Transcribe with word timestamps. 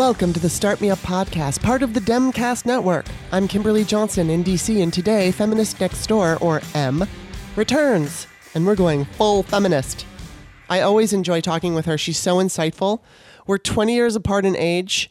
Welcome 0.00 0.32
to 0.32 0.40
the 0.40 0.48
Start 0.48 0.80
Me 0.80 0.88
Up 0.88 0.98
podcast, 1.00 1.62
part 1.62 1.82
of 1.82 1.92
the 1.92 2.00
Demcast 2.00 2.64
network. 2.64 3.04
I'm 3.32 3.46
Kimberly 3.46 3.84
Johnson 3.84 4.30
in 4.30 4.42
DC, 4.42 4.82
and 4.82 4.90
today, 4.90 5.30
Feminist 5.30 5.78
Next 5.78 6.06
Door, 6.06 6.38
or 6.40 6.62
Em, 6.74 7.04
returns, 7.54 8.26
and 8.54 8.66
we're 8.66 8.76
going 8.76 9.04
full 9.04 9.42
feminist. 9.42 10.06
I 10.70 10.80
always 10.80 11.12
enjoy 11.12 11.42
talking 11.42 11.74
with 11.74 11.84
her. 11.84 11.98
She's 11.98 12.16
so 12.16 12.36
insightful. 12.36 13.02
We're 13.46 13.58
20 13.58 13.92
years 13.94 14.16
apart 14.16 14.46
in 14.46 14.56
age, 14.56 15.10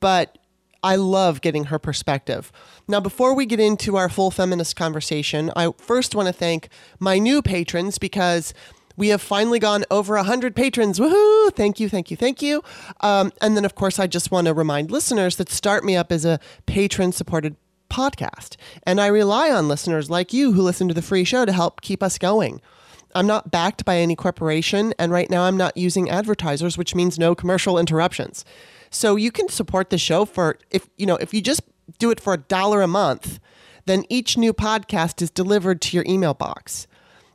but 0.00 0.38
I 0.82 0.96
love 0.96 1.42
getting 1.42 1.64
her 1.64 1.78
perspective. 1.78 2.50
Now, 2.88 3.00
before 3.00 3.34
we 3.34 3.44
get 3.44 3.60
into 3.60 3.96
our 3.96 4.08
full 4.08 4.30
feminist 4.30 4.74
conversation, 4.74 5.52
I 5.54 5.70
first 5.76 6.14
want 6.14 6.28
to 6.28 6.32
thank 6.32 6.70
my 6.98 7.18
new 7.18 7.42
patrons 7.42 7.98
because 7.98 8.54
we 9.00 9.08
have 9.08 9.22
finally 9.22 9.58
gone 9.58 9.82
over 9.90 10.14
100 10.14 10.54
patrons. 10.54 11.00
Woohoo! 11.00 11.54
Thank 11.54 11.80
you, 11.80 11.88
thank 11.88 12.10
you, 12.10 12.18
thank 12.18 12.42
you. 12.42 12.62
Um, 13.00 13.32
and 13.40 13.56
then, 13.56 13.64
of 13.64 13.74
course, 13.74 13.98
I 13.98 14.06
just 14.06 14.30
want 14.30 14.46
to 14.46 14.52
remind 14.52 14.90
listeners 14.90 15.36
that 15.36 15.48
Start 15.48 15.84
Me 15.84 15.96
Up 15.96 16.12
is 16.12 16.26
a 16.26 16.38
patron 16.66 17.10
supported 17.10 17.56
podcast. 17.88 18.56
And 18.82 19.00
I 19.00 19.06
rely 19.06 19.50
on 19.50 19.68
listeners 19.68 20.10
like 20.10 20.34
you 20.34 20.52
who 20.52 20.60
listen 20.60 20.86
to 20.88 20.92
the 20.92 21.00
free 21.00 21.24
show 21.24 21.46
to 21.46 21.52
help 21.52 21.80
keep 21.80 22.02
us 22.02 22.18
going. 22.18 22.60
I'm 23.14 23.26
not 23.26 23.50
backed 23.50 23.86
by 23.86 23.96
any 23.96 24.14
corporation, 24.14 24.92
and 24.98 25.10
right 25.10 25.30
now 25.30 25.44
I'm 25.44 25.56
not 25.56 25.78
using 25.78 26.10
advertisers, 26.10 26.76
which 26.76 26.94
means 26.94 27.18
no 27.18 27.34
commercial 27.34 27.78
interruptions. 27.78 28.44
So 28.90 29.16
you 29.16 29.32
can 29.32 29.48
support 29.48 29.88
the 29.88 29.98
show 29.98 30.26
for 30.26 30.58
if 30.70 30.90
you 30.98 31.06
know 31.06 31.16
if 31.16 31.32
you 31.32 31.40
just 31.40 31.62
do 31.98 32.10
it 32.10 32.20
for 32.20 32.34
a 32.34 32.38
dollar 32.38 32.82
a 32.82 32.86
month, 32.86 33.40
then 33.86 34.04
each 34.10 34.36
new 34.36 34.52
podcast 34.52 35.22
is 35.22 35.30
delivered 35.30 35.80
to 35.80 35.96
your 35.96 36.04
email 36.06 36.34
box. 36.34 36.86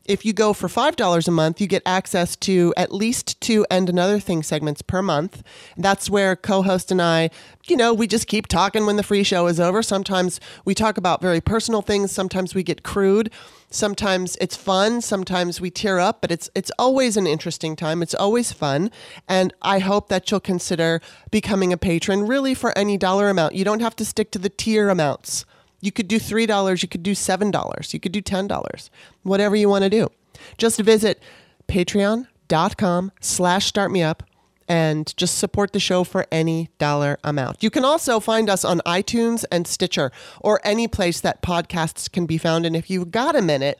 If 0.05 0.23
you 0.23 0.33
go 0.33 0.53
for 0.53 0.67
$5 0.67 1.27
a 1.27 1.31
month, 1.31 1.59
you 1.59 1.65
get 1.65 1.81
access 1.83 2.35
to 2.37 2.73
at 2.77 2.93
least 2.93 3.41
two 3.41 3.65
and 3.71 3.89
another 3.89 4.19
thing 4.19 4.43
segments 4.43 4.83
per 4.83 5.01
month. 5.01 5.41
That's 5.77 6.11
where 6.11 6.35
co 6.35 6.61
host 6.61 6.91
and 6.91 7.01
I, 7.01 7.31
you 7.65 7.75
know, 7.75 7.91
we 7.91 8.05
just 8.05 8.27
keep 8.27 8.45
talking 8.45 8.85
when 8.85 8.97
the 8.97 9.03
free 9.03 9.23
show 9.23 9.47
is 9.47 9.59
over. 9.59 9.81
Sometimes 9.81 10.39
we 10.63 10.75
talk 10.75 10.97
about 10.97 11.21
very 11.21 11.41
personal 11.41 11.81
things, 11.81 12.11
sometimes 12.11 12.53
we 12.53 12.61
get 12.61 12.83
crude. 12.83 13.31
Sometimes 13.71 14.37
it's 14.39 14.55
fun, 14.55 15.01
sometimes 15.01 15.59
we 15.59 15.71
tear 15.71 15.99
up, 15.99 16.21
but 16.21 16.31
it's 16.31 16.49
it's 16.53 16.71
always 16.77 17.17
an 17.17 17.25
interesting 17.25 17.75
time. 17.75 18.03
It's 18.03 18.13
always 18.13 18.51
fun, 18.53 18.91
and 19.27 19.53
I 19.63 19.79
hope 19.79 20.07
that 20.09 20.29
you'll 20.29 20.39
consider 20.39 21.01
becoming 21.31 21.73
a 21.73 21.77
patron 21.77 22.27
really 22.27 22.53
for 22.53 22.77
any 22.77 22.95
dollar 22.95 23.27
amount. 23.27 23.55
You 23.55 23.65
don't 23.65 23.81
have 23.81 23.95
to 23.97 24.05
stick 24.05 24.31
to 24.31 24.39
the 24.39 24.49
tier 24.49 24.87
amounts. 24.87 25.45
You 25.85 25.91
could 25.91 26.07
do 26.07 26.19
$3, 26.19 26.81
you 26.81 26.87
could 26.87 27.03
do 27.03 27.11
$7, 27.11 27.93
you 27.93 27.99
could 27.99 28.11
do 28.11 28.21
$10, 28.21 28.89
whatever 29.23 29.55
you 29.55 29.69
want 29.69 29.83
to 29.83 29.89
do. 29.89 30.09
Just 30.57 30.79
visit 30.79 31.21
patreon.com 31.67 33.11
slash 33.21 33.71
startmeup 33.71 34.21
and 34.67 35.15
just 35.15 35.37
support 35.37 35.73
the 35.73 35.79
show 35.79 36.03
for 36.03 36.25
any 36.31 36.69
dollar 36.79 37.19
amount. 37.23 37.61
You 37.61 37.69
can 37.69 37.85
also 37.85 38.19
find 38.19 38.49
us 38.49 38.65
on 38.65 38.79
iTunes 38.79 39.45
and 39.51 39.67
Stitcher 39.67 40.11
or 40.41 40.59
any 40.63 40.87
place 40.87 41.21
that 41.21 41.41
podcasts 41.41 42.11
can 42.11 42.25
be 42.25 42.37
found. 42.37 42.65
And 42.65 42.75
if 42.75 42.89
you've 42.89 43.11
got 43.11 43.35
a 43.35 43.41
minute, 43.41 43.79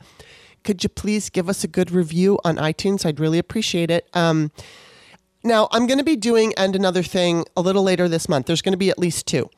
could 0.64 0.84
you 0.84 0.90
please 0.90 1.30
give 1.30 1.50
us 1.50 1.64
a 1.64 1.68
good 1.68 1.92
review 1.92 2.40
on 2.44 2.58
iTunes? 2.58 3.06
I'd 3.06 3.20
really 3.20 3.40
appreciate 3.40 3.90
it. 3.90 4.08
Um, 4.14 4.52
now, 5.44 5.68
I'm 5.72 5.86
going 5.86 6.00
to 6.00 6.04
be 6.04 6.16
doing 6.16 6.54
and 6.58 6.76
another 6.76 7.04
thing 7.04 7.46
a 7.56 7.62
little 7.62 7.84
later 7.84 8.10
this 8.10 8.28
month. 8.28 8.48
There's 8.48 8.64
going 8.64 8.74
to 8.74 8.78
be 8.78 8.90
at 8.90 8.98
least 8.98 9.28
two. 9.28 9.50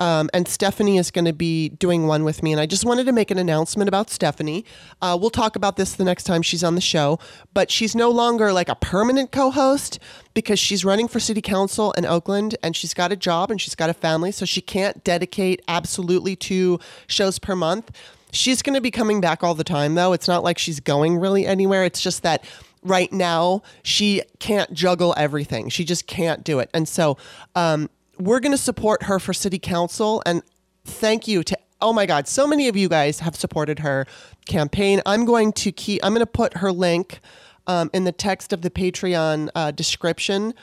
Um, 0.00 0.30
and 0.32 0.48
Stephanie 0.48 0.98
is 0.98 1.10
going 1.10 1.26
to 1.26 1.32
be 1.32 1.68
doing 1.68 2.06
one 2.06 2.24
with 2.24 2.42
me. 2.42 2.52
And 2.52 2.60
I 2.60 2.66
just 2.66 2.84
wanted 2.84 3.04
to 3.04 3.12
make 3.12 3.30
an 3.30 3.38
announcement 3.38 3.86
about 3.86 4.10
Stephanie. 4.10 4.64
Uh, 5.00 5.16
we'll 5.20 5.30
talk 5.30 5.56
about 5.56 5.76
this 5.76 5.94
the 5.94 6.04
next 6.04 6.24
time 6.24 6.42
she's 6.42 6.64
on 6.64 6.74
the 6.74 6.80
show, 6.80 7.18
but 7.52 7.70
she's 7.70 7.94
no 7.94 8.10
longer 8.10 8.52
like 8.52 8.68
a 8.68 8.74
permanent 8.74 9.30
co 9.30 9.50
host 9.50 9.98
because 10.32 10.58
she's 10.58 10.84
running 10.84 11.06
for 11.06 11.20
city 11.20 11.42
council 11.42 11.92
in 11.92 12.06
Oakland 12.06 12.56
and 12.62 12.74
she's 12.74 12.94
got 12.94 13.12
a 13.12 13.16
job 13.16 13.50
and 13.50 13.60
she's 13.60 13.74
got 13.74 13.90
a 13.90 13.94
family. 13.94 14.32
So 14.32 14.46
she 14.46 14.62
can't 14.62 15.04
dedicate 15.04 15.62
absolutely 15.68 16.34
two 16.34 16.80
shows 17.06 17.38
per 17.38 17.54
month. 17.54 17.90
She's 18.32 18.62
going 18.62 18.74
to 18.74 18.80
be 18.80 18.90
coming 18.90 19.20
back 19.20 19.42
all 19.42 19.54
the 19.54 19.64
time, 19.64 19.96
though. 19.96 20.12
It's 20.12 20.28
not 20.28 20.42
like 20.42 20.56
she's 20.56 20.80
going 20.80 21.18
really 21.18 21.46
anywhere. 21.46 21.84
It's 21.84 22.00
just 22.00 22.22
that 22.22 22.44
right 22.82 23.12
now 23.12 23.62
she 23.82 24.22
can't 24.38 24.72
juggle 24.72 25.14
everything. 25.16 25.68
She 25.68 25.84
just 25.84 26.06
can't 26.06 26.44
do 26.44 26.58
it. 26.60 26.70
And 26.72 26.88
so 26.88 27.18
um, 27.54 27.90
we're 28.20 28.40
going 28.40 28.52
to 28.52 28.58
support 28.58 29.04
her 29.04 29.18
for 29.18 29.32
city 29.32 29.58
council. 29.58 30.22
And 30.26 30.42
thank 30.84 31.26
you 31.28 31.42
to, 31.44 31.58
oh 31.80 31.92
my 31.92 32.06
God, 32.06 32.28
so 32.28 32.46
many 32.46 32.68
of 32.68 32.76
you 32.76 32.88
guys 32.88 33.20
have 33.20 33.36
supported 33.36 33.80
her 33.80 34.06
campaign. 34.46 35.02
I'm 35.06 35.24
going 35.24 35.52
to 35.52 35.72
keep, 35.72 36.04
I'm 36.04 36.12
going 36.12 36.20
to 36.20 36.26
put 36.26 36.58
her 36.58 36.72
link 36.72 37.20
um, 37.66 37.90
in 37.92 38.04
the 38.04 38.12
text 38.12 38.52
of 38.52 38.62
the 38.62 38.70
Patreon 38.70 39.48
uh, 39.54 39.70
description. 39.70 40.54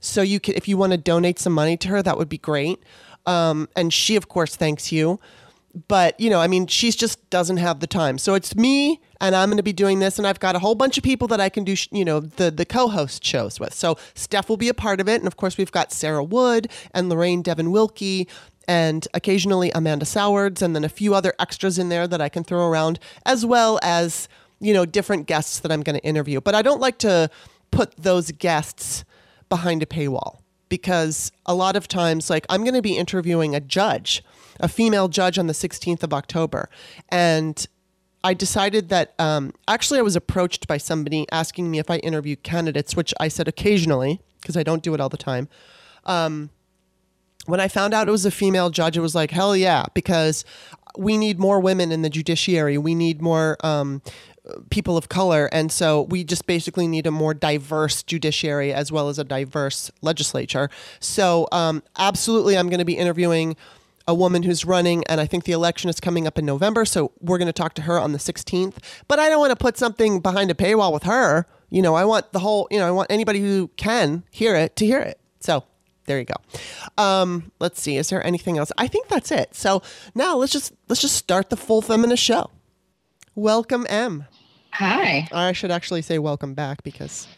So 0.00 0.22
you 0.22 0.40
can, 0.40 0.54
if 0.54 0.68
you 0.68 0.76
want 0.76 0.92
to 0.92 0.98
donate 0.98 1.38
some 1.38 1.52
money 1.52 1.76
to 1.78 1.88
her, 1.88 2.02
that 2.02 2.16
would 2.16 2.28
be 2.28 2.38
great. 2.38 2.82
Um, 3.26 3.68
and 3.76 3.92
she, 3.92 4.16
of 4.16 4.28
course, 4.28 4.56
thanks 4.56 4.90
you 4.90 5.20
but 5.88 6.18
you 6.18 6.30
know, 6.30 6.40
I 6.40 6.46
mean, 6.46 6.66
she 6.66 6.90
just 6.90 7.28
doesn't 7.30 7.58
have 7.58 7.80
the 7.80 7.86
time. 7.86 8.18
So 8.18 8.34
it's 8.34 8.54
me, 8.56 9.00
and 9.20 9.34
I'm 9.34 9.48
going 9.48 9.56
to 9.56 9.62
be 9.62 9.72
doing 9.72 9.98
this, 9.98 10.18
and 10.18 10.26
I've 10.26 10.40
got 10.40 10.56
a 10.56 10.58
whole 10.58 10.74
bunch 10.74 10.96
of 10.98 11.04
people 11.04 11.28
that 11.28 11.40
I 11.40 11.48
can 11.48 11.64
do, 11.64 11.74
you 11.90 12.04
know, 12.04 12.20
the 12.20 12.50
the 12.50 12.64
co-host 12.64 13.24
shows 13.24 13.60
with. 13.60 13.74
So 13.74 13.96
Steph 14.14 14.48
will 14.48 14.56
be 14.56 14.68
a 14.68 14.74
part 14.74 15.00
of 15.00 15.08
it, 15.08 15.20
and 15.20 15.26
of 15.26 15.36
course, 15.36 15.56
we've 15.56 15.72
got 15.72 15.92
Sarah 15.92 16.24
Wood 16.24 16.70
and 16.92 17.08
Lorraine 17.08 17.42
Devon 17.42 17.68
Wilke. 17.68 18.28
And 18.68 19.08
occasionally 19.14 19.72
Amanda 19.74 20.04
Sowards, 20.04 20.62
and 20.62 20.76
then 20.76 20.84
a 20.84 20.88
few 20.88 21.12
other 21.12 21.34
extras 21.40 21.76
in 21.76 21.88
there 21.88 22.06
that 22.06 22.20
I 22.20 22.28
can 22.28 22.44
throw 22.44 22.68
around, 22.68 23.00
as 23.26 23.44
well 23.44 23.80
as, 23.82 24.28
you 24.60 24.72
know, 24.72 24.86
different 24.86 25.26
guests 25.26 25.58
that 25.60 25.72
I'm 25.72 25.82
going 25.82 25.98
to 25.98 26.06
interview. 26.06 26.40
But 26.40 26.54
I 26.54 26.62
don't 26.62 26.80
like 26.80 26.98
to 26.98 27.30
put 27.72 27.96
those 27.96 28.30
guests 28.30 29.02
behind 29.48 29.82
a 29.82 29.86
paywall 29.86 30.42
because 30.68 31.32
a 31.46 31.54
lot 31.54 31.74
of 31.74 31.88
times, 31.88 32.30
like, 32.30 32.46
I'm 32.48 32.62
going 32.62 32.74
to 32.74 32.82
be 32.82 32.96
interviewing 32.96 33.56
a 33.56 33.60
judge 33.60 34.22
a 34.60 34.68
female 34.68 35.08
judge 35.08 35.38
on 35.38 35.46
the 35.46 35.52
16th 35.52 36.02
of 36.02 36.12
October. 36.12 36.68
And 37.08 37.66
I 38.22 38.34
decided 38.34 38.88
that 38.90 39.14
um, 39.18 39.54
actually 39.66 39.98
I 39.98 40.02
was 40.02 40.16
approached 40.16 40.66
by 40.66 40.76
somebody 40.76 41.26
asking 41.32 41.70
me 41.70 41.78
if 41.78 41.90
I 41.90 41.96
interview 41.98 42.36
candidates, 42.36 42.94
which 42.94 43.14
I 43.18 43.28
said 43.28 43.48
occasionally 43.48 44.20
because 44.40 44.56
I 44.56 44.62
don't 44.62 44.82
do 44.82 44.94
it 44.94 45.00
all 45.00 45.08
the 45.08 45.16
time. 45.16 45.48
Um, 46.04 46.50
when 47.46 47.60
I 47.60 47.68
found 47.68 47.94
out 47.94 48.08
it 48.08 48.10
was 48.10 48.26
a 48.26 48.30
female 48.30 48.70
judge, 48.70 48.96
it 48.96 49.00
was 49.00 49.14
like 49.14 49.30
hell 49.30 49.56
yeah, 49.56 49.86
because 49.94 50.44
we 50.96 51.16
need 51.16 51.38
more 51.38 51.60
women 51.60 51.92
in 51.92 52.02
the 52.02 52.10
judiciary. 52.10 52.76
We 52.76 52.94
need 52.94 53.22
more 53.22 53.56
um, 53.64 54.02
people 54.70 54.96
of 54.96 55.08
color, 55.08 55.48
and 55.52 55.72
so 55.72 56.02
we 56.02 56.24
just 56.24 56.46
basically 56.46 56.86
need 56.86 57.06
a 57.06 57.10
more 57.10 57.32
diverse 57.32 58.02
judiciary 58.02 58.72
as 58.72 58.92
well 58.92 59.08
as 59.08 59.18
a 59.18 59.24
diverse 59.24 59.90
legislature. 60.02 60.68
So 60.98 61.48
um, 61.52 61.82
absolutely, 61.96 62.58
I'm 62.58 62.68
going 62.68 62.78
to 62.80 62.84
be 62.84 62.96
interviewing 62.96 63.56
a 64.10 64.14
woman 64.14 64.42
who's 64.42 64.64
running, 64.64 65.04
and 65.06 65.20
I 65.20 65.26
think 65.26 65.44
the 65.44 65.52
election 65.52 65.88
is 65.88 66.00
coming 66.00 66.26
up 66.26 66.36
in 66.36 66.44
November. 66.44 66.84
So 66.84 67.12
we're 67.20 67.38
going 67.38 67.46
to 67.46 67.52
talk 67.52 67.74
to 67.74 67.82
her 67.82 67.98
on 67.98 68.10
the 68.10 68.18
16th. 68.18 68.76
But 69.06 69.20
I 69.20 69.28
don't 69.28 69.38
want 69.38 69.52
to 69.52 69.56
put 69.56 69.78
something 69.78 70.18
behind 70.18 70.50
a 70.50 70.54
paywall 70.54 70.92
with 70.92 71.04
her. 71.04 71.46
You 71.70 71.80
know, 71.80 71.94
I 71.94 72.04
want 72.04 72.32
the 72.32 72.40
whole, 72.40 72.66
you 72.72 72.78
know, 72.78 72.88
I 72.88 72.90
want 72.90 73.10
anybody 73.10 73.40
who 73.40 73.70
can 73.76 74.24
hear 74.32 74.56
it 74.56 74.74
to 74.76 74.84
hear 74.84 74.98
it. 74.98 75.20
So 75.38 75.62
there 76.06 76.18
you 76.18 76.24
go. 76.24 76.34
Um, 77.02 77.52
let's 77.60 77.80
see. 77.80 77.96
Is 77.96 78.08
there 78.08 78.26
anything 78.26 78.58
else? 78.58 78.72
I 78.76 78.88
think 78.88 79.06
that's 79.06 79.30
it. 79.30 79.54
So 79.54 79.80
now 80.12 80.34
let's 80.36 80.52
just 80.52 80.72
let's 80.88 81.00
just 81.00 81.14
start 81.16 81.50
the 81.50 81.56
full 81.56 81.82
feminist 81.82 82.22
show. 82.22 82.50
Welcome, 83.36 83.86
Em. 83.88 84.24
Hi. 84.72 85.28
I 85.30 85.52
should 85.52 85.70
actually 85.70 86.02
say 86.02 86.18
welcome 86.18 86.54
back 86.54 86.82
because 86.82 87.28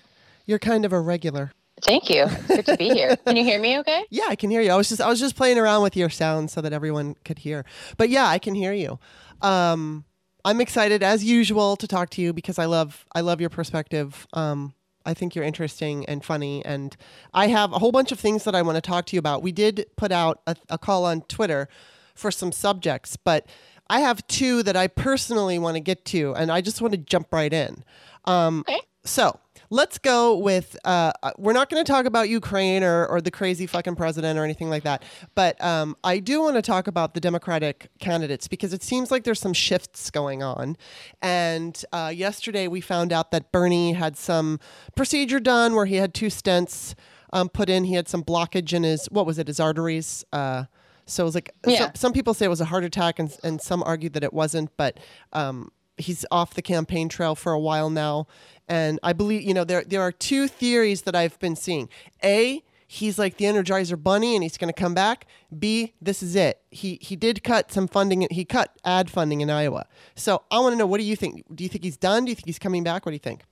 you're 0.47 0.59
kind 0.59 0.87
of 0.87 0.93
a 0.95 1.01
regular. 1.01 1.53
Thank 1.83 2.09
you. 2.09 2.27
Good 2.49 2.67
to 2.67 2.77
be 2.77 2.89
here. 2.91 3.17
Can 3.17 3.37
you 3.37 3.45
hear 3.45 3.61
me 3.61 3.79
okay? 3.81 4.05
Yeah, 4.11 4.27
I 4.29 4.37
can 4.37 4.51
hear 4.51 4.61
you. 4.61 4.71
I 4.71 4.77
was 4.77 4.89
just 4.89 5.01
I 5.01 5.09
was 5.09 5.19
just 5.21 5.37
playing 5.37 5.59
around 5.59 5.83
with 5.83 5.97
your 5.97 6.11
sound 6.11 6.51
so 6.51 6.61
that 6.61 6.73
everyone 6.73 7.17
could 7.25 7.39
hear. 7.41 7.65
But 7.97 8.09
yeah, 8.09 8.27
I 8.29 8.39
can 8.39 8.55
hear 8.55 8.73
you. 8.73 8.99
Um, 9.41 10.05
I'm 10.45 10.61
excited 10.61 11.03
as 11.03 11.25
usual 11.25 11.77
to 11.77 11.87
talk 11.87 12.11
to 12.11 12.23
you 12.23 12.33
because 12.33 12.59
I 12.59 12.67
love 12.67 13.05
I 13.15 13.21
love 13.21 13.41
your 13.41 13.51
perspective. 13.51 14.27
Um, 14.33 14.75
I 15.05 15.15
think 15.15 15.35
you're 15.35 15.45
interesting 15.45 16.05
and 16.07 16.25
funny, 16.25 16.65
and 16.65 16.97
I 17.35 17.49
have 17.49 17.73
a 17.73 17.79
whole 17.79 17.93
bunch 17.93 18.13
of 18.13 18.21
things 18.21 18.45
that 18.45 18.55
I 18.55 18.63
want 18.63 18.77
to 18.77 18.81
talk 18.81 19.07
to 19.07 19.17
you 19.17 19.19
about. 19.19 19.43
We 19.43 19.53
did 19.53 19.87
put 19.97 20.13
out 20.13 20.41
a, 20.47 20.57
a 20.71 20.79
call 20.79 21.05
on 21.05 21.23
Twitter 21.23 21.69
for 22.15 22.31
some 22.31 22.53
subjects, 22.53 23.17
but 23.17 23.47
I 23.91 24.01
have 24.01 24.27
two 24.29 24.63
that 24.63 24.77
I 24.77 24.87
personally 24.87 25.59
want 25.59 25.75
to 25.77 25.81
get 25.81 26.05
to, 26.07 26.35
and 26.35 26.53
I 26.53 26.61
just 26.61 26.81
want 26.81 26.93
to 26.93 26.99
jump 26.99 27.33
right 27.33 27.53
in. 27.53 27.83
Um, 28.25 28.61
okay. 28.69 28.81
So 29.05 29.41
let's 29.73 29.97
go 29.97 30.37
with 30.37 30.77
uh, 30.85 31.11
uh 31.23 31.31
we're 31.39 31.55
not 31.55 31.71
going 31.71 31.83
to 31.83 31.91
talk 31.91 32.05
about 32.05 32.29
Ukraine 32.29 32.85
or, 32.85 33.07
or 33.07 33.21
the 33.23 33.31
crazy 33.31 33.67
fucking 33.67 33.97
president 33.97 34.39
or 34.39 34.45
anything 34.45 34.69
like 34.69 34.83
that. 34.85 35.03
But 35.35 35.63
um, 35.65 35.97
I 36.05 36.19
do 36.19 36.43
want 36.43 36.57
to 36.57 36.63
talk 36.63 36.87
about 36.87 37.15
the 37.15 37.21
Democratic 37.21 37.89
candidates 37.99 38.47
because 38.49 38.75
it 38.75 38.83
seems 38.83 39.11
like 39.11 39.25
there's 39.25 39.41
some 39.41 39.55
shifts 39.55 40.11
going 40.11 40.43
on. 40.43 40.77
And 41.23 41.83
uh, 41.93 42.13
yesterday 42.15 42.69
we 42.69 42.83
found 42.83 43.13
out 43.13 43.31
that 43.31 43.51
Bernie 43.51 43.95
had 43.95 44.17
some 44.17 44.61
procedure 44.95 45.41
done 45.41 45.75
where 45.75 45.87
he 45.87 45.97
had 45.97 46.13
two 46.13 46.27
stents 46.27 46.95
um, 47.33 47.49
put 47.49 47.71
in. 47.71 47.85
He 47.85 47.95
had 47.95 48.09
some 48.09 48.23
blockage 48.23 48.75
in 48.75 48.83
his, 48.83 49.07
what 49.07 49.25
was 49.25 49.39
it, 49.39 49.47
his 49.47 49.59
arteries. 49.59 50.23
Uh, 50.35 50.65
so 51.07 51.25
it 51.25 51.27
was 51.27 51.35
like, 51.35 51.51
yeah. 51.67 51.79
some, 51.79 51.91
some 51.95 52.13
people 52.13 52.35
say 52.35 52.45
it 52.45 52.51
was 52.51 52.61
a 52.61 52.67
heart 52.67 52.85
attack 52.85 53.19
and, 53.19 53.35
and 53.43 53.61
some 53.61 53.83
argued 53.85 54.13
that 54.13 54.23
it 54.23 54.35
wasn't. 54.35 54.71
But 54.77 54.99
um, 55.33 55.73
he's 55.97 56.25
off 56.31 56.55
the 56.55 56.63
campaign 56.63 57.09
trail 57.09 57.35
for 57.35 57.53
a 57.53 57.61
while 57.61 57.91
now. 57.91 58.27
And 58.69 58.99
I 59.03 59.13
believe, 59.13 59.43
you 59.43 59.55
know, 59.55 59.65
there 59.65 59.85
there 59.85 60.01
are 60.01 60.13
two 60.13 60.49
theories 60.49 61.03
that 61.03 61.15
I've 61.15 61.39
been 61.39 61.57
seeing. 61.57 61.89
A, 62.25 62.63
he's 62.87 63.19
like 63.19 63.37
the 63.37 63.47
Energizer 63.47 64.01
Bunny 64.01 64.35
and 64.35 64.43
he's 64.43 64.57
going 64.57 64.73
to 64.73 64.79
come 64.79 64.95
back. 64.95 65.27
B, 65.59 65.95
this 66.01 66.23
is 66.23 66.37
it. 66.37 66.61
He 66.71 66.99
he 67.01 67.17
did 67.17 67.43
cut 67.43 67.73
some 67.73 67.89
funding. 67.89 68.27
He 68.31 68.45
cut 68.45 68.77
ad 68.85 69.11
funding 69.11 69.41
in 69.41 69.51
Iowa. 69.51 69.87
So 70.15 70.43
I 70.51 70.61
want 70.61 70.75
to 70.75 70.77
know 70.77 70.87
what 70.87 70.99
do 70.99 71.05
you 71.05 71.17
think? 71.17 71.45
Do 71.55 71.65
you 71.65 71.71
think 71.71 71.85
he's 71.85 71.97
done? 71.97 72.25
Do 72.25 72.31
you 72.31 72.35
think 72.35 72.47
he's 72.47 72.59
coming 72.59 72.85
back? 72.85 73.05
What 73.05 73.11
do 73.11 73.15
you 73.15 73.19
think? 73.19 73.43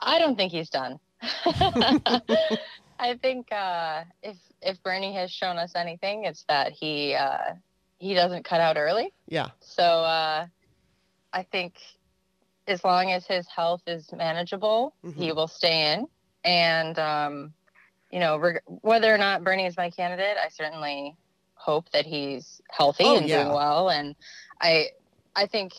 I 0.00 0.18
don't 0.18 0.36
think 0.36 0.52
he's 0.52 0.70
done. 0.70 1.00
I 3.00 3.14
think 3.20 3.50
uh, 3.52 4.04
if 4.22 4.36
if 4.62 4.82
Bernie 4.82 5.14
has 5.14 5.30
shown 5.30 5.56
us 5.56 5.72
anything, 5.74 6.24
it's 6.24 6.44
that 6.48 6.72
he 6.72 7.14
uh, 7.14 7.54
he 7.98 8.14
doesn't 8.14 8.44
cut 8.44 8.60
out 8.60 8.76
early. 8.76 9.12
Yeah. 9.28 9.48
So 9.60 9.82
uh, 9.82 10.46
I 11.32 11.42
think 11.42 11.74
as 12.66 12.84
long 12.84 13.10
as 13.12 13.26
his 13.26 13.46
health 13.48 13.82
is 13.86 14.10
manageable, 14.12 14.94
Mm-hmm. 15.04 15.20
he 15.20 15.32
will 15.32 15.48
stay 15.48 15.92
in. 15.94 16.06
And 16.44 16.98
um, 16.98 17.52
you 18.10 18.20
know, 18.20 18.38
reg- 18.38 18.62
whether 18.66 19.12
or 19.14 19.18
not 19.18 19.44
Bernie 19.44 19.66
is 19.66 19.76
my 19.76 19.90
candidate, 19.90 20.36
I 20.42 20.48
certainly 20.48 21.14
hope 21.54 21.90
that 21.90 22.06
he's 22.06 22.60
healthy 22.70 23.04
Oh, 23.04 23.16
and 23.16 23.28
yeah. 23.28 23.42
doing 23.44 23.54
well. 23.54 23.90
And 23.90 24.14
I 24.60 24.88
I 25.34 25.46
think 25.46 25.72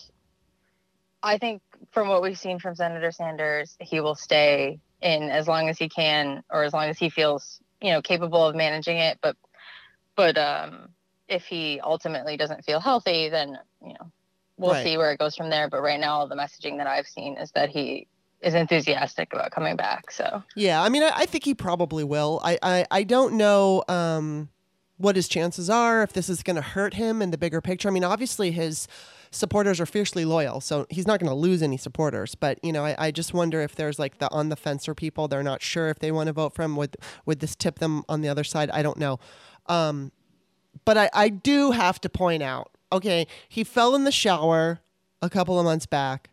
I 1.24 1.38
think 1.38 1.62
from 1.92 2.08
what 2.08 2.22
we've 2.22 2.38
seen 2.40 2.60
from 2.60 2.76
Senator 2.76 3.12
Sanders, 3.12 3.76
he 3.80 4.00
will 4.00 4.16
stay 4.16 4.80
in 5.02 5.24
as 5.30 5.48
long 5.48 5.70
as 5.70 5.78
he 5.78 5.90
can, 5.90 6.44
or 6.50 6.64
as 6.64 6.74
long 6.74 6.86
as 6.90 6.98
he 6.98 7.10
feels, 7.10 7.60
you 7.82 7.92
know, 7.92 8.02
capable 8.02 8.46
of 8.46 8.56
managing 8.56 8.98
it. 8.98 9.18
But, 9.22 9.36
but 10.16 10.38
um, 10.38 10.90
if 11.30 11.46
he 11.46 11.80
ultimately 11.82 12.36
doesn't 12.38 12.66
feel 12.66 12.80
healthy, 12.80 13.30
then 13.30 13.58
you 13.82 13.94
know, 13.94 14.12
we'll 14.58 14.74
Right. 14.74 14.84
see 14.84 14.98
where 14.98 15.12
it 15.12 15.20
goes 15.20 15.36
from 15.36 15.50
there. 15.50 15.70
But 15.70 15.82
right 15.82 16.00
now, 16.00 16.26
the 16.26 16.36
messaging 16.36 16.78
that 16.78 16.88
I've 16.88 17.08
seen 17.08 17.38
is 17.38 17.52
that 17.52 17.70
he 17.70 18.08
is 18.42 18.54
enthusiastic 18.54 19.34
about 19.34 19.52
coming 19.52 19.76
back. 19.76 20.12
So 20.12 20.44
Yeah, 20.56 20.82
I 20.82 20.90
mean, 20.90 21.04
I, 21.04 21.12
I 21.16 21.26
think 21.26 21.44
he 21.44 21.54
probably 21.54 22.04
will. 22.04 22.40
I, 22.44 22.58
I, 22.62 22.86
I 22.90 23.04
don't 23.04 23.34
know 23.36 23.84
um, 23.88 24.50
what 24.98 25.16
his 25.16 25.28
chances 25.28 25.70
are 25.70 26.04
if 26.04 26.14
this 26.14 26.30
is 26.30 26.42
going 26.42 26.56
to 26.56 26.62
hurt 26.62 26.94
him 26.94 27.22
in 27.22 27.32
the 27.32 27.38
bigger 27.38 27.62
picture. 27.62 27.90
I 27.90 27.92
mean, 27.92 28.04
obviously 28.06 28.52
his 28.52 28.88
supporters 29.32 29.80
are 29.80 29.86
fiercely 29.86 30.26
loyal, 30.26 30.62
so 30.62 30.88
he's 30.90 31.06
not 31.06 31.20
going 31.20 31.30
to 31.30 31.36
lose 31.36 31.62
any 31.62 31.78
supporters. 31.78 32.34
But 32.34 32.64
you 32.64 32.72
know, 32.72 32.86
I, 32.86 32.96
I 32.98 33.12
just 33.12 33.34
wonder 33.34 33.62
if 33.62 33.76
there's 33.76 34.00
like 34.00 34.20
the 34.20 34.32
on 34.32 34.50
the 34.50 34.56
fencer 34.56 34.96
people. 34.96 35.28
They're 35.28 35.44
not 35.44 35.62
sure 35.62 35.90
if 35.90 36.00
they 36.00 36.12
want 36.12 36.28
to 36.28 36.34
vote 36.34 36.54
for 36.56 36.64
him. 36.64 36.76
Would 36.78 36.96
would 37.26 37.40
this 37.40 37.56
tip 37.56 37.80
them 37.80 38.04
on 38.10 38.22
the 38.22 38.30
other 38.30 38.44
side? 38.44 38.70
I 38.72 38.82
don't 38.82 38.98
know. 38.98 39.20
Um, 39.68 40.12
but 40.90 40.98
I, 40.98 41.10
I 41.14 41.30
do 41.30 41.72
have 41.72 42.02
to 42.02 42.10
point 42.10 42.42
out. 42.42 42.72
Okay, 42.92 43.28
he 43.48 43.64
fell 43.64 43.94
in 43.94 44.04
the 44.04 44.12
shower 44.12 44.80
a 45.22 45.30
couple 45.30 45.60
of 45.60 45.66
months 45.66 45.86
back 45.86 46.30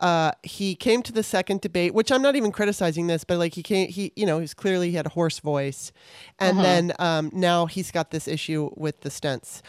uh, 0.00 0.32
he 0.42 0.74
came 0.74 1.02
to 1.02 1.12
the 1.12 1.22
second 1.22 1.60
debate, 1.60 1.94
which 1.94 2.12
I'm 2.12 2.20
not 2.20 2.36
even 2.36 2.52
criticizing 2.52 3.06
this, 3.06 3.24
but 3.24 3.38
like 3.38 3.54
he 3.54 3.62
came, 3.62 3.88
he 3.88 4.12
you 4.14 4.26
know, 4.26 4.38
he's 4.38 4.52
clearly 4.52 4.90
he 4.90 4.96
had 4.96 5.06
a 5.06 5.10
hoarse 5.10 5.38
voice, 5.40 5.90
and 6.38 6.58
then 6.58 6.92
um, 6.98 7.30
now 7.32 7.66
he's 7.66 7.90
got 7.90 8.10
this 8.10 8.28
issue 8.28 8.70
with 8.76 9.00
the 9.00 9.08
stents. 9.08 9.62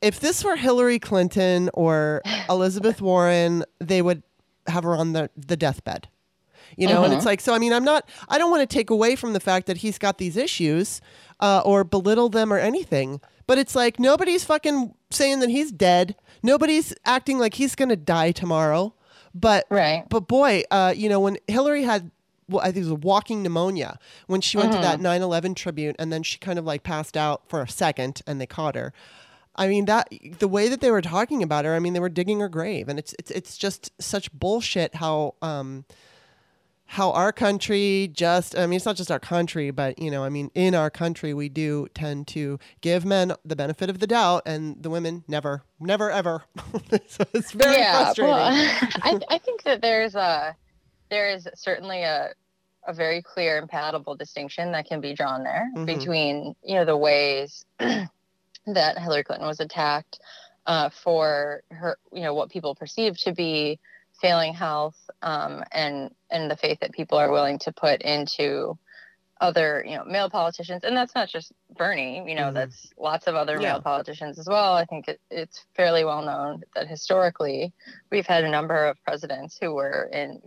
If 0.00 0.20
this 0.20 0.44
were 0.44 0.56
Hillary 0.56 0.98
Clinton 0.98 1.68
or 1.74 2.22
Elizabeth 2.48 3.02
Warren, 3.02 3.64
they 3.80 4.02
would 4.02 4.22
have 4.68 4.84
her 4.84 4.94
on 4.94 5.12
the 5.12 5.30
the 5.36 5.56
deathbed. 5.56 6.08
You 6.76 6.86
know, 6.86 7.02
and 7.02 7.12
it's 7.12 7.26
like 7.26 7.40
so. 7.40 7.52
I 7.52 7.58
mean, 7.58 7.72
I'm 7.72 7.84
not. 7.84 8.08
I 8.28 8.38
don't 8.38 8.52
want 8.52 8.68
to 8.68 8.72
take 8.72 8.90
away 8.90 9.16
from 9.16 9.32
the 9.32 9.40
fact 9.40 9.66
that 9.66 9.78
he's 9.78 9.98
got 9.98 10.18
these 10.18 10.36
issues, 10.36 11.00
uh, 11.40 11.62
or 11.64 11.84
belittle 11.84 12.28
them 12.28 12.52
or 12.52 12.58
anything. 12.58 13.20
But 13.46 13.58
it's 13.58 13.74
like 13.74 13.98
nobody's 13.98 14.44
fucking 14.44 14.94
saying 15.10 15.40
that 15.40 15.50
he's 15.50 15.72
dead. 15.72 16.14
Nobody's 16.42 16.94
acting 17.04 17.38
like 17.38 17.54
he's 17.54 17.74
gonna 17.74 17.96
die 17.96 18.32
tomorrow. 18.32 18.94
But 19.34 19.66
Right. 19.70 20.04
But 20.08 20.28
boy, 20.28 20.62
uh, 20.70 20.94
you 20.96 21.08
know, 21.08 21.20
when 21.20 21.38
Hillary 21.46 21.82
had, 21.84 22.10
well, 22.48 22.60
I 22.60 22.72
think 22.72 22.86
it 22.86 22.90
was 22.90 23.00
walking 23.00 23.42
pneumonia 23.42 23.98
when 24.26 24.40
she 24.40 24.56
went 24.56 24.72
to 24.72 24.78
that 24.78 25.00
9/11 25.00 25.54
tribute, 25.54 25.96
and 25.98 26.12
then 26.12 26.22
she 26.22 26.38
kind 26.38 26.58
of 26.58 26.64
like 26.64 26.82
passed 26.82 27.16
out 27.16 27.42
for 27.48 27.62
a 27.62 27.68
second, 27.68 28.22
and 28.26 28.40
they 28.40 28.46
caught 28.46 28.74
her. 28.74 28.92
I 29.56 29.66
mean 29.68 29.84
that 29.86 30.08
the 30.38 30.48
way 30.48 30.68
that 30.68 30.80
they 30.80 30.90
were 30.90 31.02
talking 31.02 31.42
about 31.42 31.64
her. 31.64 31.74
I 31.74 31.80
mean, 31.80 31.92
they 31.92 32.00
were 32.00 32.08
digging 32.08 32.40
her 32.40 32.48
grave, 32.48 32.88
and 32.88 32.98
it's 32.98 33.14
it's 33.18 33.30
it's 33.30 33.56
just 33.56 33.90
such 34.00 34.32
bullshit 34.32 34.96
how 34.96 35.34
um 35.42 35.84
how 36.90 37.12
our 37.12 37.32
country 37.32 38.10
just 38.12 38.58
I 38.58 38.66
mean 38.66 38.76
it's 38.78 38.84
not 38.84 38.96
just 38.96 39.12
our 39.12 39.20
country 39.20 39.70
but 39.70 39.96
you 40.00 40.10
know 40.10 40.24
I 40.24 40.28
mean 40.28 40.50
in 40.56 40.74
our 40.74 40.90
country 40.90 41.32
we 41.32 41.48
do 41.48 41.86
tend 41.94 42.26
to 42.28 42.58
give 42.80 43.04
men 43.04 43.32
the 43.44 43.54
benefit 43.54 43.88
of 43.88 44.00
the 44.00 44.08
doubt 44.08 44.42
and 44.44 44.82
the 44.82 44.90
women 44.90 45.22
never 45.28 45.62
never 45.78 46.10
ever 46.10 46.42
so 47.06 47.24
it's 47.32 47.52
very 47.52 47.76
frustrating 47.84 48.34
Well, 48.34 48.50
I, 49.02 49.20
I 49.28 49.38
think 49.38 49.62
that 49.62 49.80
there's 49.82 50.16
a 50.16 50.56
there 51.10 51.28
is 51.28 51.46
certainly 51.54 52.02
a 52.02 52.30
a 52.88 52.92
very 52.92 53.22
clear 53.22 53.58
and 53.58 53.68
palatable 53.68 54.16
distinction 54.16 54.72
that 54.72 54.86
can 54.88 55.00
be 55.00 55.14
drawn 55.14 55.44
there 55.44 55.70
Mhm. 55.76 55.86
between 55.86 56.56
you 56.64 56.74
know 56.74 56.84
the 56.84 56.96
ways 56.96 57.64
that 57.78 58.98
Hillary 58.98 59.22
Clinton 59.22 59.46
was 59.46 59.60
attacked 59.60 60.18
uh, 60.66 60.88
for 60.90 61.62
her 61.70 61.98
you 62.12 62.22
know 62.22 62.34
what 62.34 62.50
people 62.50 62.74
perceive 62.74 63.16
to 63.18 63.32
be 63.32 63.78
failing 64.20 64.54
health 64.54 64.96
um, 65.22 65.64
and 65.72 66.14
and 66.30 66.50
the 66.50 66.56
faith 66.56 66.78
that 66.80 66.92
people 66.92 67.18
are 67.18 67.30
willing 67.32 67.58
to 67.58 67.72
put 67.72 68.02
into 68.02 68.78
other 69.40 69.82
you 69.88 69.96
know 69.96 70.04
male 70.04 70.28
politicians 70.28 70.84
and 70.84 70.94
that's 70.96 71.14
not 71.14 71.28
just 71.28 71.50
bernie 71.76 72.22
you 72.26 72.34
know 72.34 72.50
Mhm. 72.50 72.54
that's 72.54 72.92
lots 72.98 73.26
of 73.26 73.34
other 73.34 73.58
Yeah. 73.58 73.72
male 73.72 73.80
politicians 73.82 74.38
as 74.38 74.46
well 74.46 74.74
i 74.74 74.84
think 74.84 75.08
it, 75.08 75.18
it's 75.30 75.64
fairly 75.74 76.04
well 76.04 76.22
known 76.22 76.62
that 76.74 76.86
historically 76.86 77.72
we've 78.10 78.26
had 78.26 78.44
a 78.44 78.50
number 78.50 78.84
of 78.86 79.02
presidents 79.02 79.56
who 79.58 79.72
were 79.74 80.10
in 80.12 80.42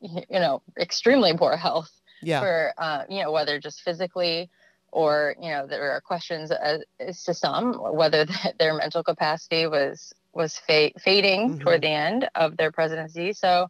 you 0.00 0.22
know 0.30 0.62
extremely 0.80 1.36
poor 1.36 1.56
health 1.56 1.90
yeah 2.22 2.40
for 2.40 2.72
uh, 2.78 3.04
you 3.08 3.22
know 3.22 3.32
whether 3.32 3.60
just 3.60 3.82
physically 3.82 4.48
or 4.92 5.34
you 5.42 5.50
know 5.50 5.66
there 5.66 5.90
are 5.92 6.00
questions 6.00 6.50
as, 6.50 6.82
as 6.98 7.22
to 7.24 7.34
some 7.34 7.74
whether 7.74 8.24
that 8.24 8.54
their 8.58 8.74
mental 8.74 9.02
capacity 9.02 9.66
was 9.66 10.14
was 10.38 10.58
fa- 10.58 10.92
fading 11.00 11.52
Mhm. 11.52 11.60
toward 11.60 11.82
the 11.82 11.88
end 11.88 12.30
of 12.36 12.56
their 12.56 12.72
presidency 12.72 13.32
so 13.34 13.68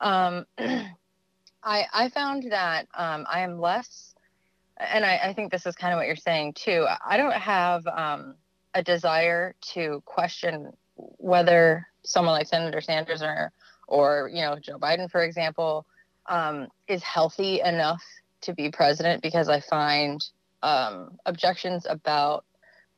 um, 0.00 0.46
I, 1.64 1.86
I 1.94 2.08
found 2.10 2.44
that 2.50 2.86
um, 2.94 3.26
I 3.30 3.40
am 3.40 3.60
less, 3.60 4.14
and 4.78 5.04
I, 5.04 5.18
I 5.24 5.34
think 5.34 5.52
this 5.52 5.66
is 5.66 5.76
kind 5.76 5.92
of 5.92 5.98
what 5.98 6.06
you're 6.06 6.16
saying 6.16 6.54
too. 6.54 6.86
I 7.04 7.16
don't 7.16 7.34
have 7.34 7.86
um, 7.86 8.36
a 8.74 8.82
desire 8.82 9.54
to 9.74 10.02
question 10.06 10.72
whether 10.96 11.86
someone 12.04 12.34
like 12.34 12.46
Senator 12.46 12.80
Sanders 12.80 13.22
or, 13.22 13.52
or 13.88 14.30
you 14.32 14.42
know, 14.42 14.58
Joe 14.60 14.78
Biden, 14.78 15.10
for 15.10 15.22
example, 15.22 15.86
um, 16.26 16.68
is 16.88 17.02
healthy 17.02 17.60
enough 17.60 18.02
to 18.42 18.54
be 18.54 18.70
president 18.70 19.22
because 19.22 19.48
I 19.48 19.60
find 19.60 20.24
um, 20.62 21.18
objections 21.26 21.86
about 21.88 22.44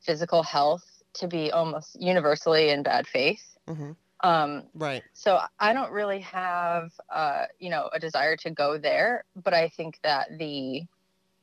physical 0.01 0.43
health 0.43 0.96
to 1.19 1.27
be 1.27 1.51
almost 1.51 2.01
universally 2.01 2.69
in 2.69 2.83
bad 2.83 3.07
faith. 3.07 3.43
hmm 3.67 3.91
Um, 4.21 4.63
right 4.73 5.03
so 5.13 5.39
I 5.59 5.73
don't 5.73 5.91
really 5.91 6.19
have, 6.19 6.91
uh, 7.09 7.45
you 7.57 7.71
know, 7.71 7.89
a 7.91 7.99
desire 7.99 8.35
to 8.37 8.51
go 8.51 8.77
there, 8.77 9.23
but 9.35 9.53
I 9.53 9.69
think 9.69 9.99
that 10.03 10.37
the 10.37 10.83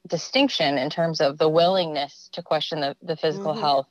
distinction 0.06 0.78
in 0.78 0.90
terms 0.90 1.20
of 1.20 1.38
the 1.38 1.48
willingness 1.48 2.28
to 2.34 2.42
question 2.42 2.80
the, 2.80 2.96
the 3.02 3.16
physical 3.16 3.52
Mhm. 3.52 3.60
health 3.60 3.88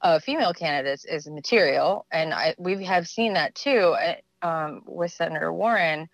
of 0.00 0.24
female 0.24 0.54
candidates 0.54 1.04
is 1.04 1.26
material, 1.26 2.06
and 2.10 2.32
I 2.32 2.54
we 2.56 2.84
have 2.84 3.06
seen 3.06 3.34
that 3.34 3.54
too 3.54 3.96
uh, 4.00 4.14
um, 4.46 4.82
with 4.86 5.12
Senator 5.12 5.52
Warren. 5.52 6.08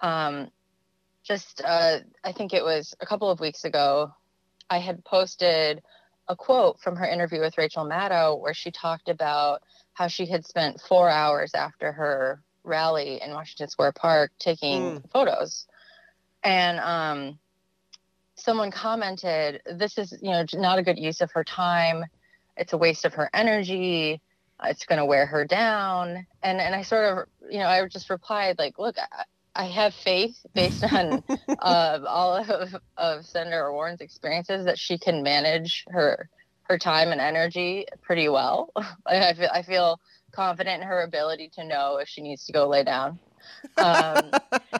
Um, 0.00 0.50
just, 1.24 1.62
uh, 1.64 2.00
I 2.24 2.32
think 2.32 2.52
it 2.52 2.64
was 2.64 2.94
a 3.00 3.06
couple 3.06 3.30
of 3.30 3.40
weeks 3.40 3.64
ago, 3.64 4.12
I 4.68 4.78
had 4.78 5.04
posted 5.04 5.82
a 6.28 6.36
quote 6.36 6.78
from 6.80 6.96
her 6.96 7.06
interview 7.06 7.40
with 7.40 7.56
Rachel 7.56 7.84
Maddow 7.84 8.40
where 8.40 8.54
she 8.54 8.70
talked 8.70 9.08
about 9.08 9.62
how 9.94 10.08
she 10.08 10.26
had 10.26 10.46
spent 10.46 10.80
four 10.80 11.08
hours 11.08 11.54
after 11.54 11.92
her 11.92 12.42
rally 12.64 13.20
in 13.22 13.32
Washington 13.32 13.68
Square 13.68 13.92
Park 13.92 14.32
taking 14.38 15.02
photos. 15.12 15.66
And 16.44 16.78
um, 16.78 17.38
someone 18.34 18.70
commented, 18.70 19.62
This 19.66 19.98
is, 19.98 20.16
you 20.22 20.30
know, 20.30 20.44
not 20.54 20.78
a 20.78 20.82
good 20.82 20.98
use 20.98 21.20
of 21.20 21.32
her 21.32 21.44
time. 21.44 22.04
It's 22.56 22.72
a 22.72 22.78
waste 22.78 23.04
of 23.04 23.14
her 23.14 23.30
energy. 23.32 24.20
It's 24.64 24.84
going 24.84 24.98
to 24.98 25.04
wear 25.04 25.26
her 25.26 25.44
down. 25.44 26.26
And, 26.42 26.60
and 26.60 26.74
I 26.74 26.82
sort 26.82 27.04
of, 27.04 27.50
you 27.50 27.58
know, 27.58 27.68
I 27.68 27.86
just 27.86 28.10
replied, 28.10 28.58
like, 28.58 28.78
look, 28.78 28.96
I, 29.54 29.64
have 29.64 29.94
faith 29.94 30.36
based 30.54 30.84
on 30.84 31.22
uh, 31.60 31.98
all 32.06 32.36
of, 32.36 32.76
of 32.96 33.26
Senator 33.26 33.72
Warren's 33.72 34.00
experiences 34.00 34.64
that 34.66 34.78
she 34.78 34.98
can 34.98 35.22
manage 35.22 35.84
her 35.88 36.28
her 36.68 36.78
time 36.78 37.12
and 37.12 37.20
energy 37.20 37.86
pretty 38.02 38.28
well. 38.28 38.70
I 39.06 39.32
feel, 39.32 39.48
I 39.52 39.62
feel 39.62 40.00
confident 40.32 40.82
in 40.82 40.88
her 40.88 41.02
ability 41.02 41.50
to 41.54 41.64
know 41.64 41.96
if 41.96 42.08
she 42.08 42.20
needs 42.20 42.44
to 42.46 42.52
go 42.52 42.68
lay 42.68 42.84
down. 42.84 43.18
Um, 43.78 44.30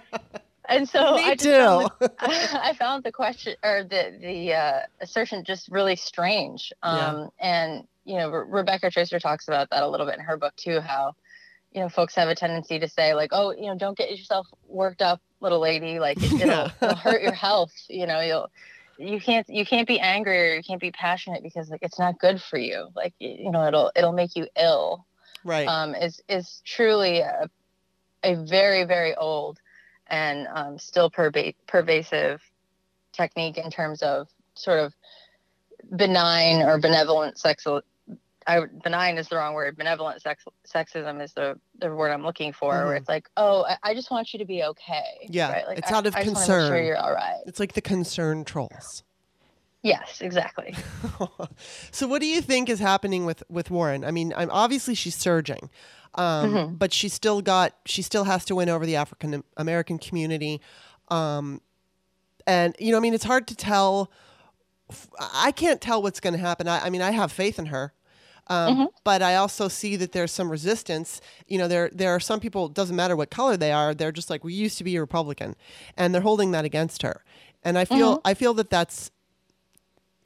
and 0.68 0.88
so 0.88 1.16
Me 1.16 1.24
I 1.24 1.34
too. 1.36 1.48
found 1.48 1.90
the, 1.98 2.12
I 2.62 2.74
found 2.74 3.04
the 3.04 3.12
question 3.12 3.54
or 3.64 3.84
the 3.84 4.18
the 4.20 4.52
uh, 4.54 4.80
assertion 5.00 5.44
just 5.44 5.68
really 5.68 5.96
strange. 5.96 6.72
Um, 6.82 7.30
And 7.40 7.84
you 8.04 8.16
know, 8.16 8.30
Re- 8.30 8.60
Rebecca 8.60 8.90
Traister 8.90 9.20
talks 9.20 9.48
about 9.48 9.70
that 9.70 9.82
a 9.82 9.88
little 9.88 10.06
bit 10.06 10.16
in 10.18 10.24
her 10.24 10.36
book 10.36 10.54
too. 10.56 10.80
How 10.80 11.14
you 11.78 11.84
know 11.84 11.88
folks 11.88 12.16
have 12.16 12.28
a 12.28 12.34
tendency 12.34 12.80
to 12.80 12.88
say 12.88 13.14
like, 13.14 13.30
oh, 13.32 13.52
you 13.52 13.66
know, 13.66 13.76
don't 13.76 13.96
get 13.96 14.10
yourself 14.10 14.48
worked 14.66 15.00
up, 15.00 15.20
little 15.40 15.60
lady. 15.60 16.00
Like 16.00 16.16
it, 16.16 16.32
it'll, 16.32 16.48
Yeah. 16.48 16.70
it'll 16.82 16.96
hurt 16.96 17.22
your 17.22 17.32
health. 17.32 17.72
You 17.88 18.08
know, 18.08 18.20
you'll 18.20 18.50
you 18.98 19.20
can't 19.20 19.48
you 19.48 19.64
can't 19.64 19.86
be 19.86 20.00
angry 20.00 20.50
or 20.50 20.54
you 20.56 20.62
can't 20.64 20.80
be 20.80 20.90
passionate 20.90 21.40
because 21.44 21.70
like 21.70 21.84
it's 21.84 22.00
not 22.00 22.18
good 22.18 22.42
for 22.42 22.58
you 22.58 22.88
like 22.96 23.14
you 23.20 23.52
know 23.52 23.64
it'll 23.68 23.92
it'll 23.94 24.12
make 24.12 24.34
you 24.34 24.48
ill 24.60 25.06
right 25.44 25.68
um 25.68 25.94
is 25.94 26.20
is 26.28 26.62
truly 26.64 27.20
a, 27.20 27.48
a 28.24 28.34
very 28.34 28.82
very 28.82 29.14
old 29.14 29.60
and 30.08 30.48
um, 30.52 30.80
still 30.80 31.12
perva- 31.12 31.54
pervasive 31.68 32.40
technique 33.12 33.56
in 33.56 33.70
terms 33.70 34.02
of 34.02 34.26
sort 34.54 34.80
of 34.80 34.92
benign 35.94 36.60
or 36.62 36.80
benevolent 36.80 37.38
sex 37.38 37.64
I, 38.48 38.64
benign 38.82 39.18
is 39.18 39.28
the 39.28 39.36
wrong 39.36 39.52
word. 39.52 39.76
Benevolent 39.76 40.22
sex, 40.22 40.42
sexism 40.66 41.22
is 41.22 41.34
the, 41.34 41.60
the 41.78 41.94
word 41.94 42.10
I'm 42.10 42.22
looking 42.22 42.54
for. 42.54 42.72
Mm-hmm. 42.72 42.86
Where 42.86 42.96
it's 42.96 43.08
like, 43.08 43.28
oh, 43.36 43.64
I, 43.64 43.76
I, 43.90 43.94
just 43.94 44.10
want 44.10 44.32
you 44.32 44.38
to 44.38 44.46
be 44.46 44.64
okay. 44.64 45.28
Yeah, 45.28 45.52
right? 45.52 45.66
like, 45.68 45.78
it's 45.78 45.92
out 45.92 46.06
of 46.06 46.14
concern. 46.14 46.32
I, 46.32 46.34
concern. 46.34 46.68
sure 46.68 46.82
you're 46.82 46.96
all 46.96 47.12
right. 47.12 47.40
It's 47.46 47.60
like 47.60 47.74
the 47.74 47.82
concern 47.82 48.44
trolls. 48.44 49.04
Yes, 49.82 50.20
exactly. 50.22 50.74
so, 51.92 52.08
what 52.08 52.20
do 52.20 52.26
you 52.26 52.40
think 52.40 52.68
is 52.68 52.80
happening 52.80 53.26
with 53.26 53.44
with 53.48 53.70
Warren? 53.70 54.04
I 54.04 54.10
mean, 54.10 54.32
I'm 54.36 54.50
obviously 54.50 54.94
she's 54.94 55.14
surging, 55.14 55.70
um, 56.14 56.52
mm-hmm. 56.52 56.74
but 56.74 56.92
she 56.92 57.08
still 57.08 57.42
got 57.42 57.74
she 57.86 58.02
still 58.02 58.24
has 58.24 58.44
to 58.46 58.56
win 58.56 58.68
over 58.68 58.84
the 58.84 58.96
African 58.96 59.44
American 59.56 59.98
community, 59.98 60.60
um, 61.08 61.60
and 62.44 62.74
you 62.80 62.90
know, 62.90 62.96
I 62.96 63.00
mean, 63.00 63.14
it's 63.14 63.24
hard 63.24 63.46
to 63.48 63.54
tell. 63.54 64.10
I 65.20 65.52
can't 65.52 65.82
tell 65.82 66.02
what's 66.02 66.18
going 66.18 66.32
to 66.32 66.40
happen. 66.40 66.66
I, 66.66 66.86
I 66.86 66.90
mean, 66.90 67.02
I 67.02 67.10
have 67.10 67.30
faith 67.30 67.58
in 67.58 67.66
her. 67.66 67.92
Um, 68.48 68.74
mm-hmm. 68.74 68.84
But 69.04 69.22
I 69.22 69.36
also 69.36 69.68
see 69.68 69.96
that 69.96 70.12
there's 70.12 70.32
some 70.32 70.50
resistance. 70.50 71.20
You 71.46 71.58
know, 71.58 71.68
there 71.68 71.90
there 71.92 72.10
are 72.14 72.20
some 72.20 72.40
people. 72.40 72.68
Doesn't 72.68 72.96
matter 72.96 73.16
what 73.16 73.30
color 73.30 73.56
they 73.56 73.72
are. 73.72 73.94
They're 73.94 74.12
just 74.12 74.30
like 74.30 74.44
we 74.44 74.54
used 74.54 74.78
to 74.78 74.84
be 74.84 74.96
a 74.96 75.00
Republican, 75.00 75.54
and 75.96 76.14
they're 76.14 76.22
holding 76.22 76.50
that 76.52 76.64
against 76.64 77.02
her. 77.02 77.24
And 77.62 77.78
I 77.78 77.84
feel 77.84 78.18
mm-hmm. 78.18 78.28
I 78.28 78.34
feel 78.34 78.54
that 78.54 78.70
that's 78.70 79.10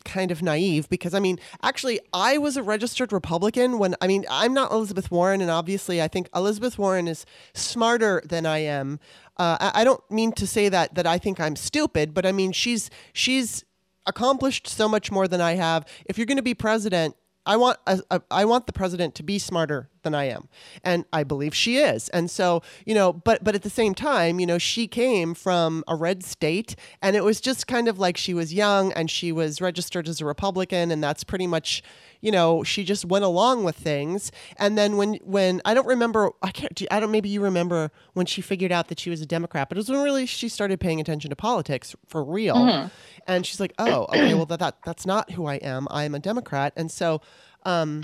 kind 0.04 0.30
of 0.30 0.42
naive 0.42 0.88
because 0.88 1.14
I 1.14 1.20
mean, 1.20 1.38
actually, 1.62 2.00
I 2.12 2.38
was 2.38 2.56
a 2.56 2.62
registered 2.62 3.12
Republican 3.12 3.78
when 3.78 3.94
I 4.00 4.06
mean, 4.06 4.24
I'm 4.30 4.54
not 4.54 4.72
Elizabeth 4.72 5.10
Warren, 5.10 5.40
and 5.40 5.50
obviously, 5.50 6.02
I 6.02 6.08
think 6.08 6.28
Elizabeth 6.34 6.78
Warren 6.78 7.08
is 7.08 7.24
smarter 7.54 8.22
than 8.24 8.46
I 8.46 8.58
am. 8.58 9.00
Uh, 9.36 9.56
I, 9.60 9.80
I 9.80 9.84
don't 9.84 10.02
mean 10.10 10.32
to 10.32 10.46
say 10.46 10.68
that 10.68 10.94
that 10.94 11.06
I 11.06 11.18
think 11.18 11.40
I'm 11.40 11.56
stupid, 11.56 12.14
but 12.14 12.26
I 12.26 12.32
mean, 12.32 12.52
she's 12.52 12.90
she's 13.12 13.64
accomplished 14.06 14.66
so 14.66 14.88
much 14.88 15.10
more 15.10 15.28
than 15.28 15.40
I 15.40 15.54
have. 15.54 15.86
If 16.06 16.18
you're 16.18 16.26
going 16.26 16.36
to 16.36 16.42
be 16.42 16.54
president, 16.54 17.16
I 17.44 17.56
want 17.56 17.78
a, 17.86 18.00
a, 18.10 18.22
I 18.30 18.44
want 18.44 18.66
the 18.66 18.72
president 18.72 19.14
to 19.16 19.22
be 19.22 19.38
smarter 19.38 19.88
than 20.02 20.14
I 20.14 20.24
am, 20.24 20.48
and 20.82 21.04
I 21.12 21.24
believe 21.24 21.54
she 21.54 21.78
is. 21.78 22.08
And 22.10 22.30
so, 22.30 22.62
you 22.86 22.94
know, 22.94 23.12
but 23.12 23.42
but 23.44 23.54
at 23.54 23.62
the 23.62 23.70
same 23.70 23.94
time, 23.94 24.40
you 24.40 24.46
know, 24.46 24.58
she 24.58 24.86
came 24.86 25.34
from 25.34 25.84
a 25.88 25.94
red 25.94 26.22
state, 26.24 26.76
and 27.00 27.16
it 27.16 27.24
was 27.24 27.40
just 27.40 27.66
kind 27.66 27.88
of 27.88 27.98
like 27.98 28.16
she 28.16 28.34
was 28.34 28.52
young 28.52 28.92
and 28.92 29.10
she 29.10 29.32
was 29.32 29.60
registered 29.60 30.08
as 30.08 30.20
a 30.20 30.24
Republican, 30.24 30.90
and 30.90 31.02
that's 31.02 31.24
pretty 31.24 31.46
much, 31.46 31.82
you 32.20 32.30
know, 32.30 32.62
she 32.62 32.84
just 32.84 33.04
went 33.04 33.24
along 33.24 33.64
with 33.64 33.76
things. 33.76 34.32
And 34.56 34.76
then 34.76 34.96
when 34.96 35.14
when 35.24 35.60
I 35.64 35.74
don't 35.74 35.86
remember, 35.86 36.30
I 36.42 36.50
can't, 36.50 36.80
I 36.90 37.00
don't 37.00 37.10
maybe 37.10 37.28
you 37.28 37.42
remember 37.42 37.90
when 38.14 38.26
she 38.26 38.40
figured 38.40 38.72
out 38.72 38.88
that 38.88 39.00
she 39.00 39.10
was 39.10 39.20
a 39.20 39.26
Democrat, 39.26 39.68
but 39.68 39.76
it 39.76 39.80
was 39.80 39.90
when 39.90 40.02
really 40.02 40.26
she 40.26 40.48
started 40.48 40.80
paying 40.80 41.00
attention 41.00 41.30
to 41.30 41.36
politics 41.36 41.94
for 42.06 42.24
real. 42.24 42.56
Mm-hmm 42.56 42.88
and 43.26 43.46
she's 43.46 43.60
like, 43.60 43.72
"Oh, 43.78 44.04
okay, 44.08 44.34
well 44.34 44.46
that, 44.46 44.58
that 44.60 44.76
that's 44.84 45.06
not 45.06 45.30
who 45.32 45.46
I 45.46 45.56
am. 45.56 45.86
I'm 45.90 46.14
a 46.14 46.18
Democrat." 46.18 46.72
And 46.76 46.90
so, 46.90 47.20
um, 47.64 48.02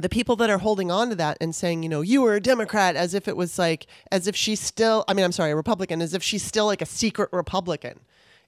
the 0.00 0.08
people 0.08 0.36
that 0.36 0.50
are 0.50 0.58
holding 0.58 0.90
on 0.90 1.10
to 1.10 1.14
that 1.16 1.38
and 1.40 1.54
saying, 1.54 1.82
you 1.82 1.88
know, 1.88 2.00
you 2.00 2.22
were 2.22 2.34
a 2.34 2.40
Democrat, 2.40 2.96
as 2.96 3.14
if 3.14 3.28
it 3.28 3.36
was 3.36 3.58
like, 3.58 3.86
as 4.10 4.26
if 4.26 4.34
she's 4.34 4.60
still, 4.60 5.04
I 5.08 5.14
mean, 5.14 5.24
I'm 5.24 5.32
sorry, 5.32 5.52
a 5.52 5.56
Republican, 5.56 6.02
as 6.02 6.14
if 6.14 6.22
she's 6.22 6.42
still 6.42 6.66
like 6.66 6.82
a 6.82 6.86
secret 6.86 7.28
Republican, 7.32 8.00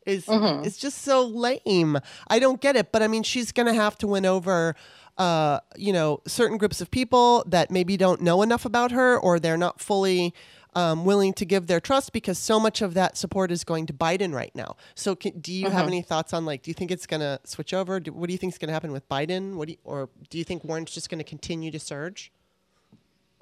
is 0.07 0.27
mm-hmm. 0.27 0.65
is 0.65 0.77
just 0.77 0.99
so 0.99 1.25
lame. 1.25 1.99
I 2.29 2.39
don't 2.39 2.61
get 2.61 2.77
it, 2.77 2.93
but 2.93 3.03
I 3.03 3.09
mean, 3.09 3.23
she's 3.23 3.53
gonna 3.53 3.75
have 3.75 3.97
to 3.99 4.07
win 4.07 4.27
over. 4.27 4.75
Uh, 5.19 5.61
you 5.77 5.93
know, 5.93 6.23
certain 6.27 6.57
groups 6.57 6.81
of 6.81 6.91
people 6.91 7.45
that 7.47 7.71
maybe 7.71 7.99
don't 7.99 8.23
know 8.23 8.41
enough 8.41 8.65
about 8.65 8.91
her 8.93 9.19
or 9.19 9.39
they're 9.39 9.59
not 9.59 9.79
fully 9.79 10.33
um, 10.75 11.05
willing 11.05 11.33
to 11.35 11.45
give 11.45 11.67
their 11.67 11.81
trust 11.81 12.13
because 12.13 12.39
so 12.39 12.59
much 12.59 12.81
of 12.83 12.95
that 12.95 13.17
support 13.17 13.51
is 13.51 13.65
going 13.65 13.87
to 13.87 13.93
Biden 13.93 14.33
right 14.33 14.55
now. 14.55 14.77
So, 14.95 15.15
can, 15.15 15.39
do 15.39 15.53
you 15.53 15.69
have 15.69 15.81
mm-hmm. 15.81 15.89
any 15.89 16.03
thoughts 16.03 16.33
on 16.33 16.45
like, 16.47 16.63
do 16.63 16.71
you 16.71 16.75
think 16.75 16.91
it's 16.91 17.07
going 17.07 17.21
to 17.21 17.41
switch 17.45 17.75
over? 17.75 18.01
Do, 18.01 18.13
what 18.13 18.27
do 18.27 18.33
you 18.33 18.39
think 18.39 18.53
is 18.53 18.59
going 18.59 18.69
to 18.69 18.73
happen 18.73 18.93
with 18.93 19.09
Biden? 19.09 19.57
What 19.57 19.69
do 19.69 19.73
you, 19.73 19.79
or 19.85 20.09
do 20.31 20.39
you 20.39 20.45
think 20.45 20.65
Warren's 20.65 20.91
just 20.91 21.11
going 21.11 21.19
to 21.19 21.25
continue 21.25 21.71
to 21.71 21.79
surge? 21.79 22.33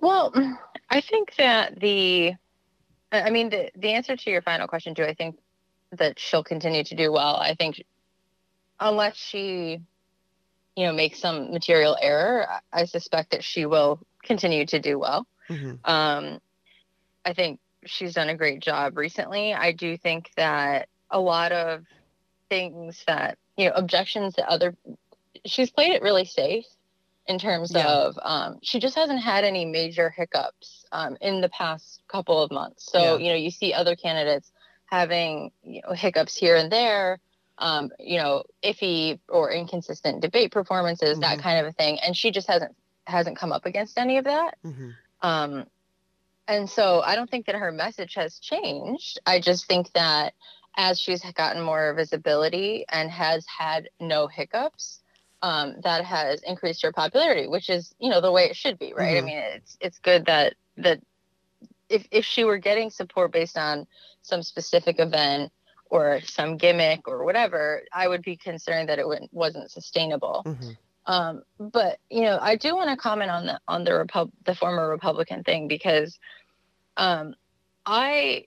Well, 0.01 0.33
I 0.91 1.01
think 1.01 1.35
that 1.37 1.79
the, 1.79 2.35
I 3.13 3.31
mean, 3.31 3.51
the, 3.51 3.71
the 3.77 3.93
answer 3.93 4.17
to 4.17 4.31
your 4.31 4.43
final 4.43 4.67
question, 4.67 4.95
too, 4.95 5.05
I 5.05 5.15
think 5.15 5.39
that 5.93 6.19
she'll 6.19 6.45
continue 6.45 6.85
to 6.85 6.95
do 6.95 7.13
well. 7.13 7.37
I 7.37 7.55
think 7.55 7.85
unless 8.79 9.17
she, 9.17 9.81
you 10.77 10.87
know, 10.87 10.93
makes 10.93 11.21
some 11.21 11.53
material 11.53 11.97
error, 12.01 12.47
I 12.73 12.87
suspect 12.87 13.33
that 13.33 13.45
she 13.45 13.67
will 13.67 14.01
continue 14.23 14.65
to 14.67 14.79
do 14.79 14.99
well. 14.99 15.27
Mm-hmm. 15.49 15.75
Um, 15.85 16.41
I 17.25 17.33
think 17.35 17.61
she's 17.85 18.15
done 18.15 18.29
a 18.29 18.37
great 18.37 18.61
job 18.61 18.97
recently. 18.97 19.55
I 19.55 19.73
do 19.73 19.97
think 19.97 20.31
that 20.37 20.89
a 21.11 21.21
lot 21.21 21.53
of 21.53 21.85
things 22.49 23.05
that, 23.07 23.39
you 23.57 23.67
know, 23.67 23.73
objections 23.75 24.35
to 24.35 24.49
other, 24.49 24.77
she's 25.45 25.71
played 25.71 25.93
it 25.93 26.03
really 26.03 26.25
safe 26.25 26.67
in 27.27 27.39
terms 27.39 27.73
yeah. 27.75 27.87
of, 27.87 28.19
um, 28.23 28.59
she 28.63 28.81
just 28.81 28.97
hasn't 28.97 29.23
had 29.23 29.45
any 29.45 29.65
major 29.65 30.11
hiccups 30.11 30.85
um, 30.93 31.17
in 31.21 31.41
the 31.41 31.49
past 31.51 32.03
couple 32.09 32.43
of 32.43 32.51
months. 32.51 32.91
So, 32.91 32.99
yeah. 32.99 33.17
you 33.17 33.29
know, 33.31 33.37
you 33.37 33.51
see 33.51 33.73
other 33.73 33.97
candidates 33.97 34.51
having, 34.87 35.53
you 35.63 35.83
know, 35.83 35.95
hiccups 35.95 36.37
here 36.37 36.57
and 36.57 36.71
there. 36.71 37.19
Um, 37.63 37.91
you 37.99 38.17
know, 38.17 38.45
iffy 38.65 39.21
or 39.29 39.53
inconsistent 39.53 40.23
debate 40.23 40.51
performances, 40.51 41.19
mm-hmm. 41.19 41.21
that 41.21 41.41
kind 41.41 41.61
of 41.61 41.67
a 41.67 41.73
thing, 41.73 41.99
and 42.03 42.17
she 42.17 42.31
just 42.31 42.49
hasn't 42.49 42.75
hasn't 43.05 43.37
come 43.37 43.53
up 43.53 43.67
against 43.67 43.99
any 43.99 44.17
of 44.17 44.25
that. 44.25 44.57
Mm-hmm. 44.65 44.91
Um, 45.21 45.67
and 46.51 46.69
so 46.69 47.01
I 47.01 47.15
don't 47.15 47.31
think 47.31 47.47
that 47.47 47.55
her 47.55 47.71
message 47.71 48.15
has 48.15 48.39
changed. 48.41 49.21
I 49.25 49.41
just 49.41 49.67
think 49.67 49.93
that 49.93 50.35
as 50.77 51.01
she's 51.01 51.23
gotten 51.33 51.63
more 51.63 51.95
visibility 51.95 52.85
and 52.89 53.11
has 53.11 53.47
had 53.47 53.89
no 54.01 54.27
hiccups, 54.27 55.01
um, 55.43 55.77
that 55.85 56.05
has 56.05 56.43
increased 56.43 56.83
her 56.83 56.93
popularity, 56.93 57.47
which 57.47 57.71
is, 57.71 57.95
you 57.99 58.11
know, 58.11 58.21
the 58.21 58.33
way 58.33 58.45
it 58.45 58.57
should 58.57 58.79
be, 58.79 58.93
right? 58.93 59.17
Mm-hmm. 59.17 59.25
I 59.25 59.29
mean, 59.29 59.39
it's 59.39 59.79
it's 59.81 59.99
good 60.01 60.27
that 60.27 60.55
that 60.77 61.01
if 61.89 62.07
if 62.11 62.25
she 62.25 62.45
were 62.45 62.59
getting 62.59 62.91
support 62.91 63.33
based 63.33 63.57
on 63.57 63.87
some 64.23 64.43
specific 64.43 64.99
event 64.99 65.53
or 65.89 66.21
some 66.25 66.57
gimmick 66.57 67.07
or 67.09 67.25
whatever, 67.25 67.83
I 67.93 68.09
would 68.09 68.23
be 68.23 68.37
concerned 68.37 68.89
that 68.89 68.99
it 68.99 69.07
wasn't 69.33 69.71
sustainable. 69.71 70.43
Mm-hmm. 70.45 70.71
Um, 71.07 71.43
but 71.59 71.99
you 72.11 72.23
know, 72.23 72.39
I 72.41 72.57
do 72.57 72.77
want 72.77 72.91
to 72.91 72.97
comment 72.97 73.31
on 73.31 73.47
the 73.47 73.61
on 73.67 73.85
the 73.85 73.95
Repub- 73.95 74.33
the 74.45 74.55
former 74.55 74.89
Republican 74.89 75.43
thing 75.43 75.69
because 75.69 76.19
um, 77.01 77.35
I 77.87 78.45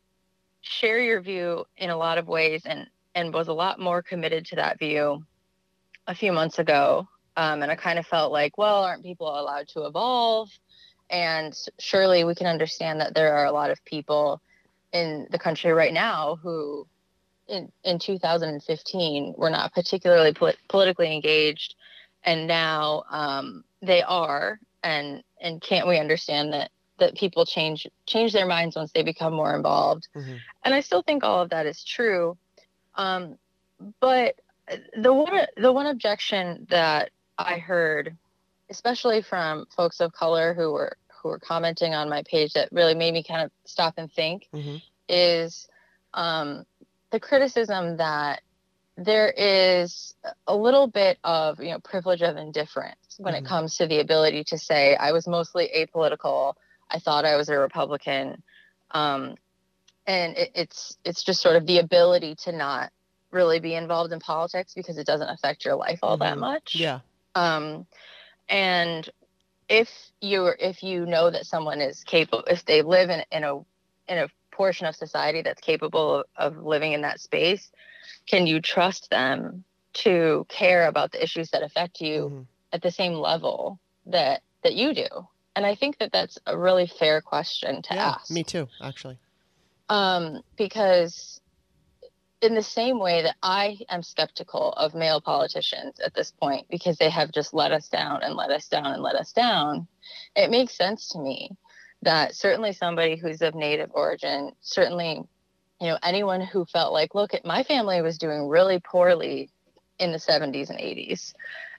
share 0.62 1.01
your 1.01 1.22
view 1.22 1.65
in 1.75 1.89
a 1.89 1.98
lot 1.98 2.19
of 2.19 2.27
ways 2.27 2.62
and 2.65 2.88
and 3.15 3.33
was 3.33 3.48
a 3.48 3.53
lot 3.53 3.79
more 3.79 4.01
committed 4.01 4.45
to 4.45 4.55
that 4.55 4.79
view 4.79 5.24
a 6.07 6.15
few 6.15 6.31
months 6.31 6.60
ago. 6.60 7.07
Um, 7.36 7.62
and 7.62 7.72
I 7.72 7.75
kind 7.75 8.00
of 8.00 8.07
felt 8.07 8.31
like, 8.31 8.57
well, 8.57 8.83
aren't 8.83 9.03
people 9.03 9.27
allowed 9.27 9.67
to 9.69 9.86
evolve? 9.86 10.50
And 11.10 11.55
surely 11.79 12.24
we 12.24 12.33
can 12.33 12.48
understand 12.48 13.01
that 13.01 13.13
there 13.13 13.36
are 13.36 13.45
a 13.45 13.51
lot 13.51 13.72
of 13.72 13.83
people 13.86 14.41
in 14.93 15.27
the 15.31 15.38
country 15.38 15.72
right 15.74 15.93
now 15.93 16.39
who, 16.41 16.88
in, 17.48 17.72
in 17.83 18.00
2015, 18.00 19.36
were 19.38 19.50
not 19.50 19.74
particularly 19.74 20.33
polit- 20.33 20.57
politically 20.69 21.13
engaged, 21.13 21.75
and 22.24 22.48
now 22.48 23.03
um, 23.12 23.63
they 23.81 24.01
are. 24.01 24.60
And 24.83 25.24
and 25.39 25.62
can't 25.62 25.88
we 25.88 26.00
understand 26.00 26.53
that 26.53 26.72
that 27.00 27.15
people 27.15 27.45
change 27.45 27.88
change 28.05 28.33
their 28.33 28.45
minds 28.45 28.75
once 28.75 28.91
they 28.91 29.03
become 29.03 29.33
more 29.33 29.55
involved 29.55 30.07
mm-hmm. 30.15 30.35
and 30.63 30.73
i 30.73 30.79
still 30.79 31.01
think 31.01 31.23
all 31.23 31.41
of 31.41 31.50
that 31.50 31.65
is 31.65 31.83
true 31.83 32.38
um, 32.95 33.38
but 34.00 34.35
the 34.95 35.13
one 35.13 35.45
the 35.57 35.71
one 35.71 35.88
objection 35.88 36.65
that 36.69 37.09
i 37.38 37.57
heard 37.57 38.15
especially 38.69 39.21
from 39.21 39.65
folks 39.75 40.00
of 40.00 40.13
color 40.13 40.53
who 40.53 40.71
were 40.71 40.97
who 41.21 41.29
were 41.29 41.39
commenting 41.39 41.93
on 41.93 42.09
my 42.09 42.23
page 42.23 42.53
that 42.53 42.69
really 42.71 42.95
made 42.95 43.13
me 43.13 43.23
kind 43.23 43.43
of 43.43 43.51
stop 43.65 43.93
and 43.97 44.12
think 44.12 44.47
mm-hmm. 44.53 44.75
is 45.07 45.67
um, 46.13 46.65
the 47.12 47.19
criticism 47.19 47.97
that 47.97 48.41
there 48.97 49.33
is 49.35 50.13
a 50.47 50.55
little 50.55 50.88
bit 50.88 51.17
of 51.23 51.59
you 51.59 51.71
know 51.71 51.79
privilege 51.79 52.21
of 52.21 52.38
indifference 52.38 53.15
when 53.17 53.33
mm-hmm. 53.33 53.45
it 53.45 53.47
comes 53.47 53.77
to 53.77 53.88
the 53.88 54.00
ability 54.00 54.43
to 54.43 54.57
say 54.57 54.95
i 54.95 55.12
was 55.12 55.27
mostly 55.27 55.69
apolitical 55.75 56.53
I 56.93 57.00
thought 57.00 57.25
I 57.25 57.35
was 57.35 57.50
a 57.50 57.57
Republican. 57.57 58.41
Um, 58.91 59.35
and 60.05 60.38
it, 60.38 60.51
it's 60.55 60.97
it's 61.03 61.23
just 61.23 61.41
sort 61.41 61.55
of 61.55 61.65
the 61.65 61.79
ability 61.79 62.35
to 62.43 62.51
not 62.51 62.91
really 63.31 63.59
be 63.59 63.73
involved 63.73 64.13
in 64.13 64.19
politics 64.19 64.73
because 64.75 64.97
it 64.97 65.07
doesn't 65.07 65.29
affect 65.29 65.65
your 65.65 65.75
life 65.75 66.00
all 66.03 66.17
mm-hmm. 66.17 66.23
that 66.23 66.38
much. 66.38 66.75
Yeah. 66.75 67.00
Um, 67.35 67.88
and 68.47 69.09
if 69.69 69.89
you're 70.21 70.55
if 70.59 70.83
you 70.83 71.05
know 71.05 71.31
that 71.31 71.45
someone 71.45 71.81
is 71.81 72.03
capable, 72.03 72.43
if 72.45 72.65
they 72.65 72.81
live 72.81 73.09
in 73.09 73.23
in 73.31 73.43
a 73.43 73.57
in 74.07 74.17
a 74.19 74.27
portion 74.51 74.85
of 74.85 74.95
society 74.95 75.41
that's 75.41 75.62
capable 75.62 76.23
of, 76.38 76.55
of 76.55 76.63
living 76.63 76.93
in 76.93 77.01
that 77.01 77.19
space, 77.19 77.71
can 78.27 78.45
you 78.45 78.62
trust 78.62 79.09
them 79.09 79.63
to 79.93 80.45
care 80.50 80.88
about 80.88 81.12
the 81.12 81.23
issues 81.23 81.50
that 81.51 81.63
affect 81.63 82.01
you 82.01 82.29
Mhm. 82.29 82.45
at 82.71 82.81
the 82.81 82.91
same 82.91 83.13
level 83.13 83.79
that 84.05 84.41
that 84.63 84.73
you 84.75 84.93
do? 84.93 85.27
And 85.55 85.65
I 85.65 85.75
think 85.75 85.98
that 86.00 86.12
that's 86.12 86.38
a 86.45 86.57
really 86.57 86.88
fair 86.88 87.22
question 87.22 87.81
to 87.83 87.95
Yeah, 87.95 88.10
ask. 88.12 88.31
me 88.31 88.43
too, 88.43 88.67
actually. 88.81 89.17
um, 89.89 90.41
because 90.57 91.39
in 92.41 92.55
the 92.55 92.63
same 92.63 93.00
way 93.00 93.22
that 93.22 93.36
I 93.41 93.77
am 93.89 94.03
skeptical 94.03 94.74
of 94.74 94.93
male 94.93 95.22
politicians 95.22 96.00
at 96.03 96.13
this 96.13 96.31
point 96.31 96.67
because 96.69 96.98
they 96.98 97.10
have 97.10 97.31
just 97.31 97.53
let 97.53 97.72
us 97.72 97.88
down 97.88 98.22
and 98.24 98.36
let 98.36 98.50
us 98.50 98.67
down 98.67 98.88
and 98.88 99.01
let 99.01 99.15
us 99.15 99.31
down, 99.31 99.88
it 100.36 100.50
makes 100.50 100.75
sense 100.75 101.07
to 101.10 101.19
me 101.19 101.51
that 102.01 102.36
certainly 102.36 102.74
somebody 102.74 103.15
who's 103.15 103.41
of 103.41 103.55
native 103.55 103.91
origin, 103.93 104.51
certainly, 104.60 105.22
you 105.79 105.88
know, 105.88 105.98
anyone 106.03 106.41
who 106.41 106.65
felt 106.65 106.91
like, 106.91 107.15
look, 107.15 107.31
my 107.45 107.63
family 107.63 108.01
was 108.01 108.17
doing 108.17 108.48
really 108.50 108.79
poorly 108.79 109.50
in 110.00 110.12
the 110.12 110.17
70s 110.17 110.69
and 110.69 110.79
80s, 110.79 111.33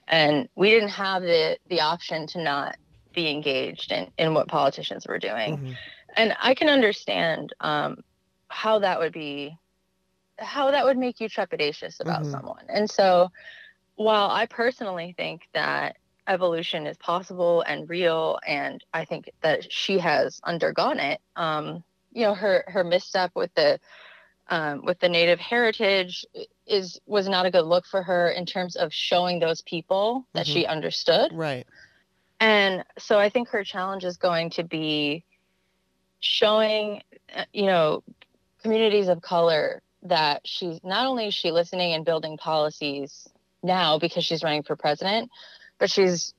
and 0.07 0.49
we 0.55 0.71
didn't 0.71 0.89
have 0.89 1.21
the 1.21 1.57
the 1.69 1.81
option 1.81 2.25
to 2.27 2.41
not 2.41 2.75
be 3.15 3.29
engaged 3.29 3.91
in, 3.91 4.11
in 4.17 4.33
what 4.35 4.47
politicians 4.47 5.07
were 5.07 5.19
doing 5.19 5.57
Mhm. 5.57 5.75
and 6.15 6.35
I 6.41 6.53
can 6.55 6.69
understand 6.69 7.53
um, 7.59 7.97
how 8.49 8.79
that 8.79 8.99
would 8.99 9.13
be, 9.13 9.57
how 10.39 10.71
that 10.71 10.85
would 10.85 10.97
make 10.97 11.19
you 11.19 11.29
trepidatious 11.29 11.99
about 11.99 12.25
Mhm. 12.25 12.31
someone. 12.31 12.65
And 12.69 12.89
so, 12.89 13.29
while 13.95 14.29
I 14.29 14.45
personally 14.45 15.13
think 15.17 15.47
that 15.53 15.97
evolution 16.27 16.87
is 16.87 16.97
possible 16.97 17.61
and 17.61 17.89
real, 17.89 18.39
and 18.45 18.83
I 18.93 19.05
think 19.05 19.29
that 19.41 19.71
she 19.71 19.99
has 19.99 20.39
undergone 20.43 20.99
it, 20.99 21.21
um, 21.35 21.83
you 22.11 22.23
know, 22.23 22.33
her 22.33 22.63
her 22.67 22.83
misstep 22.83 23.31
with 23.35 23.53
the 23.55 23.79
um, 24.47 24.85
with 24.85 24.99
the 24.99 25.09
native 25.09 25.39
heritage 25.39 26.25
is 26.67 26.99
was 27.05 27.27
not 27.27 27.45
a 27.45 27.51
good 27.51 27.65
look 27.65 27.85
for 27.85 28.03
her 28.03 28.29
in 28.29 28.45
terms 28.45 28.75
of 28.75 28.93
showing 28.93 29.39
those 29.39 29.61
people 29.61 30.27
that 30.33 30.45
Mhm. 30.45 30.53
she 30.53 30.65
understood. 30.65 31.33
Right. 31.33 31.65
And 32.39 32.83
so 32.97 33.17
I 33.19 33.29
think 33.29 33.49
her 33.49 33.63
challenge 33.63 34.03
is 34.03 34.17
going 34.17 34.51
to 34.51 34.63
be 34.63 35.23
showing, 36.19 37.01
uh, 37.35 37.45
you 37.53 37.65
know, 37.65 38.03
communities 38.61 39.07
of 39.07 39.21
color 39.21 39.81
that 40.03 40.41
she's 40.45 40.79
not 40.83 41.05
only 41.07 41.27
is 41.27 41.33
she 41.33 41.51
listening 41.51 41.93
and 41.93 42.05
building 42.05 42.37
policies 42.37 43.27
now 43.63 43.99
because 43.99 44.23
she's 44.25 44.43
running 44.43 44.63
for 44.63 44.75
president, 44.75 45.31
but 45.79 45.89
she's 45.89 46.33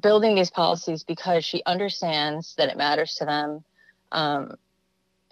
building 0.00 0.34
these 0.34 0.50
policies 0.50 1.04
because 1.04 1.44
she 1.44 1.62
understands 1.66 2.54
that 2.56 2.68
it 2.68 2.76
matters 2.76 3.14
to 3.14 3.24
them. 3.24 3.64
Um, 4.12 4.56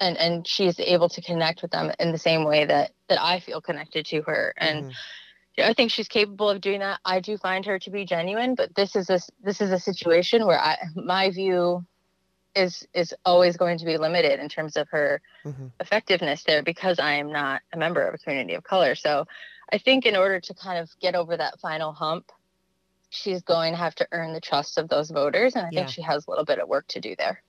and, 0.01 0.17
and 0.17 0.47
she's 0.47 0.81
able 0.81 1.09
to 1.11 1.23
connect 1.23 1.63
with 1.63 1.71
them 1.71 1.93
in 1.99 2.13
the 2.13 2.19
same 2.19 2.45
way 2.45 2.65
that, 2.65 2.93
that 3.09 3.23
I 3.23 3.41
feel 3.41 3.61
connected 3.61 4.07
to 4.07 4.23
her. 4.23 4.53
And 4.57 4.87
Mhm. 4.87 4.95
I 5.59 5.73
think 5.75 5.91
she's 5.91 6.09
capable 6.09 6.51
of 6.51 6.61
doing 6.61 6.81
that. 6.81 7.01
I 7.05 7.21
do 7.21 7.37
find 7.39 7.65
her 7.67 7.79
to 7.79 7.91
be 7.91 8.05
genuine, 8.05 8.55
but 8.55 8.75
this 8.75 8.97
is 8.97 9.11
a 9.11 9.21
this 9.43 9.61
is 9.61 9.71
a 9.71 9.79
situation 9.79 10.47
where 10.47 10.59
I 10.59 10.77
my 10.97 11.31
view 11.31 11.85
is 12.55 12.87
is 12.95 13.15
always 13.25 13.57
going 13.57 13.79
to 13.79 13.85
be 13.85 13.97
limited 13.97 14.41
in 14.41 14.49
terms 14.49 14.77
of 14.77 14.89
her 14.91 15.21
Mhm. 15.47 15.71
effectiveness 15.81 16.43
there 16.45 16.63
because 16.63 16.99
I 16.99 17.13
am 17.15 17.31
not 17.31 17.63
a 17.73 17.77
member 17.77 18.07
of 18.07 18.15
a 18.15 18.19
community 18.19 18.55
of 18.55 18.65
color. 18.65 18.95
So 18.95 19.27
I 19.73 19.79
think 19.79 20.07
in 20.07 20.17
order 20.17 20.41
to 20.41 20.55
kind 20.55 20.79
of 20.79 20.91
get 21.01 21.15
over 21.15 21.37
that 21.37 21.61
final 21.61 21.93
hump, 21.93 22.31
she's 23.11 23.43
going 23.43 23.73
to 23.73 23.79
have 23.79 23.95
to 23.97 24.09
earn 24.13 24.33
the 24.33 24.41
trust 24.41 24.79
of 24.79 24.89
those 24.89 25.11
voters, 25.11 25.55
and 25.55 25.67
I 25.67 25.71
Yeah. 25.71 25.81
think 25.81 25.91
she 25.91 26.03
has 26.03 26.27
a 26.27 26.31
little 26.31 26.45
bit 26.45 26.59
of 26.59 26.69
work 26.69 26.87
to 26.89 27.01
do 27.01 27.15
there. 27.17 27.43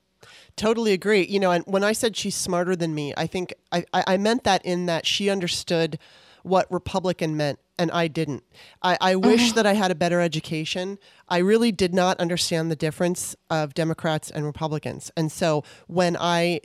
Totally 0.55 0.93
agree. 0.93 1.25
You 1.25 1.39
know, 1.39 1.51
and 1.51 1.63
when 1.65 1.83
I 1.83 1.91
said 1.91 2.15
she's 2.15 2.35
smarter 2.35 2.75
than 2.75 2.95
me, 2.95 3.13
I 3.17 3.27
think 3.27 3.53
I, 3.71 3.83
I, 3.93 4.03
I 4.07 4.17
meant 4.17 4.43
that 4.43 4.65
in 4.65 4.85
that 4.85 5.05
she 5.05 5.29
understood 5.29 5.99
what 6.43 6.71
Republican 6.71 7.35
meant 7.35 7.59
and 7.77 7.91
I 7.91 8.07
didn't. 8.07 8.43
I, 8.81 8.97
I 9.01 9.15
wish 9.15 9.51
that 9.53 9.65
I 9.65 9.73
had 9.73 9.91
a 9.91 9.95
better 9.95 10.21
education. 10.21 10.97
I 11.27 11.39
really 11.39 11.71
did 11.71 11.93
not 11.93 12.19
understand 12.19 12.71
the 12.71 12.75
difference 12.75 13.35
of 13.49 13.73
Democrats 13.73 14.29
and 14.29 14.45
Republicans. 14.45 15.11
And 15.17 15.31
so 15.31 15.63
when 15.87 16.15
I 16.17 16.61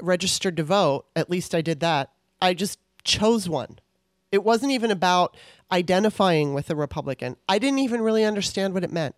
registered 0.00 0.56
to 0.56 0.64
vote, 0.64 1.06
at 1.14 1.30
least 1.30 1.54
I 1.54 1.60
did 1.60 1.80
that, 1.80 2.12
I 2.40 2.54
just 2.54 2.78
chose 3.04 3.48
one. 3.48 3.78
It 4.30 4.44
wasn't 4.44 4.72
even 4.72 4.90
about 4.90 5.36
identifying 5.72 6.54
with 6.54 6.70
a 6.70 6.76
Republican. 6.76 7.36
I 7.48 7.58
didn't 7.58 7.78
even 7.78 8.02
really 8.02 8.24
understand 8.24 8.74
what 8.74 8.84
it 8.84 8.92
meant. 8.92 9.14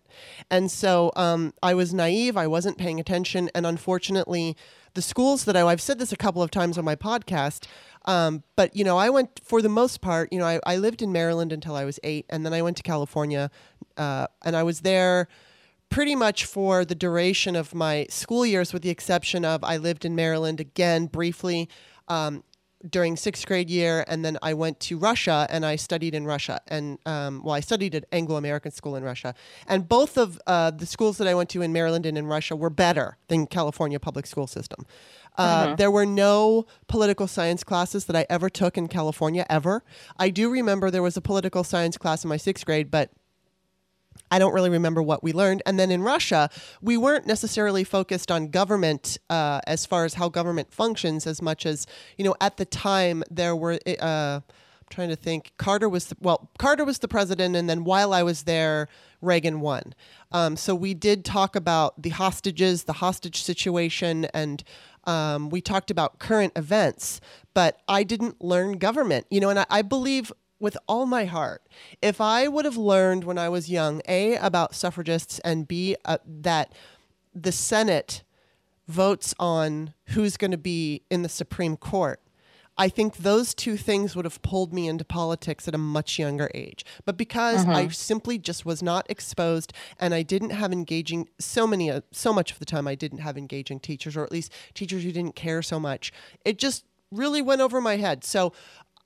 And 0.49 0.71
so 0.71 1.11
um, 1.15 1.53
I 1.61 1.73
was 1.73 1.93
naive. 1.93 2.37
I 2.37 2.47
wasn't 2.47 2.77
paying 2.77 2.99
attention. 2.99 3.49
And 3.53 3.65
unfortunately, 3.65 4.55
the 4.93 5.01
schools 5.01 5.45
that 5.45 5.55
I, 5.55 5.65
I've 5.65 5.81
said 5.81 5.99
this 5.99 6.11
a 6.11 6.17
couple 6.17 6.41
of 6.41 6.51
times 6.51 6.77
on 6.77 6.85
my 6.85 6.95
podcast, 6.95 7.65
um, 8.05 8.43
but 8.55 8.75
you 8.75 8.83
know, 8.83 8.97
I 8.97 9.09
went 9.09 9.39
for 9.43 9.61
the 9.61 9.69
most 9.69 10.01
part, 10.01 10.31
you 10.31 10.39
know, 10.39 10.45
I, 10.45 10.59
I 10.65 10.77
lived 10.77 11.01
in 11.01 11.11
Maryland 11.11 11.51
until 11.51 11.75
I 11.75 11.85
was 11.85 11.99
eight. 12.03 12.25
And 12.29 12.45
then 12.45 12.53
I 12.53 12.61
went 12.61 12.77
to 12.77 12.83
California 12.83 13.51
uh, 13.97 14.27
and 14.43 14.55
I 14.55 14.63
was 14.63 14.81
there 14.81 15.27
pretty 15.89 16.15
much 16.15 16.45
for 16.45 16.85
the 16.85 16.95
duration 16.95 17.55
of 17.55 17.75
my 17.75 18.07
school 18.09 18.45
years, 18.45 18.73
with 18.73 18.81
the 18.81 18.89
exception 18.89 19.45
of 19.45 19.63
I 19.63 19.77
lived 19.77 20.05
in 20.05 20.15
Maryland 20.15 20.59
again 20.59 21.05
briefly 21.07 21.69
um, 22.07 22.43
during 22.89 23.15
sixth 23.17 23.45
grade 23.45 23.69
year, 23.69 24.03
and 24.07 24.25
then 24.25 24.37
I 24.41 24.53
went 24.53 24.79
to 24.81 24.97
Russia 24.97 25.47
and 25.49 25.65
I 25.65 25.75
studied 25.75 26.15
in 26.15 26.25
Russia. 26.25 26.61
And 26.67 26.97
um, 27.05 27.43
well, 27.43 27.53
I 27.53 27.59
studied 27.59 27.95
at 27.95 28.05
Anglo 28.11 28.37
American 28.37 28.71
School 28.71 28.95
in 28.95 29.03
Russia, 29.03 29.33
and 29.67 29.87
both 29.87 30.17
of 30.17 30.39
uh, 30.47 30.71
the 30.71 30.85
schools 30.85 31.17
that 31.17 31.27
I 31.27 31.33
went 31.33 31.49
to 31.51 31.61
in 31.61 31.71
Maryland 31.73 32.05
and 32.05 32.17
in 32.17 32.27
Russia 32.27 32.55
were 32.55 32.69
better 32.69 33.17
than 33.27 33.47
California 33.47 33.99
public 33.99 34.25
school 34.25 34.47
system. 34.47 34.85
Uh, 35.37 35.75
There 35.75 35.91
were 35.91 36.05
no 36.05 36.65
political 36.87 37.27
science 37.27 37.63
classes 37.63 38.05
that 38.05 38.15
I 38.15 38.25
ever 38.29 38.49
took 38.49 38.77
in 38.77 38.87
California 38.87 39.45
ever. 39.49 39.83
I 40.17 40.29
do 40.29 40.49
remember 40.49 40.91
there 40.91 41.01
was 41.01 41.17
a 41.17 41.21
political 41.21 41.63
science 41.63 41.97
class 41.97 42.23
in 42.23 42.29
my 42.29 42.37
sixth 42.37 42.65
grade, 42.65 42.91
but 42.91 43.09
I 44.31 44.39
don't 44.39 44.53
really 44.53 44.69
remember 44.69 45.03
what 45.03 45.21
we 45.23 45.33
learned. 45.33 45.61
And 45.65 45.77
then 45.77 45.91
in 45.91 46.01
Russia, 46.01 46.49
we 46.81 46.97
weren't 46.97 47.27
necessarily 47.27 47.83
focused 47.83 48.31
on 48.31 48.47
government 48.47 49.17
uh, 49.29 49.59
as 49.67 49.85
far 49.85 50.05
as 50.05 50.15
how 50.15 50.29
government 50.29 50.73
functions 50.73 51.27
as 51.27 51.41
much 51.41 51.65
as, 51.65 51.85
you 52.17 52.23
know, 52.23 52.35
at 52.39 52.57
the 52.57 52.65
time 52.65 53.23
there 53.29 53.55
were, 53.55 53.77
uh, 53.99 54.39
I'm 54.39 54.87
trying 54.89 55.09
to 55.09 55.15
think, 55.17 55.51
Carter 55.57 55.89
was, 55.89 56.07
the, 56.07 56.15
well, 56.21 56.49
Carter 56.57 56.85
was 56.85 56.99
the 56.99 57.09
president. 57.09 57.55
And 57.55 57.69
then 57.69 57.83
while 57.83 58.13
I 58.13 58.23
was 58.23 58.43
there, 58.43 58.87
Reagan 59.21 59.59
won. 59.59 59.93
Um, 60.31 60.55
so 60.55 60.73
we 60.73 60.93
did 60.93 61.23
talk 61.25 61.55
about 61.55 62.01
the 62.01 62.09
hostages, 62.09 62.85
the 62.85 62.93
hostage 62.93 63.43
situation, 63.43 64.25
and 64.33 64.63
um, 65.05 65.49
we 65.49 65.61
talked 65.61 65.91
about 65.91 66.19
current 66.19 66.53
events, 66.55 67.21
but 67.53 67.81
I 67.87 68.03
didn't 68.03 68.41
learn 68.41 68.73
government, 68.73 69.25
you 69.29 69.39
know, 69.39 69.49
and 69.49 69.59
I, 69.59 69.65
I 69.69 69.81
believe 69.81 70.31
with 70.61 70.77
all 70.87 71.05
my 71.05 71.25
heart, 71.25 71.67
if 72.01 72.21
I 72.21 72.47
would 72.47 72.65
have 72.65 72.77
learned 72.77 73.23
when 73.23 73.37
I 73.37 73.49
was 73.49 73.69
young, 73.69 74.01
A, 74.07 74.35
about 74.35 74.75
suffragists, 74.75 75.39
and 75.39 75.67
B, 75.67 75.95
uh, 76.05 76.19
that 76.25 76.71
the 77.33 77.51
Senate 77.51 78.23
votes 78.87 79.33
on 79.39 79.93
who's 80.09 80.37
going 80.37 80.51
to 80.51 80.57
be 80.57 81.01
in 81.09 81.23
the 81.23 81.29
Supreme 81.29 81.77
Court, 81.77 82.21
I 82.77 82.89
think 82.89 83.17
those 83.17 83.53
two 83.53 83.77
things 83.77 84.15
would 84.15 84.25
have 84.25 84.41
pulled 84.41 84.73
me 84.73 84.87
into 84.87 85.03
politics 85.03 85.67
at 85.67 85.75
a 85.75 85.77
much 85.77 86.17
younger 86.17 86.49
age. 86.55 86.85
But 87.05 87.17
because 87.17 87.65
I 87.75 87.87
simply 87.89 88.37
just 88.37 88.65
was 88.65 88.81
not 88.81 89.05
exposed 89.09 89.73
and 89.99 90.13
I 90.13 90.23
didn't 90.23 90.51
have 90.51 90.71
engaging 90.71 91.27
so 91.37 91.67
many 91.67 91.91
uh, 91.91 92.01
so 92.11 92.33
much 92.33 92.51
of 92.51 92.59
the 92.59 92.65
time 92.65 92.87
I 92.87 92.95
didn't 92.95 93.19
have 93.19 93.37
engaging 93.37 93.79
teachers 93.81 94.15
or 94.15 94.23
at 94.23 94.31
least 94.31 94.51
teachers 94.73 95.03
who 95.03 95.11
didn't 95.11 95.35
care 95.35 95.61
so 95.61 95.79
much. 95.79 96.11
It 96.45 96.57
just 96.57 96.85
really 97.11 97.41
went 97.41 97.61
over 97.61 97.81
my 97.81 97.97
head. 97.97 98.23
So 98.23 98.53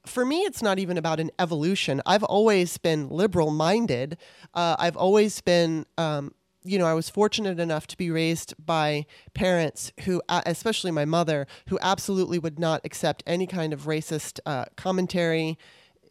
for 0.08 0.26
me, 0.26 0.42
it's 0.42 0.62
not 0.62 0.80
even 0.80 0.98
about 0.98 1.20
an 1.20 1.32
evolution. 1.40 2.02
I've 2.06 2.24
always 2.24 2.78
been 2.78 3.10
liberal 3.10 3.52
minded. 3.52 4.18
Uh, 4.54 4.76
I've 4.80 4.98
always 4.98 5.42
been, 5.42 5.86
um, 5.98 6.34
you 6.64 6.80
know, 6.80 6.86
I 6.86 6.94
was 6.94 7.10
fortunate 7.10 7.60
enough 7.60 7.86
to 7.88 7.98
be 7.98 8.10
raised 8.10 8.54
by 8.64 9.06
parents 9.34 9.92
who, 10.02 10.22
uh, 10.30 10.42
especially 10.46 10.92
my 10.92 11.06
mother, 11.06 11.46
who 11.68 11.78
absolutely 11.82 12.40
would 12.40 12.60
not 12.60 12.82
accept 12.84 13.24
any 13.28 13.48
kind 13.48 13.74
of 13.74 13.82
racist 13.82 14.40
uh, 14.46 14.66
commentary. 14.76 15.58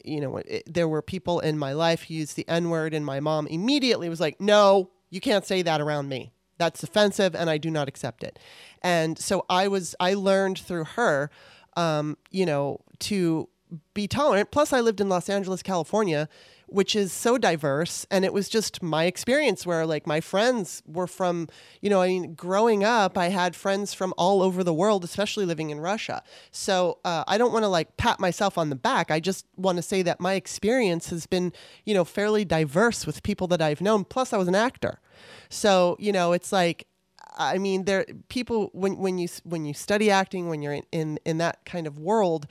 You 0.04 0.20
know, 0.20 0.36
it, 0.36 0.62
there 0.72 0.86
were 0.86 1.02
people 1.02 1.40
in 1.40 1.58
my 1.58 1.72
life 1.72 2.04
who 2.04 2.14
used 2.14 2.36
the 2.36 2.48
N 2.48 2.70
word, 2.70 2.94
and 2.94 3.04
my 3.04 3.20
mom 3.20 3.46
immediately 3.48 4.08
was 4.08 4.20
like, 4.20 4.40
no, 4.40 4.90
you 5.10 5.20
can't 5.20 5.44
say 5.46 5.62
that 5.62 5.80
around 5.80 6.08
me. 6.08 6.32
That's 6.56 6.82
offensive, 6.82 7.34
and 7.34 7.50
I 7.50 7.58
do 7.58 7.70
not 7.70 7.88
accept 7.88 8.22
it. 8.22 8.38
And 8.82 9.18
so 9.18 9.44
I 9.50 9.66
was, 9.66 9.96
I 9.98 10.14
learned 10.14 10.58
through 10.58 10.84
her, 10.84 11.30
um, 11.76 12.16
you 12.30 12.46
know, 12.46 12.78
to 13.00 13.48
be 13.94 14.06
tolerant. 14.08 14.50
Plus, 14.50 14.72
I 14.72 14.80
lived 14.80 15.00
in 15.00 15.08
Los 15.08 15.28
Angeles, 15.28 15.62
California, 15.62 16.28
which 16.66 16.96
is 16.96 17.12
so 17.12 17.38
diverse. 17.38 18.06
And 18.10 18.24
it 18.24 18.32
was 18.32 18.48
just 18.48 18.82
my 18.82 19.04
experience 19.04 19.66
where, 19.66 19.86
like, 19.86 20.06
my 20.06 20.20
friends 20.20 20.82
were 20.86 21.06
from, 21.06 21.48
you 21.80 21.90
know, 21.90 22.00
I 22.00 22.08
mean, 22.08 22.34
growing 22.34 22.82
up, 22.82 23.18
I 23.18 23.28
had 23.28 23.54
friends 23.54 23.94
from 23.94 24.14
all 24.16 24.42
over 24.42 24.64
the 24.64 24.74
world, 24.74 25.04
especially 25.04 25.44
living 25.44 25.70
in 25.70 25.80
Russia. 25.80 26.22
So 26.50 26.98
uh, 27.04 27.24
I 27.26 27.38
don't 27.38 27.52
want 27.52 27.64
to, 27.64 27.68
like, 27.68 27.96
pat 27.96 28.18
myself 28.18 28.56
on 28.58 28.70
the 28.70 28.76
back. 28.76 29.10
I 29.10 29.20
just 29.20 29.46
want 29.56 29.76
to 29.76 29.82
say 29.82 30.02
that 30.02 30.20
my 30.20 30.34
experience 30.34 31.10
has 31.10 31.26
been, 31.26 31.52
you 31.84 31.94
know, 31.94 32.04
fairly 32.04 32.44
diverse 32.44 33.06
with 33.06 33.22
people 33.22 33.46
that 33.48 33.60
I've 33.60 33.80
known. 33.80 34.04
Plus, 34.04 34.32
I 34.32 34.38
was 34.38 34.48
an 34.48 34.54
actor. 34.54 35.00
So, 35.48 35.96
you 35.98 36.12
know, 36.12 36.32
it's 36.32 36.50
like, 36.50 36.86
I 37.36 37.58
mean, 37.58 37.84
there 37.84 38.06
people 38.28 38.70
when 38.72 38.96
when 38.96 39.18
you 39.18 39.26
when 39.42 39.64
you 39.64 39.74
study 39.74 40.08
acting, 40.08 40.48
when 40.48 40.62
you're 40.62 40.74
in 40.74 40.84
in, 40.92 41.18
in 41.24 41.38
that 41.38 41.64
kind 41.64 41.88
of 41.88 41.98
world, 41.98 42.46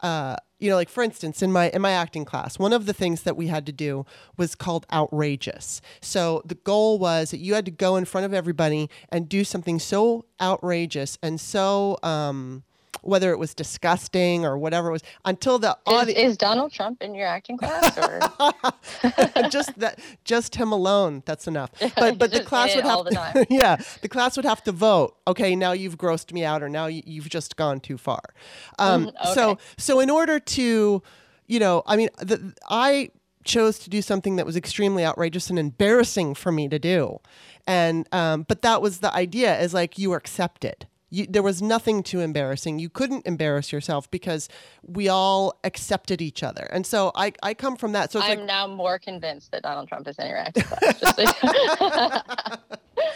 uh, 0.00 0.36
you 0.60 0.70
know, 0.70 0.76
like 0.76 0.88
for 0.88 1.02
instance, 1.02 1.42
in 1.42 1.50
my 1.50 1.70
in 1.70 1.82
my 1.82 1.92
acting 1.92 2.24
class, 2.24 2.58
one 2.58 2.72
of 2.72 2.86
the 2.86 2.92
things 2.92 3.22
that 3.22 3.36
we 3.36 3.48
had 3.48 3.66
to 3.66 3.72
do 3.72 4.04
was 4.36 4.54
called 4.54 4.86
outrageous. 4.92 5.80
So 6.00 6.42
the 6.44 6.54
goal 6.54 6.98
was 6.98 7.30
that 7.30 7.38
you 7.38 7.54
had 7.54 7.64
to 7.64 7.70
go 7.70 7.96
in 7.96 8.04
front 8.04 8.26
of 8.26 8.34
everybody 8.34 8.90
and 9.08 9.28
do 9.28 9.42
something 9.44 9.78
so 9.78 10.26
outrageous 10.40 11.18
and 11.22 11.40
so 11.40 11.98
um, 12.02 12.62
whether 13.02 13.30
it 13.30 13.38
was 13.38 13.54
disgusting 13.54 14.44
or 14.44 14.58
whatever 14.58 14.88
it 14.88 14.92
was, 14.92 15.02
until 15.24 15.58
the 15.58 15.70
Is, 15.86 15.92
audience 15.94 16.18
is 16.18 16.36
Donald 16.36 16.72
Trump 16.72 17.02
in 17.02 17.14
your 17.14 17.26
acting 17.26 17.56
class? 17.56 17.96
Or? 17.96 18.20
Just 19.50 19.78
that 19.78 19.98
just 20.24 20.56
him 20.56 20.72
alone 20.72 21.22
that's 21.24 21.46
enough. 21.46 21.70
But 21.96 22.18
but 22.18 22.30
the 22.32 22.44
class 22.44 22.74
would 22.74 22.84
have 22.84 23.04
the 23.04 23.10
to, 23.10 23.46
yeah 23.50 23.76
the 24.02 24.08
class 24.08 24.36
would 24.36 24.44
have 24.44 24.62
to 24.64 24.72
vote 24.72 25.16
okay 25.26 25.56
now 25.56 25.72
you've 25.72 25.96
grossed 25.96 26.32
me 26.32 26.44
out 26.44 26.62
or 26.62 26.68
now 26.68 26.86
you, 26.86 27.02
you've 27.04 27.28
just 27.28 27.56
gone 27.56 27.80
too 27.80 27.98
far. 27.98 28.22
Um, 28.78 29.06
Mhm, 29.06 29.34
so 29.34 29.58
so 29.76 30.00
in 30.00 30.10
order 30.10 30.38
to 30.38 31.02
you 31.46 31.58
know 31.58 31.82
i 31.86 31.96
mean 31.96 32.08
the, 32.18 32.54
i 32.68 33.10
chose 33.44 33.78
to 33.80 33.90
do 33.90 34.02
something 34.02 34.36
that 34.36 34.44
was 34.46 34.56
extremely 34.56 35.04
outrageous 35.04 35.48
and 35.48 35.58
embarrassing 35.58 36.34
for 36.34 36.52
me 36.52 36.68
to 36.68 36.78
do. 36.78 37.18
And 37.66 38.06
um, 38.12 38.42
but 38.42 38.62
that 38.62 38.82
was 38.82 38.98
the 39.00 39.12
idea 39.14 39.58
is 39.58 39.72
like 39.72 39.98
you 39.98 40.10
were 40.10 40.16
accepted 40.16 40.86
you, 41.10 41.26
there 41.28 41.42
was 41.42 41.60
nothing 41.60 42.02
too 42.02 42.20
embarrassing. 42.20 42.78
You 42.78 42.88
couldn't 42.88 43.26
embarrass 43.26 43.72
yourself 43.72 44.10
because 44.10 44.48
we 44.82 45.08
all 45.08 45.58
accepted 45.64 46.22
each 46.22 46.42
other. 46.42 46.68
And 46.70 46.86
so 46.86 47.12
I, 47.14 47.32
I 47.42 47.54
come 47.54 47.76
from 47.76 47.92
that. 47.92 48.12
So 48.12 48.20
it's 48.20 48.28
I'm 48.28 48.38
like, 48.38 48.46
now 48.46 48.66
more 48.66 48.98
convinced 48.98 49.50
that 49.52 49.62
Donald 49.62 49.88
Trump 49.88 50.06
is 50.08 50.16
in 50.18 50.26
your 50.26 50.38
acting 50.38 50.64
class. 50.64 51.00
Just 51.00 51.18
so 51.78 52.56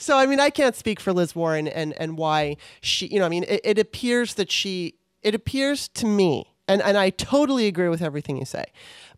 So 0.00 0.16
I 0.16 0.24
mean, 0.24 0.40
I 0.40 0.48
can't 0.48 0.74
speak 0.74 0.98
for 0.98 1.12
Liz 1.12 1.34
Warren 1.36 1.68
and 1.68 1.92
and 2.00 2.16
why 2.16 2.56
she, 2.80 3.06
you 3.08 3.18
know, 3.18 3.26
I 3.26 3.28
mean, 3.28 3.44
it, 3.46 3.60
it 3.62 3.78
appears 3.78 4.34
that 4.34 4.50
she, 4.50 4.94
it 5.22 5.34
appears 5.34 5.88
to 5.88 6.06
me, 6.06 6.54
and 6.66 6.80
and 6.80 6.96
I 6.96 7.10
totally 7.10 7.66
agree 7.66 7.88
with 7.88 8.00
everything 8.00 8.38
you 8.38 8.46
say, 8.46 8.64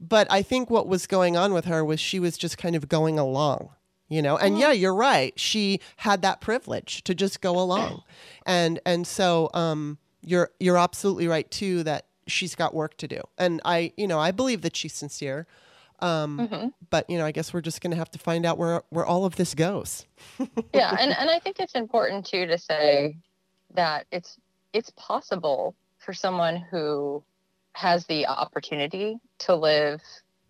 but 0.00 0.26
I 0.28 0.42
think 0.42 0.70
what 0.70 0.88
was 0.88 1.06
going 1.06 1.36
on 1.36 1.54
with 1.54 1.66
her 1.66 1.84
was 1.84 2.00
she 2.00 2.18
was 2.18 2.36
just 2.36 2.58
kind 2.58 2.74
of 2.74 2.88
going 2.88 3.16
along, 3.16 3.70
you 4.12 4.22
know. 4.22 4.36
And 4.36 4.58
yeah, 4.58 4.72
you're 4.72 4.94
right. 4.94 5.38
She 5.38 5.80
had 5.96 6.22
that 6.22 6.40
privilege 6.40 7.02
to 7.04 7.14
just 7.14 7.40
go 7.40 7.58
along, 7.58 8.02
and 8.46 8.80
and 8.84 9.06
so 9.06 9.50
um, 9.54 9.98
you're 10.24 10.50
you're 10.60 10.78
absolutely 10.78 11.28
right 11.28 11.50
too 11.50 11.82
that 11.84 12.06
she's 12.26 12.54
got 12.54 12.74
work 12.74 12.96
to 12.98 13.08
do, 13.08 13.20
and 13.38 13.60
I, 13.64 13.92
you 13.96 14.06
know, 14.06 14.18
I 14.20 14.30
believe 14.30 14.62
that 14.62 14.76
she's 14.76 14.92
sincere. 14.92 15.46
Um, 16.00 16.38
Mhm. 16.38 16.72
But 16.90 17.08
you 17.08 17.16
know, 17.16 17.24
I 17.24 17.30
guess 17.32 17.54
we're 17.54 17.60
just 17.60 17.80
going 17.80 17.92
to 17.92 17.96
have 17.96 18.10
to 18.10 18.18
find 18.18 18.44
out 18.44 18.58
where 18.58 18.82
where 18.90 19.06
all 19.06 19.24
of 19.24 19.36
this 19.36 19.54
goes. 19.54 20.04
yeah, 20.74 20.96
and, 20.98 21.12
and 21.16 21.30
I 21.30 21.38
think 21.38 21.60
it's 21.60 21.74
important 21.74 22.26
too 22.26 22.46
to 22.46 22.58
say 22.58 23.16
that 23.74 24.06
it's 24.10 24.36
it's 24.72 24.90
possible 24.96 25.74
for 25.98 26.12
someone 26.12 26.56
who 26.56 27.22
has 27.74 28.04
the 28.06 28.26
opportunity 28.26 29.18
to 29.38 29.54
live 29.54 30.02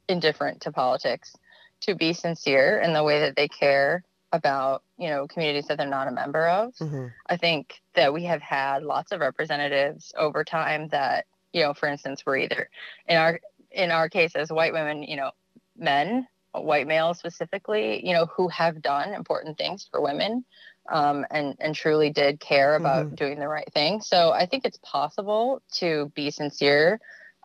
indifferent 0.09 0.61
to 0.62 0.72
politics 0.72 1.37
to 1.82 1.94
be 1.94 2.12
sincere 2.12 2.80
in 2.80 2.92
the 2.92 3.04
way 3.04 3.20
that 3.20 3.36
they 3.36 3.48
care 3.48 4.04
about 4.32 4.82
you 4.98 5.08
know 5.08 5.26
communities 5.26 5.66
that 5.66 5.76
they're 5.76 5.86
not 5.86 6.08
a 6.08 6.12
member 6.12 6.48
of 6.48 6.72
Mhm. 6.80 7.12
I 7.26 7.36
think 7.36 7.80
that 7.94 8.12
we 8.12 8.24
have 8.24 8.42
had 8.42 8.82
lots 8.82 9.12
of 9.12 9.20
representatives 9.20 10.12
over 10.16 10.44
time 10.44 10.88
that, 10.88 11.26
you 11.52 11.62
know, 11.62 11.74
for 11.74 11.88
instance, 11.88 12.24
were 12.26 12.36
either 12.36 12.68
in 13.06 13.16
our 13.16 13.40
in 13.70 13.90
our 13.90 14.08
case 14.08 14.36
as 14.36 14.52
white 14.52 14.72
women, 14.72 15.02
you 15.02 15.16
know, 15.16 15.30
men, 15.76 16.28
white 16.52 16.86
males 16.86 17.18
specifically, 17.18 18.06
you 18.06 18.12
know, 18.12 18.26
who 18.26 18.48
have 18.48 18.82
done 18.82 19.14
important 19.14 19.56
things 19.56 19.88
for 19.90 20.00
women 20.02 20.44
um, 20.90 21.24
and 21.30 21.56
and 21.60 21.74
truly 21.74 22.10
did 22.10 22.40
care 22.40 22.74
about 22.74 23.14
doing 23.14 23.38
the 23.38 23.48
right 23.48 23.72
thing. 23.72 24.00
So 24.00 24.32
I 24.32 24.46
think 24.46 24.64
it's 24.64 24.78
possible 24.82 25.62
to 25.74 26.12
be 26.14 26.30
sincere. 26.30 27.00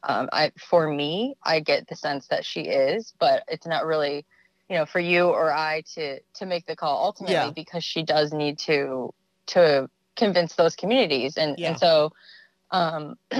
Um, 0.08 0.30
I 0.32 0.52
for 0.58 0.90
me, 0.90 1.36
I 1.44 1.60
get 1.60 1.88
the 1.88 1.96
sense 1.96 2.28
that 2.30 2.46
she 2.46 2.62
is, 2.62 3.14
but 3.20 3.44
it's 3.48 3.68
not 3.68 3.86
really, 3.86 4.26
you 4.70 4.78
know, 4.78 4.86
for 4.86 5.00
you 5.00 5.26
or 5.26 5.52
I 5.52 5.84
to 5.96 6.20
to 6.36 6.46
make 6.46 6.66
the 6.66 6.76
call 6.78 7.04
ultimately 7.06 7.34
Yeah. 7.34 7.52
because 7.52 7.84
she 7.84 8.04
does 8.04 8.34
need 8.34 8.58
to 8.60 9.14
to 9.48 9.90
convince 10.16 10.56
those 10.56 10.76
communities 10.76 11.38
and 11.38 11.60
Yeah. 11.60 11.70
and 11.70 11.80
so 11.80 12.12
um 12.72 13.18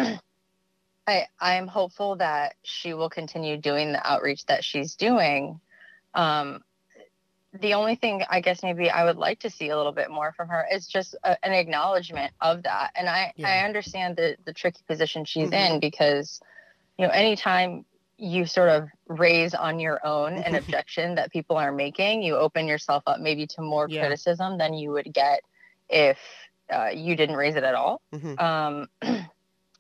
i 1.08 1.26
i'm 1.40 1.68
hopeful 1.68 2.16
that 2.18 2.56
she 2.64 2.94
will 2.94 3.10
continue 3.10 3.58
doing 3.58 3.92
the 3.92 4.08
outreach 4.10 4.46
that 4.46 4.64
she's 4.64 4.96
doing 4.96 5.60
um 6.14 6.62
the 7.60 7.74
only 7.74 7.96
thing 7.96 8.24
i 8.30 8.40
guess 8.42 8.62
maybe 8.64 8.90
i 8.90 9.04
would 9.04 9.18
like 9.18 9.40
to 9.40 9.50
see 9.50 9.70
a 9.70 9.78
little 9.78 9.92
bit 9.92 10.12
more 10.12 10.32
from 10.34 10.48
her 10.50 10.66
is 10.72 10.88
just 10.88 11.16
a, 11.24 11.44
an 11.46 11.52
acknowledgement 11.54 12.32
of 12.42 12.64
that 12.64 12.92
and 12.96 13.10
i 13.10 13.34
Yeah. 13.36 13.48
i 13.48 13.66
understand 13.66 14.16
the 14.16 14.38
the 14.46 14.54
tricky 14.54 14.84
position 14.88 15.26
she's 15.26 15.50
Mhm. 15.50 15.74
in 15.74 15.80
because 15.80 16.40
you 16.98 17.06
know 17.06 17.12
anytime 17.14 17.86
you 18.18 18.46
sort 18.46 18.70
of 18.70 18.90
raise 19.08 19.54
on 19.54 19.80
your 19.80 20.00
own 20.06 20.34
an 20.34 20.56
objection 20.62 21.16
that 21.16 21.32
people 21.32 21.56
are 21.58 21.72
making 21.72 22.24
you 22.24 22.36
open 22.36 22.68
yourself 22.68 23.04
up 23.08 23.20
maybe 23.20 23.46
to 23.48 23.62
more 23.62 23.88
Yeah. 23.90 24.02
criticism 24.02 24.58
than 24.58 24.74
you 24.74 24.92
would 24.92 25.14
get 25.14 25.42
if 25.90 26.18
uh, 26.72 26.90
you 26.94 27.16
didn't 27.16 27.36
raise 27.36 27.56
it 27.56 27.64
at 27.64 27.76
all 27.76 28.02
Mhm. 28.14 28.42
um, 28.42 28.88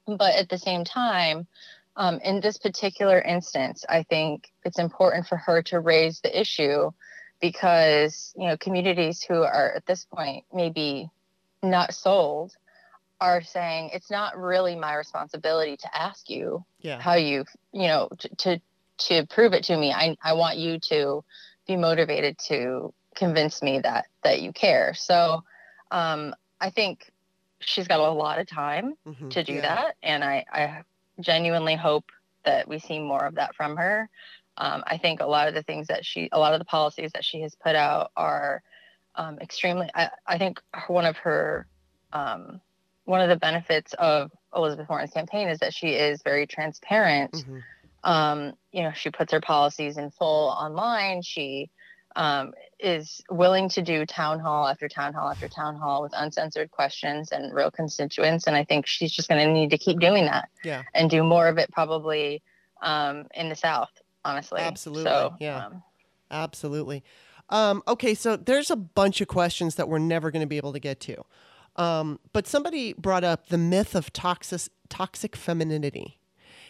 but 0.08 0.36
at 0.36 0.49
the 0.49 0.58
same 0.58 0.84
time 0.86 1.47
um, 1.95 2.19
in 2.19 2.39
this 2.41 2.58
particular 2.58 3.19
instance 3.21 3.84
i 3.89 4.03
think 4.03 4.47
it's 4.63 4.80
important 4.80 5.27
for 5.27 5.38
her 5.38 5.62
to 5.63 5.80
raise 5.80 6.21
the 6.21 6.39
issue 6.39 6.91
because 7.41 8.34
you 8.38 8.47
know 8.47 8.58
communities 8.58 9.21
who 9.23 9.43
are 9.43 9.73
at 9.75 9.86
this 9.86 10.06
point 10.06 10.45
maybe 10.53 11.10
not 11.63 11.93
sold 11.93 12.53
are 13.19 13.41
saying 13.41 13.89
it's 13.93 14.12
not 14.12 14.38
really 14.38 14.75
my 14.75 14.95
responsibility 14.95 15.77
to 15.77 15.97
ask 15.97 16.30
you 16.30 16.63
Yeah. 16.80 16.99
how 17.01 17.15
you 17.15 17.45
you 17.73 17.88
know 17.88 18.10
to 18.19 18.36
to, 18.36 18.62
to 18.97 19.25
prove 19.27 19.53
it 19.53 19.63
to 19.65 19.77
me 19.77 19.91
I, 19.91 20.15
I 20.23 20.34
want 20.34 20.58
you 20.58 20.80
to 20.89 21.23
be 21.67 21.75
motivated 21.75 22.38
to 22.47 22.93
convince 23.15 23.62
me 23.62 23.80
that 23.80 24.06
that 24.23 24.41
you 24.41 24.53
care 24.53 24.93
so 24.93 25.43
um, 25.91 26.34
i 26.62 26.69
think 26.69 27.12
she's 27.60 27.88
got 27.88 27.99
a 27.99 28.12
lot 28.12 28.39
of 28.39 28.47
time 28.47 28.93
Mhm. 29.08 29.30
to 29.32 29.43
do 29.43 29.53
Yeah. 29.53 29.62
that 29.62 29.95
and 30.03 30.23
I, 30.23 30.45
I 30.51 30.84
genuinely 31.19 31.75
hope 31.75 32.06
that 32.45 32.67
we 32.67 32.80
see 32.80 32.99
more 32.99 33.25
of 33.25 33.36
that 33.36 33.56
from 33.56 33.77
her 33.77 34.10
um, 34.58 34.84
i 34.86 34.97
think 34.97 35.21
a 35.21 35.25
lot 35.25 35.47
of 35.47 35.56
the 35.56 35.63
things 35.63 35.88
that 35.88 36.06
she 36.06 36.30
a 36.32 36.39
lot 36.39 36.53
of 36.53 36.60
the 36.60 36.65
policies 36.65 37.12
that 37.13 37.25
she 37.25 37.41
has 37.41 37.56
put 37.56 37.75
out 37.75 38.12
are 38.15 38.62
um, 39.15 39.39
extremely 39.39 39.89
I, 39.95 40.10
I 40.27 40.38
think 40.38 40.62
one 40.88 41.06
of 41.06 41.17
her 41.17 41.67
um, 42.13 42.62
one 43.08 43.22
of 43.22 43.30
the 43.30 43.36
benefits 43.38 43.93
of 44.00 44.32
elizabeth 44.56 44.88
warren's 44.89 45.12
campaign 45.12 45.48
is 45.48 45.60
that 45.60 45.74
she 45.74 45.89
is 45.89 46.22
very 46.24 46.46
transparent 46.46 47.32
Mhm. 47.34 47.63
um, 48.04 48.54
you 48.72 48.84
know, 48.84 48.91
she 48.93 49.10
puts 49.10 49.32
her 49.34 49.41
policies 49.41 49.98
in 49.98 50.12
full 50.12 50.50
online. 50.50 51.22
She 51.24 51.70
um, 52.15 52.54
is 52.80 53.22
willing 53.30 53.70
to 53.70 53.82
do 53.82 54.06
town 54.06 54.39
hall 54.39 54.67
after 54.67 54.88
town 54.88 55.13
hall 55.13 55.30
after 55.30 55.48
town 55.50 55.76
hall 55.76 56.02
with 56.02 56.13
uncensored 56.15 56.72
questions 56.72 57.32
and 57.32 57.54
real 57.54 57.70
constituents. 57.70 58.48
And 58.48 58.56
I 58.56 58.63
think 58.63 58.88
she's 58.88 59.12
just 59.12 59.28
going 59.30 59.46
to 59.46 59.52
need 59.54 59.72
to 59.72 59.78
keep 59.78 60.00
doing 60.00 60.26
that 60.26 60.48
Yeah. 60.63 60.84
and 60.93 61.10
do 61.10 61.22
more 61.24 61.48
of 61.48 61.58
it 61.58 61.72
probably 61.72 62.41
um, 62.82 63.28
in 63.36 63.50
the 63.50 63.56
South, 63.56 63.89
honestly. 64.24 64.62
Absolutely, 64.62 65.04
So, 65.04 65.36
yeah. 65.39 65.65
um, 65.65 65.84
Absolutely. 66.32 67.04
Um, 67.50 67.82
okay, 67.88 68.13
so 68.13 68.36
there's 68.38 68.70
a 68.72 68.76
bunch 68.76 69.22
of 69.22 69.28
questions 69.28 69.76
that 69.76 69.88
we're 69.89 70.00
never 70.00 70.32
going 70.32 70.41
to 70.41 70.48
be 70.48 70.58
able 70.58 70.74
to 70.74 70.80
get 70.80 71.00
to. 71.02 71.24
Um, 71.78 72.20
but 72.34 72.48
somebody 72.48 72.94
brought 72.94 73.24
up 73.24 73.50
the 73.50 73.58
myth 73.58 73.96
of 73.96 74.12
toxic, 74.13 74.72
toxic 74.90 75.36
femininity. 75.36 76.18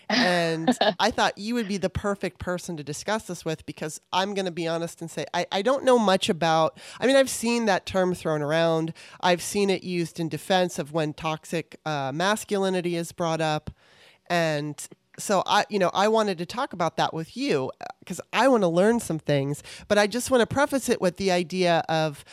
And 0.10 0.78
I 1.00 1.12
thought 1.12 1.38
you 1.38 1.54
would 1.56 1.67
be 1.67 1.78
the 1.78 1.89
perfect 1.89 2.39
person 2.39 2.78
to 2.78 2.84
discuss 2.84 3.24
this 3.24 3.46
with 3.46 3.65
because 3.65 4.00
I'm 4.13 4.34
going 4.34 4.46
to 4.46 4.52
be 4.52 4.67
honest 4.67 5.02
and 5.02 5.10
say 5.10 5.26
I, 5.34 5.46
I 5.52 5.62
don't 5.62 5.84
know 5.84 6.00
much 6.00 6.30
about. 6.30 6.78
I 7.00 7.08
mean, 7.08 7.15
I've 7.15 7.30
seen 7.30 7.65
that 7.65 7.86
term 7.86 8.13
thrown 8.13 8.41
around, 8.41 8.93
I've 9.22 9.41
seen 9.41 9.70
it 9.70 9.84
used 9.84 10.20
in 10.20 10.30
defense 10.30 10.80
of 10.80 10.93
when 10.93 11.13
toxic 11.13 11.80
uh, 11.86 12.12
masculinity 12.13 12.96
is 12.96 13.12
brought 13.12 13.41
up. 13.41 13.72
And 14.30 14.88
so 15.20 15.41
I, 15.46 15.65
you 15.70 15.80
know, 15.80 15.89
I 15.93 16.08
wanted 16.10 16.38
to 16.38 16.46
talk 16.46 16.74
about 16.74 16.98
that 16.98 17.13
with 17.13 17.36
you 17.36 17.72
because 18.00 18.22
I 18.34 18.48
want 18.48 18.63
to 18.63 18.67
learn 18.67 19.00
some 19.00 19.20
things. 19.20 19.63
But 19.88 19.98
I 19.98 20.08
just 20.08 20.30
want 20.30 20.41
to 20.41 20.54
preface 20.54 20.89
it 20.89 21.02
with 21.02 21.17
the 21.17 21.32
idea 21.32 21.84
of 21.89 22.24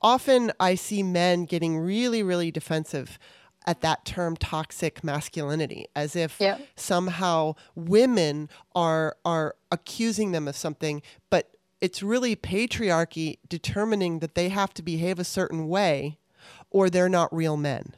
often 0.00 0.52
I 0.60 0.74
see 0.74 1.02
men 1.02 1.44
getting 1.44 1.78
really, 1.78 2.22
really 2.22 2.50
defensive 2.50 3.18
at 3.66 3.80
that 3.80 4.04
term 4.04 4.36
toxic 4.36 5.02
masculinity 5.02 5.86
as 5.96 6.14
if 6.14 6.36
Yeah. 6.40 6.58
somehow 6.76 7.54
women 7.74 8.48
are 8.74 9.16
are 9.24 9.56
accusing 9.72 10.30
them 10.30 10.46
of 10.46 10.56
something 10.56 11.02
but 11.30 11.50
it's 11.80 12.00
really 12.00 12.36
patriarchy 12.36 13.38
determining 13.48 14.20
that 14.20 14.36
they 14.36 14.50
have 14.50 14.72
to 14.74 14.82
behave 14.82 15.18
a 15.18 15.24
certain 15.24 15.66
way 15.66 16.16
or 16.70 16.88
they're 16.88 17.08
not 17.08 17.34
real 17.34 17.56
men 17.56 17.94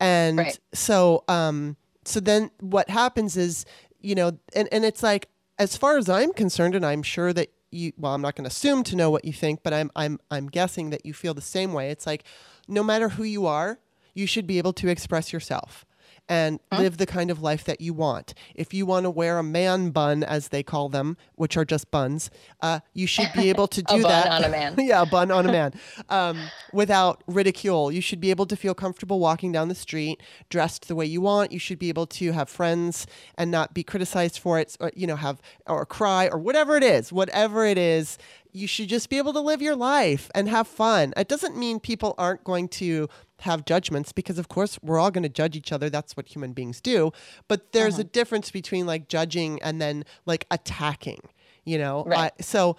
and 0.00 0.38
Right. 0.38 0.58
so 0.74 1.22
um 1.28 1.76
so 2.04 2.18
then 2.18 2.50
what 2.58 2.90
happens 2.90 3.36
is 3.36 3.64
you 4.00 4.16
know 4.16 4.36
and, 4.56 4.68
and 4.72 4.84
it's 4.84 5.02
like 5.04 5.28
as 5.60 5.76
far 5.76 5.96
as 5.96 6.08
i'm 6.08 6.32
concerned 6.32 6.74
and 6.74 6.84
i'm 6.84 7.04
sure 7.04 7.32
that 7.32 7.50
you 7.70 7.92
well 7.98 8.14
i'm 8.14 8.22
not 8.22 8.34
going 8.34 8.44
to 8.44 8.48
assume 8.48 8.82
to 8.82 8.96
know 8.96 9.10
what 9.10 9.24
you 9.24 9.32
think 9.32 9.62
but 9.62 9.72
i'm 9.72 9.90
i'm 9.96 10.18
i'm 10.30 10.46
guessing 10.48 10.90
that 10.90 11.04
you 11.04 11.12
feel 11.12 11.34
the 11.34 11.40
same 11.40 11.72
way. 11.72 11.90
It's 11.90 12.06
like 12.06 12.24
no 12.66 12.82
matter 12.82 13.10
who 13.10 13.24
you 13.24 13.46
are 13.46 13.78
you 14.14 14.26
should 14.26 14.46
be 14.46 14.58
able 14.58 14.72
to 14.74 14.88
express 14.88 15.32
yourself 15.32 15.84
and 16.28 16.60
Huh? 16.72 16.80
live 16.82 16.98
the 16.98 17.06
kind 17.06 17.30
of 17.30 17.40
life 17.42 17.64
that 17.64 17.80
you 17.80 17.94
want. 17.94 18.34
If 18.54 18.74
you 18.74 18.84
want 18.86 19.04
to 19.04 19.10
wear 19.10 19.38
a 19.38 19.42
man 19.42 19.90
bun, 19.90 20.22
as 20.22 20.48
they 20.48 20.62
call 20.62 20.88
them, 20.88 21.16
which 21.36 21.56
are 21.56 21.64
just 21.64 21.90
buns, 21.90 22.30
uh, 22.60 22.80
you 22.92 23.06
should 23.06 23.30
be 23.34 23.48
able 23.48 23.66
to 23.68 23.80
A 23.88 23.96
do 23.96 24.02
bun 24.02 24.10
that. 24.10 24.26
on 24.28 24.44
a 24.44 24.48
man. 24.48 24.74
yeah, 24.78 25.02
a 25.02 25.06
bun 25.06 25.30
on 25.30 25.46
a 25.48 25.52
man, 25.52 25.72
um, 26.08 26.38
without 26.72 27.22
ridicule. 27.26 27.90
You 27.90 28.00
should 28.00 28.20
be 28.20 28.30
able 28.30 28.46
to 28.46 28.56
feel 28.56 28.74
comfortable 28.74 29.18
walking 29.20 29.52
down 29.52 29.68
the 29.68 29.74
street, 29.74 30.22
dressed 30.50 30.88
the 30.88 30.94
way 30.94 31.06
you 31.06 31.20
want. 31.20 31.52
You 31.52 31.58
should 31.58 31.78
be 31.78 31.88
able 31.88 32.06
to 32.06 32.32
have 32.32 32.48
friends 32.48 33.06
and 33.36 33.50
not 33.50 33.74
be 33.74 33.82
criticized 33.82 34.38
for 34.38 34.58
it. 34.58 34.76
Or, 34.80 34.90
you 34.94 35.06
know, 35.06 35.16
have 35.16 35.40
or 35.66 35.86
cry 35.86 36.28
or 36.28 36.38
whatever 36.38 36.76
it 36.76 36.82
is. 36.82 37.12
Whatever 37.12 37.64
it 37.64 37.78
is, 37.78 38.18
you 38.58 38.66
should 38.66 38.88
just 38.88 39.08
be 39.08 39.18
able 39.18 39.32
to 39.32 39.40
live 39.40 39.62
your 39.62 39.76
life 39.76 40.30
and 40.34 40.48
have 40.48 40.66
fun. 40.68 41.12
It 41.16 41.28
doesn't 41.28 41.56
mean 41.56 41.80
people 41.80 42.14
aren't 42.18 42.44
going 42.44 42.68
to 42.82 43.08
have 43.40 43.64
judgments 43.64 44.10
because 44.12 44.38
of 44.38 44.48
course 44.48 44.78
we're 44.82 44.98
all 44.98 45.10
going 45.12 45.22
to 45.22 45.28
judge 45.28 45.56
each 45.56 45.70
other. 45.72 45.88
That's 45.88 46.16
what 46.16 46.26
human 46.34 46.52
beings 46.52 46.80
do. 46.80 47.12
But 47.46 47.72
there's 47.72 47.94
Uh-huh. 47.94 48.00
a 48.00 48.04
difference 48.18 48.50
between 48.50 48.84
like 48.86 49.08
judging 49.08 49.62
and 49.62 49.80
then 49.80 50.04
like 50.26 50.46
attacking 50.50 51.20
you 51.64 51.76
know? 51.78 52.02
Right. 52.06 52.32
I, 52.38 52.42
so 52.42 52.76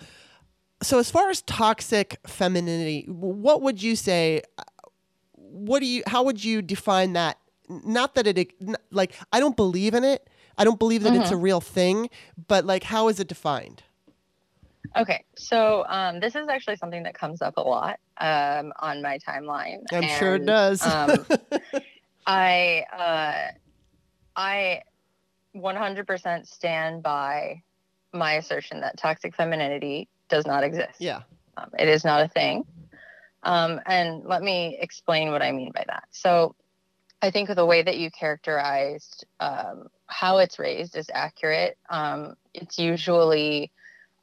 so 0.81 0.97
as 0.99 1.11
far 1.11 1.29
as 1.29 1.41
toxic 1.43 2.17
femininity 2.25 3.05
what 3.07 3.61
would 3.61 3.83
you 3.83 3.95
say 3.95 4.41
what 5.37 5.79
do 5.79 5.85
you 5.85 6.03
how 6.07 6.23
would 6.23 6.43
you 6.43 6.61
define 6.61 7.13
that? 7.13 7.37
Not 7.69 8.15
that 8.15 8.25
it 8.27 8.53
like 8.91 9.13
i 9.31 9.39
don't 9.39 9.55
believe 9.55 9.93
in 9.93 10.03
it. 10.03 10.27
I 10.57 10.63
don't 10.65 10.79
believe 10.79 11.03
that 11.03 11.15
it's 11.15 11.31
a 11.31 11.37
real 11.37 11.61
thing 11.61 12.09
but 12.47 12.65
like 12.65 12.83
how 12.83 13.07
is 13.07 13.19
it 13.19 13.27
defined 13.27 13.83
Okay, 14.97 15.23
so 15.37 15.85
um, 15.87 16.19
this 16.19 16.35
is 16.35 16.47
actually 16.47 16.77
something 16.77 17.03
that 17.03 17.13
comes 17.13 17.41
up 17.41 17.57
a 17.57 17.61
lot 17.61 17.99
um, 18.17 18.73
on 18.79 19.01
my 19.01 19.19
timeline. 19.19 19.79
i'm 19.91 20.07
sure 20.07 20.35
it 20.35 20.45
does 20.45 20.81
um, 20.81 21.25
I 22.25 22.85
uh, 22.93 23.51
I 24.35 24.81
100% 25.55 26.47
stand 26.47 27.01
by 27.01 27.63
my 28.13 28.33
assertion 28.33 28.81
that 28.81 28.97
toxic 28.97 29.35
femininity 29.35 30.07
does 30.29 30.45
not 30.45 30.63
exist. 30.63 30.99
yeah 30.99 31.21
Um, 31.57 31.69
it 31.77 31.87
is 31.87 32.05
not 32.05 32.21
a 32.21 32.27
thing. 32.27 32.65
Um, 33.43 33.79
and 33.85 34.23
let 34.25 34.41
me 34.43 34.77
explain 34.79 35.31
what 35.31 35.41
I 35.41 35.51
mean 35.51 35.71
by 35.73 35.85
that. 35.87 36.03
So, 36.11 36.55
I 37.21 37.31
think 37.31 37.53
the 37.53 37.65
way 37.65 37.81
that 37.81 37.97
you 37.97 38.11
characterized 38.11 39.25
um, 39.39 39.87
how 40.07 40.37
it's 40.37 40.57
raised 40.59 40.95
is 40.95 41.09
accurate. 41.13 41.77
Um, 41.89 42.35
it's 42.53 42.77
usually 42.77 43.71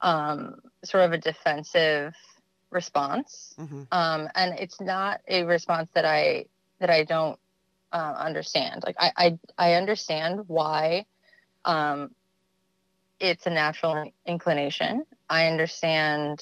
um, 0.06 0.60
sort 0.84 1.04
of 1.04 1.12
a 1.12 1.18
defensive 1.18 2.14
response, 2.70 3.54
hmm 3.58 3.82
um, 3.90 4.28
and 4.34 4.58
it's 4.58 4.80
not 4.80 5.20
a 5.28 5.42
response 5.42 5.88
that 5.94 6.04
I 6.04 6.46
that 6.78 6.90
I 6.90 7.04
don't 7.04 7.38
uh, 7.92 8.14
understand. 8.16 8.84
Like 8.86 8.96
I, 8.98 9.12
I 9.16 9.38
I 9.58 9.72
understand 9.74 10.42
why 10.46 11.06
um, 11.64 12.10
it's 13.18 13.46
a 13.46 13.50
natural 13.50 14.12
inclination. 14.24 15.04
I 15.28 15.48
understand 15.48 16.40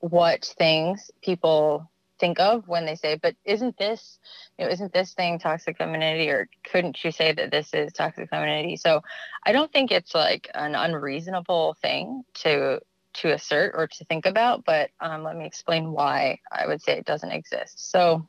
what 0.00 0.44
things 0.58 1.10
people 1.22 1.88
think 2.18 2.40
of 2.40 2.68
when 2.68 2.86
they 2.86 2.94
say, 2.96 3.16
"But 3.16 3.36
isn't 3.44 3.76
this, 3.78 4.18
you 4.58 4.64
know, 4.64 4.70
isn't 4.70 4.92
this 4.92 5.14
thing 5.14 5.38
toxic 5.38 5.78
femininity?" 5.78 6.30
Or 6.30 6.48
couldn't 6.64 7.02
you 7.04 7.10
say 7.10 7.32
that 7.32 7.50
this 7.50 7.72
is 7.74 7.92
toxic 7.92 8.28
femininity? 8.30 8.76
So, 8.76 9.02
I 9.44 9.52
don't 9.52 9.72
think 9.72 9.90
it's 9.90 10.14
like 10.14 10.50
an 10.54 10.74
unreasonable 10.74 11.76
thing 11.80 12.24
to 12.34 12.80
to 13.14 13.32
assert 13.32 13.74
or 13.76 13.86
to 13.88 14.04
think 14.04 14.26
about. 14.26 14.64
But 14.64 14.90
um, 15.00 15.24
let 15.24 15.36
me 15.36 15.46
explain 15.46 15.92
why 15.92 16.40
I 16.52 16.66
would 16.66 16.82
say 16.82 16.98
it 16.98 17.06
doesn't 17.06 17.32
exist. 17.32 17.90
So, 17.90 18.26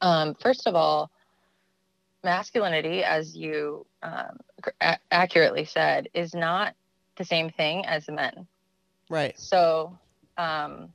um, 0.00 0.34
first 0.34 0.66
of 0.66 0.74
all, 0.74 1.10
masculinity, 2.24 3.04
as 3.04 3.36
you 3.36 3.86
um, 4.02 4.38
a- 4.80 4.98
accurately 5.10 5.64
said, 5.64 6.08
is 6.14 6.34
not 6.34 6.74
the 7.16 7.24
same 7.24 7.50
thing 7.50 7.86
as 7.86 8.08
men. 8.08 8.46
right 9.08 9.38
So, 9.38 9.98
um, 10.36 10.92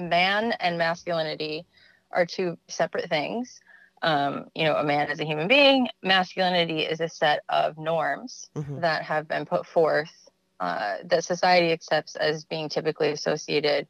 man 0.00 0.52
and 0.60 0.78
masculinity 0.78 1.66
are 2.10 2.26
two 2.26 2.58
separate 2.68 3.08
things. 3.08 3.60
Um, 4.02 4.46
you 4.54 4.64
know, 4.64 4.76
a 4.76 4.84
man 4.84 5.10
is 5.10 5.20
a 5.20 5.24
human 5.24 5.48
being. 5.48 5.88
Masculinity 6.02 6.80
is 6.82 7.00
a 7.00 7.08
set 7.08 7.42
of 7.48 7.78
norms 7.78 8.48
hmm 8.54 8.78
that 8.80 9.02
have 9.02 9.28
been 9.28 9.44
put 9.46 9.66
forth 9.66 10.12
uh, 10.60 10.96
that 11.04 11.24
society 11.24 11.72
accepts 11.72 12.16
as 12.16 12.44
being 12.44 12.68
typically 12.68 13.10
associated 13.10 13.86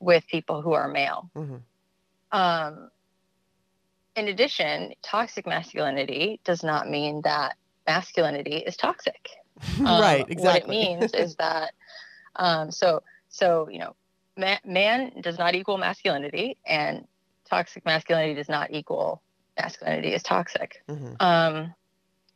with 0.00 0.26
people 0.28 0.62
who 0.62 0.72
are 0.72 0.88
male. 0.88 1.30
hmm 1.34 1.56
Um, 2.32 2.90
in 4.16 4.28
addition, 4.28 4.92
toxic 5.02 5.46
masculinity 5.46 6.40
does 6.44 6.62
not 6.62 6.88
mean 6.88 7.22
that 7.22 7.56
masculinity 7.86 8.56
is 8.56 8.76
toxic. 8.76 9.28
Um, 9.84 9.98
right 10.00 10.26
exactly 10.28 10.42
What 10.42 10.56
it 10.56 10.68
means 10.68 11.14
is 11.14 11.34
that, 11.36 11.72
um, 12.36 12.70
so 12.70 13.02
so 13.28 13.68
you 13.68 13.78
know, 13.78 13.94
ma- 14.36 14.58
man 14.64 15.12
does 15.20 15.38
not 15.38 15.54
equal 15.54 15.78
masculinity, 15.78 16.56
and 16.66 17.06
toxic 17.48 17.84
masculinity 17.84 18.34
does 18.34 18.48
not 18.48 18.72
equal 18.72 19.22
masculinity 19.58 20.12
is 20.12 20.22
toxic. 20.22 20.82
hmm 20.88 21.14
Um, 21.20 21.74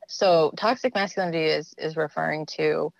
so 0.09 0.53
toxic 0.57 0.95
masculinity 0.95 1.45
is 1.45 1.75
is 1.79 1.97
referring 1.97 2.47
to 2.47 2.93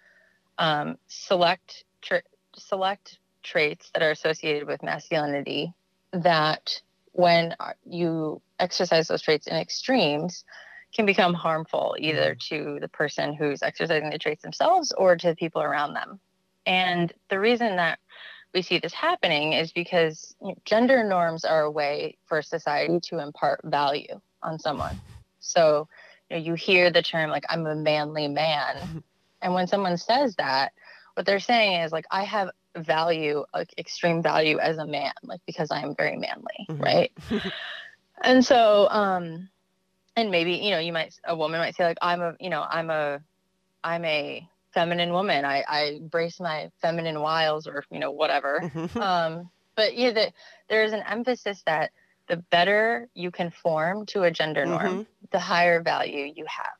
um, 0.59 0.99
select 1.09 1.85
tra- 2.03 2.23
select 2.57 3.19
traits 3.43 3.91
that 3.93 4.03
are 4.03 4.11
associated 4.11 4.67
with 4.67 4.83
masculinity 4.83 5.73
that 6.13 6.81
when 7.13 7.55
you 7.85 8.41
exercise 8.59 9.09
those 9.09 9.23
traits 9.23 9.47
in 9.47 9.57
extremes 9.57 10.45
can 10.95 11.07
become 11.07 11.35
harmful 11.35 11.97
either 11.99 12.35
to 12.35 12.79
the 12.81 12.89
person 12.89 13.33
who's 13.35 13.63
exercising 13.63 14.11
the 14.11 14.19
traits 14.19 14.43
themselves 14.43 14.93
or 14.97 15.17
to 15.17 15.29
the 15.29 15.37
people 15.37 15.63
around 15.63 15.95
them. 15.95 16.21
And 16.67 17.13
the 17.29 17.41
reason 17.41 17.77
that 17.77 17.99
we 18.55 18.63
see 18.63 18.79
this 18.79 18.95
happening 18.95 19.53
is 19.53 19.73
because 19.73 20.35
gender 20.65 21.05
norms 21.05 21.45
are 21.45 21.63
a 21.63 21.71
way 21.71 22.19
for 22.27 22.43
society 22.43 22.99
to 23.01 23.19
impart 23.19 23.61
value 23.65 24.21
on 24.43 24.59
someone. 24.59 25.01
So, 25.39 25.89
you 26.29 26.37
know, 26.37 26.43
you 26.43 26.55
hear 26.55 26.91
the 26.91 27.03
term 27.03 27.31
like 27.31 27.45
I'm 27.49 27.67
a 27.67 27.75
manly 27.75 28.29
man, 28.29 29.03
and 29.41 29.55
when 29.55 29.67
someone 29.67 29.97
says 29.97 30.35
that, 30.37 30.73
what 31.15 31.27
they're 31.27 31.41
saying 31.41 31.83
is 31.83 31.93
like 31.93 32.07
I 32.11 32.25
have 32.25 32.51
value, 32.77 33.45
like 33.55 33.73
extreme 33.79 34.23
value 34.23 34.59
as 34.59 34.79
a 34.79 34.87
man, 34.87 35.13
like 35.23 35.41
because 35.47 35.71
I 35.71 35.81
am 35.83 35.95
very 35.97 36.17
manly, 36.17 36.67
Mhm. 36.69 36.81
right? 36.81 37.13
and 38.23 38.45
so, 38.45 38.89
um, 38.91 39.49
and 40.17 40.31
maybe 40.31 40.55
you 40.55 40.71
know, 40.71 40.79
you 40.79 40.93
might 40.93 41.15
a 41.25 41.37
woman 41.37 41.61
might 41.61 41.75
say 41.77 41.85
like 41.85 41.99
I'm 42.03 42.21
a, 42.21 42.35
you 42.41 42.51
know, 42.51 42.65
I'm 42.69 42.91
a, 42.91 43.21
I'm 43.83 44.05
a 44.05 44.49
feminine 44.73 45.13
woman. 45.13 45.45
I 45.45 45.65
I 45.69 45.81
embrace 46.01 46.41
my 46.41 46.71
feminine 46.81 47.21
wiles 47.21 47.67
or 47.67 47.85
you 47.91 47.99
know 47.99 48.11
whatever 48.11 48.61
Mhm. 48.63 48.97
um, 49.03 49.51
but 49.77 49.97
yeah, 49.97 50.11
the, 50.13 50.33
there 50.69 50.85
is 50.85 50.93
an 50.93 51.03
emphasis 51.09 51.63
that 51.67 51.91
the 52.29 52.37
better 52.37 53.09
you 53.15 53.31
conform 53.31 54.07
to 54.07 54.23
a 54.23 54.31
gender 54.31 54.65
norm, 54.67 55.07
the 55.33 55.39
higher 55.39 55.83
value 55.83 56.33
you 56.35 56.45
have. 56.47 56.77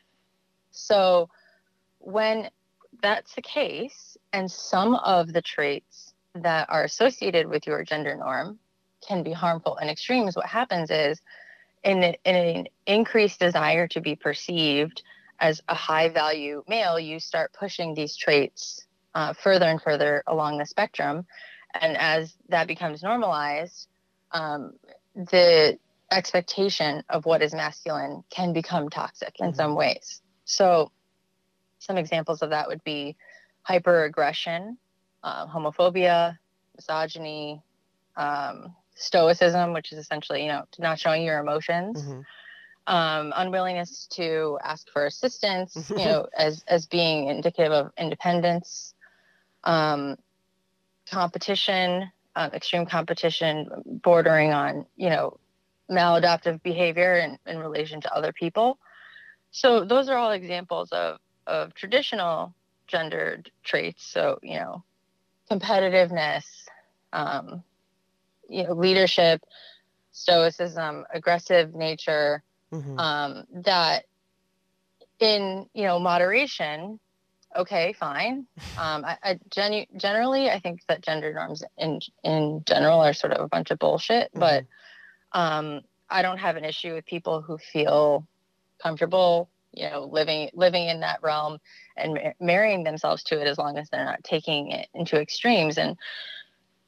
So 0.71 1.29
when 1.99 2.51
that's 3.03 3.35
the 3.35 3.43
case, 3.43 4.17
and 4.33 4.51
some 4.51 4.95
of 4.97 5.33
the 5.33 5.43
traits 5.43 6.15
that 6.35 6.69
are 6.71 6.85
associated 6.85 7.49
with 7.49 7.67
your 7.67 7.83
gender 7.85 8.15
norm 8.17 8.59
can 9.07 9.23
be 9.23 9.33
harmful 9.33 9.77
in 9.79 9.89
extremes, 9.89 10.37
what 10.37 10.47
happens 10.47 10.91
is 10.91 11.21
in, 11.83 12.03
in 12.03 12.17
an 12.25 12.67
increased 12.87 13.41
desire 13.41 13.89
to 13.89 14.01
be 14.01 14.15
perceived 14.15 15.03
as 15.41 15.61
a 15.69 15.75
high 15.75 16.09
value 16.11 16.63
male, 16.69 16.99
you 17.01 17.19
start 17.19 17.53
pushing 17.59 17.95
these 17.95 18.17
traits 18.17 18.87
uh, 19.15 19.33
further 19.33 19.67
and 19.67 19.81
further 19.83 20.23
along 20.27 20.59
the 20.59 20.67
spectrum. 20.67 21.27
And 21.75 21.97
as 21.97 22.37
that 22.49 22.67
becomes 22.67 23.03
normalized, 23.03 23.89
um, 24.33 24.75
the 25.15 25.79
expectation 26.13 27.03
of 27.09 27.25
what 27.25 27.43
is 27.43 27.55
masculine 27.55 28.23
can 28.31 28.53
become 28.53 28.91
toxic 28.91 29.35
in 29.41 29.53
Mhm. 29.53 29.57
some 29.57 29.75
ways. 29.75 30.21
So, 30.45 30.93
some 31.79 31.97
examples 31.97 32.43
of 32.43 32.51
that 32.51 32.69
would 32.69 32.85
be 32.85 33.17
hyperaggression, 33.69 34.77
uh, 35.23 35.47
homophobia, 35.47 36.39
misogyny, 36.77 37.63
um, 38.17 38.75
stoicism, 38.95 39.73
which 39.73 39.93
is 39.93 39.99
essentially, 39.99 40.43
you 40.43 40.49
know, 40.49 40.65
not 40.79 40.99
showing 40.99 41.23
your 41.23 41.39
emotions, 41.39 42.03
Mhm. 42.03 42.25
Um, 42.91 43.33
unwillingness 43.37 44.09
to 44.09 44.59
ask 44.65 44.91
for 44.93 45.07
assistance, 45.07 45.91
you 45.97 46.05
know, 46.05 46.27
as 46.37 46.65
as 46.67 46.87
being 46.87 47.29
indicative 47.29 47.73
of 47.73 47.93
independence, 47.97 48.95
um, 49.63 50.17
competition, 51.09 52.11
um, 52.35 52.51
extreme 52.53 52.85
competition, 52.87 53.69
bordering 54.03 54.53
on, 54.53 54.87
you 54.97 55.09
know, 55.09 55.39
maladaptive 55.89 56.61
behavior 56.65 57.15
in, 57.15 57.39
in 57.47 57.59
relation 57.61 58.01
to 58.01 58.13
other 58.13 58.33
people. 58.33 58.77
So 59.53 59.85
those 59.85 60.09
are 60.09 60.17
all 60.17 60.33
examples 60.33 60.91
of 60.91 61.19
of 61.47 61.73
traditional 61.75 62.53
gendered 62.89 63.53
traits. 63.63 64.05
So 64.05 64.41
you 64.43 64.59
know, 64.59 64.83
competitiveness, 65.49 66.45
um, 67.13 67.63
you 68.49 68.65
know, 68.65 68.73
leadership, 68.73 69.43
stoicism, 70.11 71.05
aggressive 71.15 71.73
nature, 71.73 72.43
Mhm. 72.73 72.99
um, 72.99 73.45
that 73.63 74.05
in 75.19 75.67
you 75.75 75.85
know 75.85 75.99
moderation 75.99 76.99
okay 77.55 77.93
fine 77.93 78.47
um, 78.77 79.05
I, 79.05 79.19
I 79.23 79.39
genu- 79.51 79.87
generally 79.97 80.51
i 80.51 80.61
think 80.61 80.81
that 80.89 81.03
gender 81.03 81.33
norms 81.33 81.63
in 81.77 82.01
in 82.25 82.63
general 82.67 83.01
are 83.01 83.13
sort 83.13 83.33
of 83.33 83.45
a 83.45 83.49
bunch 83.49 83.71
of 83.71 83.79
bullshit 83.79 84.33
Mhm. 84.35 84.41
but 84.41 84.65
um, 85.33 85.81
i 86.09 86.23
don't 86.23 86.39
have 86.39 86.57
an 86.57 86.65
issue 86.65 86.95
with 86.95 87.05
people 87.07 87.43
who 87.43 87.59
feel 87.59 88.27
comfortable 88.83 89.51
you 89.73 89.89
know 89.91 90.05
living 90.05 90.51
living 90.55 90.89
in 90.89 91.01
that 91.01 91.23
realm 91.23 91.59
and 91.97 92.15
ma- 92.15 92.33
marrying 92.41 92.83
themselves 92.83 93.23
to 93.25 93.41
it 93.41 93.47
as 93.47 93.59
long 93.59 93.77
as 93.77 93.89
they're 93.91 94.05
not 94.05 94.25
taking 94.25 94.71
it 94.71 94.89
into 94.95 95.21
extremes 95.21 95.77
and 95.77 95.97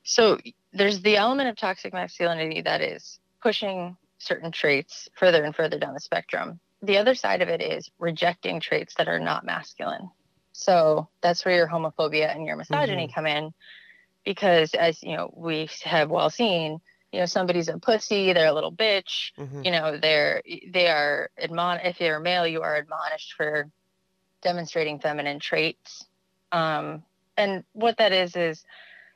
so 0.05 0.39
there's 0.73 1.01
the 1.03 1.17
element 1.17 1.49
of 1.49 1.57
toxic 1.57 1.93
masculinity 1.93 2.63
that 2.63 2.81
is 2.81 3.21
pushing 3.41 3.97
certain 4.23 4.53
traits 4.53 5.09
further 5.17 5.45
and 5.45 5.55
further 5.55 5.79
down 5.79 5.95
the 5.95 6.01
spectrum. 6.01 6.61
The 6.83 6.99
other 6.99 7.15
side 7.15 7.43
of 7.43 7.49
it 7.49 7.61
is 7.63 7.91
rejecting 7.99 8.61
traits 8.61 8.95
that 8.97 9.09
are 9.09 9.21
not 9.21 9.45
masculine. 9.45 10.11
So 10.53 11.09
that's 11.23 11.45
where 11.45 11.57
your 11.57 11.69
homophobia 11.69 12.35
and 12.35 12.47
your 12.47 12.57
misogyny 12.57 13.11
come 13.15 13.27
in 13.27 13.53
because 14.25 14.75
as 14.75 15.03
you 15.03 15.17
know 15.17 15.33
we 15.37 15.69
have 15.83 16.11
well 16.11 16.31
seen 16.31 16.81
you 17.11 17.21
know 17.21 17.27
somebody's 17.27 17.69
a 17.69 17.79
pussy 17.79 18.33
they're 18.33 18.47
a 18.47 18.53
little 18.53 18.73
bitch 18.73 19.33
Mhm. 19.37 19.65
you 19.65 19.71
know 19.73 19.99
they're 19.99 20.43
they 20.71 20.87
are 20.89 21.31
admon 21.43 21.85
if 21.85 22.01
you're 22.01 22.19
a 22.19 22.21
male 22.21 22.47
you 22.47 22.63
are 22.63 22.77
admonished 22.77 23.35
for 23.37 23.69
demonstrating 24.43 24.99
feminine 24.99 25.39
traits. 25.41 26.05
Um, 26.51 27.05
and 27.37 27.65
what 27.73 27.97
that 27.99 28.13
is 28.13 28.37
is 28.37 28.65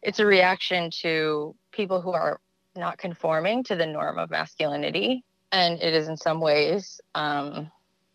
it's 0.03 0.21
a 0.21 0.27
reaction 0.27 0.91
to 1.03 1.55
people 1.73 2.01
who 2.01 2.13
are 2.13 2.41
not 2.77 2.99
conforming 2.99 3.65
to 3.65 3.77
the 3.77 3.87
norm 3.87 4.19
of 4.19 4.31
masculinity 4.31 5.25
and 5.53 5.81
it 5.81 5.95
is 5.95 6.09
in 6.09 6.17
some 6.17 6.41
ways 6.41 7.01
um, 7.15 7.71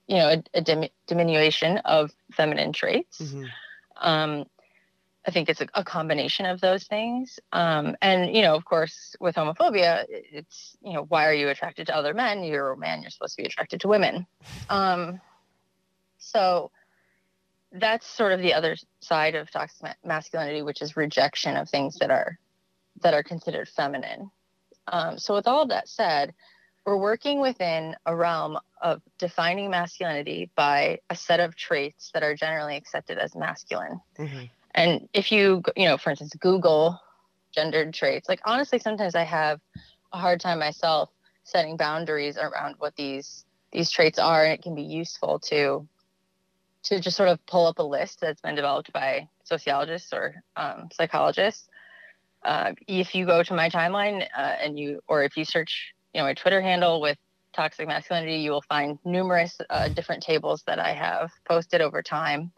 you 0.08 0.18
know 0.18 0.30
a, 0.30 0.44
a 0.54 0.62
dim- 0.62 0.90
diminution 1.08 1.78
of 1.80 2.12
feminine 2.32 2.74
traits 2.74 3.22
Mhm. 3.22 3.50
um, 3.98 4.46
I 5.28 5.30
think 5.30 5.50
it's 5.50 5.62
a, 5.62 5.68
a 5.76 5.84
combination 5.84 6.48
of 6.48 6.62
those 6.62 6.86
things. 6.86 7.40
Um, 7.54 7.96
and, 8.02 8.36
you 8.36 8.42
know, 8.42 8.56
of 8.56 8.66
course, 8.66 9.16
with 9.20 9.36
homophobia, 9.36 10.04
it's, 10.10 10.76
you 10.82 10.94
know, 10.94 11.04
why 11.04 11.28
are 11.28 11.34
you 11.34 11.50
attracted 11.50 11.86
to 11.88 11.96
other 11.96 12.16
men? 12.16 12.44
You're 12.44 12.72
a 12.72 12.78
man, 12.78 13.02
you're 13.04 13.12
supposed 13.12 13.36
to 13.36 13.44
be 13.44 13.46
attracted 13.46 13.82
to 13.82 13.88
women. 13.88 14.26
Um, 14.70 15.22
so 16.18 16.72
that's 17.72 18.08
sort 18.08 18.32
of 18.32 18.42
the 18.42 18.54
other 18.56 18.76
side 19.02 19.36
of 19.36 19.52
toxic 19.52 19.96
masculinity, 20.04 20.64
which 20.64 20.82
is 20.82 20.98
rejection 20.98 21.56
of 21.56 21.70
things 21.70 21.98
that 22.00 22.10
are 22.10 22.40
that 23.02 23.14
are 23.14 23.24
considered 23.24 23.70
feminine. 23.70 24.32
Um, 24.88 25.18
so 25.18 25.36
with 25.36 25.48
all 25.48 25.68
that 25.68 25.88
said, 25.88 26.34
we're 26.86 26.98
working 26.98 27.40
within 27.40 27.96
a 28.06 28.16
realm 28.16 28.58
of 28.82 29.02
defining 29.20 29.70
masculinity 29.70 30.50
by 30.56 31.00
a 31.10 31.16
set 31.16 31.40
of 31.40 31.56
traits 31.56 32.10
that 32.14 32.24
are 32.24 32.36
generally 32.36 32.76
accepted 32.76 33.18
as 33.20 33.36
masculine. 33.36 34.02
Mhm. 34.18 34.50
And 34.74 35.10
if 35.14 35.32
you, 35.32 35.62
you 35.76 35.86
know, 35.86 35.98
for 35.98 36.10
instance, 36.10 36.34
Google 36.40 37.00
gendered 37.52 37.94
traits, 37.94 38.28
like 38.28 38.42
honestly, 38.46 38.80
sometimes 38.80 39.16
I 39.16 39.24
have 39.24 39.60
a 40.12 40.18
hard 40.18 40.40
time 40.40 40.60
myself 40.60 41.10
setting 41.44 41.78
boundaries 41.78 42.38
around 42.38 42.76
what 42.80 42.96
these 42.96 43.46
these 43.72 43.90
traits 43.90 44.20
are, 44.20 44.44
and 44.44 44.54
it 44.54 44.62
can 44.62 44.76
be 44.76 44.84
useful 44.84 45.40
to 45.40 45.88
to 46.84 47.00
just 47.00 47.16
sort 47.16 47.30
of 47.30 47.46
pull 47.46 47.68
up 47.68 47.80
a 47.80 47.84
list 47.84 48.20
that's 48.22 48.42
been 48.42 48.56
developed 48.56 48.92
by 48.92 49.30
sociologists 49.44 50.12
or 50.14 50.44
um, 50.56 50.90
psychologists. 50.92 51.68
Uh, 52.44 52.74
if 52.88 53.14
you 53.14 53.26
go 53.26 53.44
to 53.44 53.54
my 53.54 53.70
timeline 53.70 54.26
uh, 54.36 54.56
and 54.62 54.80
you, 54.80 55.00
or 55.08 55.24
if 55.24 55.38
you 55.38 55.46
search, 55.46 55.94
you 56.14 56.20
know, 56.20 56.26
my 56.26 56.34
Twitter 56.34 56.62
handle 56.62 57.00
with 57.02 57.18
toxic 57.54 57.88
masculinity, 57.88 58.38
you 58.38 58.52
will 58.52 58.64
find 58.64 58.98
numerous 59.06 59.60
uh, 59.70 59.90
different 59.90 60.24
tables 60.24 60.64
that 60.66 60.80
I 60.80 60.94
have 60.94 61.32
posted 61.48 61.82
over 61.82 62.02
time. 62.02 62.52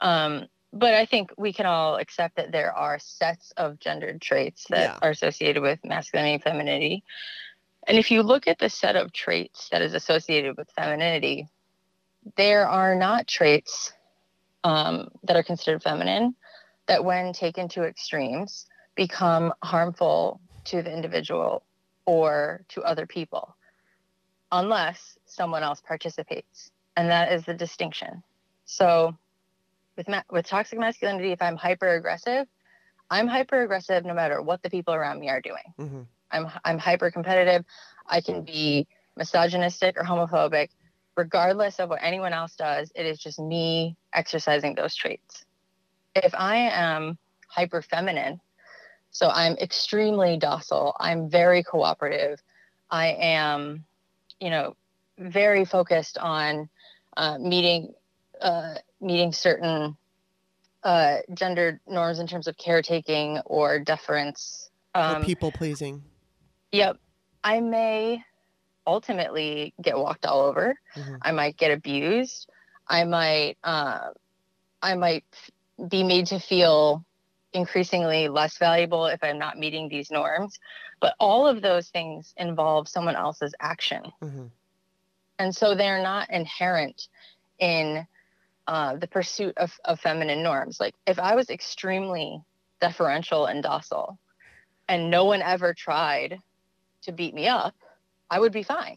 Um, 0.00 0.46
but 0.72 0.92
I 0.94 1.06
think 1.06 1.30
we 1.38 1.52
can 1.52 1.64
all 1.64 1.96
accept 1.96 2.36
that 2.36 2.52
there 2.52 2.72
are 2.72 2.98
sets 2.98 3.52
of 3.56 3.78
gendered 3.78 4.20
traits 4.20 4.66
that 4.68 4.82
Yeah. 4.82 4.98
are 5.00 5.10
associated 5.10 5.62
with 5.62 5.82
masculinity 5.84 6.34
and 6.34 6.42
femininity. 6.42 7.04
And 7.86 7.96
if 7.98 8.10
you 8.10 8.22
look 8.22 8.46
at 8.48 8.58
the 8.58 8.68
set 8.68 8.96
of 8.96 9.12
traits 9.12 9.68
that 9.70 9.80
is 9.80 9.94
associated 9.94 10.56
with 10.58 10.68
femininity, 10.76 11.48
there 12.36 12.68
are 12.68 12.94
not 12.94 13.28
traits 13.28 13.92
um, 14.64 15.08
that 15.22 15.36
are 15.36 15.44
considered 15.44 15.82
feminine 15.82 16.34
that, 16.88 17.04
when 17.04 17.32
taken 17.32 17.68
to 17.68 17.84
extremes, 17.84 18.66
become 18.96 19.52
harmful 19.62 20.40
to 20.64 20.82
the 20.82 20.92
individual 20.92 21.62
or 22.06 22.64
to 22.70 22.82
other 22.82 23.06
people, 23.06 23.56
unless 24.50 25.18
someone 25.26 25.62
else 25.62 25.80
participates. 25.86 26.70
And 26.96 27.10
that 27.10 27.32
is 27.32 27.44
the 27.44 27.54
distinction. 27.54 28.22
So, 28.64 29.16
with 29.96 30.08
ma- 30.08 30.22
with 30.30 30.46
toxic 30.46 30.78
masculinity, 30.78 31.32
if 31.32 31.42
I'm 31.42 31.56
hyper 31.56 31.94
aggressive, 31.94 32.46
I'm 33.10 33.28
hyper 33.28 33.62
aggressive 33.62 34.04
no 34.04 34.14
matter 34.14 34.42
what 34.42 34.62
the 34.62 34.70
people 34.70 34.94
around 34.94 35.20
me 35.20 35.28
are 35.28 35.40
doing. 35.40 35.74
Mhm. 35.78 36.06
I'm 36.30 36.50
I'm 36.64 36.78
hyper 36.78 37.10
competitive. 37.10 37.64
I 38.06 38.20
can 38.20 38.42
be 38.42 38.88
misogynistic 39.16 39.96
or 39.98 40.04
homophobic, 40.04 40.70
regardless 41.16 41.78
of 41.78 41.90
what 41.90 42.00
anyone 42.02 42.32
else 42.32 42.56
does. 42.56 42.90
It 42.94 43.06
is 43.06 43.18
just 43.18 43.38
me 43.38 43.96
exercising 44.12 44.74
those 44.74 44.94
traits. 44.94 45.44
If 46.14 46.34
I 46.34 46.56
am 46.56 47.18
hyper 47.48 47.82
feminine, 47.82 48.40
so 49.16 49.30
I'm 49.30 49.54
extremely 49.54 50.36
docile. 50.36 50.94
I'm 51.00 51.30
very 51.30 51.62
cooperative. 51.62 52.38
I 52.90 53.16
am, 53.18 53.86
you 54.40 54.50
know, 54.50 54.76
very 55.18 55.64
focused 55.64 56.18
on 56.18 56.68
uh, 57.16 57.38
meeting 57.38 57.94
uh, 58.42 58.74
meeting 59.00 59.32
certain 59.32 59.96
uh, 60.84 61.16
gendered 61.32 61.80
norms 61.88 62.18
in 62.18 62.26
terms 62.26 62.46
of 62.46 62.58
caretaking 62.58 63.38
or 63.46 63.78
deference. 63.78 64.68
Um, 64.94 65.24
people 65.24 65.50
pleasing. 65.50 66.02
Yep. 66.72 66.98
I 67.42 67.60
may 67.60 68.22
ultimately 68.86 69.72
get 69.80 69.96
walked 69.96 70.26
all 70.26 70.42
over. 70.42 70.78
Mhm. 70.94 71.18
I 71.22 71.32
might 71.32 71.56
get 71.56 71.70
abused. 71.70 72.50
I 72.86 73.04
might 73.04 73.56
uh, 73.64 74.10
I 74.82 74.94
might 74.94 75.24
be 75.88 76.04
made 76.04 76.26
to 76.26 76.38
feel 76.38 77.02
increasingly 77.56 78.28
less 78.28 78.58
valuable 78.58 79.06
if 79.06 79.24
I'm 79.24 79.38
not 79.38 79.58
meeting 79.58 79.88
these 79.88 80.10
norms. 80.10 80.58
But 81.00 81.14
all 81.18 81.46
of 81.46 81.62
those 81.62 81.88
things 81.88 82.32
involve 82.36 82.86
someone 82.88 83.16
else's 83.16 83.54
action. 83.60 84.12
Mhm. 84.22 84.50
And 85.38 85.54
so 85.54 85.74
they're 85.74 86.02
not 86.02 86.30
inherent 86.30 87.08
in 87.58 88.06
uh, 88.66 88.96
the 88.96 89.06
pursuit 89.06 89.56
of, 89.58 89.72
of 89.84 90.00
feminine 90.00 90.42
norms. 90.42 90.80
Like 90.80 90.94
if 91.06 91.18
I 91.18 91.34
was 91.34 91.50
extremely 91.50 92.40
deferential 92.80 93.46
and 93.46 93.62
docile 93.62 94.18
and 94.88 95.10
no 95.10 95.24
one 95.24 95.40
ever 95.42 95.72
tried 95.72 96.38
to 97.02 97.12
beat 97.12 97.34
me 97.34 97.46
up, 97.48 97.74
I 98.30 98.40
would 98.40 98.52
be 98.52 98.62
fine. 98.64 98.96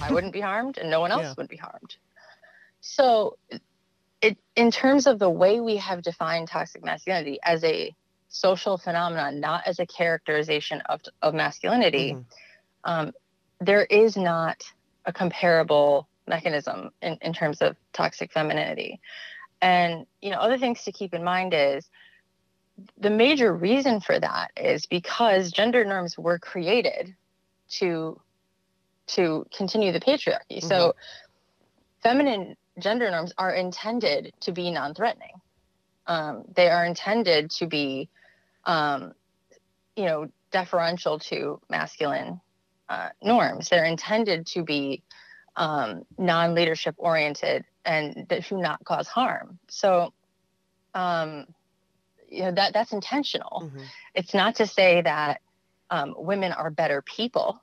I 0.00 0.12
wouldn't 0.12 0.32
be 0.32 0.40
harmed 0.40 0.78
and 0.78 0.90
no 0.90 1.00
one 1.00 1.10
else 1.16 1.24
Yeah. 1.24 1.34
would 1.36 1.48
be 1.48 1.56
harmed. 1.56 1.96
So 2.80 3.36
it 4.20 4.38
in 4.56 4.70
terms 4.70 5.06
of 5.06 5.18
the 5.18 5.30
way 5.30 5.60
we 5.60 5.76
have 5.76 6.02
defined 6.02 6.48
toxic 6.48 6.84
masculinity 6.84 7.38
as 7.42 7.62
a 7.64 7.94
social 8.28 8.76
phenomenon, 8.78 9.40
not 9.40 9.66
as 9.66 9.78
a 9.78 9.86
characterization 9.86 10.80
of, 10.82 11.00
of 11.22 11.34
masculinity, 11.34 12.12
Mhm. 12.12 12.24
um, 12.84 13.12
there 13.60 13.84
is 13.84 14.16
not 14.16 14.62
a 15.04 15.12
comparable 15.12 16.08
mechanism 16.26 16.90
in, 17.00 17.16
in 17.22 17.32
terms 17.32 17.62
of 17.62 17.76
toxic 17.92 18.32
femininity. 18.32 19.00
And, 19.60 20.06
you 20.20 20.30
know, 20.30 20.38
other 20.38 20.58
things 20.58 20.84
to 20.84 20.92
keep 20.92 21.14
in 21.14 21.24
mind 21.24 21.54
is 21.54 21.88
the 22.98 23.10
major 23.10 23.52
reason 23.52 24.00
for 24.00 24.18
that 24.18 24.52
is 24.56 24.86
because 24.86 25.50
gender 25.50 25.84
norms 25.84 26.16
were 26.18 26.38
created 26.38 27.16
to 27.70 28.20
to 29.08 29.46
continue 29.56 29.90
the 29.90 30.00
patriarchy. 30.00 30.62
So 30.62 30.94
feminine 32.02 32.56
gender 32.78 33.10
norms 33.10 33.32
are 33.36 33.52
intended 33.52 34.32
to 34.40 34.52
be 34.52 34.70
non-threatening. 34.70 35.40
Um, 36.06 36.44
they 36.54 36.68
are 36.68 36.84
intended 36.84 37.50
to 37.52 37.66
be, 37.66 38.08
um, 38.64 39.12
you 39.96 40.04
know, 40.04 40.28
deferential 40.50 41.18
to 41.18 41.60
masculine 41.68 42.40
uh, 42.88 43.10
norms. 43.22 43.68
They're 43.68 43.84
intended 43.84 44.46
to 44.48 44.62
be 44.62 45.02
um, 45.56 46.04
non-leadership 46.16 46.94
oriented 46.98 47.64
and 47.84 48.26
that 48.28 48.48
do 48.48 48.56
not 48.56 48.84
cause 48.84 49.08
harm. 49.08 49.58
So, 49.68 50.12
um, 50.94 51.46
you 52.30 52.42
know, 52.42 52.52
that 52.52 52.72
that's 52.74 52.92
intentional. 52.92 53.62
Mhm. 53.64 53.86
It's 54.14 54.34
not 54.34 54.56
to 54.56 54.66
say 54.66 55.02
that 55.02 55.40
um, 55.90 56.14
women 56.16 56.52
are 56.52 56.70
better 56.70 57.02
people, 57.02 57.60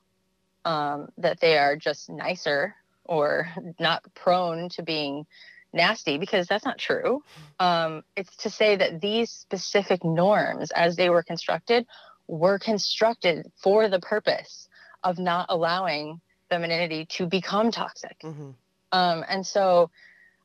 um, 0.65 1.09
that 1.17 1.39
they 1.39 1.57
are 1.57 1.75
just 1.75 2.09
nicer 2.09 2.75
or 3.05 3.47
not 3.79 4.03
prone 4.13 4.69
to 4.69 4.83
being 4.83 5.25
nasty, 5.73 6.17
because 6.17 6.47
that's 6.47 6.65
not 6.65 6.77
true. 6.77 7.21
Um, 7.59 8.03
it's 8.15 8.35
to 8.37 8.49
say 8.49 8.75
that 8.75 9.01
these 9.01 9.31
specific 9.31 10.03
norms, 10.03 10.71
as 10.71 10.95
they 10.95 11.09
were 11.09 11.23
constructed, 11.23 11.85
were 12.27 12.59
constructed 12.59 13.51
for 13.61 13.87
the 13.87 13.99
purpose 13.99 14.67
of 15.03 15.19
not 15.19 15.47
allowing 15.49 16.19
femininity 16.49 17.05
to 17.05 17.27
become 17.27 17.71
toxic. 17.71 18.17
Mhm. 18.23 18.55
Um, 18.91 19.25
and 19.27 19.45
so 19.45 19.91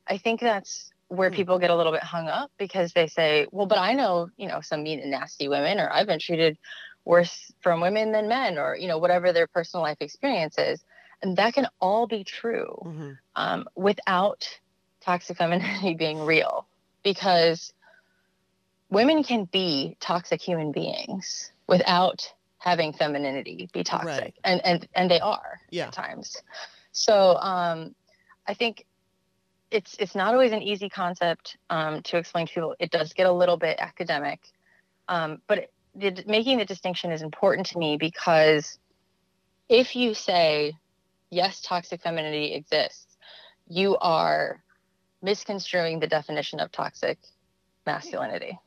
I 0.06 0.18
think 0.18 0.40
that's 0.40 0.90
where 1.08 1.30
Hmm. 1.30 1.36
people 1.36 1.58
get 1.58 1.70
a 1.70 1.76
little 1.76 1.92
bit 1.92 2.02
hung 2.02 2.28
up 2.28 2.50
because 2.58 2.92
they 2.92 3.06
say, 3.06 3.46
well, 3.50 3.66
but 3.66 3.78
I 3.78 3.94
know, 3.94 4.28
you 4.36 4.48
know, 4.48 4.60
some 4.60 4.82
mean 4.82 5.00
and 5.00 5.10
nasty 5.10 5.48
women, 5.48 5.78
or 5.78 5.90
I've 5.92 6.06
been 6.06 6.20
treated 6.20 6.58
worse 7.04 7.52
from 7.60 7.80
women 7.80 8.12
than 8.12 8.28
men, 8.28 8.58
or, 8.58 8.76
you 8.76 8.88
know, 8.88 8.98
whatever 8.98 9.32
their 9.32 9.46
personal 9.46 9.82
life 9.82 9.98
experience 10.00 10.58
is. 10.58 10.84
And 11.22 11.36
that 11.36 11.54
can 11.54 11.66
all 11.80 12.06
be 12.06 12.24
true 12.24 12.76
Mhm. 12.84 13.18
um, 13.36 13.68
without 13.76 14.48
toxic 15.00 15.36
femininity 15.36 15.94
being 15.98 16.20
real 16.20 16.66
because 17.02 17.72
women 18.90 19.22
can 19.22 19.44
be 19.44 19.96
toxic 20.00 20.40
human 20.42 20.72
beings 20.72 21.52
without 21.66 22.32
having 22.58 22.92
femininity 22.92 23.68
be 23.72 23.82
toxic 23.82 24.06
Right. 24.06 24.34
and, 24.44 24.60
and 24.64 24.88
and 24.94 25.10
they 25.10 25.20
are 25.20 25.60
Yeah. 25.70 25.86
at 25.86 25.92
times 25.92 26.36
so 26.92 27.36
um, 27.36 27.94
i 28.46 28.52
think 28.54 28.84
it's 29.70 29.94
it's 29.98 30.14
not 30.14 30.34
always 30.34 30.52
an 30.52 30.62
easy 30.62 30.88
concept 30.90 31.56
um, 31.70 32.02
to 32.02 32.18
explain 32.18 32.46
to 32.48 32.52
people 32.52 32.74
it 32.78 32.90
does 32.90 33.12
get 33.14 33.26
a 33.26 33.32
little 33.32 33.56
bit 33.56 33.78
academic 33.78 34.40
um, 35.08 35.40
but 35.46 35.58
it, 35.58 35.72
the, 35.94 36.24
making 36.26 36.58
the 36.58 36.64
distinction 36.64 37.10
is 37.12 37.22
important 37.22 37.66
to 37.68 37.78
me 37.78 37.96
because 37.96 38.78
if 39.68 39.96
you 39.96 40.14
say 40.14 40.74
yes 41.30 41.60
toxic 41.60 42.02
femininity 42.02 42.54
exists 42.54 43.16
you 43.68 43.96
are 43.98 44.62
misconstruing 45.22 46.00
the 46.00 46.06
definition 46.06 46.60
of 46.60 46.70
toxic 46.72 47.18
masculinity 47.86 48.58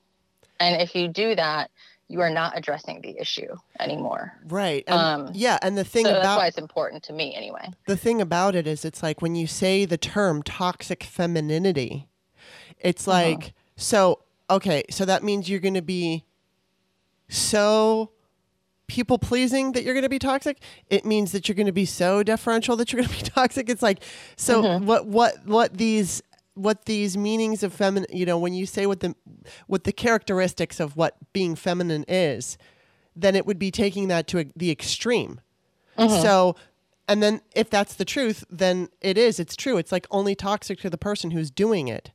and 0.59 0.82
if 0.82 0.95
you 0.95 1.07
do 1.07 1.36
that 1.36 1.70
you 2.07 2.22
are 2.22 2.30
not 2.30 2.57
addressing 2.57 3.01
the 3.01 3.18
issue 3.20 3.55
anymore 3.80 4.34
Right. 4.45 4.84
And, 4.88 4.99
um, 4.99 5.32
yeah, 5.34 5.57
and 5.61 5.78
the 5.78 5.86
thing 5.86 6.05
so 6.05 6.11
that's 6.14 6.24
about 6.26 6.38
why 6.38 6.47
it's 6.47 6.57
important 6.57 7.03
to 7.03 7.14
me 7.14 7.34
anyway 7.36 7.72
the 7.88 7.97
thing 7.97 8.22
about 8.22 8.55
it 8.55 8.68
is 8.68 8.84
it's 8.86 9.01
like 9.01 9.22
when 9.22 9.36
you 9.36 9.47
say 9.47 9.86
the 9.86 9.97
term 9.97 10.43
toxic 10.43 11.03
femininity 11.03 12.07
it's 12.80 13.07
Uh-huh. 13.07 13.18
like 13.30 13.53
so 13.78 14.20
okay 14.49 14.84
so 14.89 15.05
that 15.05 15.24
means 15.24 15.49
you're 15.49 15.59
going 15.59 15.74
to 15.74 15.82
be 15.82 16.26
so 17.30 18.11
people 18.88 19.18
pleasing 19.18 19.72
that 19.72 19.84
you're 19.84 19.94
going 19.94 20.04
to 20.04 20.10
be 20.10 20.20
toxic 20.20 20.58
it 20.90 21.06
means 21.06 21.32
that 21.32 21.48
you're 21.48 21.56
going 21.56 21.66
to 21.66 21.72
be 21.72 21.86
so 21.86 22.22
deferential 22.24 22.76
that 22.76 22.92
you're 22.92 23.02
going 23.02 23.14
to 23.14 23.24
be 23.24 23.30
toxic 23.36 23.70
it's 23.70 23.82
like 23.82 24.04
so 24.36 24.62
Mhm. 24.62 24.84
what 24.86 25.06
what 25.08 25.46
what 25.46 25.78
these 25.78 26.22
what 26.56 26.86
these 26.86 27.18
meanings 27.18 27.64
of 27.64 27.74
feminine 27.74 28.08
you 28.12 28.26
know 28.26 28.38
when 28.38 28.54
you 28.54 28.66
say 28.66 28.86
what 28.86 29.00
the 29.00 29.16
what 29.68 29.86
the 29.86 29.92
characteristics 29.94 30.80
of 30.80 30.96
what 30.96 31.16
being 31.34 31.56
feminine 31.56 32.04
is 32.08 32.58
then 33.16 33.36
it 33.36 33.46
would 33.46 33.58
be 33.60 33.72
taking 33.72 34.08
that 34.10 34.28
to 34.28 34.40
a, 34.40 34.46
the 34.56 34.70
extreme 34.72 35.40
so, 36.10 36.56
and 37.08 37.22
then 37.22 37.42
if 37.56 37.70
that's 37.70 37.94
the 37.94 38.06
truth, 38.06 38.44
then 38.50 38.90
it 39.02 39.16
is. 39.16 39.40
It's 39.40 39.56
true. 39.56 39.78
It's 39.78 39.92
like 39.92 40.08
only 40.10 40.34
toxic 40.34 40.80
to 40.80 40.90
the 40.90 40.98
person 40.98 41.30
who's 41.30 41.52
doing 41.52 41.88
it, 41.88 42.10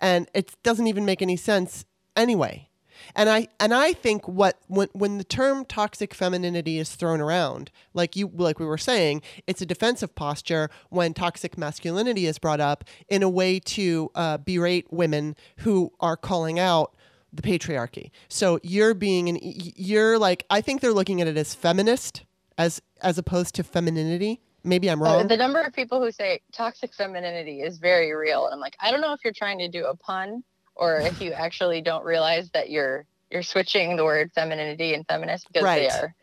and 0.00 0.30
it 0.32 0.54
doesn't 0.62 0.86
even 0.86 1.04
make 1.04 1.20
any 1.20 1.36
sense 1.36 1.84
anyway. 2.16 2.70
And 3.14 3.28
I 3.28 3.48
and 3.60 3.72
I 3.74 3.92
think 3.92 4.26
what 4.28 4.58
when 4.68 4.88
when 4.92 5.18
the 5.18 5.24
term 5.24 5.64
toxic 5.64 6.14
femininity 6.14 6.78
is 6.78 6.94
thrown 6.94 7.20
around, 7.20 7.70
like 7.94 8.16
you 8.16 8.30
like 8.34 8.58
we 8.58 8.66
were 8.66 8.78
saying, 8.78 9.22
it's 9.46 9.60
a 9.62 9.66
defensive 9.66 10.14
posture 10.14 10.70
when 10.90 11.14
toxic 11.14 11.56
masculinity 11.58 12.26
is 12.26 12.38
brought 12.38 12.60
up 12.60 12.84
in 13.08 13.22
a 13.22 13.28
way 13.28 13.58
to 13.60 14.10
uh, 14.14 14.38
berate 14.38 14.86
women 14.92 15.36
who 15.58 15.92
are 16.00 16.16
calling 16.16 16.58
out 16.58 16.94
the 17.32 17.42
patriarchy. 17.42 18.10
So 18.28 18.58
you're 18.62 18.94
being 18.94 19.28
an 19.28 19.38
you're 19.40 20.18
like 20.18 20.44
I 20.50 20.60
think 20.60 20.80
they're 20.80 20.92
looking 20.92 21.20
at 21.20 21.26
it 21.28 21.36
as 21.36 21.54
feminist 21.54 22.24
as 22.58 22.82
as 23.02 23.18
opposed 23.18 23.54
to 23.56 23.62
femininity. 23.64 24.40
Maybe 24.64 24.88
I'm 24.88 25.02
Uh, 25.02 25.06
wrong. 25.06 25.26
the 25.26 25.36
number 25.36 25.60
of 25.60 25.72
people 25.72 26.00
who 26.00 26.12
say 26.12 26.40
toxic 26.52 26.94
femininity 26.94 27.62
is 27.62 27.78
very 27.78 28.12
real 28.14 28.44
and 28.44 28.54
i'm 28.54 28.60
like 28.60 28.76
i 28.80 28.92
don't 28.92 29.00
know 29.00 29.12
if 29.12 29.18
you're 29.24 29.32
trying 29.32 29.58
to 29.58 29.66
do 29.66 29.86
a 29.86 29.96
pun 29.96 30.44
or 30.82 31.00
if 31.00 31.20
you 31.20 31.32
actually 31.32 31.80
don't 31.80 32.04
realize 32.04 32.50
that 32.50 32.68
you're 32.68 33.06
you're 33.30 33.44
switching 33.44 33.96
the 33.96 34.04
word 34.04 34.32
femininity 34.34 34.94
and 34.94 35.06
feminist 35.06 35.46
because 35.46 35.64
Right. 35.64 35.82
they 35.82 35.88
are 35.88 36.14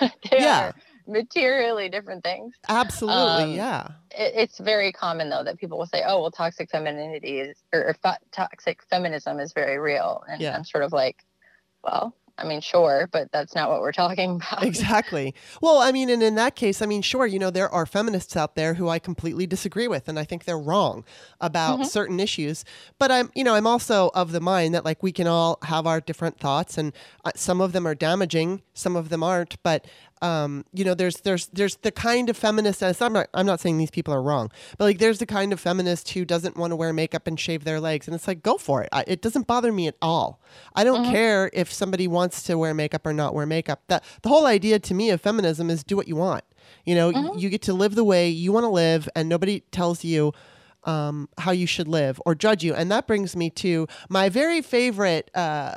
they 0.30 0.38
Yeah. 0.40 0.64
are 0.64 0.74
materially 1.06 1.88
different 1.88 2.24
things 2.24 2.52
Absolutely, 2.68 3.44
um, 3.44 3.52
yeah. 3.54 3.86
it, 4.10 4.32
it's 4.34 4.58
very 4.58 4.90
common 4.92 5.30
though 5.30 5.44
that 5.44 5.56
people 5.58 5.78
will 5.78 5.86
say 5.86 6.02
oh 6.04 6.20
well 6.20 6.30
toxic 6.32 6.68
femininity 6.68 7.38
is 7.38 7.56
or, 7.72 7.94
or 8.02 8.16
toxic 8.32 8.82
feminism 8.90 9.38
is 9.38 9.52
very 9.52 9.78
real 9.78 10.24
and 10.28 10.42
Yeah. 10.42 10.56
i'm 10.56 10.64
sort 10.64 10.82
of 10.84 10.92
like 10.92 11.24
well 11.84 12.14
i 12.38 12.44
mean 12.44 12.60
sure 12.60 13.08
but 13.12 13.30
that's 13.32 13.54
not 13.54 13.68
what 13.70 13.80
we're 13.80 13.92
talking 13.92 14.36
about 14.52 14.62
Exactly. 14.62 15.34
Well, 15.60 15.78
I 15.78 15.92
mean, 15.92 16.08
and 16.10 16.22
in 16.22 16.34
that 16.36 16.54
case, 16.56 16.82
I 16.82 16.86
mean, 16.86 17.02
sure, 17.02 17.26
you 17.26 17.38
know, 17.38 17.50
there 17.50 17.68
are 17.68 17.86
feminists 17.86 18.36
out 18.36 18.54
there 18.54 18.74
who 18.74 18.88
I 18.88 18.98
completely 18.98 19.46
disagree 19.46 19.88
with, 19.88 20.08
and 20.08 20.18
I 20.18 20.24
think 20.24 20.44
they're 20.44 20.58
wrong 20.58 21.04
about 21.40 21.80
Mhm. 21.80 21.86
certain 21.86 22.20
issues. 22.20 22.64
But 22.98 23.10
I'm, 23.10 23.30
you 23.34 23.44
know, 23.44 23.54
I'm 23.54 23.66
also 23.66 24.10
of 24.14 24.32
the 24.32 24.40
mind 24.40 24.74
that 24.74 24.84
like 24.84 25.02
we 25.02 25.12
can 25.12 25.26
all 25.26 25.58
have 25.62 25.86
our 25.86 26.00
different 26.00 26.38
thoughts, 26.38 26.76
and 26.78 26.92
uh, 27.24 27.30
some 27.34 27.60
of 27.60 27.72
them 27.72 27.86
are 27.86 27.94
damaging, 27.94 28.62
some 28.74 28.96
of 28.96 29.08
them 29.08 29.22
aren't. 29.22 29.60
But 29.62 29.86
um, 30.22 30.64
you 30.72 30.84
know, 30.84 30.94
there's 30.94 31.16
there's 31.22 31.46
there's 31.48 31.76
the 31.76 31.90
kind 31.90 32.28
of 32.30 32.36
feminist. 32.36 32.82
I'm 32.82 33.12
not 33.12 33.28
I'm 33.34 33.46
not 33.46 33.60
saying 33.60 33.78
these 33.78 33.90
people 33.90 34.12
are 34.14 34.22
wrong, 34.22 34.50
but 34.76 34.84
like 34.84 34.98
there's 34.98 35.18
the 35.18 35.26
kind 35.26 35.52
of 35.52 35.60
feminist 35.60 36.10
who 36.10 36.24
doesn't 36.24 36.56
want 36.56 36.70
to 36.72 36.76
wear 36.76 36.92
makeup 36.92 37.26
and 37.26 37.38
shave 37.38 37.64
their 37.64 37.80
legs, 37.80 38.06
and 38.08 38.14
it's 38.14 38.26
like 38.26 38.42
go 38.42 38.56
for 38.58 38.82
it. 38.82 38.88
I, 38.92 39.04
it 39.06 39.22
doesn't 39.22 39.46
bother 39.46 39.72
me 39.72 39.86
at 39.86 39.96
all. 40.02 40.40
I 40.74 40.84
don't 40.84 41.04
care 41.12 41.50
if 41.52 41.72
somebody 41.72 42.06
wants 42.08 42.42
to 42.44 42.56
wear 42.58 42.74
makeup 42.74 43.06
or 43.06 43.12
not 43.12 43.34
wear 43.34 43.46
makeup. 43.46 43.82
That 43.88 44.04
the 44.22 44.28
whole 44.28 44.46
idea 44.46 44.78
to 44.78 44.94
me 44.94 45.10
of 45.10 45.20
feminism 45.20 45.70
is 45.70 45.84
do 45.84 45.96
what 45.96 46.08
you 46.08 46.16
want. 46.16 46.44
You 46.84 46.94
know, 46.94 47.10
y- 47.10 47.30
you 47.36 47.48
get 47.48 47.62
to 47.62 47.72
live 47.72 47.94
the 47.94 48.04
way 48.04 48.28
you 48.28 48.52
want 48.52 48.64
to 48.64 48.68
live, 48.70 49.08
and 49.16 49.28
nobody 49.28 49.60
tells 49.70 50.04
you 50.04 50.32
um, 50.84 51.28
how 51.38 51.50
you 51.52 51.66
should 51.66 51.88
live 51.88 52.20
or 52.26 52.34
judge 52.34 52.62
you. 52.64 52.74
And 52.74 52.90
that 52.90 53.06
brings 53.06 53.34
me 53.36 53.50
to 53.50 53.86
my 54.08 54.28
very 54.28 54.62
favorite. 54.62 55.30
Uh, 55.34 55.76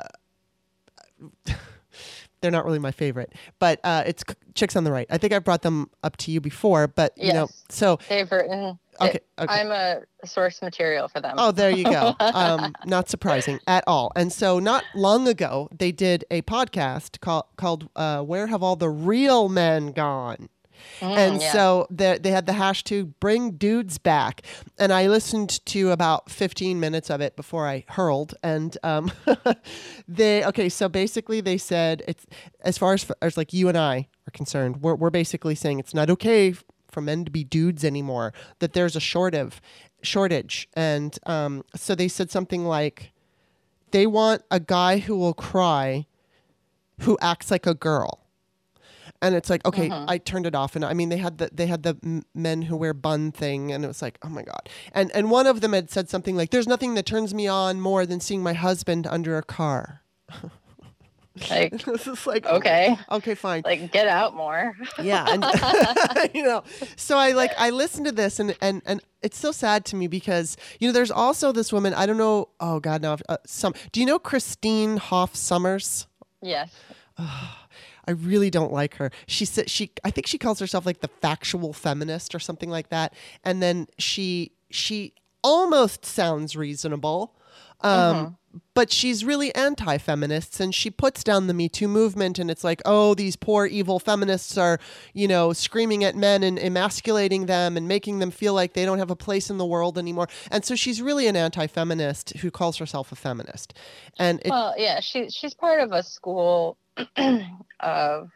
they're 2.42 2.50
not 2.50 2.64
really 2.66 2.78
my 2.78 2.90
favorite, 2.90 3.32
but 3.58 3.80
uh, 3.84 4.02
it's 4.06 4.22
Chicks 4.54 4.76
on 4.76 4.84
the 4.84 4.92
Right. 4.92 5.06
I 5.08 5.16
think 5.16 5.32
I 5.32 5.38
brought 5.38 5.62
them 5.62 5.90
up 6.02 6.18
to 6.18 6.30
you 6.30 6.40
before, 6.40 6.86
but 6.88 7.14
you 7.16 7.32
know, 7.32 7.48
so 7.70 7.98
they've 8.08 8.30
written 8.30 8.78
okay, 9.00 9.18
okay. 9.38 9.60
i'm 9.60 9.70
a 9.70 10.02
source 10.26 10.60
material 10.60 11.08
for 11.08 11.20
them 11.20 11.34
Oh, 11.38 11.50
there 11.52 11.70
you 11.70 11.84
go. 11.84 12.14
Um, 12.20 12.74
not 12.86 13.08
surprising 13.08 13.60
at 13.66 13.84
all. 13.86 14.10
And 14.16 14.32
so, 14.32 14.58
not 14.58 14.84
long 14.94 15.28
ago, 15.28 15.68
they 15.76 15.92
did 15.92 16.24
a 16.30 16.42
podcast 16.42 17.20
called 17.20 17.44
called 17.56 17.88
uh, 17.96 18.22
"Where 18.22 18.46
Have 18.46 18.62
All 18.62 18.76
the 18.76 18.90
Real 18.90 19.48
Men 19.48 19.92
Gone." 19.92 20.48
Mm, 21.00 21.16
and 21.16 21.42
yeah. 21.42 21.52
so 21.52 21.86
they 21.90 22.18
they 22.18 22.30
had 22.30 22.46
the 22.46 22.52
hashtag 22.52 23.12
"Bring 23.20 23.52
Dudes 23.52 23.98
Back," 23.98 24.42
and 24.78 24.92
I 24.92 25.08
listened 25.08 25.64
to 25.66 25.90
about 25.90 26.30
fifteen 26.30 26.80
minutes 26.80 27.10
of 27.10 27.20
it 27.20 27.36
before 27.36 27.66
I 27.68 27.84
hurled. 27.88 28.34
And 28.42 28.76
um, 28.82 29.12
they 30.08 30.44
okay, 30.44 30.68
so 30.68 30.88
basically 30.88 31.40
they 31.40 31.58
said 31.58 32.02
it's 32.08 32.26
as 32.60 32.78
far 32.78 32.94
as 32.94 33.10
as 33.20 33.36
like 33.36 33.52
you 33.52 33.68
and 33.68 33.76
I 33.76 34.08
are 34.26 34.32
concerned, 34.32 34.82
we're 34.82 34.94
we're 34.94 35.10
basically 35.10 35.54
saying 35.54 35.78
it's 35.78 35.94
not 35.94 36.10
okay 36.10 36.54
for 36.90 37.00
men 37.00 37.24
to 37.24 37.30
be 37.30 37.44
dudes 37.44 37.84
anymore. 37.84 38.32
That 38.60 38.72
there's 38.72 38.96
a 38.96 39.00
short 39.00 39.34
of 39.34 39.60
shortage, 40.02 40.68
and 40.74 41.18
um, 41.26 41.64
so 41.74 41.94
they 41.94 42.08
said 42.08 42.30
something 42.30 42.64
like 42.64 43.12
they 43.90 44.06
want 44.06 44.42
a 44.50 44.60
guy 44.60 44.98
who 44.98 45.16
will 45.16 45.34
cry, 45.34 46.06
who 47.00 47.18
acts 47.20 47.50
like 47.50 47.66
a 47.66 47.74
girl 47.74 48.21
and 49.22 49.34
it's 49.34 49.48
like 49.48 49.64
okay 49.64 49.88
Mhm. 49.88 50.04
i 50.08 50.18
turned 50.18 50.44
it 50.46 50.54
off. 50.54 50.76
And 50.76 50.84
i 50.84 50.92
mean 50.92 51.08
they 51.08 51.16
had 51.16 51.38
the 51.38 51.48
they 51.52 51.66
had 51.66 51.82
the 51.82 51.96
m- 52.02 52.24
men 52.34 52.62
who 52.62 52.76
wear 52.76 52.92
bun 52.92 53.32
thing. 53.32 53.72
And 53.72 53.84
it 53.84 53.88
was 53.88 54.02
like 54.02 54.18
oh 54.22 54.28
my 54.28 54.42
god. 54.42 54.68
And 54.92 55.10
and 55.14 55.30
one 55.30 55.46
of 55.46 55.60
them 55.62 55.72
had 55.72 55.90
said 55.90 56.10
something 56.10 56.36
like 56.36 56.50
there's 56.50 56.68
nothing 56.68 56.94
that 56.96 57.06
turns 57.06 57.32
me 57.32 57.46
on 57.48 57.80
more 57.80 58.04
than 58.04 58.20
seeing 58.20 58.42
my 58.42 58.52
husband 58.52 59.06
under 59.06 59.38
a 59.38 59.42
car. 59.42 60.02
Like 61.50 61.82
this 61.86 62.06
is 62.06 62.26
like 62.26 62.44
okay. 62.44 62.94
okay 63.10 63.34
fine. 63.34 63.62
Like 63.64 63.90
get 63.90 64.06
out 64.06 64.36
more. 64.36 64.76
Yeah 65.00 65.24
and 65.32 65.42
you 66.34 66.42
know 66.42 66.62
so 66.96 67.16
i 67.16 67.32
like 67.32 67.52
i 67.56 67.70
listened 67.70 68.04
to 68.04 68.12
this 68.12 68.38
and 68.38 68.54
and 68.60 68.82
and 68.84 69.00
it's 69.22 69.38
so 69.38 69.50
sad 69.50 69.86
to 69.86 69.96
me 69.96 70.08
because 70.08 70.58
you 70.78 70.86
know 70.86 70.92
there's 70.92 71.10
also 71.10 71.50
this 71.50 71.72
woman 71.72 71.94
i 71.94 72.04
don't 72.04 72.18
know 72.18 72.50
oh 72.60 72.80
god 72.80 73.00
no 73.00 73.16
uh, 73.30 73.38
some 73.46 73.72
do 73.92 74.00
you 74.00 74.06
know 74.06 74.18
christine 74.18 74.98
hoff 74.98 75.34
sommers? 75.34 76.06
Yes 76.42 76.68
I 78.06 78.12
really 78.12 78.50
don't 78.50 78.72
like 78.72 78.96
her. 78.96 79.10
She 79.26 79.44
said 79.44 79.70
she 79.70 79.92
I 80.04 80.10
think 80.10 80.26
she 80.26 80.38
calls 80.38 80.58
herself 80.58 80.86
like 80.86 81.00
the 81.00 81.08
factual 81.08 81.72
feminist 81.72 82.34
or 82.34 82.38
something 82.38 82.70
like 82.70 82.88
that. 82.88 83.14
And 83.44 83.62
then 83.62 83.86
she 83.98 84.52
she 84.70 85.14
almost 85.42 86.04
sounds 86.04 86.56
reasonable. 86.56 87.36
Um, 87.80 88.38
but 88.74 88.90
she's 88.90 89.24
really 89.24 89.54
anti-feminists 89.54 90.60
and 90.60 90.74
she 90.74 90.90
puts 90.90 91.24
down 91.24 91.46
the 91.46 91.54
me 91.54 91.68
too 91.68 91.88
movement 91.88 92.38
and 92.38 92.50
it's 92.50 92.64
like 92.64 92.82
oh 92.84 93.14
these 93.14 93.36
poor 93.36 93.66
evil 93.66 93.98
feminists 93.98 94.58
are 94.58 94.78
you 95.14 95.26
know 95.26 95.52
screaming 95.52 96.04
at 96.04 96.14
men 96.14 96.42
and 96.42 96.58
emasculating 96.58 97.46
them 97.46 97.76
and 97.76 97.88
making 97.88 98.18
them 98.18 98.30
feel 98.30 98.54
like 98.54 98.74
they 98.74 98.84
don't 98.84 98.98
have 98.98 99.10
a 99.10 99.16
place 99.16 99.50
in 99.50 99.58
the 99.58 99.66
world 99.66 99.98
anymore 99.98 100.28
and 100.50 100.64
so 100.64 100.74
she's 100.74 101.00
really 101.00 101.26
an 101.26 101.36
anti-feminist 101.36 102.36
who 102.38 102.50
calls 102.50 102.76
herself 102.76 103.12
a 103.12 103.16
feminist 103.16 103.74
and 104.18 104.40
it, 104.40 104.50
well 104.50 104.74
yeah 104.76 105.00
she 105.00 105.28
she's 105.30 105.54
part 105.54 105.80
of 105.80 105.92
a 105.92 106.02
school 106.02 106.76
of 107.80 108.30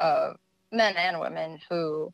of 0.00 0.36
men 0.72 0.96
and 0.96 1.20
women 1.20 1.58
who 1.68 2.12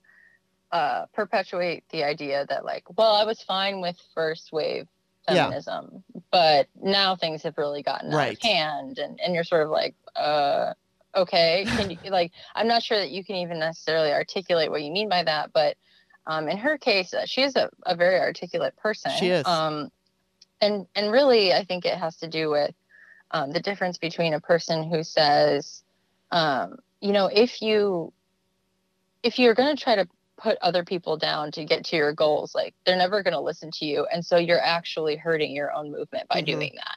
uh 0.73 1.07
perpetuate 1.13 1.85
the 1.91 2.05
idea 2.05 2.47
that 2.49 2.65
like 2.65 2.85
well 2.97 3.15
i 3.15 3.25
was 3.25 3.43
fine 3.43 3.81
with 3.81 3.97
first 4.15 4.53
wave 4.53 4.87
feminism. 5.27 6.05
Yeah. 6.15 6.21
But 6.31 6.69
now 6.81 7.17
things 7.17 7.43
have 7.43 7.59
really 7.59 7.83
gotten 7.83 8.11
right. 8.11 8.29
out 8.29 8.33
of 8.33 8.43
hand 8.43 8.99
and, 8.99 9.21
and 9.21 9.35
you're 9.35 9.45
sort 9.45 9.63
of 9.63 9.71
like, 9.71 9.95
uh, 10.17 10.75
okay, 11.15 11.65
can 11.67 11.91
you 11.91 11.99
like 12.11 12.33
I'm 12.55 12.69
not 12.69 12.83
sure 12.83 12.99
that 12.99 13.11
you 13.11 13.25
can 13.25 13.37
even 13.37 13.59
necessarily 13.59 14.13
articulate 14.13 14.71
what 14.71 14.83
you 14.83 14.91
mean 14.91 15.09
by 15.09 15.25
that, 15.25 15.53
but 15.53 15.77
um, 16.27 16.49
in 16.49 16.59
her 16.59 16.79
case, 16.79 17.15
uh, 17.15 17.27
she 17.27 17.43
is 17.43 17.57
a, 17.57 17.71
a 17.87 17.97
very 17.97 18.21
articulate 18.21 18.77
person. 18.77 19.11
She 19.19 19.29
is. 19.29 19.47
Um, 19.47 19.91
and 20.61 20.87
and 20.95 21.11
really, 21.11 21.53
I 21.53 21.65
think 21.65 21.85
it 21.85 21.97
has 21.97 22.17
to 22.19 22.29
do 22.29 22.51
with 22.51 22.75
um, 23.31 23.53
the 23.53 23.61
difference 23.61 23.99
between 23.99 24.35
a 24.35 24.41
person 24.41 24.89
who 24.89 25.03
says, 25.03 25.83
um, 26.31 26.79
you 27.01 27.13
know, 27.13 27.27
if 27.27 27.63
you 27.63 28.13
if 29.23 29.39
you're 29.39 29.55
going 29.55 29.75
to 29.77 29.83
try 29.83 29.97
to 29.97 30.09
put 30.39 30.57
other 30.63 30.85
people 30.85 31.19
down 31.19 31.53
to 31.53 31.65
get 31.65 31.85
to 31.85 31.97
your 31.97 32.13
goals, 32.13 32.55
like 32.55 32.75
they're 32.85 32.97
never 32.97 33.23
going 33.23 33.35
to 33.35 33.41
listen 33.41 33.71
to 33.73 33.85
you, 33.85 34.07
and 34.13 34.25
so 34.25 34.37
you're 34.37 34.63
actually 34.63 35.17
hurting 35.17 35.55
your 35.55 35.73
own 35.73 35.91
movement 35.91 36.29
by 36.29 36.37
mm-hmm. 36.37 36.47
doing 36.47 36.73
that. 36.77 36.97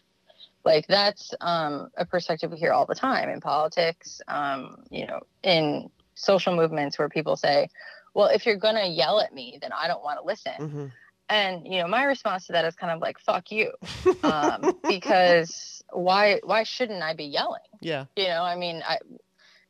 Like 0.65 0.87
that's 0.87 1.33
um, 1.41 1.89
a 1.97 2.05
perspective 2.05 2.51
we 2.51 2.57
hear 2.57 2.71
all 2.71 2.85
the 2.85 2.95
time 2.95 3.29
in 3.29 3.41
politics, 3.41 4.21
um, 4.27 4.83
you 4.89 5.05
know, 5.05 5.21
in 5.43 5.89
social 6.15 6.55
movements 6.55 6.97
where 6.97 7.09
people 7.09 7.35
say, 7.35 7.69
"Well, 8.13 8.27
if 8.27 8.45
you're 8.45 8.57
going 8.57 8.75
to 8.75 8.87
yell 8.87 9.19
at 9.19 9.33
me, 9.33 9.59
then 9.61 9.71
I 9.73 9.87
don't 9.87 10.03
want 10.03 10.19
to 10.19 10.25
listen." 10.25 10.53
Mm-hmm 10.59 10.85
and 11.29 11.65
you 11.65 11.81
know 11.81 11.87
my 11.87 12.03
response 12.03 12.47
to 12.47 12.51
that 12.53 12.65
is 12.65 12.75
kind 12.75 12.91
of 12.91 13.01
like 13.01 13.17
fuck 13.19 13.51
you 13.51 13.71
um, 14.23 14.77
because 14.87 15.82
why 15.93 16.39
why 16.43 16.63
shouldn't 16.63 17.01
i 17.03 17.13
be 17.13 17.25
yelling 17.25 17.61
yeah 17.81 18.05
you 18.15 18.27
know 18.27 18.43
i 18.43 18.55
mean 18.55 18.81
I, 18.87 18.99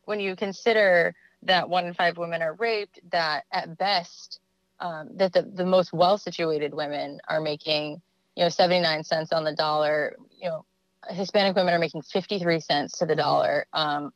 when 0.05 0.19
you 0.19 0.36
consider 0.36 1.15
that 1.43 1.69
one 1.69 1.86
in 1.86 1.93
five 1.93 2.17
women 2.17 2.41
are 2.41 2.53
raped 2.53 2.99
that 3.11 3.45
at 3.51 3.78
best 3.78 4.39
um, 4.80 5.09
that 5.15 5.34
the, 5.34 5.43
the 5.43 5.65
most 5.65 5.93
well 5.93 6.17
situated 6.17 6.74
women 6.74 7.19
are 7.28 7.41
making 7.41 8.01
you 8.36 8.43
know 8.43 8.49
79 8.49 9.03
cents 9.03 9.32
on 9.32 9.43
the 9.43 9.53
dollar 9.53 10.15
you 10.32 10.49
know 10.49 10.65
hispanic 11.09 11.55
women 11.55 11.74
are 11.74 11.80
making 11.80 12.01
53 12.01 12.59
cents 12.59 12.97
to 12.97 13.05
the 13.05 13.13
mm-hmm. 13.13 13.21
dollar 13.21 13.65
um, 13.74 14.13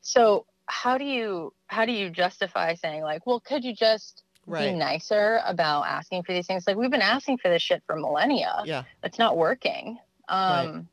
so 0.00 0.46
how 0.66 0.98
do 0.98 1.04
you 1.04 1.52
how 1.66 1.84
do 1.84 1.92
you 1.92 2.10
justify 2.10 2.74
saying 2.74 3.02
like 3.02 3.26
well 3.26 3.40
could 3.40 3.64
you 3.64 3.74
just 3.74 4.22
right. 4.48 4.72
be 4.72 4.78
nicer 4.78 5.40
about 5.44 5.82
asking 5.82 6.22
for 6.24 6.32
these 6.32 6.46
things. 6.46 6.66
Like 6.66 6.76
we've 6.76 6.90
been 6.90 7.02
asking 7.02 7.38
for 7.38 7.48
this 7.48 7.62
shit 7.62 7.82
for 7.86 7.96
millennia. 7.96 8.62
Yeah. 8.64 8.84
It's 9.02 9.18
not 9.18 9.36
working. 9.36 9.98
Um, 10.28 10.38
right. 10.74 10.84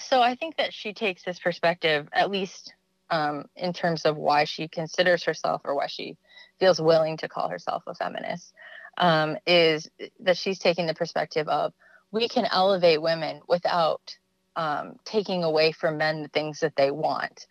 So 0.00 0.20
I 0.20 0.34
think 0.34 0.56
that 0.56 0.72
she 0.72 0.92
takes 0.92 1.22
this 1.22 1.38
perspective, 1.38 2.08
at 2.12 2.30
least 2.30 2.74
um, 3.10 3.44
in 3.56 3.72
terms 3.72 4.04
of 4.04 4.16
why 4.16 4.44
she 4.44 4.68
considers 4.68 5.24
herself 5.24 5.62
or 5.64 5.74
why 5.74 5.86
she 5.86 6.16
feels 6.58 6.80
willing 6.80 7.16
to 7.18 7.28
call 7.28 7.48
herself 7.48 7.82
a 7.86 7.94
feminist, 7.94 8.52
um, 8.98 9.36
is 9.46 9.88
that 10.20 10.36
she's 10.36 10.58
taking 10.58 10.86
the 10.86 10.94
perspective 10.94 11.48
of 11.48 11.72
we 12.10 12.28
can 12.28 12.46
elevate 12.50 13.02
women 13.02 13.40
without 13.48 14.16
um, 14.56 14.94
taking 15.04 15.42
away 15.42 15.72
from 15.72 15.98
men 15.98 16.22
the 16.22 16.28
things 16.28 16.60
that 16.60 16.76
they 16.76 16.90
want. 16.90 17.46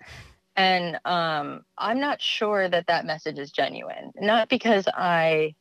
And 0.56 1.00
um, 1.06 1.66
i'm 1.78 2.00
not 2.00 2.22
sure 2.22 2.70
that 2.70 2.88
that 2.88 3.06
message 3.06 3.40
is 3.40 3.52
genuine. 3.52 4.12
Not 4.16 4.50
because 4.50 4.88
i 4.94 5.56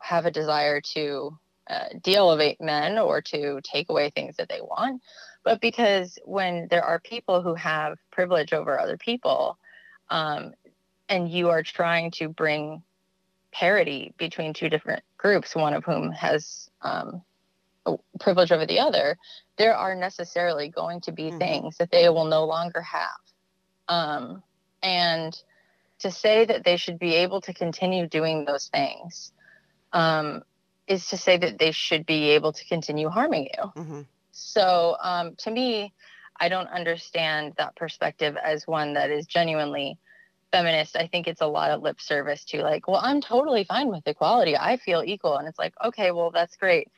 have 0.00 0.26
a 0.26 0.30
desire 0.30 0.80
to 0.80 1.38
uh, 1.68 1.86
de-elevate 2.02 2.60
men 2.60 2.98
or 2.98 3.22
to 3.22 3.60
take 3.62 3.88
away 3.88 4.10
things 4.10 4.36
that 4.36 4.48
they 4.50 4.60
want 4.60 5.00
but 5.44 5.60
because 5.60 6.18
when 6.24 6.68
there 6.70 6.84
are 6.84 6.98
people 6.98 7.42
who 7.42 7.54
have 7.54 7.98
privilege 8.10 8.52
over 8.52 8.78
other 8.78 8.96
people 8.96 9.58
um, 10.10 10.52
and 11.08 11.30
you 11.30 11.50
are 11.50 11.62
trying 11.62 12.10
to 12.10 12.28
bring 12.28 12.82
parity 13.52 14.12
between 14.18 14.52
two 14.52 14.68
different 14.68 15.02
groups 15.16 15.54
one 15.54 15.74
of 15.74 15.84
whom 15.84 16.10
has 16.10 16.68
um, 16.82 17.22
privilege 18.18 18.50
over 18.50 18.66
the 18.66 18.80
other 18.80 19.16
there 19.56 19.76
are 19.76 19.94
necessarily 19.94 20.68
going 20.68 21.00
to 21.00 21.12
be 21.12 21.24
mm-hmm. 21.24 21.38
things 21.38 21.76
that 21.78 21.90
they 21.90 22.08
will 22.08 22.24
no 22.24 22.44
longer 22.44 22.80
have 22.80 23.10
um, 23.88 24.42
and 24.82 25.40
to 25.98 26.10
say 26.10 26.44
that 26.44 26.64
they 26.64 26.76
should 26.76 26.98
be 26.98 27.14
able 27.14 27.40
to 27.40 27.54
continue 27.54 28.06
doing 28.06 28.44
those 28.44 28.68
things 28.68 29.32
um, 29.92 30.42
is 30.86 31.08
to 31.08 31.16
say 31.16 31.38
that 31.38 31.58
they 31.58 31.70
should 31.70 32.04
be 32.04 32.30
able 32.30 32.52
to 32.52 32.64
continue 32.66 33.08
harming 33.08 33.44
you. 33.56 33.64
Mm-hmm. 33.76 34.00
So 34.34 34.96
um, 35.02 35.34
to 35.38 35.50
me, 35.50 35.94
I 36.38 36.48
don't 36.48 36.68
understand 36.68 37.54
that 37.58 37.76
perspective 37.76 38.36
as 38.36 38.66
one 38.66 38.94
that 38.94 39.10
is 39.10 39.26
genuinely 39.26 39.98
feminist. 40.52 40.96
I 40.96 41.06
think 41.06 41.26
it's 41.26 41.40
a 41.40 41.46
lot 41.46 41.70
of 41.70 41.82
lip 41.82 42.00
service 42.00 42.44
to 42.46 42.62
like, 42.62 42.88
well, 42.88 43.00
I'm 43.02 43.20
totally 43.20 43.64
fine 43.64 43.88
with 43.88 44.06
equality. 44.06 44.56
I 44.56 44.76
feel 44.76 45.02
equal. 45.04 45.36
And 45.36 45.48
it's 45.48 45.58
like, 45.58 45.74
okay, 45.84 46.10
well, 46.10 46.30
that's 46.30 46.56
great 46.56 46.88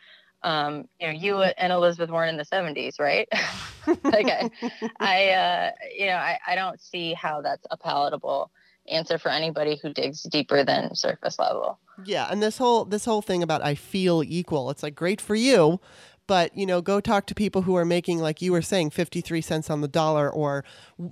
um, 0.42 0.88
you 1.00 1.08
know, 1.08 1.12
you 1.12 1.42
and 1.42 1.72
Elizabeth 1.72 2.10
Warren 2.10 2.28
in 2.28 2.36
the 2.36 2.44
70s, 2.44 3.00
right? 3.00 3.28
like 4.04 4.26
I, 4.26 4.50
I 5.00 5.28
uh, 5.30 5.70
you 5.96 6.06
know, 6.06 6.14
I, 6.16 6.38
I 6.46 6.54
don't 6.54 6.80
see 6.80 7.14
how 7.14 7.42
that's 7.42 7.66
a 7.70 7.76
palatable 7.76 8.50
answer 8.88 9.18
for 9.18 9.30
anybody 9.30 9.78
who 9.82 9.92
digs 9.92 10.22
deeper 10.22 10.64
than 10.64 10.94
surface 10.94 11.38
level. 11.38 11.78
Yeah, 12.04 12.28
and 12.30 12.42
this 12.42 12.58
whole 12.58 12.84
this 12.84 13.04
whole 13.04 13.22
thing 13.22 13.42
about 13.42 13.62
I 13.62 13.74
feel 13.74 14.22
equal, 14.22 14.70
it's 14.70 14.82
like 14.82 14.94
great 14.94 15.20
for 15.20 15.34
you, 15.34 15.80
but 16.26 16.56
you 16.56 16.66
know, 16.66 16.80
go 16.80 17.00
talk 17.00 17.26
to 17.26 17.34
people 17.34 17.62
who 17.62 17.76
are 17.76 17.84
making 17.84 18.18
like 18.18 18.42
you 18.42 18.52
were 18.52 18.62
saying 18.62 18.90
53 18.90 19.40
cents 19.40 19.70
on 19.70 19.80
the 19.80 19.88
dollar 19.88 20.30
or 20.30 20.64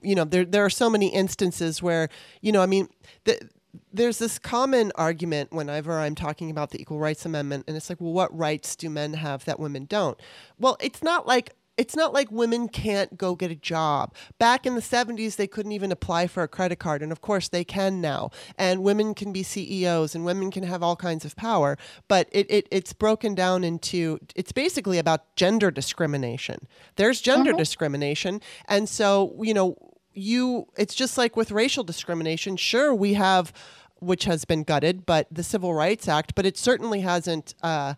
you 0.03 0.15
know, 0.15 0.25
there 0.25 0.45
there 0.45 0.65
are 0.65 0.71
so 0.71 0.91
many 0.91 1.09
instances 1.09 1.83
where, 1.83 2.09
you 2.41 2.53
know, 2.53 2.63
I 2.63 2.67
mean, 2.67 2.89
the 3.25 3.39
there's 3.93 4.19
this 4.19 4.39
common 4.39 4.93
argument 4.95 5.53
whenever 5.53 5.99
I'm 5.99 6.15
talking 6.15 6.51
about 6.51 6.71
the 6.71 6.81
Equal 6.81 6.99
Rights 6.99 7.27
Amendment, 7.27 7.65
and 7.67 7.77
it's 7.77 7.89
like, 7.89 8.01
well, 8.01 8.13
what 8.13 8.37
rights 8.37 8.77
do 8.77 8.89
men 8.89 9.15
have 9.15 9.45
that 9.47 9.59
women 9.59 9.87
don't? 9.87 10.19
Well, 10.59 10.77
it's 10.81 11.03
not 11.03 11.27
like 11.27 11.55
it's 11.77 11.97
not 11.97 12.13
like 12.13 12.31
women 12.31 12.69
can't 12.69 13.17
go 13.19 13.35
get 13.35 13.51
a 13.51 13.57
job. 13.57 14.15
Back 14.39 14.65
in 14.67 14.75
the 14.75 14.81
70s, 14.81 15.37
they 15.37 15.47
couldn't 15.47 15.73
even 15.73 15.91
apply 15.91 16.27
for 16.27 16.43
a 16.43 16.49
credit 16.49 16.79
card. 16.79 17.03
And 17.03 17.11
of 17.11 17.21
course, 17.21 17.49
they 17.49 17.65
can 17.65 18.01
now. 18.01 18.31
And 18.57 18.83
women 18.83 19.15
can 19.15 19.33
be 19.33 19.43
CEOs 19.43 20.15
and 20.15 20.25
women 20.25 20.51
can 20.51 20.63
have 20.63 20.83
all 20.83 20.97
kinds 20.97 21.25
of 21.25 21.35
power. 21.37 21.77
But 22.09 22.29
it, 22.31 22.47
it 22.51 22.69
it's 22.71 22.93
broken 22.93 23.35
down 23.35 23.65
into 23.65 24.19
it's 24.37 24.53
basically 24.53 24.99
about 24.99 25.35
gender 25.37 25.71
discrimination. 25.71 26.69
There's 26.97 27.21
gender 27.21 27.51
mm-hmm. 27.51 27.59
discrimination. 27.59 28.41
And 28.69 28.89
so, 28.89 29.35
you 29.43 29.55
know, 29.55 29.77
you 30.15 30.69
it's 30.77 30.95
just 30.95 31.19
like 31.19 31.37
with 31.37 31.51
racial 31.51 31.83
discrimination 31.83 32.57
sure 32.57 32.95
we 32.95 33.15
have 33.15 33.53
which 33.99 34.25
has 34.27 34.45
been 34.45 34.63
gutted 34.63 35.05
but 35.05 35.27
the 35.29 35.43
civil 35.43 35.75
rights 35.75 36.07
act 36.07 36.37
but 36.37 36.47
it 36.47 36.57
certainly 36.57 37.01
hasn't 37.01 37.55
uh, 37.63 37.95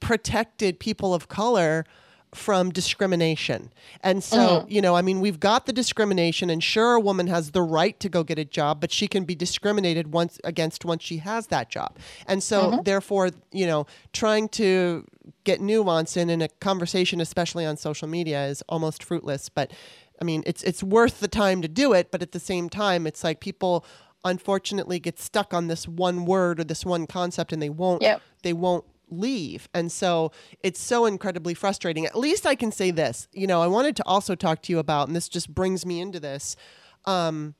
protected 0.00 0.78
people 0.78 1.14
of 1.14 1.26
color 1.28 1.86
from 2.34 2.70
discrimination 2.70 3.72
and 4.00 4.22
so 4.22 4.38
mm-hmm. 4.38 4.70
you 4.70 4.80
know 4.80 4.94
i 4.96 5.02
mean 5.02 5.20
we've 5.20 5.40
got 5.40 5.66
the 5.66 5.72
discrimination 5.72 6.50
and 6.50 6.62
sure 6.62 6.94
a 6.94 7.00
woman 7.00 7.26
has 7.26 7.52
the 7.52 7.62
right 7.62 7.98
to 8.00 8.08
go 8.08 8.24
get 8.24 8.38
a 8.38 8.44
job 8.44 8.80
but 8.80 8.90
she 8.90 9.06
can 9.06 9.24
be 9.24 9.34
discriminated 9.34 10.12
once 10.12 10.40
against 10.44 10.84
once 10.84 11.02
she 11.02 11.18
has 11.18 11.46
that 11.48 11.70
job 11.70 11.96
and 12.26 12.42
so 12.42 12.70
mm-hmm. 12.70 12.82
therefore 12.82 13.30
you 13.52 13.66
know 13.66 13.86
trying 14.12 14.48
to 14.48 15.06
get 15.44 15.60
nuance 15.60 16.16
in 16.16 16.28
in 16.28 16.42
a 16.42 16.48
conversation 16.60 17.20
especially 17.20 17.64
on 17.64 17.76
social 17.76 18.08
media 18.08 18.46
is 18.46 18.62
almost 18.68 19.02
fruitless 19.02 19.48
but 19.48 19.72
I 20.20 20.24
mean, 20.24 20.44
it's 20.46 20.62
it's 20.62 20.80
worth 20.80 21.18
the 21.18 21.26
time 21.26 21.60
to 21.62 21.68
do 21.68 21.92
it, 21.92 22.12
but 22.12 22.22
at 22.22 22.30
the 22.30 22.38
same 22.38 22.68
time, 22.68 23.04
it's 23.04 23.24
like 23.24 23.40
people 23.40 23.84
unfortunately 24.24 24.98
get 24.98 25.18
stuck 25.18 25.52
on 25.52 25.68
this 25.68 25.86
one 25.86 26.24
word 26.24 26.58
or 26.58 26.64
this 26.64 26.84
one 26.84 27.06
concept 27.06 27.52
and 27.52 27.60
they 27.60 27.68
won't 27.68 28.02
yep. 28.02 28.22
they 28.42 28.52
won't 28.52 28.84
leave. 29.18 29.68
And 29.74 29.90
so 29.90 30.32
it's 30.60 30.80
so 30.80 31.06
incredibly 31.06 31.54
frustrating. 31.54 32.06
At 32.06 32.18
least 32.18 32.46
I 32.46 32.54
can 32.54 32.72
say 32.72 32.90
this. 32.90 33.28
You 33.32 33.46
know, 33.46 33.62
I 33.62 33.66
wanted 33.66 33.96
to 33.96 34.06
also 34.06 34.34
talk 34.34 34.62
to 34.62 34.72
you 34.72 34.78
about, 34.78 35.08
and 35.08 35.16
this 35.16 35.28
just 35.28 35.54
brings 35.54 35.84
me 35.86 36.00
into 36.00 36.20
this, 36.20 36.56
um, 37.04 37.54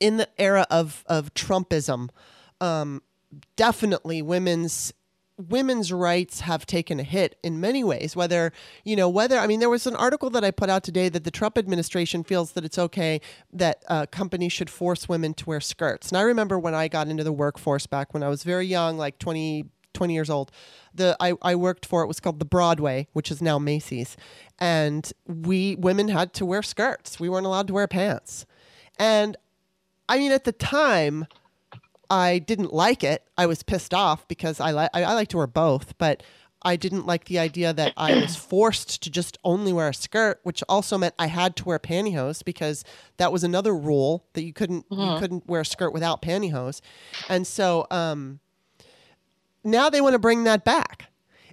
in 0.00 0.16
the 0.16 0.28
era 0.38 0.66
of 0.70 1.04
of 1.06 1.32
Trumpism, 1.34 2.08
um, 2.60 3.02
definitely 3.56 4.22
women's 4.22 4.92
women's 5.36 5.92
rights 5.92 6.40
have 6.40 6.64
taken 6.64 7.00
a 7.00 7.02
hit 7.02 7.36
in 7.42 7.58
many 7.60 7.82
ways 7.82 8.14
whether 8.14 8.52
you 8.84 8.94
know 8.94 9.08
whether 9.08 9.36
i 9.36 9.48
mean 9.48 9.58
there 9.58 9.68
was 9.68 9.84
an 9.84 9.96
article 9.96 10.30
that 10.30 10.44
i 10.44 10.50
put 10.52 10.70
out 10.70 10.84
today 10.84 11.08
that 11.08 11.24
the 11.24 11.30
trump 11.30 11.58
administration 11.58 12.22
feels 12.22 12.52
that 12.52 12.64
it's 12.64 12.78
okay 12.78 13.20
that 13.52 13.82
uh, 13.88 14.06
companies 14.06 14.52
should 14.52 14.70
force 14.70 15.08
women 15.08 15.34
to 15.34 15.44
wear 15.46 15.60
skirts 15.60 16.08
and 16.08 16.16
i 16.16 16.22
remember 16.22 16.56
when 16.56 16.72
i 16.72 16.86
got 16.86 17.08
into 17.08 17.24
the 17.24 17.32
workforce 17.32 17.84
back 17.84 18.14
when 18.14 18.22
i 18.22 18.28
was 18.28 18.44
very 18.44 18.66
young 18.66 18.96
like 18.96 19.18
20 19.18 19.64
20 19.94 20.12
years 20.12 20.30
old 20.30 20.50
the 20.94 21.16
I, 21.20 21.34
I 21.42 21.54
worked 21.54 21.86
for 21.86 22.02
it 22.02 22.06
was 22.06 22.20
called 22.20 22.38
the 22.38 22.44
broadway 22.44 23.08
which 23.12 23.30
is 23.30 23.40
now 23.40 23.58
macy's 23.58 24.16
and 24.58 25.10
we 25.26 25.76
women 25.76 26.08
had 26.08 26.32
to 26.34 26.46
wear 26.46 26.62
skirts 26.62 27.18
we 27.18 27.28
weren't 27.28 27.46
allowed 27.46 27.68
to 27.68 27.74
wear 27.74 27.88
pants 27.88 28.46
and 28.98 29.36
i 30.08 30.18
mean 30.18 30.32
at 30.32 30.44
the 30.44 30.52
time 30.52 31.26
I 32.10 32.38
didn't 32.38 32.72
like 32.72 33.02
it. 33.02 33.24
I 33.36 33.46
was 33.46 33.62
pissed 33.62 33.94
off 33.94 34.28
because 34.28 34.60
I 34.60 34.70
like 34.70 34.90
I 34.94 35.14
like 35.14 35.28
to 35.28 35.38
wear 35.38 35.46
both, 35.46 35.96
but 35.98 36.22
I 36.64 36.76
didn't 36.76 37.06
like 37.06 37.26
the 37.26 37.38
idea 37.38 37.72
that 37.72 37.92
I 37.96 38.14
was 38.14 38.36
forced 38.50 39.02
to 39.02 39.10
just 39.10 39.38
only 39.44 39.72
wear 39.72 39.88
a 39.88 39.94
skirt, 39.94 40.40
which 40.42 40.62
also 40.68 40.96
meant 40.96 41.14
I 41.18 41.26
had 41.26 41.56
to 41.56 41.64
wear 41.64 41.78
pantyhose 41.78 42.42
because 42.44 42.84
that 43.18 43.32
was 43.32 43.44
another 43.44 43.74
rule 43.74 44.24
that 44.32 44.44
you 44.44 44.52
couldn't 44.52 44.88
mm-hmm. 44.88 45.14
you 45.14 45.18
couldn't 45.18 45.46
wear 45.46 45.60
a 45.60 45.66
skirt 45.66 45.92
without 45.92 46.22
pantyhose. 46.22 46.80
And 47.28 47.46
so 47.46 47.86
um, 47.90 48.40
now 49.64 49.90
they 49.90 50.00
want 50.00 50.12
to 50.12 50.18
bring 50.18 50.44
that 50.44 50.64
back. 50.64 51.10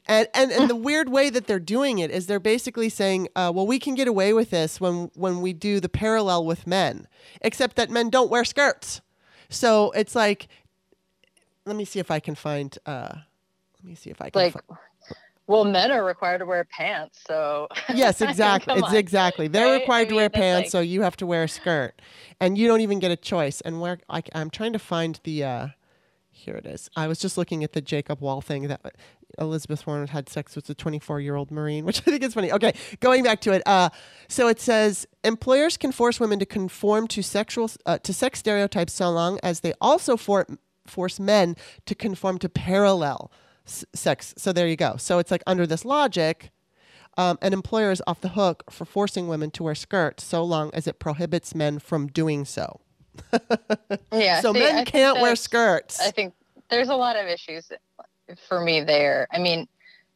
And, 0.08 0.28
and 0.34 0.52
and 0.52 0.70
the 0.70 0.76
weird 0.90 1.10
way 1.10 1.30
that 1.30 1.48
they're 1.48 1.60
doing 1.60 2.00
it 2.00 2.12
is 2.12 2.28
they're 2.28 2.40
basically 2.40 2.90
saying, 2.90 3.30
uh, 3.36 3.52
well, 3.54 3.68
we 3.68 3.80
can 3.80 3.96
get 3.96 4.08
away 4.08 4.34
with 4.34 4.50
this 4.50 4.82
when 4.82 5.12
when 5.16 5.42
we 5.42 5.54
do 5.54 5.80
the 5.80 5.90
parallel 5.90 6.46
with 6.46 6.66
men, 6.66 7.08
except 7.42 7.76
that 7.76 7.90
men 7.90 8.10
don't 8.10 8.30
wear 8.30 8.44
skirts. 8.44 9.02
So 9.50 9.92
it's 9.92 10.16
like, 10.16 10.48
let 11.66 11.76
me 11.76 11.86
see 11.86 12.00
if 12.00 12.10
I 12.10 12.20
can 12.20 12.36
find. 12.36 12.76
Uh, 12.86 13.10
let 13.14 13.84
me 13.84 13.96
see 13.96 14.10
if 14.10 14.22
I 14.22 14.30
can. 14.30 14.42
Like, 14.42 14.54
find, 14.54 14.80
well, 15.48 15.66
men 15.66 15.92
are 15.92 16.04
required 16.04 16.40
to 16.40 16.46
wear 16.46 16.64
pants, 16.64 17.20
so 17.28 17.68
yes, 17.94 18.22
exactly. 18.22 18.76
It's 18.78 18.94
exactly. 18.94 19.48
They're 19.48 19.74
right? 19.74 19.82
required 19.82 20.08
I 20.08 20.10
to 20.10 20.16
wear 20.16 20.30
pants, 20.30 20.68
like- 20.68 20.72
so 20.72 20.80
you 20.80 21.02
have 21.02 21.18
to 21.18 21.26
wear 21.26 21.44
a 21.44 21.48
skirt, 21.48 22.02
and 22.40 22.58
you 22.58 22.68
don't 22.68 22.82
even 22.82 23.00
get 23.00 23.12
a 23.12 23.18
choice. 23.18 23.62
And 23.62 23.82
where 23.82 24.00
I, 24.10 24.24
am 24.34 24.50
trying 24.50 24.74
to 24.74 24.80
find 24.80 25.20
the. 25.24 25.44
Uh, 25.44 25.68
here 26.42 26.56
it 26.56 26.66
is. 26.66 26.90
I 26.96 27.08
was 27.08 27.20
just 27.20 27.38
looking 27.38 27.64
at 27.64 27.74
the 27.74 27.82
Jacob 27.82 28.20
Wohl 28.20 28.42
thing 28.42 28.68
that 28.68 28.96
Elizabeth 29.38 29.86
Warren 29.86 30.08
had 30.08 30.28
sex 30.28 30.56
with 30.56 30.70
a 30.70 30.74
24 30.74 31.20
year 31.20 31.36
old 31.36 31.52
Marine, 31.52 31.86
which 31.88 32.02
I 32.02 32.12
think 32.12 32.24
is 32.24 32.34
funny. 32.34 32.52
Okay, 32.52 32.74
going 33.00 33.24
back 33.24 33.42
to 33.42 33.52
it. 33.52 33.62
Uh, 33.66 33.90
so 34.28 34.48
it 34.48 34.60
says 34.60 35.08
employers 35.24 35.78
can 35.78 35.92
force 35.92 36.20
women 36.20 36.40
to 36.40 36.46
conform 36.46 37.08
to 37.10 37.22
sexual 37.22 37.70
uh, 37.86 38.00
to 38.00 38.14
sex 38.14 38.40
stereotypes 38.40 38.94
so 38.94 39.10
long 39.10 39.40
as 39.44 39.60
they 39.62 39.74
also 39.80 40.18
for, 40.18 40.46
force 40.86 41.20
men 41.20 41.56
to 41.86 41.96
conform 41.96 42.38
to 42.40 42.50
parallel 42.50 43.32
s- 43.68 43.86
sex. 43.94 44.34
So 44.38 44.52
there 44.52 44.68
you 44.68 44.76
go. 44.76 44.98
So 44.98 45.20
it's 45.20 45.32
like 45.32 45.44
under 45.46 45.68
this 45.68 45.86
logic, 45.86 46.52
um, 47.18 47.38
an 47.42 47.54
employer 47.54 47.92
is 47.92 48.02
off 48.08 48.22
the 48.22 48.30
hook 48.30 48.64
for 48.72 48.86
forcing 48.86 49.28
women 49.28 49.52
to 49.52 49.64
wear 49.64 49.76
skirts 49.76 50.24
so 50.24 50.44
long 50.44 50.72
as 50.74 50.88
it 50.88 50.98
prohibits 51.00 51.54
men 51.54 51.80
from 51.80 52.08
doing 52.08 52.46
so. 52.46 52.82
yeah. 54.12 54.42
so 54.42 54.54
see, 54.54 54.60
men 54.60 54.76
think 54.76 54.88
can't 54.88 55.22
wear 55.22 55.36
skirts. 55.36 56.00
I 56.00 56.12
think 56.12 56.34
there's 56.70 56.90
a 56.90 56.96
lot 56.96 57.16
of 57.16 57.28
issues 57.28 57.72
for 58.48 58.62
me 58.62 58.82
there. 58.82 59.28
I 59.32 59.40
mean, 59.40 59.68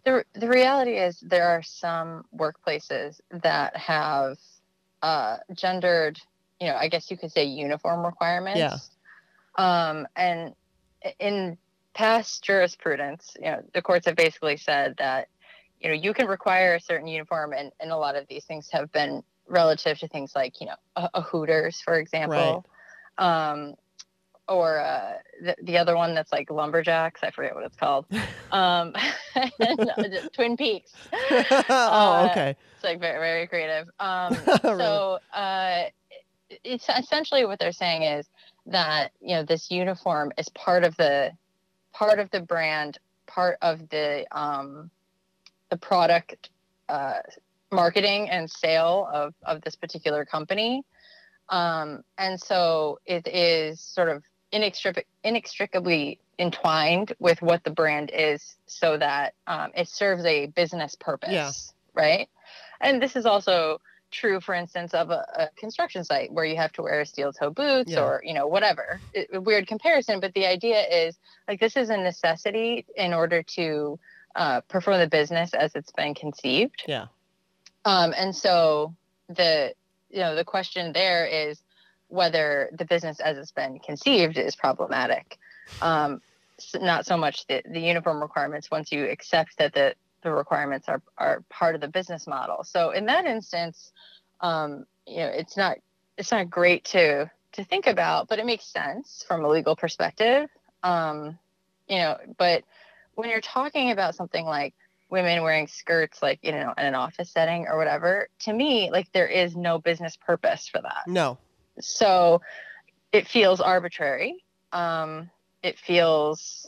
the 0.05 0.23
the 0.33 0.47
reality 0.47 0.97
is 0.97 1.19
there 1.19 1.47
are 1.47 1.63
some 1.63 2.25
workplaces 2.35 3.19
that 3.31 3.75
have 3.75 4.37
uh, 5.01 5.37
gendered, 5.53 6.19
you 6.59 6.67
know, 6.67 6.75
I 6.75 6.87
guess 6.87 7.11
you 7.11 7.17
could 7.17 7.31
say 7.31 7.45
uniform 7.45 8.05
requirements. 8.05 8.59
Yeah. 8.59 8.77
Um, 9.57 10.07
and 10.15 10.53
in 11.19 11.57
past 11.93 12.43
jurisprudence, 12.43 13.35
you 13.37 13.45
know, 13.45 13.63
the 13.73 13.81
courts 13.81 14.05
have 14.05 14.15
basically 14.15 14.57
said 14.57 14.95
that, 14.97 15.27
you 15.79 15.89
know, 15.89 15.95
you 15.95 16.13
can 16.13 16.27
require 16.27 16.75
a 16.75 16.79
certain 16.79 17.07
uniform, 17.07 17.53
and, 17.53 17.71
and 17.79 17.91
a 17.91 17.97
lot 17.97 18.15
of 18.15 18.27
these 18.27 18.45
things 18.45 18.69
have 18.71 18.91
been 18.91 19.23
relative 19.47 19.99
to 19.99 20.07
things 20.07 20.33
like, 20.35 20.59
you 20.59 20.67
know, 20.67 20.75
a, 20.95 21.09
a 21.15 21.21
Hooters, 21.21 21.81
for 21.81 21.99
example. 21.99 22.65
Um, 23.17 23.75
or 24.47 24.79
uh, 24.79 25.13
the, 25.41 25.55
the 25.63 25.77
other 25.77 25.95
one 25.95 26.13
that's 26.13 26.31
like 26.31 26.51
lumberjacks. 26.51 27.21
I 27.23 27.31
forget 27.31 27.55
what 27.55 27.63
it's 27.65 27.75
called. 27.77 28.05
Um, 28.51 28.93
Twin 30.33 30.55
Peaks. 30.55 30.91
oh, 31.13 31.63
Uh, 31.67 32.27
okay. 32.31 32.55
It's 32.75 32.83
like 32.83 32.99
very 32.99 33.17
very 33.19 33.47
creative. 33.47 33.89
Um, 33.99 34.37
Really? 34.63 34.77
so 34.79 35.19
uh, 35.33 35.83
it's 36.63 36.87
essentially 36.87 37.45
what 37.45 37.59
they're 37.59 37.71
saying 37.71 38.03
is 38.03 38.27
that 38.67 39.11
you 39.19 39.35
know 39.35 39.43
this 39.43 39.71
uniform 39.71 40.31
is 40.37 40.47
part 40.49 40.83
of 40.85 40.95
the 40.97 41.31
part 41.91 42.19
of 42.19 42.29
the 42.31 42.39
brand, 42.39 42.97
part 43.25 43.57
of 43.61 43.89
the 43.89 44.25
um, 44.31 44.89
the 45.69 45.77
product 45.77 46.49
uh, 46.87 47.15
marketing 47.71 48.29
and 48.29 48.49
sale 48.49 49.09
of 49.11 49.33
of 49.43 49.61
this 49.61 49.75
particular 49.75 50.23
company. 50.23 50.83
Um, 51.49 52.03
and 52.17 52.39
so 52.39 52.99
it 53.05 53.27
is 53.27 53.79
sort 53.79 54.09
of 54.09 54.23
inextric- 54.53 55.05
inextricably 55.23 56.19
entwined 56.39 57.13
with 57.19 57.41
what 57.41 57.63
the 57.63 57.69
brand 57.69 58.11
is 58.13 58.55
so 58.67 58.97
that 58.97 59.33
um, 59.47 59.71
it 59.75 59.87
serves 59.87 60.25
a 60.25 60.47
business 60.47 60.95
purpose 60.95 61.31
Yeah. 61.31 61.51
right 61.93 62.29
and 62.81 63.01
this 63.01 63.15
is 63.15 63.25
also 63.25 63.79
true 64.11 64.41
for 64.41 64.53
instance 64.53 64.93
of 64.93 65.11
a, 65.11 65.25
a 65.37 65.49
construction 65.55 66.03
site 66.03 66.31
where 66.33 66.43
you 66.45 66.57
have 66.57 66.73
to 66.73 66.81
wear 66.81 67.05
steel 67.05 67.31
toe 67.31 67.49
boots 67.51 67.91
Yeah. 67.93 68.01
or 68.03 68.21
you 68.25 68.33
know 68.33 68.47
whatever 68.47 68.99
it, 69.13 69.29
a 69.33 69.39
weird 69.39 69.65
comparison 69.67 70.19
but 70.19 70.33
the 70.33 70.45
idea 70.45 70.81
is 70.81 71.17
like 71.47 71.59
this 71.61 71.77
is 71.77 71.89
a 71.89 71.95
necessity 71.97 72.85
in 72.97 73.13
order 73.13 73.41
to 73.43 73.97
uh, 74.35 74.59
perform 74.61 74.99
the 74.99 75.07
business 75.07 75.53
as 75.53 75.73
it's 75.75 75.91
been 75.93 76.13
conceived 76.13 76.83
Yeah. 76.85 77.05
um, 77.85 78.13
and 78.17 78.35
so 78.35 78.93
the 79.29 79.73
you 80.15 80.21
know 80.21 80.33
the 80.33 80.45
question 80.45 80.93
there 80.93 81.25
is 81.25 81.61
whether 82.07 82.69
the 82.71 82.85
business 82.85 83.19
as 83.19 83.37
it's 83.37 83.51
been 83.51 83.79
conceived 83.79 84.37
is 84.37 84.55
problematic. 84.55 85.37
Um, 85.81 86.21
not 86.75 87.05
so 87.05 87.17
much 87.17 87.45
the, 87.47 87.61
the 87.69 87.81
uniform 87.81 88.21
requirements 88.21 88.71
once 88.71 88.91
you 88.91 89.05
accept 89.05 89.57
that 89.57 89.73
the, 89.73 89.93
the 90.23 90.31
requirements 90.31 90.87
are, 90.87 91.01
are 91.17 91.43
part 91.49 91.75
of 91.75 91.81
the 91.81 91.89
business 91.89 92.27
model. 92.27 92.63
So 92.63 92.91
in 92.91 93.07
that 93.07 93.25
instance, 93.25 93.91
um, 94.39 94.85
you 95.05 95.17
know, 95.17 95.27
it's 95.27 95.57
not 95.57 95.77
it's 96.17 96.31
not 96.31 96.49
great 96.49 96.85
to 96.85 97.29
to 97.53 97.63
think 97.65 97.87
about, 97.87 98.29
but 98.29 98.39
it 98.39 98.45
makes 98.45 98.65
sense 98.65 99.25
from 99.27 99.43
a 99.43 99.49
legal 99.49 99.75
perspective. 99.75 100.49
Um, 100.81 101.37
you 101.89 101.97
know, 101.97 102.17
but 102.37 102.63
when 103.15 103.29
you're 103.29 103.41
talking 103.41 103.91
about 103.91 104.15
something 104.15 104.45
like 104.45 104.73
women 105.09 105.43
wearing 105.43 105.67
skirts 105.67 106.21
like 106.21 106.39
you 106.41 106.51
know 106.51 106.73
in 106.77 106.85
an 106.85 106.95
office 106.95 107.31
setting 107.31 107.67
or 107.67 107.77
whatever 107.77 108.27
to 108.39 108.51
me 108.51 108.89
like 108.91 109.11
there 109.11 109.27
is 109.27 109.55
no 109.55 109.77
business 109.77 110.17
purpose 110.17 110.67
for 110.67 110.81
that 110.81 111.03
No. 111.07 111.37
so 111.79 112.41
it 113.11 113.27
feels 113.27 113.61
arbitrary 113.61 114.43
um 114.71 115.29
it 115.61 115.77
feels 115.79 116.67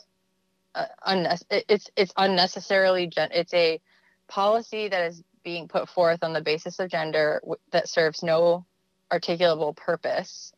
uh, 0.75 0.85
unne- 1.07 1.41
it's 1.49 1.89
it's 1.95 2.13
unnecessarily 2.15 3.07
gen- 3.07 3.31
it's 3.33 3.53
a 3.53 3.81
policy 4.27 4.87
that 4.87 5.07
is 5.07 5.23
being 5.43 5.67
put 5.67 5.89
forth 5.89 6.23
on 6.23 6.33
the 6.33 6.41
basis 6.41 6.79
of 6.79 6.89
gender 6.89 7.39
w- 7.43 7.59
that 7.71 7.87
serves 7.89 8.21
no 8.21 8.65
articulable 9.11 9.75
purpose 9.75 10.51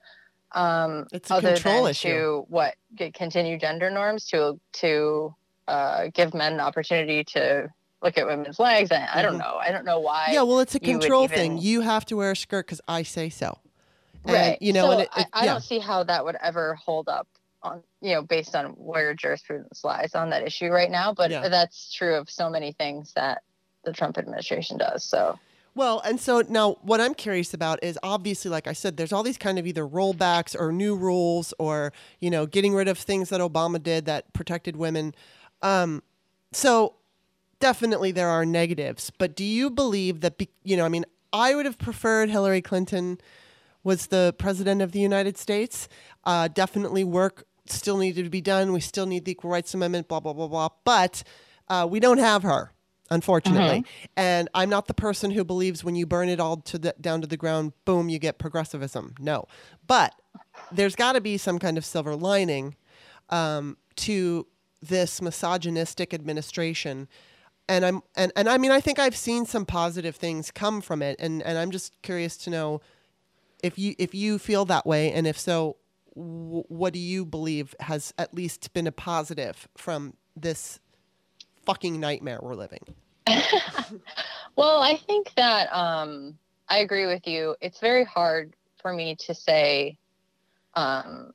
um 0.51 1.05
It's 1.11 1.30
a 1.32 1.36
other 1.36 1.53
control 1.53 1.84
than 1.84 1.91
issue. 1.91 2.09
to 2.09 2.45
what 2.49 2.75
continue 3.13 3.57
gender 3.57 3.89
norms 3.89 4.25
to 4.27 4.59
to 4.73 5.34
uh, 5.70 6.07
give 6.13 6.34
men 6.34 6.53
an 6.53 6.59
opportunity 6.59 7.24
to 7.24 7.70
look 8.01 8.17
at 8.17 8.26
women's 8.26 8.59
legs 8.59 8.91
and 8.91 9.03
i 9.13 9.22
don't 9.22 9.36
Mhm. 9.36 9.39
know 9.45 9.55
i 9.61 9.72
don't 9.72 9.86
know 9.86 9.99
why 9.99 10.30
yeah, 10.32 10.41
well, 10.43 10.59
it's 10.59 10.76
a 10.76 10.80
control 10.80 11.28
thing. 11.28 11.57
You 11.57 11.82
have 11.82 12.05
to 12.05 12.15
wear 12.17 12.32
a 12.32 12.36
skirt 12.36 12.65
because 12.65 12.82
I 12.88 13.03
say 13.03 13.30
so. 13.30 13.57
And, 14.26 14.34
right 14.34 14.57
You 14.61 14.74
know, 14.74 14.86
so 14.88 14.91
and 14.91 15.01
it, 15.01 15.09
I, 15.13 15.26
I 15.34 15.45
yeah. 15.45 15.53
don't 15.53 15.63
see 15.63 15.80
how 15.80 16.03
that 16.03 16.24
would 16.26 16.38
ever 16.41 16.76
hold 16.76 17.07
up 17.09 17.28
on 17.61 17.82
you 18.01 18.13
know 18.13 18.22
based 18.22 18.55
on 18.55 18.67
where 18.91 19.13
jurisprudence 19.13 19.84
lies 19.84 20.15
on 20.15 20.30
that 20.30 20.43
issue 20.43 20.70
right 20.70 20.89
now 20.89 21.13
but 21.13 21.30
Yeah. 21.30 21.49
that's 21.49 21.93
true 21.93 22.15
of 22.15 22.30
so 22.30 22.49
many 22.49 22.72
things 22.72 23.11
that 23.13 23.43
the 23.84 23.91
trump 23.91 24.17
administration 24.17 24.78
does 24.78 25.03
so 25.03 25.38
Well, 25.76 25.99
and 26.03 26.20
so 26.20 26.41
now 26.49 26.78
what 26.82 26.99
I'm 26.99 27.13
curious 27.13 27.53
about 27.53 27.82
is 27.84 27.97
obviously, 28.03 28.49
like 28.51 28.67
I 28.67 28.74
said, 28.74 28.97
there's 28.97 29.13
all 29.13 29.24
these 29.24 29.38
kind 29.38 29.57
of 29.59 29.67
either 29.67 29.86
rollbacks 29.88 30.53
or 30.59 30.72
new 30.74 30.95
rules 30.95 31.53
or, 31.59 31.93
you 32.20 32.30
know, 32.32 32.45
getting 32.47 32.74
rid 32.74 32.88
of 32.89 32.97
things 32.97 33.30
that 33.30 33.39
Obama 33.39 33.82
did 33.82 34.05
that 34.05 34.34
protected 34.34 34.76
women. 34.76 35.13
Um, 35.62 36.03
so 36.51 36.95
definitely 37.60 38.12
there 38.12 38.30
are 38.30 38.45
negatives, 38.45 39.12
but 39.18 39.36
do 39.36 39.43
you 39.43 39.70
believe 39.70 40.22
that, 40.22 40.38
be, 40.38 40.49
you 40.64 40.78
know, 40.78 40.86
I 40.86 40.89
mean, 40.89 41.05
I 41.32 41.53
would 41.55 41.66
have 41.66 41.78
preferred 41.78 42.30
Hillary 42.30 42.62
Clinton 42.62 43.20
was 43.84 44.07
the 44.07 44.34
president 44.38 44.82
of 44.82 44.91
the 44.91 44.99
United 44.99 45.38
States. 45.38 45.88
Uh, 46.24 46.47
definitely 46.47 47.03
work 47.03 47.45
still 47.66 47.97
needed 47.97 48.24
to 48.24 48.30
be 48.30 48.41
done. 48.41 48.74
We 48.74 48.80
still 48.80 49.05
need 49.05 49.26
the 49.26 49.32
Equal 49.32 49.51
Rights 49.51 49.74
Amendment, 49.74 50.07
blah, 50.07 50.20
blah, 50.20 50.34
blah, 50.34 50.47
blah. 50.47 50.70
But 50.84 51.24
uh, 51.68 51.88
we 51.89 51.99
don't 51.99 52.18
have 52.18 52.43
her, 52.43 52.74
unfortunately. 53.12 53.86
And 54.18 54.49
I'm 54.53 54.70
not 54.70 54.88
the 54.88 54.93
person 54.93 55.32
who 55.32 55.43
believes 55.43 55.84
when 55.84 55.95
you 55.95 56.05
burn 56.05 56.30
it 56.30 56.39
all 56.39 56.57
to 56.57 56.80
the, 56.80 56.95
down 56.99 57.22
to 57.22 57.28
the 57.28 57.38
ground, 57.38 57.74
boom, 57.86 58.10
you 58.10 58.20
get 58.20 58.39
progressivism. 58.39 59.16
No. 59.20 59.45
But 59.86 60.16
there's 60.72 60.95
got 60.95 61.14
to 61.14 61.22
be 61.22 61.38
some 61.38 61.60
kind 61.60 61.78
of 61.78 61.86
silver 61.86 62.16
lining 62.16 62.76
um, 63.30 63.78
to 63.97 64.47
this 64.82 65.21
misogynistic 65.21 66.13
administration. 66.13 67.07
And 67.67 67.86
I'm 67.86 68.01
and, 68.15 68.32
and 68.36 68.49
I 68.49 68.57
mean 68.57 68.71
I 68.71 68.82
think 68.82 68.99
I've 68.99 69.15
seen 69.15 69.45
some 69.45 69.65
positive 69.65 70.15
things 70.15 70.51
come 70.51 70.82
from 70.82 71.01
it. 71.01 71.17
And, 71.19 71.41
and 71.43 71.57
I'm 71.57 71.71
just 71.71 72.01
curious 72.01 72.38
to 72.38 72.49
know 72.49 72.82
if 73.61 73.77
you 73.77 73.95
if 73.99 74.15
you 74.15 74.39
feel 74.39 74.65
that 74.65 74.86
way. 74.86 75.11
And 75.11 75.27
if 75.27 75.38
so 75.38 75.77
w- 76.15 76.63
what 76.67 76.93
do 76.93 76.99
you 76.99 77.25
believe 77.25 77.75
has 77.82 78.13
at 78.17 78.34
least 78.34 78.73
been 78.73 78.88
a 78.88 78.91
positive 78.91 79.67
from 79.77 80.15
this 80.36 80.80
fucking 81.65 81.99
nightmare 81.99 82.39
we're 82.41 82.55
living? 82.55 82.82
Well 84.55 84.82
i 84.82 84.97
think 84.97 85.32
that 85.38 85.73
um 85.73 86.38
i 86.67 86.80
agree 86.80 87.05
with 87.05 87.25
you. 87.25 87.55
It's 87.61 87.80
very 87.80 88.03
hard 88.03 88.55
for 88.82 88.93
me 88.93 89.15
to 89.27 89.34
say 89.34 89.97
um 90.73 91.32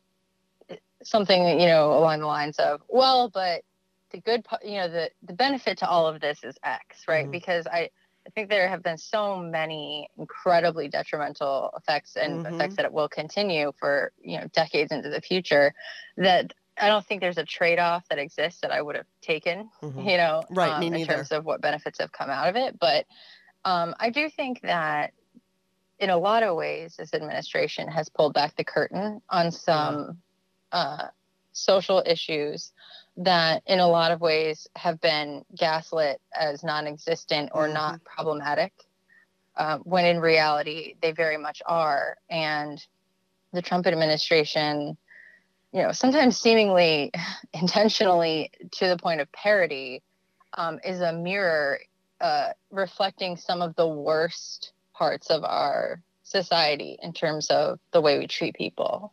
something 1.05 1.61
you 1.61 1.67
know 1.67 1.93
along 1.99 2.21
the 2.21 2.27
lines 2.27 2.59
of 2.59 2.81
well 2.89 3.29
but 3.29 3.63
the 4.13 4.21
good 4.21 4.45
you 4.63 4.77
know 4.77 4.89
the 4.89 5.11
the 5.23 5.33
benefit 5.35 5.79
to 5.79 5.89
all 5.89 6.07
of 6.07 6.21
this 6.21 6.43
is 6.45 6.57
x 6.65 7.05
right 7.09 7.27
Mhm. 7.27 7.33
because 7.33 7.67
i 7.67 7.89
i 8.27 8.31
think 8.35 8.49
there 8.49 8.69
have 8.69 8.83
been 8.83 8.99
so 8.99 9.37
many 9.37 10.09
incredibly 10.19 10.89
detrimental 10.89 11.71
effects 11.77 12.17
and 12.17 12.45
Mhm. 12.45 12.55
effects 12.55 12.77
that 12.77 12.85
it 12.85 12.93
will 12.93 13.09
continue 13.09 13.73
for 13.79 14.13
you 14.21 14.39
know 14.39 14.47
decades 14.53 14.93
into 14.93 15.11
the 15.11 15.21
future 15.21 15.73
that 16.17 16.53
I 16.77 16.89
don't 16.89 17.07
think 17.07 17.21
there's 17.21 17.39
a 17.39 17.45
trade 17.45 17.79
off 17.79 18.03
that 18.09 18.19
exists 18.19 18.61
that 18.63 18.73
I 18.73 18.83
would 18.83 18.97
have 18.97 19.07
taken, 19.23 19.71
Mhm. 19.81 20.11
you 20.11 20.17
know, 20.17 20.45
Right, 20.51 20.73
um, 20.73 20.83
in 20.83 21.07
terms 21.07 21.31
of 21.31 21.45
what 21.45 21.61
benefits 21.61 22.01
have 22.01 22.11
come 22.11 22.31
out 22.31 22.49
of 22.49 22.57
it. 22.57 22.79
But 22.81 23.07
um, 23.65 23.95
I 24.01 24.11
do 24.11 24.29
think 24.29 24.61
that 24.63 25.13
in 26.01 26.11
a 26.11 26.19
lot 26.19 26.43
of 26.43 26.57
ways, 26.57 26.97
this 26.97 27.15
administration 27.15 27.89
has 27.89 28.09
pulled 28.09 28.35
back 28.35 28.57
the 28.57 28.65
curtain 28.65 29.23
on 29.31 29.53
some 29.53 30.19
uh, 30.75 31.09
social 31.53 32.03
issues 32.05 32.73
that, 33.17 33.63
in 33.67 33.79
a 33.79 33.87
lot 33.89 34.11
of 34.11 34.21
ways, 34.21 34.67
have 34.77 35.01
been 35.01 35.45
gaslit 35.57 36.21
as 36.35 36.65
non 36.65 36.87
existent 36.89 37.51
or 37.55 37.69
Mhm. 37.69 37.75
not 37.75 38.05
problematic, 38.05 38.73
uh, 39.57 39.79
when 39.79 40.05
in 40.05 40.21
reality, 40.21 40.97
they 41.01 41.13
very 41.13 41.37
much 41.39 41.63
are. 41.65 42.19
And 42.29 42.85
the 43.53 43.63
Trump 43.63 43.87
administration, 43.87 44.99
you 45.73 45.83
know, 45.83 45.93
sometimes 45.93 46.39
seemingly 46.39 47.13
intentionally 47.55 48.51
to 48.73 48.89
the 48.89 48.97
point 48.99 49.21
of 49.21 49.31
parody, 49.33 50.03
um, 50.55 50.81
is 50.85 51.01
a 51.01 51.13
mirror 51.13 51.79
uh, 52.21 52.53
reflecting 52.71 53.37
some 53.37 53.63
of 53.63 53.77
the 53.77 53.87
worst 53.87 54.73
parts 54.93 55.31
of 55.31 55.45
our 55.45 56.03
society 56.25 56.99
in 57.03 57.13
terms 57.13 57.51
of 57.51 57.79
the 57.93 58.01
way 58.01 58.19
we 58.19 58.27
treat 58.27 58.55
people. 58.55 59.13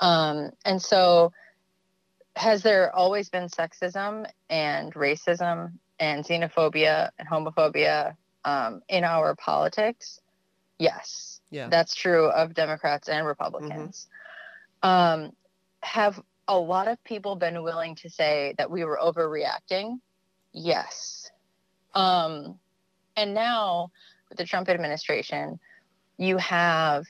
Um, 0.00 0.50
and 0.64 0.80
so, 0.80 1.32
has 2.34 2.62
there 2.62 2.94
always 2.94 3.30
been 3.30 3.48
sexism 3.48 4.28
and 4.50 4.92
racism 4.94 5.72
and 5.98 6.24
xenophobia 6.24 7.10
and 7.18 7.26
homophobia 7.28 8.14
um, 8.44 8.82
in 8.88 9.04
our 9.04 9.34
politics? 9.36 10.20
Yes, 10.78 11.40
Yeah. 11.50 11.68
that's 11.68 11.94
true 11.94 12.26
of 12.26 12.52
Democrats 12.52 13.08
and 13.08 13.26
Republicans. 13.26 14.06
Um, 14.82 15.32
have 15.82 16.20
a 16.48 16.58
lot 16.58 16.88
of 16.88 17.02
people 17.02 17.36
been 17.36 17.62
willing 17.62 17.94
to 17.96 18.10
say 18.10 18.54
that 18.58 18.70
we 18.70 18.84
were 18.84 18.98
overreacting? 19.02 19.98
Yes. 20.52 21.30
Um, 21.94 22.58
and 23.16 23.32
now 23.32 23.90
with 24.28 24.38
the 24.38 24.44
Trump 24.44 24.68
administration, 24.68 25.58
you 26.18 26.36
have 26.36 27.06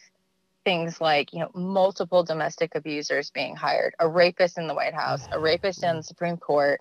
things 0.67 1.01
like 1.01 1.33
you 1.33 1.39
know 1.39 1.51
multiple 1.55 2.25
domestic 2.25 2.75
abusers 2.75 3.31
being 3.31 3.55
hired, 3.55 3.95
a 4.01 4.09
rapist 4.09 4.59
in 4.59 4.67
the 4.67 4.75
White 4.75 4.95
House, 4.95 5.25
a 5.31 5.39
rapist 5.39 5.85
in 5.85 5.97
the 5.97 6.03
Supreme 6.03 6.37
Court. 6.37 6.81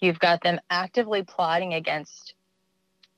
You've 0.00 0.18
got 0.18 0.42
them 0.42 0.60
actively 0.68 1.22
plotting 1.22 1.72
against 1.72 2.34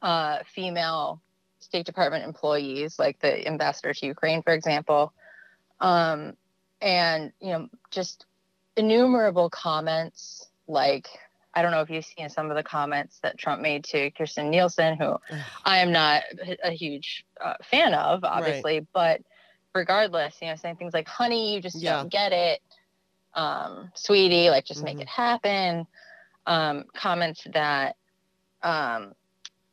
uh, 0.02 0.38
female 0.54 1.20
State 1.58 1.84
Department 1.84 2.24
employees, 2.24 2.96
like 2.96 3.18
the 3.18 3.44
ambassador 3.44 3.92
to 3.92 4.06
Ukraine, 4.06 4.42
for 4.42 4.52
example, 4.52 5.12
um, 5.80 6.36
and 6.80 7.32
you 7.40 7.50
know 7.50 7.68
just 7.90 8.24
innumerable 8.76 9.50
comments 9.50 10.48
like 10.68 11.08
I 11.54 11.62
don't 11.62 11.72
know 11.72 11.80
if 11.80 11.90
you've 11.90 12.04
seen 12.04 12.28
some 12.28 12.50
of 12.50 12.56
the 12.56 12.62
comments 12.62 13.18
that 13.24 13.36
Trump 13.36 13.62
made 13.62 13.82
to 13.86 14.12
Kirstjen 14.12 14.50
Nielsen, 14.50 14.96
who 14.96 15.16
I 15.64 15.78
am 15.78 15.90
not 15.90 16.22
a 16.62 16.70
huge 16.70 17.24
uh, 17.44 17.54
fan 17.64 17.94
of, 17.94 18.22
obviously, 18.22 18.86
but 18.92 19.20
regardless, 19.74 20.36
you 20.40 20.48
know, 20.48 20.56
saying 20.56 20.76
things 20.76 20.94
like, 20.94 21.08
honey, 21.08 21.54
you 21.54 21.60
just 21.60 21.82
Yeah. 21.82 22.00
don't 22.00 22.10
get 22.10 22.32
it. 22.32 22.60
Um, 23.34 23.90
sweetie, 23.94 24.50
like, 24.50 24.64
just 24.64 24.82
make 24.84 24.98
Mhm. 24.98 25.02
it 25.02 25.08
happen. 25.08 25.86
Um, 26.46 26.84
comments 26.94 27.44
that 27.52 27.96
um, 28.62 29.14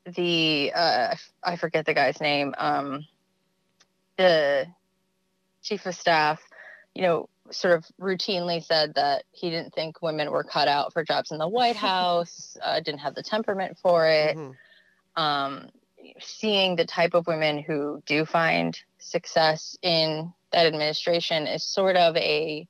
the, 0.06 0.72
uh, 0.74 1.16
I 1.43 1.56
forget 1.56 1.86
the 1.86 1.93
guy's 1.93 2.20
name, 2.20 2.54
um, 2.58 3.06
the 4.18 4.68
chief 5.62 5.86
of 5.86 5.95
staff, 5.95 6.41
you 6.93 7.04
know, 7.04 7.30
sort 7.52 7.76
of 7.76 7.86
routinely 7.99 8.64
said 8.64 8.95
that 8.95 9.24
he 9.32 9.49
didn't 9.49 9.74
think 9.74 10.02
women 10.02 10.30
were 10.32 10.43
cut 10.43 10.68
out 10.68 10.91
for 10.91 11.04
jobs 11.06 11.32
in 11.32 11.38
the 11.38 11.47
White 11.47 11.76
House, 11.78 12.58
uh, 12.62 12.80
didn't 12.82 12.99
have 12.99 13.16
the 13.16 13.24
temperament 13.24 13.78
for 13.82 14.06
it 14.08 14.36
Mhm. 14.36 14.58
um, 15.16 15.70
seeing 16.24 16.76
the 16.76 16.86
type 16.86 17.13
of 17.13 17.28
women 17.28 17.61
who 17.61 18.01
do 18.05 18.26
find 18.26 18.80
success 18.99 19.78
in 19.82 20.34
that 20.51 20.65
administration 20.65 21.47
is 21.47 21.63
sort 21.63 21.95
of 21.95 22.15
a 22.17 22.67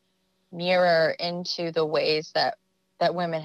mirror 0.51 1.15
into 1.19 1.71
the 1.71 1.85
ways 1.85 2.31
that 2.33 2.57
that 2.99 3.15
women 3.15 3.43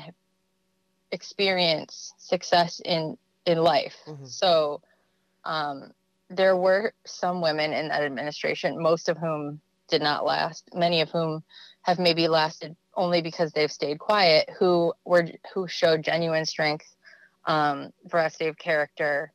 experience 1.13 2.13
success 2.19 2.81
in 2.85 3.17
in 3.47 3.59
life. 3.59 3.97
Mhm. 4.07 4.29
So 4.29 4.83
um, 5.45 5.93
there 6.29 6.57
were 6.57 6.93
some 7.05 7.41
women 7.41 7.73
in 7.73 7.89
that 7.89 8.03
administration, 8.03 8.83
most 8.83 9.09
of 9.09 9.17
whom 9.17 9.61
did 9.89 10.03
not 10.03 10.25
last, 10.25 10.69
many 10.75 11.01
of 11.01 11.11
whom 11.11 11.45
have 11.83 11.99
maybe 12.01 12.27
lasted 12.27 12.77
only 12.95 13.23
because 13.23 13.53
they've 13.53 13.71
stayed 13.71 13.99
quiet, 13.99 14.51
who 14.59 14.93
were 15.05 15.29
who 15.55 15.69
showed 15.69 16.03
genuine 16.03 16.45
strength 16.45 16.97
um, 17.45 17.93
veracity 18.07 18.49
of 18.49 18.59
character, 18.59 19.33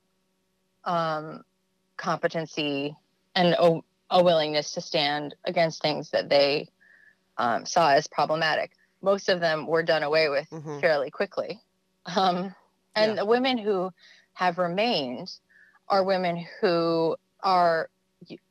um, 0.83 1.43
competency, 1.97 2.95
and 3.35 3.53
a, 3.53 3.79
a 4.09 4.23
willingness 4.23 4.71
to 4.71 4.81
stand 4.81 5.35
against 5.45 5.81
things 5.81 6.09
that 6.11 6.29
they 6.29 6.69
um, 7.37 7.65
saw 7.65 7.91
as 7.91 8.07
problematic. 8.07 8.71
Most 9.01 9.29
of 9.29 9.39
them 9.39 9.67
were 9.67 9.83
done 9.83 10.03
away 10.03 10.29
with 10.29 10.49
Mhm. 10.49 10.81
fairly 10.81 11.09
quickly. 11.11 11.61
Um, 12.05 12.53
and 12.95 13.11
Yeah. 13.11 13.15
the 13.15 13.25
women 13.25 13.57
who 13.57 13.91
have 14.33 14.57
remained 14.57 15.31
are 15.87 16.03
women 16.03 16.45
who 16.59 17.15
are 17.43 17.89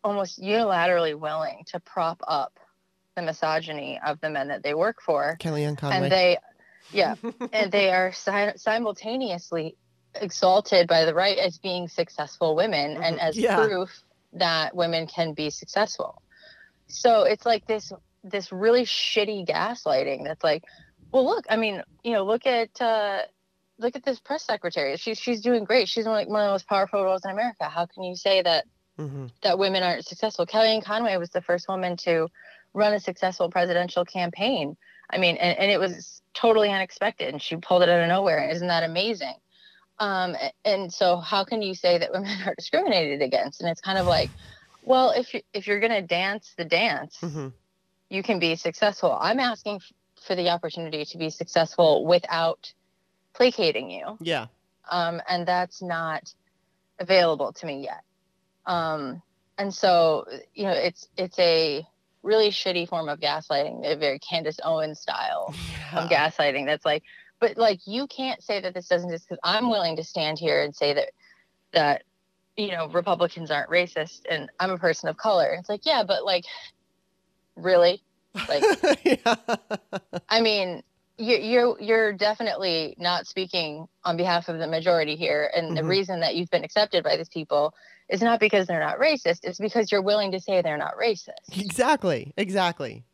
almost 0.02 0.40
unilaterally 0.40 1.18
willing 1.18 1.64
to 1.66 1.80
prop 1.80 2.20
up 2.26 2.58
the 3.16 3.22
misogyny 3.22 4.00
of 4.04 4.20
the 4.20 4.30
men 4.30 4.48
that 4.48 4.62
they 4.62 4.74
work 4.74 5.00
for. 5.02 5.36
Kellyanne 5.40 5.76
Conway. 5.76 5.96
And 6.04 6.12
they, 6.12 6.38
yeah, 6.92 7.14
and 7.52 7.70
they 7.70 7.90
are 7.92 8.12
si- 8.12 8.56
simultaneously 8.56 9.76
exalted 10.14 10.88
by 10.88 11.04
the 11.04 11.14
right 11.14 11.38
as 11.38 11.58
being 11.58 11.88
successful 11.88 12.56
women 12.56 12.96
Mhm. 12.96 13.04
and 13.04 13.20
as 13.20 13.36
Yeah. 13.36 13.56
proof 13.56 14.02
that 14.32 14.74
women 14.74 15.06
can 15.06 15.32
be 15.34 15.50
successful. 15.50 16.22
So 16.88 17.22
it's 17.24 17.46
like 17.46 17.66
this 17.66 17.92
this 18.22 18.52
really 18.52 18.82
shitty 18.84 19.46
gaslighting 19.46 20.24
that's 20.24 20.44
like, 20.44 20.62
well, 21.10 21.24
look, 21.24 21.46
I 21.48 21.56
mean, 21.56 21.82
you 22.02 22.12
know, 22.12 22.22
look 22.24 22.46
at 22.46 22.80
uh, 22.80 23.22
look 23.78 23.96
at 23.96 24.04
this 24.04 24.20
press 24.20 24.44
secretary. 24.44 24.96
She's 24.98 25.18
she's 25.18 25.40
doing 25.40 25.64
great. 25.64 25.88
She's 25.88 26.04
one, 26.04 26.14
like 26.14 26.28
one 26.28 26.42
of 26.42 26.48
the 26.48 26.52
most 26.52 26.68
powerful 26.68 27.02
roles 27.02 27.24
in 27.24 27.30
America. 27.30 27.64
How 27.68 27.86
can 27.86 28.02
you 28.02 28.14
say 28.16 28.42
that 28.42 28.66
Mhm. 28.98 29.30
that 29.42 29.58
women 29.58 29.82
aren't 29.82 30.04
successful. 30.06 30.44
Kellyanne 30.44 30.84
Conway 30.84 31.16
was 31.16 31.30
the 31.30 31.40
first 31.40 31.66
woman 31.68 31.96
to 31.98 32.28
run 32.74 32.92
a 32.92 33.00
successful 33.00 33.48
presidential 33.50 34.04
campaign. 34.04 34.76
I 35.08 35.16
mean, 35.18 35.36
and, 35.38 35.58
and 35.58 35.70
it 35.70 35.80
was 35.80 36.20
totally 36.34 36.68
unexpected, 36.70 37.28
and 37.32 37.40
she 37.42 37.56
pulled 37.56 37.82
it 37.82 37.88
out 37.88 38.00
of 38.02 38.08
nowhere. 38.08 38.48
Isn't 38.50 38.68
that 38.68 38.82
amazing? 38.84 39.34
Um, 40.00 40.34
and 40.64 40.92
so, 40.92 41.18
how 41.18 41.44
can 41.44 41.62
you 41.62 41.74
say 41.74 41.98
that 41.98 42.10
women 42.12 42.36
are 42.46 42.54
discriminated 42.56 43.22
against? 43.22 43.60
And 43.60 43.70
it's 43.70 43.80
kind 43.80 43.98
of 43.98 44.06
like, 44.06 44.32
well, 44.82 45.10
if 45.10 45.32
you 45.34 45.42
if 45.52 45.66
you're 45.66 45.80
gonna 45.80 46.02
dance 46.02 46.52
the 46.56 46.64
dance, 46.64 47.16
Mhm. 47.22 47.52
you 48.08 48.22
can 48.22 48.38
be 48.40 48.56
successful. 48.56 49.16
I'm 49.20 49.38
asking 49.38 49.76
f- 49.76 49.92
for 50.26 50.34
the 50.34 50.48
opportunity 50.50 51.04
to 51.04 51.18
be 51.18 51.30
successful 51.30 52.04
without 52.06 52.72
placating 53.34 53.90
you 53.90 54.18
Yeah. 54.20 54.46
um, 54.90 55.20
and 55.28 55.46
that's 55.46 55.80
not 55.82 56.22
available 56.98 57.52
to 57.52 57.66
me 57.66 57.84
yet. 57.84 58.02
Um, 58.66 59.22
and 59.58 59.72
so, 59.72 60.24
you 60.54 60.64
know, 60.64 60.72
it's 60.72 61.06
it's 61.16 61.38
a 61.38 61.86
really 62.22 62.50
shitty 62.50 62.88
form 62.88 63.08
of 63.08 63.20
gaslighting, 63.20 63.84
a 63.90 63.96
very 63.96 64.18
Candace 64.18 64.58
Owens 64.64 65.00
style 65.00 65.54
of 65.94 66.08
gaslighting. 66.10 66.66
That's 66.66 66.84
like, 66.84 67.02
but 67.40 67.56
like 67.56 67.80
you 67.86 68.06
can't 68.06 68.42
say 68.42 68.60
that 68.60 68.74
this 68.74 68.86
doesn't 68.88 69.10
just 69.10 69.28
because 69.28 69.40
I'm 69.42 69.70
willing 69.70 69.96
to 69.96 70.04
stand 70.04 70.38
here 70.38 70.62
and 70.62 70.74
say 70.74 70.94
that 70.94 71.10
that 71.72 72.02
you 72.56 72.70
know 72.72 72.88
Republicans 72.88 73.50
aren't 73.50 73.70
racist 73.70 74.20
and 74.30 74.50
I'm 74.60 74.70
a 74.70 74.78
person 74.78 75.08
of 75.08 75.16
color. 75.16 75.54
It's 75.58 75.68
like, 75.68 75.84
yeah, 75.86 76.02
but 76.06 76.24
like, 76.24 76.44
really? 77.56 78.02
Like, 78.48 78.64
yeah. 79.04 79.34
I 80.28 80.40
mean, 80.40 80.82
you, 81.18 81.36
you're 81.36 81.80
you're 81.80 82.12
definitely 82.12 82.94
not 82.98 83.26
speaking 83.26 83.86
on 84.04 84.16
behalf 84.16 84.48
of 84.48 84.58
the 84.58 84.66
majority 84.66 85.16
here, 85.16 85.50
and 85.54 85.76
the 85.76 85.82
Mhm. 85.82 85.88
reason 85.88 86.20
that 86.20 86.36
you've 86.36 86.50
been 86.50 86.64
accepted 86.64 87.04
by 87.04 87.16
these 87.16 87.28
people 87.28 87.74
is 88.08 88.22
not 88.22 88.40
because 88.40 88.66
they're 88.66 88.80
not 88.80 88.98
racist; 88.98 89.40
it's 89.42 89.58
because 89.58 89.90
you're 89.92 90.02
willing 90.02 90.32
to 90.32 90.40
say 90.40 90.62
they're 90.62 90.78
not 90.78 90.94
racist. 90.96 91.58
Exactly. 91.58 92.32
Exactly. 92.36 93.04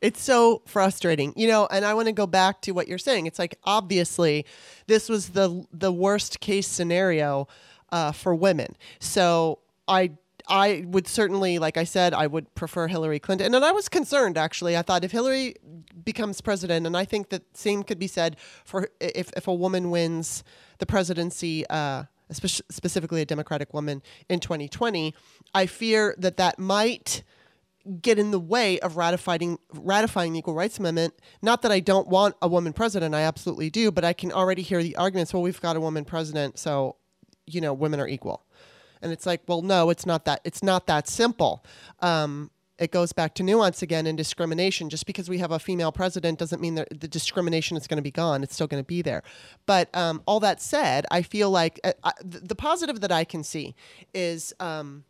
It's 0.00 0.22
so 0.22 0.62
frustrating. 0.66 1.32
You 1.36 1.48
know, 1.48 1.66
and 1.70 1.84
I 1.84 1.94
want 1.94 2.06
to 2.06 2.12
go 2.12 2.26
back 2.26 2.60
to 2.62 2.72
what 2.72 2.88
you're 2.88 2.98
saying. 2.98 3.26
It's 3.26 3.38
like 3.38 3.58
obviously 3.64 4.44
this 4.86 5.08
was 5.08 5.30
the 5.30 5.64
the 5.72 5.92
worst 5.92 6.40
case 6.40 6.66
scenario 6.66 7.48
uh, 7.92 8.12
for 8.12 8.34
women. 8.34 8.76
So 9.00 9.60
I 9.88 10.12
I 10.48 10.84
would 10.86 11.08
certainly, 11.08 11.58
like 11.58 11.76
I 11.76 11.84
said, 11.84 12.14
I 12.14 12.26
would 12.26 12.54
prefer 12.54 12.86
Hillary 12.86 13.18
Clinton. 13.18 13.54
And 13.54 13.64
I 13.64 13.72
was 13.72 13.88
concerned 13.88 14.38
actually. 14.38 14.76
I 14.76 14.82
thought 14.82 15.04
if 15.04 15.12
Hillary 15.12 15.56
becomes 16.04 16.40
president, 16.40 16.86
and 16.86 16.96
I 16.96 17.04
think 17.04 17.30
that 17.30 17.56
same 17.56 17.82
could 17.82 17.98
be 17.98 18.06
said 18.06 18.36
for 18.64 18.88
if 19.00 19.30
if 19.36 19.48
a 19.48 19.54
woman 19.54 19.90
wins 19.90 20.44
the 20.78 20.86
presidency. 20.86 21.66
Uh, 21.68 22.04
specifically 22.28 23.22
a 23.22 23.24
Democratic 23.24 23.72
woman 23.72 24.02
in 24.28 24.40
2020, 24.40 25.14
I 25.54 25.66
fear 25.66 26.12
that 26.18 26.38
that 26.38 26.58
might 26.58 27.22
get 28.00 28.18
in 28.18 28.30
the 28.30 28.40
way 28.40 28.78
of 28.80 28.96
ratifying 28.96 29.58
ratifying 29.72 30.32
the 30.32 30.38
Equal 30.38 30.54
Rights 30.54 30.78
Amendment. 30.78 31.14
Not 31.42 31.62
that 31.62 31.72
I 31.72 31.80
don't 31.80 32.08
want 32.08 32.36
a 32.42 32.48
woman 32.48 32.72
president, 32.72 33.14
I 33.14 33.22
absolutely 33.22 33.70
do, 33.70 33.90
but 33.90 34.04
I 34.04 34.12
can 34.12 34.32
already 34.32 34.62
hear 34.62 34.82
the 34.82 34.96
arguments. 34.96 35.32
Well, 35.32 35.42
we've 35.42 35.60
got 35.60 35.76
a 35.76 35.80
woman 35.80 36.04
president, 36.04 36.58
so 36.58 36.96
you 37.46 37.60
know, 37.60 37.72
women 37.72 38.00
are 38.00 38.08
equal, 38.08 38.44
and 39.00 39.12
it's 39.12 39.26
like, 39.26 39.42
well, 39.46 39.62
no, 39.62 39.90
it's 39.90 40.06
not 40.06 40.24
that. 40.24 40.40
It's 40.44 40.62
not 40.62 40.86
that 40.86 41.08
simple. 41.08 41.64
Um, 42.00 42.50
it 42.78 42.90
goes 42.90 43.12
back 43.12 43.34
to 43.36 43.42
nuance 43.42 43.80
again 43.80 44.06
and 44.06 44.18
discrimination. 44.18 44.90
Just 44.90 45.06
because 45.06 45.28
we 45.28 45.38
have 45.38 45.50
a 45.50 45.58
female 45.58 45.92
president 45.92 46.38
doesn't 46.38 46.60
mean 46.60 46.74
that 46.74 46.88
the 47.00 47.08
discrimination 47.08 47.76
is 47.76 47.86
going 47.86 47.96
to 47.96 48.02
be 48.02 48.10
gone. 48.10 48.42
It's 48.42 48.54
still 48.54 48.66
going 48.66 48.82
to 48.82 48.86
be 48.86 49.00
there. 49.02 49.22
But 49.64 49.94
um, 49.96 50.22
all 50.26 50.40
that 50.40 50.60
said, 50.60 51.06
I 51.10 51.22
feel 51.22 51.50
like 51.50 51.80
uh, 51.84 51.92
I, 52.04 52.12
the 52.22 52.54
positive 52.54 53.00
that 53.00 53.12
I 53.12 53.24
can 53.24 53.42
see 53.42 53.74
is. 54.12 54.52
Um, 54.60 55.04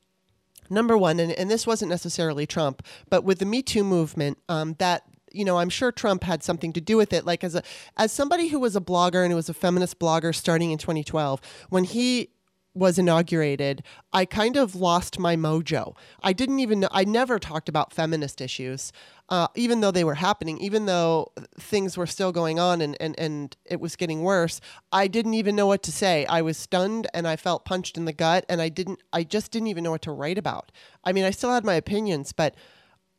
number 0.71 0.97
one, 0.97 1.21
and, 1.21 1.33
and 1.33 1.51
this 1.51 1.67
wasn't 1.67 1.91
necessarily 1.91 2.47
Trump, 2.47 2.83
but 3.11 3.25
with 3.25 3.39
the 3.39 3.47
Me 3.47 3.63
Too 3.63 3.85
movement, 3.85 4.39
um, 4.49 4.75
that 4.79 5.03
you 5.33 5.45
know, 5.45 5.59
I'm 5.59 5.69
sure 5.69 5.93
Trump 5.93 6.25
had 6.25 6.43
something 6.43 6.73
to 6.73 6.81
do 6.81 6.97
with 6.97 7.13
it. 7.13 7.27
Like 7.27 7.45
as 7.45 7.55
a 7.55 7.63
as 7.97 8.11
somebody 8.11 8.49
who 8.49 8.59
was 8.59 8.75
a 8.75 8.81
blogger 8.81 9.23
and 9.23 9.31
who 9.31 9.37
was 9.37 9.49
a 9.49 9.55
feminist 9.55 9.99
blogger 9.99 10.35
starting 10.35 10.71
in 10.71 10.79
2012, 10.79 11.41
when 11.69 11.85
he 11.85 12.31
was 12.77 12.99
inaugurated, 12.99 13.83
I 14.13 14.27
kind 14.27 14.57
of 14.57 14.75
lost 14.75 15.19
my 15.19 15.35
mojo. 15.35 15.97
I 16.23 16.33
didn't 16.33 16.61
even 16.61 16.81
know, 16.81 16.89
I 16.93 17.05
never 17.05 17.39
talked 17.39 17.69
about 17.69 17.93
feminist 17.93 18.41
issues, 18.41 18.93
uh, 19.31 19.49
even 19.55 19.81
though 19.81 19.91
they 19.91 20.05
were 20.05 20.15
happening, 20.15 20.59
even 20.59 20.85
though 20.85 21.33
things 21.59 21.97
were 21.97 22.07
still 22.07 22.33
going 22.33 22.59
on 22.59 22.83
and, 22.83 22.97
and, 23.01 23.19
and 23.19 23.57
it 23.65 23.81
was 23.81 23.97
getting 23.97 24.23
worse. 24.23 24.61
I 24.93 25.07
didn't 25.09 25.35
even 25.35 25.57
know 25.57 25.67
what 25.67 25.83
to 25.85 25.93
say. 25.93 26.27
I 26.27 26.43
was 26.43 26.59
stunned 26.59 27.07
and 27.15 27.27
I 27.27 27.37
felt 27.37 27.65
punched 27.65 27.97
in 27.97 28.05
the 28.05 28.13
gut 28.13 28.45
and 28.49 28.61
I 28.61 28.69
didn't, 28.69 29.03
I 29.13 29.25
just 29.25 29.51
didn't 29.51 29.69
even 29.69 29.83
know 29.83 29.91
what 29.91 30.03
to 30.03 30.13
write 30.13 30.39
about. 30.39 30.71
I 31.03 31.13
mean, 31.13 31.25
I 31.25 31.31
still 31.31 31.53
had 31.53 31.65
my 31.65 31.75
opinions, 31.75 32.33
but 32.33 32.55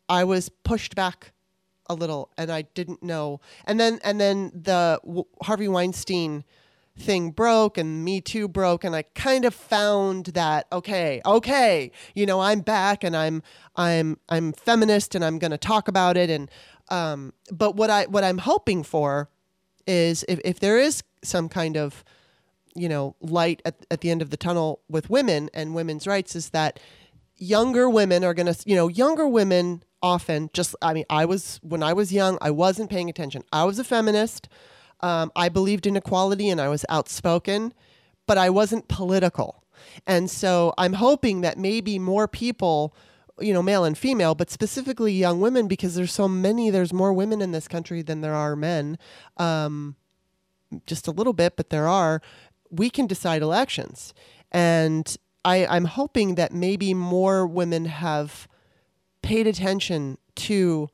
I 0.07 0.23
was 0.23 0.49
pushed 0.49 0.95
back 0.95 1.33
a 1.89 1.95
little 1.95 2.31
and 2.37 2.51
I 2.51 2.61
didn't 2.61 3.01
know. 3.01 3.41
And 3.65 3.79
then, 3.79 3.99
and 4.03 4.21
then 4.21 4.51
the 4.53 4.99
Harvey 5.41 5.67
Weinstein, 5.67 6.43
thing 6.97 7.31
broke 7.31 7.77
and 7.77 8.03
me 8.03 8.19
too 8.19 8.47
broke 8.47 8.83
and 8.83 8.95
i 8.95 9.03
kind 9.13 9.45
of 9.45 9.53
found 9.53 10.25
that 10.27 10.65
okay 10.71 11.21
okay 11.25 11.91
you 12.15 12.25
know 12.25 12.41
i'm 12.41 12.61
back 12.61 13.03
and 13.03 13.15
i'm 13.15 13.43
i'm 13.75 14.17
i'm 14.29 14.51
feminist 14.51 15.13
and 15.13 15.23
i'm 15.23 15.37
going 15.37 15.51
to 15.51 15.57
talk 15.57 15.87
about 15.87 16.17
it 16.17 16.29
and 16.29 16.49
um 16.89 17.33
but 17.51 17.75
what 17.75 17.89
i 17.89 18.05
what 18.05 18.23
i'm 18.23 18.39
hoping 18.39 18.83
for 18.83 19.29
is 19.85 20.25
if, 20.27 20.39
if 20.43 20.59
there 20.59 20.79
is 20.79 21.03
some 21.23 21.47
kind 21.47 21.77
of 21.77 22.03
you 22.75 22.89
know 22.89 23.15
light 23.21 23.61
at, 23.63 23.85
at 23.91 24.01
the 24.01 24.09
end 24.09 24.21
of 24.21 24.31
the 24.31 24.37
tunnel 24.37 24.81
with 24.89 25.09
women 25.09 25.49
and 25.53 25.75
women's 25.75 26.07
rights 26.07 26.35
is 26.35 26.49
that 26.49 26.79
younger 27.37 27.87
women 27.87 28.23
are 28.23 28.33
going 28.33 28.51
to 28.51 28.69
you 28.69 28.75
know 28.75 28.87
younger 28.87 29.27
women 29.27 29.83
often 30.01 30.49
just 30.53 30.75
i 30.81 30.93
mean 30.93 31.05
i 31.09 31.25
was 31.25 31.59
when 31.61 31.83
i 31.83 31.93
was 31.93 32.11
young 32.11 32.37
i 32.41 32.49
wasn't 32.49 32.89
paying 32.89 33.09
attention. 33.09 33.43
I 33.51 33.65
was 33.65 33.77
a 33.77 33.83
feminist 33.83 34.49
um, 35.01 35.31
I 35.35 35.49
believed 35.49 35.85
in 35.85 35.95
equality 35.95 36.49
and 36.49 36.59
I 36.59 36.69
was 36.69 36.85
outspoken, 36.89 37.73
but 38.25 38.37
I 38.37 38.49
wasn't 38.49 38.87
political. 38.87 39.63
And 40.05 40.29
so 40.29 40.73
I'm 40.77 40.93
hoping 40.93 41.41
that 41.41 41.57
maybe 41.57 41.99
more 41.99 42.27
people, 42.27 42.95
you 43.39 43.53
know, 43.53 43.61
male 43.61 43.83
and 43.83 43.97
female, 43.97 44.35
but 44.35 44.49
specifically 44.49 45.13
young 45.13 45.39
women, 45.39 45.67
because 45.67 45.95
there's 45.95 46.11
so 46.11 46.27
many, 46.27 46.69
there's 46.69 46.93
more 46.93 47.13
women 47.13 47.41
in 47.41 47.51
this 47.51 47.67
country 47.67 48.01
than 48.01 48.21
there 48.21 48.33
are 48.35 48.55
men. 48.55 48.97
Um, 49.37 49.95
just 50.85 51.07
a 51.07 51.11
little 51.11 51.33
bit, 51.33 51.55
but 51.55 51.69
there 51.69 51.87
are. 51.87 52.21
We 52.69 52.89
can 52.89 53.07
decide 53.07 53.41
elections. 53.41 54.13
And 54.51 55.15
I, 55.45 55.65
I'm 55.65 55.85
hoping 55.85 56.35
that 56.35 56.51
maybe 56.51 56.93
more 56.93 57.47
women 57.47 57.85
have 57.85 58.47
paid 59.21 59.47
attention 59.47 60.17
to 60.35 60.89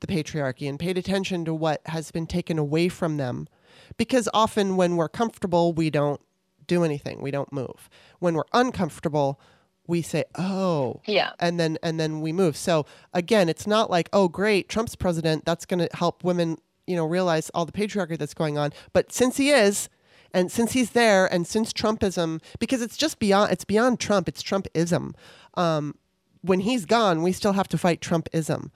the 0.00 0.06
patriarchy 0.06 0.68
and 0.68 0.78
paid 0.78 0.98
attention 0.98 1.44
to 1.44 1.54
what 1.54 1.80
has 1.86 2.10
been 2.10 2.26
taken 2.26 2.58
away 2.58 2.88
from 2.88 3.16
them. 3.16 3.48
Because 3.96 4.28
often 4.32 4.76
when 4.76 4.96
we're 4.96 5.08
comfortable, 5.08 5.72
we 5.72 5.90
don't 5.90 6.20
do 6.66 6.84
anything. 6.84 7.20
We 7.20 7.30
don't 7.30 7.52
move. 7.52 7.88
When 8.18 8.34
we're 8.34 8.44
uncomfortable, 8.52 9.40
we 9.86 10.02
say, 10.02 10.24
"Oh." 10.36 11.00
Yeah. 11.06 11.32
And 11.38 11.58
then 11.58 11.78
and 11.82 11.98
then 11.98 12.20
we 12.20 12.32
move. 12.32 12.56
So 12.56 12.86
again, 13.12 13.48
it's 13.48 13.66
not 13.66 13.90
like, 13.90 14.08
"Oh, 14.12 14.28
great, 14.28 14.68
Trump's 14.68 14.96
president, 14.96 15.44
that's 15.44 15.66
going 15.66 15.80
to 15.80 15.88
help 15.94 16.24
women, 16.24 16.58
you 16.86 16.96
know, 16.96 17.04
realize 17.04 17.50
all 17.52 17.66
the 17.66 17.72
patriarchy 17.72 18.16
that's 18.16 18.34
going 18.34 18.56
on." 18.56 18.72
But 18.92 19.12
since 19.12 19.36
he 19.36 19.50
is, 19.50 19.88
and 20.32 20.50
since 20.50 20.72
he's 20.72 20.90
there 20.90 21.26
and 21.32 21.46
since 21.46 21.72
Trumpism 21.72 22.40
because 22.58 22.82
it's 22.82 22.96
just 22.96 23.18
beyond 23.18 23.52
it's 23.52 23.64
beyond 23.64 24.00
Trump, 24.00 24.28
it's 24.28 24.42
Trumpism. 24.42 25.14
Um, 25.54 25.96
when 26.42 26.60
he's 26.60 26.86
gone, 26.86 27.22
we 27.22 27.32
still 27.32 27.52
have 27.52 27.68
to 27.68 27.78
fight 27.78 28.00
Trumpism. 28.00 28.70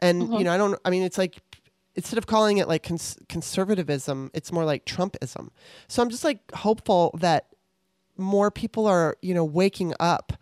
And 0.00 0.22
mm-hmm. 0.22 0.34
you 0.34 0.44
know, 0.44 0.52
I 0.52 0.56
don't. 0.56 0.78
I 0.84 0.90
mean, 0.90 1.02
it's 1.02 1.18
like 1.18 1.40
instead 1.94 2.18
of 2.18 2.26
calling 2.26 2.58
it 2.58 2.68
like 2.68 2.82
cons- 2.82 3.18
conservatism, 3.28 4.30
it's 4.34 4.52
more 4.52 4.64
like 4.64 4.84
Trumpism. 4.84 5.50
So 5.88 6.02
I'm 6.02 6.10
just 6.10 6.24
like 6.24 6.38
hopeful 6.52 7.14
that 7.20 7.46
more 8.16 8.50
people 8.50 8.86
are 8.86 9.16
you 9.22 9.34
know 9.34 9.44
waking 9.44 9.94
up 10.00 10.32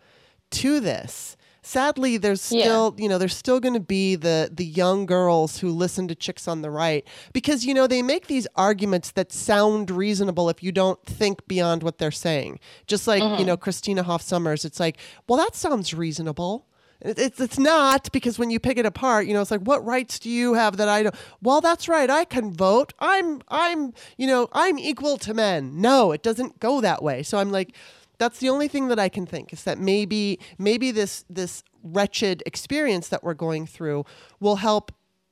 to 0.51 0.79
this. 0.79 1.35
Sadly, 1.61 2.17
there's 2.17 2.41
still 2.41 2.95
yeah. 2.97 3.03
you 3.03 3.09
know 3.09 3.17
there's 3.17 3.35
still 3.35 3.59
going 3.59 3.73
to 3.73 3.79
be 3.79 4.15
the 4.15 4.49
the 4.51 4.65
young 4.65 5.05
girls 5.05 5.59
who 5.59 5.69
listen 5.69 6.07
to 6.07 6.15
chicks 6.15 6.47
on 6.47 6.61
the 6.61 6.71
right 6.71 7.05
because 7.33 7.65
you 7.65 7.73
know 7.73 7.85
they 7.85 8.01
make 8.01 8.27
these 8.27 8.47
arguments 8.55 9.11
that 9.11 9.31
sound 9.31 9.91
reasonable 9.91 10.49
if 10.49 10.63
you 10.63 10.71
don't 10.71 11.03
think 11.05 11.45
beyond 11.47 11.83
what 11.83 11.97
they're 11.97 12.11
saying. 12.11 12.59
Just 12.87 13.07
like 13.07 13.21
mm-hmm. 13.21 13.39
you 13.39 13.45
know 13.45 13.57
Christina 13.57 14.03
Hoff 14.03 14.23
Sommers, 14.23 14.63
it's 14.63 14.79
like 14.79 14.97
well 15.27 15.37
that 15.37 15.55
sounds 15.55 15.93
reasonable 15.93 16.68
it's 17.01 17.39
it's 17.39 17.57
not 17.57 18.11
because 18.11 18.37
when 18.37 18.49
you 18.49 18.59
pick 18.59 18.77
it 18.77 18.85
apart, 18.85 19.25
you 19.25 19.33
know, 19.33 19.41
it's 19.41 19.51
like 19.51 19.61
what 19.61 19.83
rights 19.85 20.19
do 20.19 20.29
you 20.29 20.53
have 20.53 20.77
that 20.77 20.89
I 20.89 21.03
don't? 21.03 21.15
Well, 21.41 21.61
that's 21.61 21.87
right. 21.87 22.09
I 22.09 22.25
can 22.25 22.51
vote. 22.53 22.93
I'm 22.99 23.41
I'm 23.47 23.93
you 24.17 24.27
know 24.27 24.49
I'm 24.51 24.77
equal 24.77 25.17
to 25.19 25.33
men. 25.33 25.79
No, 25.79 26.11
it 26.11 26.23
doesn't 26.23 26.59
go 26.59 26.81
that 26.81 27.01
way. 27.01 27.23
So 27.23 27.37
I'm 27.37 27.51
like, 27.51 27.73
that's 28.17 28.39
the 28.39 28.49
only 28.49 28.67
thing 28.67 28.89
that 28.89 28.99
I 28.99 29.07
can 29.07 29.25
think 29.25 29.53
is 29.53 29.63
that 29.63 29.79
maybe 29.79 30.39
maybe 30.57 30.91
this 30.91 31.23
this 31.29 31.63
wretched 31.83 32.43
experience 32.45 33.07
that 33.07 33.23
we're 33.23 33.33
going 33.33 33.65
through 33.65 34.05
will 34.41 34.57
help 34.57 34.91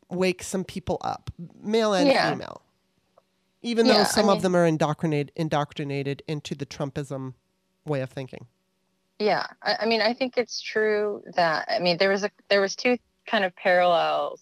wake 0.09 0.41
some 0.43 0.63
people 0.63 0.97
up, 1.01 1.29
male 1.61 1.93
and 1.93 2.07
yeah. 2.07 2.31
female. 2.31 2.61
Even 3.61 3.85
yeah, 3.85 3.93
though 3.97 4.03
some 4.05 4.25
I 4.25 4.27
mean, 4.29 4.37
of 4.37 4.41
them 4.43 4.55
are 4.55 4.65
indoctrinated 4.65 5.33
indoctrinated 5.35 6.23
into 6.27 6.55
the 6.55 6.65
Trumpism 6.65 7.33
way 7.85 7.99
of 8.01 8.09
thinking. 8.09 8.47
Yeah, 9.19 9.47
I, 9.61 9.77
I, 9.81 9.85
mean, 9.85 10.01
I 10.01 10.13
think 10.13 10.37
it's 10.37 10.61
true 10.61 11.23
that 11.35 11.67
I 11.69 11.79
mean 11.79 11.97
there 11.97 12.09
was 12.09 12.23
a 12.23 12.31
there 12.49 12.61
was 12.61 12.75
two 12.75 12.97
kind 13.25 13.43
of 13.43 13.55
parallels 13.55 14.41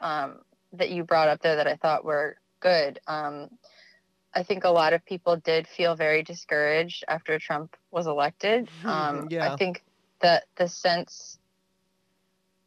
um, 0.00 0.38
that 0.74 0.90
you 0.90 1.04
brought 1.04 1.28
up 1.28 1.40
there 1.40 1.56
that 1.56 1.66
I 1.66 1.76
thought 1.76 2.04
were 2.04 2.36
good. 2.60 3.00
Um, 3.06 3.48
I 4.34 4.42
think 4.42 4.64
a 4.64 4.70
lot 4.70 4.92
of 4.92 5.04
people 5.04 5.36
did 5.36 5.66
feel 5.66 5.94
very 5.94 6.22
discouraged 6.22 7.04
after 7.08 7.38
Trump 7.38 7.76
was 7.90 8.06
elected. 8.06 8.68
Mm-hmm, 8.78 8.88
um, 8.88 9.28
yeah. 9.30 9.52
I 9.52 9.56
think 9.56 9.82
that 10.20 10.44
the 10.56 10.68
sense 10.68 11.38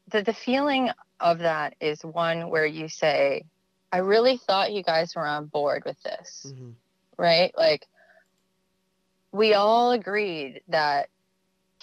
that 0.09 0.25
the 0.25 0.33
feeling 0.33 0.91
of 1.19 1.39
that 1.39 1.75
is 1.79 2.03
one 2.03 2.49
where 2.49 2.65
you 2.65 2.87
say, 2.87 3.45
I 3.91 3.99
really 3.99 4.37
thought 4.37 4.73
you 4.73 4.83
guys 4.83 5.15
were 5.15 5.25
on 5.25 5.45
board 5.45 5.83
with 5.85 6.01
this, 6.03 6.45
mm-hmm. 6.47 6.71
right? 7.17 7.51
Like, 7.57 7.87
we 9.31 9.53
all 9.53 9.91
agreed 9.91 10.61
that 10.67 11.09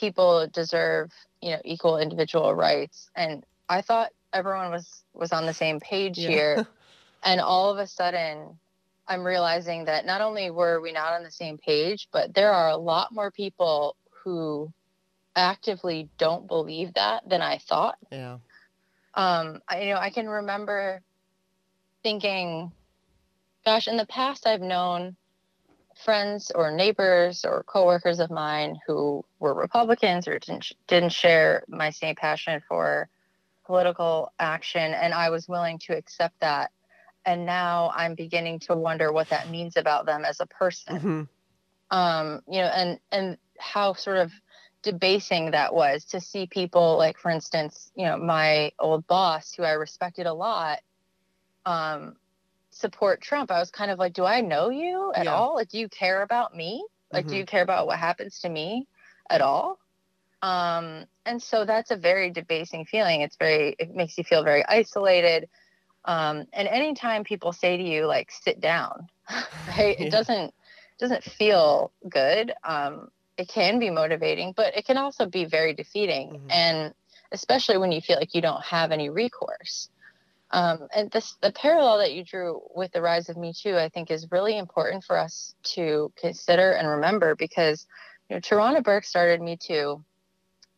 people 0.02 0.48
deserve 0.48 1.12
you 1.40 1.50
know 1.50 1.60
equal 1.64 1.96
individual 1.96 2.52
rights. 2.52 3.08
And 3.14 3.44
i 3.68 3.80
thought 3.80 4.10
everyone 4.32 4.70
was 4.72 5.04
was 5.14 5.32
on 5.32 5.46
the 5.46 5.54
same 5.54 5.78
page 5.80 6.18
yeah. 6.18 6.28
here. 6.28 6.66
And 7.24 7.40
all 7.40 7.70
of 7.70 7.78
a 7.78 7.86
sudden 7.86 8.58
i'm 9.06 9.24
realizing 9.24 9.84
that 9.84 10.04
not 10.04 10.20
only 10.20 10.50
were 10.50 10.80
we 10.80 10.90
not 10.90 11.12
on 11.12 11.22
the 11.22 11.30
same 11.30 11.56
page 11.56 12.08
but 12.12 12.34
there 12.34 12.52
are 12.52 12.70
a 12.70 12.76
lot 12.76 13.12
more 13.12 13.30
people 13.30 13.94
who 14.24 14.72
actively 15.36 16.08
don't 16.18 16.48
believe 16.48 16.94
that 16.94 17.28
than 17.28 17.40
i 17.40 17.58
thought. 17.58 17.96
Yeah. 18.10 18.38
Um 19.14 19.60
i 19.68 19.82
you 19.82 19.94
know 19.94 20.00
i 20.00 20.10
can 20.10 20.28
remember 20.28 21.00
thinking 22.02 22.72
gosh 23.64 23.86
in 23.86 23.96
the 23.96 24.06
past 24.18 24.48
i've 24.48 24.66
known 24.74 25.14
friends 26.04 26.50
or 26.54 26.70
neighbors 26.70 27.44
or 27.44 27.62
coworkers 27.64 28.20
of 28.20 28.30
mine 28.30 28.78
who 28.86 29.24
were 29.38 29.54
Republicans 29.54 30.28
or 30.28 30.38
didn't, 30.38 30.72
didn't 30.86 31.12
share 31.12 31.64
my 31.68 31.90
same 31.90 32.14
passion 32.14 32.62
for 32.68 33.08
political 33.64 34.32
action, 34.38 34.92
and 34.94 35.14
I 35.14 35.30
was 35.30 35.48
willing 35.48 35.78
to 35.86 35.96
accept 35.96 36.40
that. 36.40 36.70
And 37.24 37.46
now 37.46 37.92
I'm 37.94 38.14
beginning 38.14 38.58
to 38.60 38.74
wonder 38.74 39.12
what 39.12 39.28
that 39.30 39.48
means 39.48 39.76
about 39.76 40.06
them 40.06 40.24
as 40.24 40.40
a 40.40 40.46
person. 40.46 40.96
Mm-hmm. 40.96 41.22
Um, 41.96 42.40
you 42.48 42.60
know, 42.60 42.68
and 42.68 42.98
and 43.12 43.38
how 43.58 43.92
sort 43.94 44.16
of 44.16 44.32
debasing 44.82 45.52
that 45.52 45.72
was 45.74 46.04
to 46.06 46.20
see 46.20 46.46
people 46.46 46.98
like, 46.98 47.18
for 47.18 47.30
instance, 47.30 47.92
you 47.94 48.04
know, 48.04 48.16
my 48.16 48.72
old 48.78 49.06
boss, 49.06 49.52
who 49.52 49.62
I 49.62 49.72
respected 49.72 50.26
a 50.26 50.34
lot, 50.34 50.80
um, 51.64 52.16
support 52.72 53.20
Trump, 53.20 53.50
I 53.50 53.58
was 53.58 53.70
kind 53.70 53.90
of 53.90 53.98
like, 53.98 54.12
do 54.12 54.24
I 54.24 54.40
know 54.40 54.70
you 54.70 55.12
at 55.14 55.26
yeah. 55.26 55.34
all? 55.34 55.54
Like, 55.54 55.68
do 55.68 55.78
you 55.78 55.88
care 55.88 56.22
about 56.22 56.56
me? 56.56 56.84
Like, 57.12 57.24
mm-hmm. 57.24 57.32
do 57.32 57.38
you 57.38 57.46
care 57.46 57.62
about 57.62 57.86
what 57.86 57.98
happens 57.98 58.40
to 58.40 58.48
me 58.48 58.86
at 59.28 59.40
all? 59.40 59.78
Um, 60.42 61.04
and 61.24 61.40
so 61.40 61.64
that's 61.64 61.90
a 61.90 61.96
very 61.96 62.30
debasing 62.30 62.84
feeling. 62.84 63.20
It's 63.20 63.36
very, 63.36 63.76
it 63.78 63.94
makes 63.94 64.18
you 64.18 64.24
feel 64.24 64.42
very 64.42 64.64
isolated. 64.66 65.48
Um, 66.04 66.46
and 66.52 66.66
anytime 66.66 67.22
people 67.22 67.52
say 67.52 67.76
to 67.76 67.82
you, 67.82 68.06
like, 68.06 68.32
sit 68.32 68.60
down, 68.60 69.08
right, 69.30 69.98
yeah. 69.98 70.06
it 70.06 70.10
doesn't, 70.10 70.52
doesn't 70.98 71.22
feel 71.22 71.92
good. 72.08 72.52
Um, 72.64 73.10
it 73.36 73.48
can 73.48 73.78
be 73.78 73.90
motivating, 73.90 74.52
but 74.56 74.76
it 74.76 74.84
can 74.84 74.96
also 74.96 75.26
be 75.26 75.44
very 75.44 75.74
defeating. 75.74 76.30
Mm-hmm. 76.30 76.50
And 76.50 76.94
especially 77.30 77.78
when 77.78 77.92
you 77.92 78.00
feel 78.00 78.16
like 78.16 78.34
you 78.34 78.42
don't 78.42 78.62
have 78.62 78.92
any 78.92 79.10
recourse. 79.10 79.88
Um, 80.52 80.88
and 80.94 81.10
this, 81.10 81.36
the 81.40 81.50
parallel 81.50 81.98
that 81.98 82.12
you 82.12 82.24
drew 82.24 82.60
with 82.74 82.92
the 82.92 83.00
rise 83.00 83.30
of 83.30 83.38
Me 83.38 83.54
Too, 83.54 83.76
I 83.76 83.88
think, 83.88 84.10
is 84.10 84.30
really 84.30 84.58
important 84.58 85.02
for 85.02 85.16
us 85.16 85.54
to 85.74 86.12
consider 86.16 86.72
and 86.72 86.86
remember 86.86 87.34
because, 87.34 87.86
you 88.28 88.36
know, 88.36 88.40
Tarana 88.40 88.84
Burke 88.84 89.04
started 89.04 89.40
Me 89.40 89.56
Too 89.56 90.04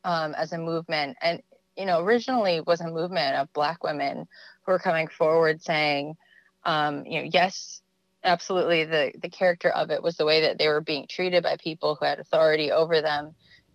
um, 0.04 0.34
as 0.34 0.52
a 0.52 0.58
movement, 0.58 1.16
and 1.20 1.42
you 1.76 1.86
know, 1.86 2.00
originally 2.00 2.60
was 2.60 2.80
a 2.80 2.88
movement 2.88 3.36
of 3.36 3.52
Black 3.52 3.82
women 3.82 4.28
who 4.62 4.72
were 4.72 4.78
coming 4.78 5.08
forward 5.08 5.60
saying, 5.60 6.16
um, 6.64 7.04
you 7.04 7.20
know, 7.20 7.28
yes, 7.32 7.82
absolutely, 8.22 8.84
the 8.84 9.12
the 9.20 9.28
character 9.28 9.70
of 9.70 9.90
it 9.90 10.04
was 10.04 10.16
the 10.16 10.24
way 10.24 10.42
that 10.42 10.56
they 10.56 10.68
were 10.68 10.80
being 10.80 11.06
treated 11.08 11.42
by 11.42 11.56
people 11.56 11.96
who 11.96 12.04
had 12.04 12.20
authority 12.20 12.70
over 12.70 13.02
them, 13.02 13.34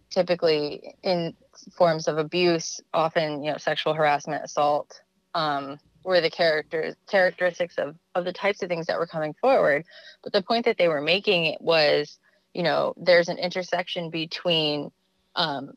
typically 0.10 0.96
in 1.04 1.36
forms 1.78 2.08
of 2.08 2.18
abuse, 2.18 2.80
often 2.94 3.44
you 3.44 3.52
know, 3.52 3.58
sexual 3.58 3.94
harassment, 3.94 4.46
assault. 4.46 5.02
Um, 5.36 5.78
were 6.04 6.22
the 6.22 6.30
characters 6.30 6.96
characteristics 7.10 7.78
of 7.78 7.96
of 8.16 8.26
the 8.26 8.34
types 8.34 8.62
of 8.62 8.70
things 8.70 8.88
that 8.88 8.98
were 8.98 9.08
coming 9.08 9.34
forward. 9.34 9.86
But 10.24 10.34
the 10.34 10.42
point 10.42 10.66
that 10.66 10.78
they 10.78 10.88
were 10.88 11.02
making 11.02 11.58
was 11.60 12.18
you 12.54 12.64
know 12.64 12.94
there's 12.98 13.30
an 13.30 13.38
intersection 13.38 14.10
between 14.10 14.92
um, 15.36 15.74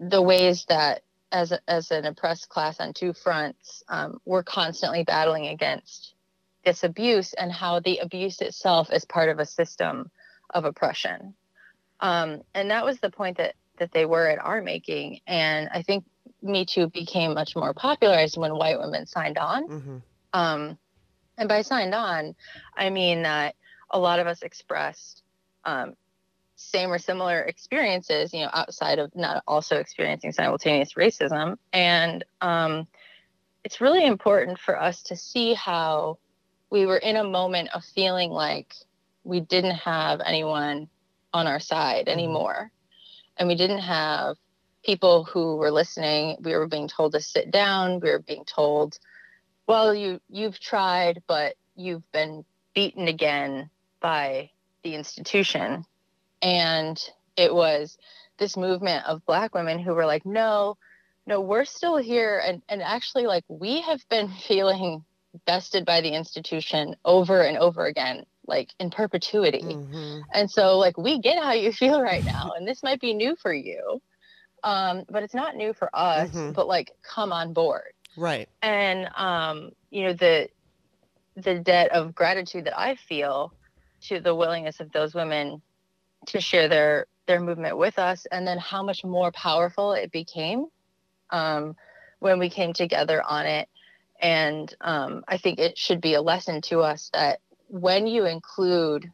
the 0.00 0.22
ways 0.22 0.64
that 0.68 1.02
as 1.32 1.52
a, 1.52 1.60
as 1.68 1.90
an 1.90 2.04
oppressed 2.04 2.48
class 2.48 2.80
on 2.80 2.92
two 2.92 3.12
fronts 3.12 3.82
um, 3.88 4.20
we're 4.24 4.42
constantly 4.42 5.04
battling 5.04 5.46
against 5.48 6.14
this 6.64 6.82
abuse 6.82 7.32
and 7.34 7.52
how 7.52 7.80
the 7.80 7.98
abuse 7.98 8.40
itself 8.40 8.92
is 8.92 9.04
part 9.04 9.28
of 9.28 9.38
a 9.38 9.46
system 9.46 10.10
of 10.50 10.64
oppression. 10.64 11.34
Um, 12.00 12.42
and 12.54 12.70
that 12.70 12.84
was 12.84 12.98
the 12.98 13.10
point 13.10 13.38
that 13.38 13.54
that 13.78 13.92
they 13.92 14.06
were 14.06 14.26
at 14.26 14.38
our 14.38 14.62
making. 14.62 15.20
And 15.26 15.68
i 15.72 15.82
think 15.82 16.04
me 16.42 16.64
Too 16.64 16.88
became 16.88 17.34
much 17.34 17.56
more 17.56 17.74
popularized 17.74 18.36
when 18.36 18.56
white 18.56 18.78
women 18.78 19.06
signed 19.06 19.38
on. 19.38 19.68
Mm-hmm. 19.68 19.96
Um, 20.32 20.78
and 21.38 21.48
by 21.48 21.62
signed 21.62 21.94
on, 21.94 22.34
I 22.76 22.90
mean 22.90 23.22
that 23.22 23.54
a 23.90 23.98
lot 23.98 24.18
of 24.18 24.26
us 24.26 24.42
expressed 24.42 25.22
um, 25.64 25.94
same 26.56 26.90
or 26.90 26.98
similar 26.98 27.42
experiences, 27.42 28.32
you 28.32 28.40
know, 28.40 28.50
outside 28.52 28.98
of 28.98 29.14
not 29.14 29.42
also 29.46 29.76
experiencing 29.76 30.32
simultaneous 30.32 30.94
racism. 30.94 31.56
And 31.72 32.24
um, 32.40 32.86
it's 33.64 33.80
really 33.80 34.04
important 34.04 34.58
for 34.58 34.80
us 34.80 35.02
to 35.04 35.16
see 35.16 35.54
how 35.54 36.18
we 36.70 36.86
were 36.86 36.96
in 36.96 37.16
a 37.16 37.24
moment 37.24 37.70
of 37.74 37.84
feeling 37.84 38.30
like 38.30 38.74
we 39.24 39.40
didn't 39.40 39.76
have 39.76 40.20
anyone 40.24 40.88
on 41.32 41.46
our 41.46 41.60
side 41.60 42.06
mm-hmm. 42.06 42.18
anymore. 42.18 42.70
And 43.36 43.48
we 43.48 43.54
didn't 43.54 43.80
have 43.80 44.36
people 44.86 45.24
who 45.24 45.56
were 45.56 45.72
listening, 45.72 46.36
we 46.40 46.54
were 46.54 46.68
being 46.68 46.88
told 46.88 47.12
to 47.12 47.20
sit 47.20 47.50
down. 47.50 48.00
We 48.00 48.10
were 48.10 48.20
being 48.20 48.44
told, 48.44 48.98
well, 49.66 49.92
you 49.92 50.20
you've 50.30 50.60
tried, 50.60 51.22
but 51.26 51.56
you've 51.74 52.10
been 52.12 52.44
beaten 52.74 53.08
again 53.08 53.68
by 54.00 54.50
the 54.84 54.94
institution. 54.94 55.84
And 56.40 57.02
it 57.36 57.52
was 57.52 57.98
this 58.38 58.56
movement 58.56 59.04
of 59.06 59.26
black 59.26 59.54
women 59.54 59.80
who 59.80 59.92
were 59.92 60.06
like, 60.06 60.24
no, 60.24 60.76
no, 61.26 61.40
we're 61.40 61.64
still 61.64 61.96
here. 61.96 62.40
And, 62.44 62.62
and 62.68 62.80
actually, 62.80 63.26
like, 63.26 63.44
we 63.48 63.80
have 63.80 64.08
been 64.08 64.28
feeling 64.46 65.04
bested 65.44 65.84
by 65.84 66.00
the 66.00 66.14
institution 66.14 66.96
over 67.04 67.42
and 67.42 67.58
over 67.58 67.84
again, 67.86 68.24
like 68.46 68.70
in 68.78 68.90
perpetuity. 68.90 69.62
Mm-hmm. 69.62 70.20
And 70.32 70.50
so, 70.50 70.78
like, 70.78 70.96
we 70.96 71.18
get 71.18 71.42
how 71.42 71.52
you 71.52 71.72
feel 71.72 72.00
right 72.00 72.24
now. 72.24 72.52
And 72.56 72.68
this 72.68 72.82
might 72.82 73.00
be 73.00 73.12
new 73.12 73.34
for 73.36 73.52
you 73.52 74.00
um, 74.62 75.04
but 75.08 75.22
it's 75.22 75.34
not 75.34 75.56
new 75.56 75.72
for 75.72 75.90
us. 75.94 76.30
Mm-hmm. 76.30 76.52
But 76.52 76.66
like, 76.66 76.92
come 77.02 77.32
on 77.32 77.52
board. 77.52 77.92
Right. 78.16 78.48
And 78.62 79.08
um, 79.16 79.70
you 79.90 80.04
know 80.04 80.12
the 80.12 80.48
the 81.36 81.58
debt 81.58 81.92
of 81.92 82.14
gratitude 82.14 82.64
that 82.64 82.78
I 82.78 82.96
feel 82.96 83.52
to 84.02 84.20
the 84.20 84.34
willingness 84.34 84.80
of 84.80 84.90
those 84.92 85.14
women 85.14 85.60
to 86.26 86.40
share 86.40 86.68
their 86.68 87.06
their 87.26 87.40
movement 87.40 87.76
with 87.76 87.98
us, 87.98 88.26
and 88.30 88.46
then 88.46 88.58
how 88.58 88.82
much 88.82 89.04
more 89.04 89.32
powerful 89.32 89.92
it 89.92 90.12
became 90.12 90.66
um, 91.30 91.76
when 92.20 92.38
we 92.38 92.48
came 92.48 92.72
together 92.72 93.22
on 93.22 93.46
it. 93.46 93.68
And 94.20 94.74
um, 94.80 95.24
I 95.28 95.36
think 95.36 95.58
it 95.58 95.76
should 95.76 96.00
be 96.00 96.14
a 96.14 96.22
lesson 96.22 96.62
to 96.62 96.80
us 96.80 97.10
that 97.12 97.40
when 97.68 98.06
you 98.06 98.24
include 98.24 99.10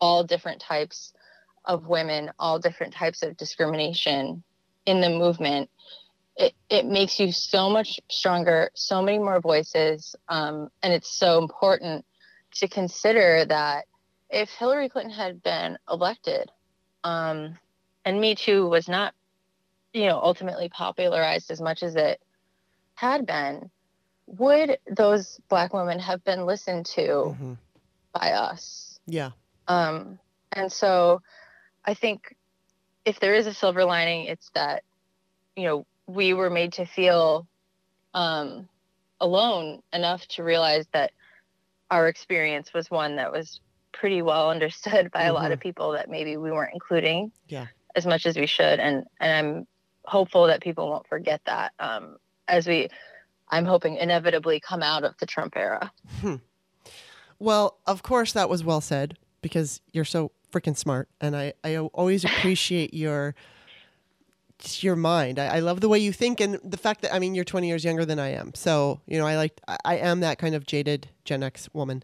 all 0.00 0.22
different 0.24 0.60
types 0.60 1.12
of 1.64 1.86
women, 1.86 2.30
all 2.38 2.58
different 2.58 2.92
types 2.92 3.22
of 3.22 3.36
discrimination, 3.36 4.42
in 4.90 5.00
the 5.00 5.08
movement, 5.08 5.70
it, 6.36 6.54
it 6.68 6.86
makes 6.86 7.20
you 7.20 7.32
so 7.32 7.70
much 7.70 8.00
stronger, 8.10 8.70
so 8.74 9.02
many 9.02 9.18
more 9.18 9.40
voices. 9.40 10.16
Um, 10.28 10.70
and 10.82 10.92
it's 10.92 11.10
so 11.10 11.38
important 11.38 12.04
to 12.56 12.68
consider 12.68 13.44
that 13.44 13.84
if 14.30 14.50
Hillary 14.50 14.88
Clinton 14.88 15.12
had 15.12 15.42
been 15.42 15.78
elected, 15.90 16.50
um, 17.04 17.58
and 18.04 18.20
Me 18.20 18.34
Too 18.34 18.68
was 18.68 18.88
not, 18.88 19.14
you 19.92 20.06
know, 20.06 20.20
ultimately 20.20 20.68
popularized 20.68 21.50
as 21.50 21.60
much 21.60 21.82
as 21.82 21.94
it 21.96 22.20
had 22.94 23.26
been, 23.26 23.70
would 24.26 24.78
those 24.90 25.40
black 25.48 25.72
women 25.72 25.98
have 25.98 26.24
been 26.24 26.46
listened 26.46 26.86
to 26.86 27.00
mm-hmm. 27.00 27.52
by 28.12 28.32
us? 28.32 28.98
Yeah. 29.06 29.30
Um, 29.68 30.18
and 30.52 30.72
so 30.72 31.22
I 31.84 31.94
think 31.94 32.36
if 33.10 33.18
there 33.18 33.34
is 33.34 33.48
a 33.48 33.52
silver 33.52 33.84
lining, 33.84 34.26
it's 34.26 34.50
that, 34.54 34.84
you 35.56 35.64
know, 35.64 35.84
we 36.06 36.32
were 36.32 36.48
made 36.48 36.72
to 36.74 36.86
feel 36.86 37.44
um, 38.14 38.68
alone 39.20 39.82
enough 39.92 40.24
to 40.28 40.44
realize 40.44 40.86
that 40.92 41.10
our 41.90 42.06
experience 42.06 42.72
was 42.72 42.88
one 42.88 43.16
that 43.16 43.32
was 43.32 43.60
pretty 43.90 44.22
well 44.22 44.48
understood 44.48 45.10
by 45.10 45.22
mm-hmm. 45.22 45.30
a 45.30 45.32
lot 45.32 45.50
of 45.50 45.58
mm-hmm. 45.58 45.68
people 45.68 45.90
that 45.92 46.08
maybe 46.08 46.36
we 46.36 46.52
weren't 46.52 46.72
including 46.72 47.32
yeah. 47.48 47.66
as 47.96 48.06
much 48.06 48.26
as 48.26 48.36
we 48.36 48.46
should. 48.46 48.78
And, 48.78 49.04
and 49.18 49.32
I'm 49.32 49.66
hopeful 50.04 50.46
that 50.46 50.62
people 50.62 50.88
won't 50.88 51.08
forget 51.08 51.40
that 51.46 51.72
um, 51.80 52.16
as 52.46 52.68
we, 52.68 52.90
I'm 53.48 53.64
hoping, 53.64 53.96
inevitably 53.96 54.60
come 54.60 54.84
out 54.84 55.02
of 55.02 55.18
the 55.18 55.26
Trump 55.26 55.56
era. 55.56 55.90
Hmm. 56.20 56.36
Well, 57.40 57.76
of 57.88 58.04
course, 58.04 58.32
that 58.34 58.48
was 58.48 58.62
well 58.62 58.80
said 58.80 59.18
because 59.42 59.80
you're 59.90 60.04
so 60.04 60.30
freaking 60.50 60.76
smart, 60.76 61.08
and 61.20 61.36
I 61.36 61.52
I 61.64 61.76
always 61.76 62.24
appreciate 62.24 62.94
your 62.94 63.34
your 64.80 64.96
mind. 64.96 65.38
I, 65.38 65.56
I, 65.56 65.60
love 65.60 65.80
the 65.80 65.88
way 65.88 65.98
you 65.98 66.12
think 66.12 66.38
and 66.38 66.60
the 66.62 66.76
fact 66.76 67.00
that 67.00 67.14
I 67.14 67.18
mean 67.18 67.34
you're 67.34 67.46
20 67.46 67.66
years 67.66 67.82
younger 67.82 68.04
than 68.04 68.18
I 68.18 68.32
am. 68.32 68.52
So 68.54 69.00
you 69.06 69.18
know 69.18 69.26
I 69.26 69.36
like 69.36 69.58
I, 69.66 69.78
I 69.86 69.96
am 69.96 70.20
that 70.20 70.38
kind 70.38 70.54
of 70.54 70.66
jaded 70.66 71.08
Gen 71.24 71.42
X 71.42 71.68
woman, 71.72 72.02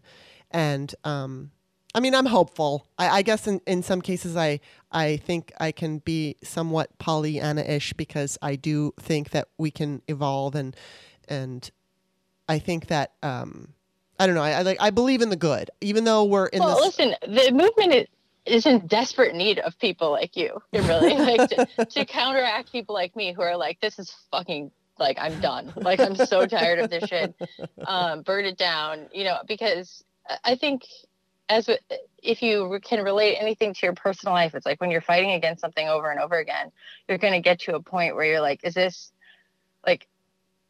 and 0.49 0.93
um, 1.03 1.51
I 1.93 1.99
mean 1.99 2.15
I'm 2.15 2.25
hopeful. 2.25 2.87
I, 2.97 3.19
I 3.19 3.21
guess 3.21 3.47
in, 3.47 3.61
in 3.67 3.83
some 3.83 4.01
cases 4.01 4.35
I 4.35 4.59
I 4.91 5.17
think 5.17 5.53
I 5.59 5.71
can 5.71 5.99
be 5.99 6.35
somewhat 6.43 6.97
Pollyanna-ish 6.97 7.93
because 7.93 8.37
I 8.41 8.55
do 8.55 8.93
think 8.99 9.29
that 9.31 9.49
we 9.57 9.69
can 9.69 10.01
evolve 10.07 10.55
and 10.55 10.75
and 11.27 11.69
I 12.49 12.59
think 12.59 12.87
that 12.87 13.11
um, 13.21 13.73
I 14.19 14.25
don't 14.25 14.35
know. 14.35 14.41
I, 14.41 14.51
I, 14.51 14.61
like. 14.61 14.77
I 14.79 14.89
believe 14.89 15.21
in 15.21 15.29
the 15.29 15.35
good, 15.35 15.69
even 15.81 16.03
though 16.03 16.23
we're 16.23 16.47
in. 16.47 16.59
Well, 16.59 16.75
this... 16.77 16.97
listen. 16.97 17.15
The 17.21 17.51
movement 17.51 17.93
is, 17.93 18.07
is 18.47 18.65
in 18.65 18.87
desperate 18.87 19.35
need 19.35 19.59
of 19.59 19.77
people 19.79 20.11
like 20.11 20.35
you. 20.35 20.61
It 20.71 20.81
really 20.87 21.15
like 21.15 21.49
to, 21.49 21.85
to 21.85 22.05
counteract 22.05 22.71
people 22.71 22.95
like 22.95 23.15
me 23.15 23.33
who 23.33 23.41
are 23.41 23.57
like, 23.57 23.79
this 23.81 23.99
is 23.99 24.15
fucking 24.31 24.71
like 24.99 25.17
I'm 25.19 25.39
done. 25.39 25.73
Like 25.75 25.99
I'm 25.99 26.15
so 26.15 26.45
tired 26.45 26.79
of 26.79 26.89
this 26.89 27.07
shit. 27.07 27.35
Um, 27.85 28.21
burn 28.21 28.45
it 28.45 28.57
down. 28.57 29.07
You 29.13 29.25
know, 29.25 29.37
because 29.47 30.03
I 30.43 30.55
think 30.55 30.83
as 31.49 31.69
if 32.21 32.41
you 32.41 32.79
can 32.83 33.03
relate 33.03 33.37
anything 33.37 33.73
to 33.73 33.85
your 33.85 33.93
personal 33.93 34.33
life, 34.33 34.55
it's 34.55 34.65
like 34.65 34.81
when 34.81 34.91
you're 34.91 35.01
fighting 35.01 35.31
against 35.31 35.61
something 35.61 35.87
over 35.87 36.09
and 36.09 36.19
over 36.19 36.37
again, 36.37 36.71
you're 37.07 37.17
going 37.17 37.33
to 37.33 37.39
get 37.39 37.59
to 37.61 37.75
a 37.75 37.81
point 37.81 38.15
where 38.15 38.25
you're 38.25 38.41
like, 38.41 38.61
is 38.63 38.73
this 38.73 39.11
like, 39.85 40.07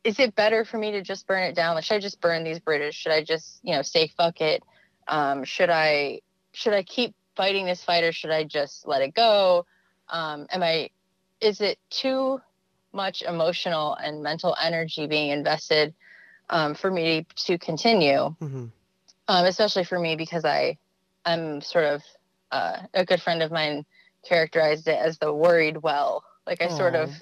is 0.03 0.19
it 0.19 0.35
better 0.35 0.63
for 0.63 0.77
me 0.77 0.91
to 0.91 1.01
just 1.01 1.25
burn 1.25 1.43
it 1.43 1.55
down? 1.55 1.75
Like, 1.75 1.83
should 1.83 1.95
I 1.95 1.99
just 1.99 2.21
burn 2.21 2.43
these 2.43 2.59
bridges? 2.59 2.95
Should 2.95 3.11
I 3.11 3.23
just, 3.23 3.59
you 3.63 3.73
know, 3.73 3.81
say 3.81 4.07
fuck 4.07 4.41
it? 4.41 4.63
Um, 5.07 5.43
should 5.43 5.69
I 5.69 6.21
should 6.51 6.73
I 6.73 6.83
keep 6.83 7.15
fighting 7.37 7.65
this 7.65 7.83
fight 7.83 8.03
or 8.03 8.11
should 8.11 8.31
I 8.31 8.43
just 8.43 8.87
let 8.87 9.01
it 9.01 9.13
go? 9.13 9.65
Um, 10.09 10.47
am 10.49 10.63
I, 10.63 10.89
is 11.39 11.61
it 11.61 11.77
too 11.89 12.41
much 12.91 13.21
emotional 13.21 13.93
and 13.93 14.23
mental 14.23 14.55
energy 14.61 15.07
being 15.07 15.29
invested 15.29 15.93
um, 16.49 16.73
for 16.73 16.91
me 16.91 17.25
to 17.45 17.57
continue? 17.57 18.35
Mm-hmm. 18.41 18.65
Um, 19.29 19.45
especially 19.45 19.83
for 19.83 19.99
me 19.99 20.15
because 20.15 20.43
I, 20.43 20.77
I'm 21.25 21.61
sort 21.61 21.85
of 21.85 22.01
uh, 22.51 22.77
a 22.93 23.05
good 23.05 23.21
friend 23.21 23.43
of 23.43 23.51
mine 23.51 23.85
characterized 24.27 24.87
it 24.87 24.97
as 24.97 25.17
the 25.19 25.31
worried 25.31 25.77
well 25.77 26.23
Like 26.47 26.61
I 26.61 26.69
sort 26.69 26.95
of 26.95 27.13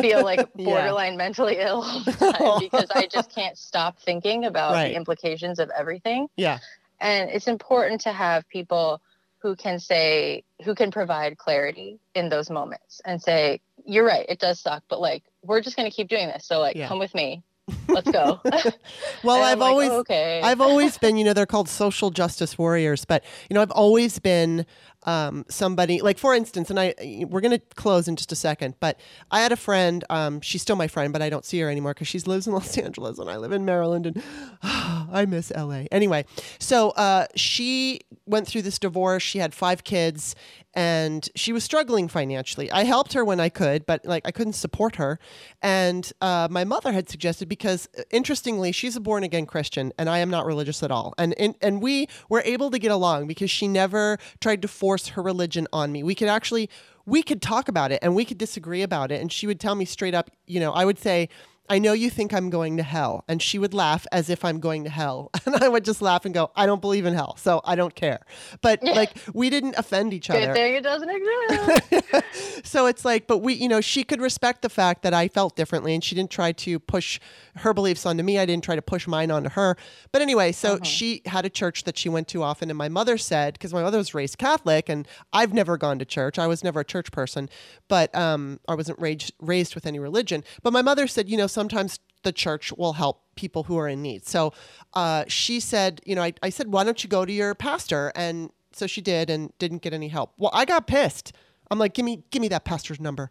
feel 0.00 0.24
like 0.24 0.52
borderline 0.54 1.12
yeah. 1.12 1.18
mentally 1.18 1.56
ill 1.60 1.84
because 2.04 2.90
I 2.94 3.06
just 3.10 3.34
can't 3.34 3.56
stop 3.56 3.98
thinking 3.98 4.46
about 4.46 4.72
right. 4.72 4.88
the 4.88 4.96
implications 4.96 5.58
of 5.58 5.70
everything. 5.70 6.28
Yeah. 6.36 6.58
And 6.98 7.28
it's 7.30 7.48
important 7.48 8.00
to 8.02 8.12
have 8.12 8.48
people 8.48 9.02
who 9.38 9.54
can 9.56 9.78
say 9.78 10.42
who 10.64 10.74
can 10.74 10.90
provide 10.90 11.38
clarity 11.38 11.98
in 12.14 12.28
those 12.28 12.50
moments 12.50 13.00
and 13.04 13.20
say 13.20 13.60
you're 13.84 14.04
right 14.04 14.26
it 14.28 14.38
does 14.38 14.58
suck 14.60 14.82
but 14.88 15.00
like 15.00 15.22
we're 15.42 15.60
just 15.60 15.76
going 15.76 15.88
to 15.88 15.94
keep 15.94 16.08
doing 16.08 16.26
this 16.28 16.46
so 16.46 16.58
like 16.58 16.76
yeah. 16.76 16.88
come 16.88 16.98
with 16.98 17.14
me. 17.14 17.42
Let's 17.88 18.08
go. 18.10 18.40
Well 19.24 19.42
i've 19.42 19.58
like, 19.58 19.70
always 19.70 19.90
oh, 19.90 19.98
okay. 20.00 20.40
I've 20.42 20.60
always 20.60 20.98
been 20.98 21.16
you 21.16 21.24
know 21.24 21.32
they're 21.32 21.46
called 21.46 21.68
social 21.68 22.10
justice 22.10 22.56
warriors 22.56 23.04
but 23.04 23.24
you 23.50 23.54
know 23.54 23.62
i've 23.62 23.72
always 23.72 24.18
been 24.20 24.64
um, 25.06 25.44
somebody 25.48 26.00
like 26.00 26.18
for 26.18 26.34
instance 26.34 26.70
and 26.70 26.78
i 26.78 26.94
we're 27.28 27.40
going 27.40 27.50
to 27.50 27.62
close 27.76 28.08
in 28.08 28.16
just 28.16 28.32
a 28.32 28.36
second 28.36 28.74
but 28.80 28.98
i 29.30 29.40
had 29.40 29.52
a 29.52 29.56
friend 29.56 30.04
um, 30.10 30.40
she's 30.40 30.62
still 30.62 30.76
my 30.76 30.88
friend 30.88 31.12
but 31.12 31.22
i 31.22 31.30
don't 31.30 31.44
see 31.44 31.58
her 31.60 31.70
anymore 31.70 31.94
because 31.94 32.08
she 32.08 32.18
lives 32.20 32.46
in 32.46 32.52
los 32.54 32.76
angeles 32.76 33.18
and 33.18 33.30
i 33.30 33.36
live 33.36 33.52
in 33.52 33.64
maryland 33.64 34.06
and 34.06 34.22
oh, 34.62 35.06
i 35.12 35.24
miss 35.24 35.50
la 35.56 35.84
anyway 35.90 36.24
so 36.58 36.90
uh, 36.90 37.26
she 37.34 38.00
went 38.26 38.46
through 38.46 38.62
this 38.62 38.78
divorce 38.78 39.22
she 39.22 39.38
had 39.38 39.54
five 39.54 39.84
kids 39.84 40.34
and 40.76 41.30
she 41.34 41.54
was 41.54 41.64
struggling 41.64 42.06
financially. 42.06 42.70
I 42.70 42.84
helped 42.84 43.14
her 43.14 43.24
when 43.24 43.40
i 43.40 43.48
could 43.48 43.86
but 43.86 44.04
like 44.04 44.26
i 44.26 44.30
couldn't 44.30 44.52
support 44.52 44.96
her. 44.96 45.18
And 45.62 46.12
uh, 46.20 46.48
my 46.50 46.64
mother 46.64 46.92
had 46.92 47.08
suggested 47.08 47.48
because 47.48 47.88
uh, 47.98 48.02
interestingly 48.10 48.70
she's 48.70 48.94
a 48.94 49.00
born 49.00 49.24
again 49.24 49.46
christian 49.46 49.92
and 49.98 50.10
i 50.10 50.18
am 50.18 50.28
not 50.28 50.44
religious 50.44 50.82
at 50.82 50.90
all. 50.90 51.14
And, 51.18 51.34
and 51.40 51.56
and 51.62 51.82
we 51.82 52.08
were 52.28 52.42
able 52.44 52.70
to 52.70 52.78
get 52.78 52.90
along 52.90 53.26
because 53.26 53.50
she 53.50 53.66
never 53.66 54.18
tried 54.40 54.60
to 54.62 54.68
force 54.68 54.95
force 54.96 55.08
her 55.08 55.20
religion 55.20 55.68
on 55.74 55.92
me. 55.92 56.02
We 56.02 56.14
could 56.14 56.28
actually 56.28 56.70
we 57.04 57.22
could 57.22 57.42
talk 57.42 57.68
about 57.68 57.92
it 57.92 57.98
and 58.02 58.16
we 58.16 58.24
could 58.24 58.38
disagree 58.38 58.82
about 58.82 59.12
it 59.12 59.20
and 59.20 59.30
she 59.30 59.46
would 59.46 59.60
tell 59.60 59.74
me 59.74 59.84
straight 59.84 60.14
up, 60.14 60.30
you 60.46 60.58
know, 60.58 60.72
I 60.72 60.84
would 60.84 60.98
say 60.98 61.28
I 61.68 61.78
know 61.78 61.92
you 61.92 62.10
think 62.10 62.32
I'm 62.32 62.50
going 62.50 62.76
to 62.76 62.82
hell. 62.82 63.24
And 63.28 63.42
she 63.42 63.58
would 63.58 63.74
laugh 63.74 64.06
as 64.12 64.30
if 64.30 64.44
I'm 64.44 64.60
going 64.60 64.84
to 64.84 64.90
hell. 64.90 65.30
And 65.46 65.62
I 65.62 65.68
would 65.68 65.84
just 65.84 66.02
laugh 66.02 66.24
and 66.24 66.34
go, 66.34 66.50
I 66.56 66.66
don't 66.66 66.80
believe 66.80 67.06
in 67.06 67.14
hell. 67.14 67.36
So 67.36 67.60
I 67.64 67.76
don't 67.76 67.94
care. 67.94 68.20
But 68.62 68.82
like, 68.82 69.16
we 69.32 69.48
didn't 69.48 69.76
offend 69.78 70.12
each 70.12 70.28
Good 70.28 70.42
other. 70.42 70.54
thing 70.54 70.74
it 70.74 70.82
doesn't 70.82 71.08
exist. 71.08 72.64
so 72.64 72.86
it's 72.86 73.04
like, 73.04 73.28
but 73.28 73.38
we, 73.38 73.54
you 73.54 73.68
know, 73.68 73.80
she 73.80 74.02
could 74.02 74.20
respect 74.20 74.62
the 74.62 74.68
fact 74.68 75.02
that 75.02 75.14
I 75.14 75.28
felt 75.28 75.54
differently 75.54 75.94
and 75.94 76.02
she 76.02 76.16
didn't 76.16 76.32
try 76.32 76.50
to 76.50 76.80
push 76.80 77.20
her 77.58 77.72
beliefs 77.72 78.04
onto 78.04 78.24
me. 78.24 78.40
I 78.40 78.44
didn't 78.46 78.64
try 78.64 78.74
to 78.74 78.82
push 78.82 79.06
mine 79.06 79.30
onto 79.30 79.50
her. 79.50 79.76
But 80.10 80.20
anyway, 80.20 80.50
so 80.50 80.74
uh-huh. 80.74 80.84
she 80.84 81.22
had 81.26 81.44
a 81.44 81.50
church 81.50 81.84
that 81.84 81.96
she 81.96 82.08
went 82.08 82.26
to 82.28 82.42
often. 82.42 82.70
And 82.70 82.76
my 82.76 82.88
mother 82.88 83.18
said, 83.18 83.52
because 83.52 83.72
my 83.72 83.82
mother 83.82 83.98
was 83.98 84.14
raised 84.14 84.36
Catholic 84.38 84.88
and 84.88 85.06
I've 85.32 85.54
never 85.54 85.76
gone 85.76 86.00
to 86.00 86.04
church, 86.04 86.40
I 86.40 86.48
was 86.48 86.64
never 86.64 86.80
a 86.80 86.84
church 86.84 87.12
person, 87.12 87.48
but 87.86 88.12
um, 88.16 88.58
I 88.66 88.74
wasn't 88.74 88.98
raised, 89.00 89.32
raised 89.40 89.76
with 89.76 89.86
any 89.86 90.00
religion. 90.00 90.42
But 90.64 90.72
my 90.72 90.82
mother 90.82 91.06
said, 91.06 91.28
you 91.28 91.36
know, 91.36 91.46
sometimes 91.56 91.98
the 92.22 92.32
church 92.32 92.70
will 92.72 92.92
help 92.92 93.22
people 93.34 93.62
who 93.62 93.78
are 93.78 93.88
in 93.88 94.02
need. 94.02 94.26
So 94.26 94.52
uh, 94.92 95.24
she 95.26 95.58
said, 95.58 96.02
you 96.04 96.14
know, 96.14 96.22
I, 96.22 96.34
I 96.42 96.50
said, 96.50 96.68
why 96.68 96.84
don't 96.84 97.02
you 97.02 97.08
go 97.08 97.24
to 97.24 97.32
your 97.32 97.54
pastor? 97.54 98.12
And 98.14 98.50
so 98.72 98.86
she 98.86 99.00
did 99.00 99.30
and 99.30 99.56
didn't 99.58 99.80
get 99.80 99.94
any 99.94 100.08
help. 100.08 100.34
Well, 100.36 100.50
I 100.52 100.66
got 100.66 100.86
pissed. 100.86 101.32
I'm 101.70 101.78
like, 101.78 101.94
give 101.94 102.04
me, 102.04 102.24
give 102.30 102.42
me 102.42 102.48
that 102.48 102.64
pastor's 102.66 103.00
number. 103.00 103.30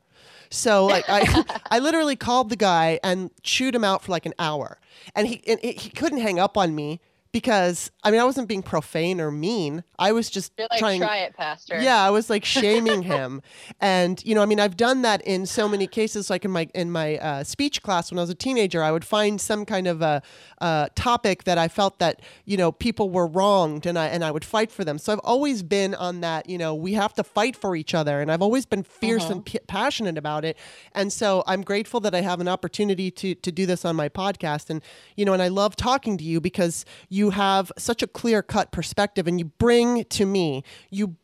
So 0.50 0.88
like 0.88 1.06
I, 1.08 1.44
I 1.72 1.78
literally 1.78 2.16
called 2.16 2.50
the 2.50 2.56
guy 2.56 3.00
and 3.04 3.30
chewed 3.44 3.76
him 3.76 3.84
out 3.84 4.04
for 4.04 4.12
like 4.12 4.26
an 4.26 4.34
hour, 4.40 4.80
and 5.14 5.28
he, 5.28 5.42
and 5.48 5.60
he 5.62 5.90
couldn't 5.90 6.20
hang 6.20 6.40
up 6.40 6.58
on 6.58 6.74
me 6.74 7.00
because 7.36 7.92
I 8.02 8.12
mean 8.12 8.22
I 8.22 8.24
wasn't 8.24 8.48
being 8.48 8.64
profane 8.64 9.20
or 9.20 9.30
mean. 9.30 9.84
I 10.00 10.14
was 10.14 10.30
just 10.30 10.54
like, 10.58 10.80
trying. 10.80 11.02
Try 11.02 11.18
it, 11.18 11.36
Pastor. 11.36 11.82
Yeah, 11.82 12.02
I 12.02 12.10
was 12.10 12.30
like 12.30 12.46
shaming 12.46 13.02
him, 13.14 13.42
and 13.82 14.24
you 14.24 14.34
know, 14.36 14.42
I 14.42 14.46
mean, 14.46 14.62
I've 14.62 14.78
done 14.78 15.02
that 15.02 15.22
in 15.24 15.46
so 15.46 15.68
many 15.68 15.86
cases. 15.86 16.30
Like 16.30 16.46
in 16.46 16.52
my 16.52 16.70
in 16.74 16.92
my 16.92 17.18
uh, 17.18 17.44
speech 17.44 17.82
class 17.82 18.10
when 18.10 18.20
I 18.20 18.22
was 18.22 18.30
a 18.30 18.36
teenager, 18.36 18.82
I 18.82 18.90
would 18.90 19.04
find 19.04 19.42
some 19.42 19.66
kind 19.66 19.86
of 19.86 20.02
a, 20.02 20.22
a, 20.60 20.90
topic 20.96 21.44
that 21.44 21.58
I 21.58 21.68
felt 21.68 22.00
that 22.00 22.22
you 22.46 22.56
know 22.56 22.72
people 22.72 23.10
were 23.10 23.28
wronged, 23.28 23.86
and 23.86 24.00
I 24.00 24.08
and 24.08 24.24
I 24.24 24.32
would 24.32 24.46
fight 24.46 24.72
for 24.72 24.86
them. 24.86 24.98
So 24.98 25.12
I've 25.12 25.20
always 25.20 25.62
been 25.62 25.94
on 25.94 26.22
that. 26.22 26.50
You 26.50 26.58
know, 26.58 26.74
we 26.74 26.94
have 26.94 27.14
to 27.16 27.24
fight 27.24 27.58
for 27.58 27.76
each 27.76 27.94
other, 27.94 28.22
and 28.22 28.32
I've 28.32 28.42
always 28.42 28.66
been 28.66 28.84
fierce 28.84 29.26
and 29.26 29.42
uh-huh. 29.42 29.60
p- 29.60 29.60
passionate 29.68 30.18
about 30.18 30.46
it. 30.46 30.58
And 30.94 31.12
so 31.12 31.44
I'm 31.48 31.64
grateful 31.64 32.00
that 32.00 32.16
I 32.16 32.22
have 32.22 32.40
an 32.40 32.48
opportunity 32.48 33.12
to 33.12 33.36
to 33.36 33.52
do 33.52 33.66
this 33.66 33.84
on 33.84 33.98
my 33.98 34.08
podcast, 34.08 34.70
and 34.70 34.82
you 35.18 35.26
know, 35.26 35.34
and 35.34 35.42
I 35.42 35.50
love 35.50 35.76
talking 35.76 36.18
to 36.18 36.24
you 36.24 36.40
because 36.40 36.86
you 37.10 37.25
you 37.26 37.32
have 37.32 37.72
such 37.78 38.04
a 38.04 38.08
clear 38.08 38.44
cut 38.44 38.72
perspective 38.72 39.28
and 39.28 39.40
you 39.40 39.46
bring 39.46 40.04
to 40.06 40.26
me 40.26 40.64
you 40.92 41.16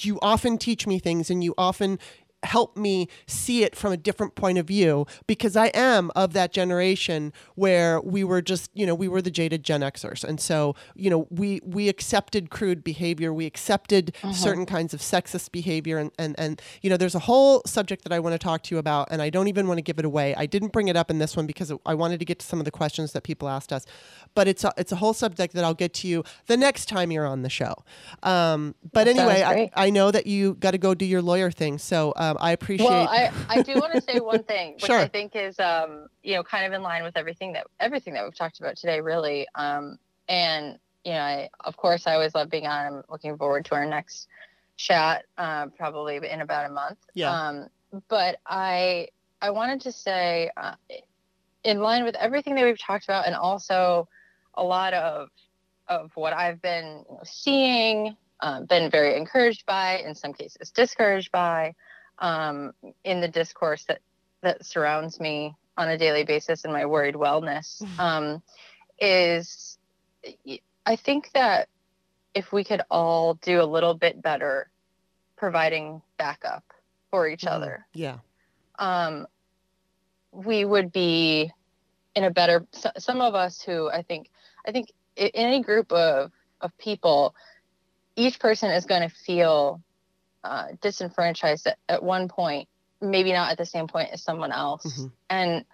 you 0.00 0.18
often 0.20 0.58
teach 0.58 0.86
me 0.86 0.98
things 0.98 1.30
and 1.30 1.42
you 1.42 1.54
often 1.56 1.98
help 2.44 2.76
me 2.76 3.08
see 3.26 3.64
it 3.64 3.74
from 3.74 3.92
a 3.92 3.96
different 3.96 4.34
point 4.34 4.58
of 4.58 4.66
view 4.66 5.06
because 5.26 5.56
I 5.56 5.66
am 5.68 6.10
of 6.14 6.32
that 6.34 6.52
generation 6.52 7.32
where 7.54 8.00
we 8.00 8.24
were 8.24 8.42
just, 8.42 8.70
you 8.74 8.86
know, 8.86 8.94
we 8.94 9.08
were 9.08 9.22
the 9.22 9.30
jaded 9.30 9.62
Gen 9.64 9.80
Xers. 9.80 10.24
And 10.24 10.40
so, 10.40 10.74
you 10.94 11.10
know, 11.10 11.26
we 11.30 11.60
we 11.64 11.88
accepted 11.88 12.50
crude 12.50 12.84
behavior, 12.84 13.32
we 13.32 13.46
accepted 13.46 14.14
uh-huh. 14.22 14.32
certain 14.32 14.66
kinds 14.66 14.94
of 14.94 15.00
sexist 15.00 15.52
behavior 15.52 15.98
and, 15.98 16.10
and 16.18 16.34
and 16.38 16.62
you 16.82 16.90
know, 16.90 16.96
there's 16.96 17.14
a 17.14 17.20
whole 17.20 17.62
subject 17.66 18.04
that 18.04 18.12
I 18.12 18.20
want 18.20 18.34
to 18.34 18.38
talk 18.38 18.62
to 18.64 18.74
you 18.74 18.78
about 18.78 19.08
and 19.10 19.22
I 19.22 19.30
don't 19.30 19.48
even 19.48 19.66
want 19.66 19.78
to 19.78 19.82
give 19.82 19.98
it 19.98 20.04
away. 20.04 20.34
I 20.34 20.46
didn't 20.46 20.72
bring 20.72 20.88
it 20.88 20.96
up 20.96 21.10
in 21.10 21.18
this 21.18 21.36
one 21.36 21.46
because 21.46 21.72
I 21.86 21.94
wanted 21.94 22.18
to 22.20 22.24
get 22.24 22.38
to 22.40 22.46
some 22.46 22.58
of 22.58 22.64
the 22.64 22.70
questions 22.70 23.12
that 23.12 23.22
people 23.22 23.48
asked 23.48 23.72
us. 23.72 23.86
But 24.34 24.48
it's 24.48 24.64
a, 24.64 24.72
it's 24.76 24.92
a 24.92 24.96
whole 24.96 25.14
subject 25.14 25.54
that 25.54 25.64
I'll 25.64 25.74
get 25.74 25.94
to 25.94 26.08
you 26.08 26.24
the 26.46 26.56
next 26.56 26.86
time 26.86 27.10
you're 27.10 27.26
on 27.26 27.42
the 27.42 27.50
show. 27.50 27.74
Um, 28.22 28.74
but 28.92 29.04
that 29.04 29.16
anyway, 29.16 29.42
I, 29.42 29.70
I 29.86 29.90
know 29.90 30.10
that 30.10 30.26
you 30.26 30.54
got 30.54 30.72
to 30.72 30.78
go 30.78 30.94
do 30.94 31.04
your 31.04 31.22
lawyer 31.22 31.50
thing. 31.50 31.78
So 31.78 32.12
um, 32.16 32.33
um, 32.34 32.38
I 32.40 32.52
appreciate. 32.52 32.88
Well, 32.88 33.08
I, 33.08 33.30
I 33.48 33.62
do 33.62 33.74
want 33.74 33.92
to 33.92 34.00
say 34.00 34.20
one 34.20 34.42
thing, 34.44 34.74
which 34.74 34.86
sure. 34.86 34.98
I 34.98 35.08
think 35.08 35.36
is 35.36 35.58
um, 35.60 36.08
you 36.22 36.34
know 36.34 36.42
kind 36.42 36.66
of 36.66 36.72
in 36.72 36.82
line 36.82 37.02
with 37.02 37.16
everything 37.16 37.52
that 37.54 37.66
everything 37.80 38.14
that 38.14 38.24
we've 38.24 38.36
talked 38.36 38.60
about 38.60 38.76
today, 38.76 39.00
really. 39.00 39.46
Um, 39.54 39.98
and 40.28 40.78
you 41.04 41.12
know, 41.12 41.18
I, 41.18 41.50
of 41.64 41.76
course, 41.76 42.06
I 42.06 42.14
always 42.14 42.34
love 42.34 42.50
being 42.50 42.66
on. 42.66 42.86
I'm 42.86 43.02
looking 43.10 43.36
forward 43.36 43.64
to 43.66 43.74
our 43.74 43.86
next 43.86 44.28
chat, 44.76 45.24
uh, 45.38 45.66
probably 45.76 46.16
in 46.16 46.40
about 46.40 46.70
a 46.70 46.72
month. 46.72 46.98
Yeah. 47.14 47.30
Um, 47.30 47.68
but 48.08 48.40
I 48.46 49.08
I 49.40 49.50
wanted 49.50 49.82
to 49.82 49.92
say, 49.92 50.50
uh, 50.56 50.74
in 51.62 51.80
line 51.80 52.04
with 52.04 52.16
everything 52.16 52.54
that 52.56 52.64
we've 52.64 52.78
talked 52.78 53.04
about, 53.04 53.26
and 53.26 53.34
also 53.34 54.08
a 54.54 54.62
lot 54.62 54.94
of 54.94 55.28
of 55.88 56.10
what 56.14 56.32
I've 56.32 56.62
been 56.62 57.04
you 57.08 57.16
know, 57.16 57.20
seeing, 57.24 58.16
um, 58.40 58.64
been 58.64 58.90
very 58.90 59.16
encouraged 59.16 59.66
by, 59.66 59.98
in 59.98 60.14
some 60.14 60.32
cases 60.32 60.70
discouraged 60.70 61.30
by 61.30 61.74
um, 62.18 62.72
in 63.04 63.20
the 63.20 63.28
discourse 63.28 63.84
that 63.84 64.00
that 64.42 64.64
surrounds 64.64 65.18
me 65.20 65.54
on 65.76 65.88
a 65.88 65.98
daily 65.98 66.24
basis 66.24 66.64
in 66.64 66.72
my 66.72 66.86
worried 66.86 67.14
wellness 67.14 67.82
um, 67.98 68.42
is 69.00 69.78
I 70.86 70.96
think 70.96 71.30
that 71.32 71.68
if 72.34 72.52
we 72.52 72.64
could 72.64 72.82
all 72.90 73.34
do 73.34 73.60
a 73.60 73.64
little 73.64 73.94
bit 73.94 74.20
better 74.20 74.68
providing 75.36 76.02
backup 76.18 76.64
for 77.10 77.28
each 77.28 77.42
mm-hmm. 77.42 77.54
other, 77.54 77.86
yeah, 77.94 78.18
um, 78.78 79.26
we 80.32 80.64
would 80.64 80.92
be 80.92 81.50
in 82.14 82.24
a 82.24 82.30
better. 82.30 82.66
Some 82.98 83.20
of 83.20 83.34
us 83.34 83.62
who 83.62 83.88
I 83.88 84.02
think 84.02 84.30
I 84.66 84.72
think 84.72 84.92
in 85.16 85.30
any 85.34 85.62
group 85.62 85.92
of 85.92 86.32
of 86.60 86.76
people, 86.78 87.34
each 88.16 88.38
person 88.38 88.70
is 88.70 88.84
going 88.84 89.08
to 89.08 89.14
feel 89.14 89.80
uh, 90.44 90.68
disenfranchised 90.80 91.66
at, 91.66 91.78
at, 91.88 92.02
one 92.02 92.28
point, 92.28 92.68
maybe 93.00 93.32
not 93.32 93.50
at 93.50 93.58
the 93.58 93.66
same 93.66 93.88
point 93.88 94.10
as 94.12 94.22
someone 94.22 94.52
else. 94.52 94.84
Mm-hmm. 94.84 95.06
And 95.30 95.64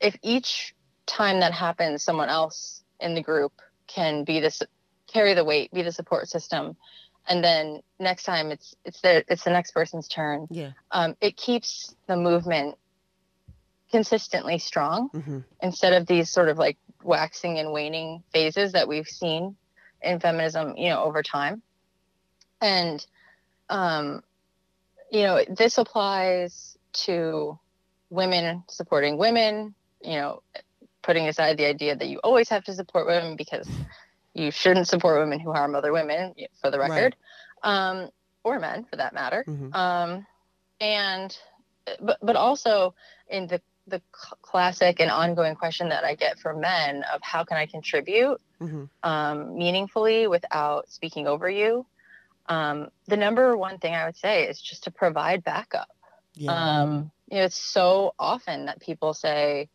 if 0.00 0.16
each 0.22 0.74
time 1.06 1.40
that 1.40 1.52
happens, 1.52 2.02
someone 2.02 2.28
else 2.28 2.82
in 3.00 3.14
the 3.14 3.22
group 3.22 3.52
can 3.86 4.24
be 4.24 4.40
this 4.40 4.62
carry 5.06 5.34
the 5.34 5.44
weight, 5.44 5.72
be 5.72 5.82
the 5.82 5.92
support 5.92 6.28
system, 6.28 6.76
and 7.28 7.42
then 7.42 7.80
next 7.98 8.24
time 8.24 8.50
it's 8.50 8.74
it's 8.84 9.00
the 9.00 9.24
it's 9.28 9.44
the 9.44 9.50
next 9.50 9.72
person's 9.72 10.08
turn. 10.08 10.48
Yeah. 10.50 10.72
Um, 10.90 11.16
it 11.20 11.36
keeps 11.36 11.94
the 12.08 12.16
movement 12.16 12.76
consistently 13.90 14.58
strong 14.58 15.08
mm-hmm. 15.14 15.38
instead 15.62 15.92
of 15.92 16.06
these 16.06 16.30
sort 16.30 16.48
of 16.48 16.58
like 16.58 16.76
waxing 17.02 17.58
and 17.58 17.72
waning 17.72 18.24
phases 18.32 18.72
that 18.72 18.88
we've 18.88 19.06
seen 19.06 19.56
in 20.02 20.18
feminism, 20.18 20.76
you 20.76 20.88
know, 20.88 21.04
over 21.04 21.22
time. 21.22 21.62
And 22.60 23.04
um, 23.68 24.22
you 25.10 25.22
know, 25.22 25.44
this 25.48 25.78
applies 25.78 26.76
to 26.92 27.58
women 28.10 28.64
supporting 28.68 29.18
women, 29.18 29.74
you 30.02 30.16
know, 30.16 30.42
putting 31.02 31.28
aside 31.28 31.56
the 31.56 31.66
idea 31.66 31.94
that 31.96 32.08
you 32.08 32.18
always 32.18 32.48
have 32.48 32.64
to 32.64 32.74
support 32.74 33.06
women 33.06 33.36
because 33.36 33.68
you 34.34 34.50
shouldn't 34.50 34.88
support 34.88 35.20
women 35.20 35.38
who 35.38 35.52
harm 35.52 35.74
other 35.74 35.92
women, 35.92 36.34
for 36.60 36.70
the 36.70 36.78
record, 36.78 37.16
right. 37.64 37.90
um, 37.90 38.10
or 38.44 38.58
men 38.58 38.84
for 38.84 38.96
that 38.96 39.14
matter. 39.14 39.44
Mm-hmm. 39.46 39.72
Um, 39.74 40.26
and, 40.80 41.36
but, 42.00 42.18
but 42.20 42.36
also 42.36 42.94
in 43.28 43.46
the, 43.46 43.60
the 43.86 44.02
classic 44.42 45.00
and 45.00 45.10
ongoing 45.10 45.54
question 45.54 45.88
that 45.90 46.04
I 46.04 46.16
get 46.16 46.38
from 46.38 46.60
men 46.60 47.04
of 47.14 47.20
how 47.22 47.44
can 47.44 47.56
I 47.56 47.66
contribute 47.66 48.40
mm-hmm. 48.60 48.84
um, 49.08 49.56
meaningfully 49.56 50.26
without 50.26 50.90
speaking 50.90 51.26
over 51.26 51.48
you? 51.48 51.86
Um, 52.48 52.88
the 53.06 53.16
number 53.16 53.56
one 53.56 53.78
thing 53.78 53.94
I 53.94 54.06
would 54.06 54.16
say 54.16 54.44
is 54.44 54.60
just 54.60 54.84
to 54.84 54.90
provide 54.90 55.44
backup. 55.44 55.88
Yeah. 56.34 56.52
Um, 56.52 57.10
you 57.30 57.38
know, 57.38 57.44
it's 57.44 57.60
so 57.60 58.14
often 58.18 58.66
that 58.66 58.80
people 58.80 59.14
say, 59.14 59.68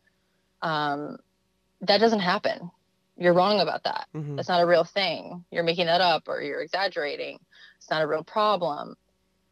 um, 0.62 1.18
that 1.82 1.98
doesn't 1.98 2.20
happen. 2.20 2.70
You're 3.16 3.34
wrong 3.34 3.60
about 3.60 3.84
that. 3.84 4.06
Mhm. 4.14 4.36
That's 4.36 4.48
not 4.48 4.62
a 4.62 4.66
real 4.66 4.84
thing. 4.84 5.44
You're 5.50 5.64
making 5.64 5.86
that 5.86 6.00
up 6.00 6.28
or 6.28 6.40
you're 6.40 6.62
exaggerating. 6.62 7.38
It's 7.78 7.90
not 7.90 8.02
a 8.02 8.06
real 8.06 8.24
problem. 8.24 8.96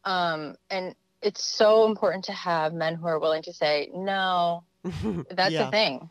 Um, 0.03 0.55
and 0.69 0.95
it's 1.21 1.43
so 1.43 1.85
important 1.85 2.25
to 2.25 2.31
have 2.33 2.73
men 2.73 2.95
who 2.95 3.07
are 3.07 3.19
willing 3.19 3.43
to 3.43 3.53
say, 3.53 3.91
no, 3.93 4.63
that's 5.29 5.53
yeah. 5.53 5.65
the 5.65 5.71
thing. 5.71 6.09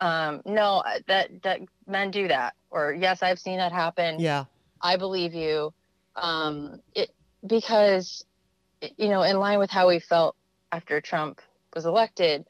Um, 0.00 0.42
no, 0.44 0.78
uh, 0.78 1.00
that 1.08 1.42
that 1.42 1.60
men 1.86 2.10
do 2.10 2.28
that, 2.28 2.54
or 2.70 2.92
yes, 2.92 3.22
I've 3.22 3.38
seen 3.38 3.58
that 3.58 3.72
happen. 3.72 4.18
Yeah. 4.18 4.44
I 4.80 4.96
believe 4.96 5.34
you. 5.34 5.74
Um, 6.20 6.80
it 6.94 7.10
because 7.46 8.24
you 8.98 9.08
know, 9.08 9.22
in 9.22 9.38
line 9.38 9.58
with 9.58 9.70
how 9.70 9.88
we 9.88 10.00
felt 10.00 10.36
after 10.72 11.00
Trump 11.00 11.40
was 11.74 11.86
elected, 11.86 12.44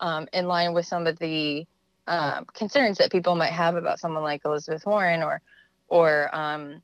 um, 0.00 0.28
in 0.32 0.46
line 0.46 0.74
with 0.74 0.86
some 0.86 1.06
of 1.06 1.18
the 1.18 1.66
um, 2.06 2.46
concerns 2.54 2.98
that 2.98 3.12
people 3.12 3.34
might 3.34 3.52
have 3.52 3.76
about 3.76 3.98
someone 3.98 4.22
like 4.22 4.42
Elizabeth 4.44 4.84
Warren, 4.86 5.22
or 5.22 5.40
or 5.88 6.34
um, 6.34 6.82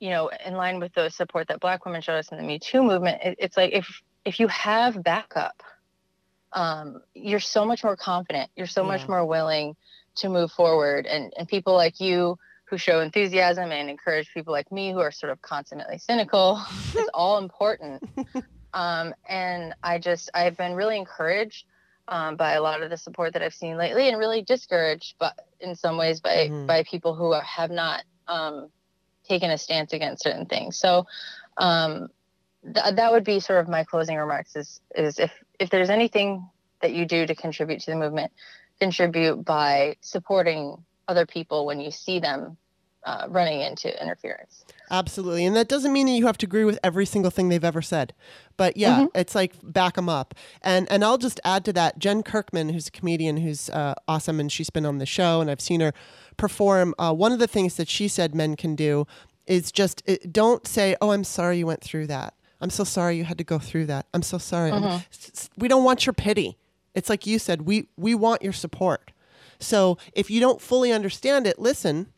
you 0.00 0.10
know, 0.10 0.30
in 0.44 0.54
line 0.54 0.80
with 0.80 0.92
the 0.94 1.10
support 1.10 1.48
that 1.48 1.60
Black 1.60 1.84
women 1.84 2.02
showed 2.02 2.18
us 2.18 2.30
in 2.32 2.38
the 2.38 2.44
Me 2.44 2.58
Too 2.58 2.82
movement, 2.82 3.22
it, 3.22 3.36
it's 3.38 3.56
like 3.56 3.72
if 3.72 3.86
if 4.24 4.40
you 4.40 4.48
have 4.48 5.02
backup, 5.02 5.62
um, 6.52 7.00
you're 7.14 7.40
so 7.40 7.64
much 7.64 7.84
more 7.84 7.96
confident. 7.96 8.50
You're 8.56 8.66
so 8.66 8.82
Yeah. 8.82 8.88
much 8.88 9.08
more 9.08 9.24
willing 9.24 9.76
to 10.16 10.28
move 10.28 10.50
forward, 10.52 11.06
and 11.06 11.32
and 11.36 11.48
people 11.48 11.74
like 11.74 12.00
you 12.00 12.36
who 12.72 12.78
show 12.78 13.00
enthusiasm 13.00 13.70
and 13.70 13.90
encourage 13.90 14.32
people 14.32 14.50
like 14.50 14.72
me 14.72 14.92
who 14.92 14.98
are 14.98 15.10
sort 15.12 15.30
of 15.30 15.42
consummately 15.42 15.98
cynical 15.98 16.58
is 16.96 17.08
all 17.14 17.38
important. 17.38 18.02
Um, 18.74 19.14
and 19.28 19.74
I 19.82 19.98
just 19.98 20.30
I've 20.32 20.56
been 20.56 20.72
really 20.72 20.96
encouraged 20.96 21.66
um, 22.08 22.36
by 22.36 22.54
a 22.54 22.62
lot 22.62 22.82
of 22.82 22.88
the 22.88 22.96
support 22.96 23.34
that 23.34 23.42
I've 23.42 23.52
seen 23.52 23.76
lately, 23.76 24.08
and 24.08 24.18
really 24.18 24.40
discouraged, 24.40 25.16
but 25.20 25.38
in 25.60 25.76
some 25.76 25.98
ways 25.98 26.22
by 26.22 26.48
Mhm. 26.48 26.66
by 26.66 26.82
people 26.84 27.14
who 27.14 27.34
are, 27.34 27.42
have 27.42 27.70
not 27.70 28.02
um, 28.26 28.70
taken 29.28 29.50
a 29.50 29.58
stance 29.58 29.92
against 29.92 30.22
certain 30.22 30.46
things. 30.46 30.78
So 30.78 31.04
um, 31.58 32.08
th- 32.64 32.94
that 32.94 33.12
would 33.12 33.24
be 33.24 33.40
sort 33.40 33.60
of 33.60 33.68
my 33.68 33.84
closing 33.84 34.16
remarks. 34.16 34.56
Is 34.56 34.80
is 34.94 35.18
if 35.18 35.32
if 35.60 35.68
there's 35.68 35.90
anything 35.90 36.48
that 36.80 36.94
you 36.94 37.04
do 37.04 37.26
to 37.26 37.34
contribute 37.34 37.80
to 37.80 37.90
the 37.90 37.98
movement, 37.98 38.32
contribute 38.80 39.44
by 39.44 39.96
supporting 40.00 40.82
other 41.08 41.26
people 41.26 41.66
when 41.66 41.78
you 41.78 41.90
see 41.90 42.20
them 42.20 42.56
uh, 43.04 43.26
running 43.28 43.60
into 43.60 43.88
interference. 44.02 44.64
Absolutely. 44.90 45.44
And 45.44 45.56
that 45.56 45.68
doesn't 45.68 45.92
mean 45.92 46.06
that 46.06 46.12
you 46.12 46.26
have 46.26 46.38
to 46.38 46.46
agree 46.46 46.64
with 46.64 46.78
every 46.84 47.04
single 47.06 47.30
thing 47.30 47.48
they've 47.48 47.64
ever 47.64 47.82
said. 47.82 48.12
But 48.56 48.76
yeah, 48.76 49.00
Mhm. 49.00 49.08
it's 49.14 49.34
like 49.34 49.54
back 49.62 49.94
them 49.94 50.08
up. 50.08 50.34
And 50.62 50.90
and 50.90 51.02
I'll 51.04 51.18
just 51.18 51.40
add 51.44 51.64
to 51.64 51.72
that 51.72 51.98
Jen 51.98 52.22
Kirkman, 52.22 52.68
who's 52.70 52.88
a 52.88 52.90
comedian 52.90 53.38
who's 53.38 53.70
uh, 53.70 53.94
awesome 54.06 54.38
and 54.38 54.52
she's 54.52 54.70
been 54.70 54.86
on 54.86 54.98
the 54.98 55.06
show 55.06 55.40
and 55.40 55.50
I've 55.50 55.60
seen 55.60 55.80
her 55.80 55.92
perform. 56.36 56.94
Uh, 56.98 57.12
one 57.14 57.32
of 57.32 57.38
the 57.38 57.46
things 57.48 57.76
that 57.76 57.88
she 57.88 58.06
said 58.08 58.34
men 58.34 58.54
can 58.56 58.74
do 58.76 59.06
is 59.46 59.72
just 59.72 60.02
it, 60.06 60.32
don't 60.32 60.66
say, 60.66 60.94
"Oh, 61.00 61.10
I'm 61.10 61.24
sorry 61.24 61.58
you 61.58 61.66
went 61.66 61.82
through 61.82 62.06
that. 62.08 62.34
I'm 62.60 62.70
so 62.70 62.84
sorry 62.84 63.16
you 63.16 63.24
had 63.24 63.38
to 63.38 63.44
go 63.44 63.58
through 63.58 63.86
that. 63.86 64.06
I'm 64.14 64.22
so 64.22 64.38
sorry." 64.38 64.70
I'm- 64.70 64.82
Mhm. 64.82 65.04
s- 65.12 65.50
We 65.58 65.66
don't 65.68 65.82
want 65.84 66.06
your 66.06 66.12
pity. 66.12 66.56
It's 66.94 67.08
like 67.08 67.26
you 67.26 67.38
said, 67.40 67.62
we 67.62 67.88
we 67.96 68.14
want 68.14 68.42
your 68.42 68.52
support. 68.52 69.10
So 69.58 69.96
if 70.12 70.30
you 70.30 70.40
don't 70.40 70.60
fully 70.60 70.92
understand 70.92 71.46
it, 71.46 71.58
listen 71.58 72.12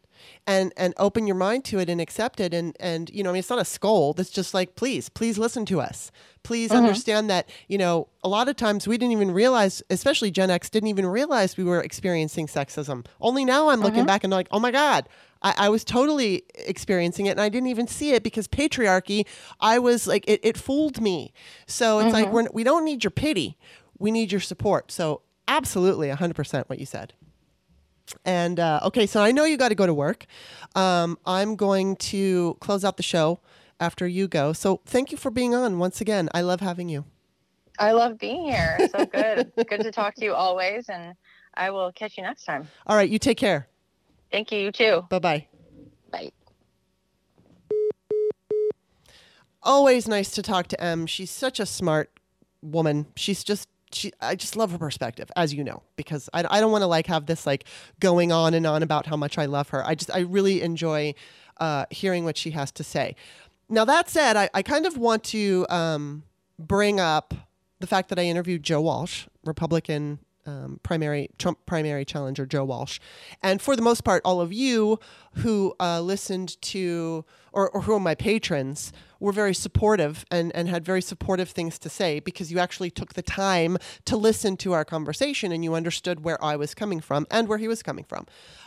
and 0.46 0.72
and 0.76 0.94
open 0.98 1.26
your 1.26 1.36
mind 1.36 1.64
to 1.66 1.78
it 1.78 1.88
and 1.88 2.00
accept 2.00 2.40
it. 2.40 2.52
And 2.52 2.76
and 2.80 3.10
you 3.10 3.22
know 3.22 3.30
I 3.30 3.32
mean 3.34 3.40
it's 3.40 3.50
not 3.50 3.58
a 3.58 3.64
scold. 3.64 4.20
It's 4.20 4.30
just 4.30 4.54
like 4.54 4.76
please 4.76 5.08
please 5.08 5.38
listen 5.38 5.64
to 5.66 5.80
us. 5.80 6.10
Please 6.42 6.70
mm-hmm. 6.70 6.78
understand 6.84 7.30
that 7.30 7.48
you 7.68 7.78
know 7.78 8.08
a 8.22 8.28
lot 8.28 8.48
of 8.48 8.56
times 8.56 8.86
we 8.86 8.98
didn't 8.98 9.12
even 9.12 9.30
realize 9.30 9.82
especially 9.90 10.30
Gen 10.30 10.50
X 10.50 10.68
didn't 10.68 10.88
even 10.88 11.06
realize 11.06 11.56
we 11.56 11.64
were 11.64 11.80
experiencing 11.80 12.46
sexism. 12.46 13.06
Only 13.20 13.44
now 13.44 13.68
I'm 13.68 13.80
looking 13.80 14.00
mm-hmm. 14.00 14.06
back 14.06 14.24
and 14.24 14.32
like 14.32 14.48
oh 14.50 14.60
my 14.60 14.70
god 14.70 15.08
I, 15.42 15.54
I 15.58 15.68
was 15.68 15.84
totally 15.84 16.44
experiencing 16.54 17.26
it 17.26 17.32
and 17.32 17.40
I 17.40 17.48
didn't 17.48 17.68
even 17.68 17.86
see 17.86 18.12
it 18.12 18.22
because 18.22 18.48
patriarchy 18.48 19.26
I 19.60 19.78
was 19.78 20.06
like 20.06 20.24
it, 20.28 20.40
it 20.42 20.56
fooled 20.56 21.00
me. 21.00 21.32
So 21.66 22.00
it's 22.00 22.12
like 22.12 22.26
mm-hmm. 22.26 22.34
we're, 22.34 22.48
we 22.52 22.64
don't 22.64 22.84
need 22.84 23.04
your 23.04 23.10
pity. 23.10 23.56
We 23.98 24.10
need 24.10 24.32
your 24.32 24.40
support. 24.40 24.90
So 24.90 25.22
absolutely 25.46 26.08
100% 26.08 26.68
what 26.68 26.78
you 26.78 26.86
said 26.86 27.12
and 28.24 28.60
uh, 28.60 28.80
okay, 28.84 29.06
so 29.06 29.22
I 29.22 29.32
know 29.32 29.44
you 29.44 29.56
got 29.56 29.70
to 29.70 29.74
go 29.74 29.86
to 29.86 29.94
work. 29.94 30.26
Um, 30.74 31.18
I'm 31.26 31.56
going 31.56 31.96
to 31.96 32.56
close 32.60 32.84
out 32.84 32.96
the 32.96 33.02
show 33.02 33.40
after 33.80 34.06
you 34.06 34.28
go. 34.28 34.52
So 34.52 34.80
thank 34.86 35.12
you 35.12 35.18
for 35.18 35.30
being 35.30 35.54
on 35.54 35.78
once 35.78 36.00
again. 36.00 36.28
I 36.34 36.42
love 36.42 36.60
having 36.60 36.88
you. 36.88 37.04
I 37.78 37.92
love 37.92 38.18
being 38.18 38.44
here. 38.44 38.78
So 38.92 39.06
good. 39.06 39.52
good 39.68 39.82
to 39.82 39.90
talk 39.90 40.14
to 40.16 40.24
you 40.24 40.34
always. 40.34 40.88
And 40.88 41.14
I 41.54 41.70
will 41.70 41.92
catch 41.92 42.16
you 42.16 42.22
next 42.22 42.44
time. 42.44 42.68
All 42.86 42.96
right, 42.96 43.08
you 43.08 43.18
take 43.18 43.38
care. 43.38 43.68
Thank 44.30 44.52
you. 44.52 44.60
You 44.60 44.72
too. 44.72 45.06
Bye 45.08 45.18
bye. 45.18 45.46
Bye. 46.10 46.30
Always 49.62 50.06
nice 50.06 50.30
to 50.32 50.42
talk 50.42 50.66
to 50.68 50.82
Em. 50.82 51.06
She's 51.06 51.30
such 51.30 51.58
a 51.58 51.66
smart 51.66 52.10
woman. 52.60 53.06
She's 53.16 53.42
just 53.42 53.68
she 53.94 54.12
I 54.20 54.34
just 54.34 54.56
love 54.56 54.72
her 54.72 54.78
perspective, 54.78 55.30
as 55.36 55.54
you 55.54 55.64
know, 55.64 55.82
because 55.96 56.28
I, 56.32 56.44
I 56.48 56.60
don't 56.60 56.72
want 56.72 56.82
to 56.82 56.86
like 56.86 57.06
have 57.06 57.26
this 57.26 57.46
like 57.46 57.64
going 58.00 58.32
on 58.32 58.54
and 58.54 58.66
on 58.66 58.82
about 58.82 59.06
how 59.06 59.16
much 59.16 59.38
I 59.38 59.46
love 59.46 59.70
her. 59.70 59.86
I 59.86 59.94
just 59.94 60.10
I 60.12 60.20
really 60.20 60.62
enjoy 60.62 61.14
uh, 61.58 61.86
hearing 61.90 62.24
what 62.24 62.36
she 62.36 62.50
has 62.52 62.72
to 62.72 62.84
say. 62.84 63.16
Now 63.68 63.84
that 63.84 64.10
said, 64.10 64.36
I, 64.36 64.50
I 64.54 64.62
kind 64.62 64.86
of 64.86 64.96
want 64.96 65.24
to 65.24 65.66
um, 65.68 66.24
bring 66.58 67.00
up 67.00 67.34
the 67.80 67.86
fact 67.86 68.08
that 68.08 68.18
I 68.18 68.22
interviewed 68.22 68.62
Joe 68.62 68.80
Walsh, 68.80 69.26
Republican 69.44 70.18
um, 70.46 70.80
primary 70.82 71.30
Trump 71.38 71.58
primary 71.66 72.04
challenger 72.04 72.46
Joe 72.46 72.64
Walsh, 72.64 72.98
and 73.42 73.60
for 73.60 73.76
the 73.76 73.82
most 73.82 74.04
part, 74.04 74.22
all 74.24 74.40
of 74.40 74.52
you 74.52 74.98
who 75.34 75.74
uh, 75.80 76.00
listened 76.00 76.60
to 76.62 77.24
or, 77.52 77.70
or 77.70 77.82
who 77.82 77.94
are 77.94 78.00
my 78.00 78.14
patrons 78.14 78.92
were 79.20 79.32
very 79.32 79.54
supportive 79.54 80.26
and, 80.30 80.54
and 80.54 80.68
had 80.68 80.84
very 80.84 81.00
supportive 81.00 81.48
things 81.48 81.78
to 81.78 81.88
say 81.88 82.20
because 82.20 82.52
you 82.52 82.58
actually 82.58 82.90
took 82.90 83.14
the 83.14 83.22
time 83.22 83.78
to 84.04 84.16
listen 84.16 84.56
to 84.56 84.72
our 84.72 84.84
conversation 84.84 85.52
and 85.52 85.64
you 85.64 85.74
understood 85.74 86.24
where 86.24 86.42
I 86.44 86.56
was 86.56 86.74
coming 86.74 87.00
from 87.00 87.26
and 87.30 87.48
where 87.48 87.58
he 87.58 87.68
was 87.68 87.82
coming 87.82 88.04
from. 88.04 88.26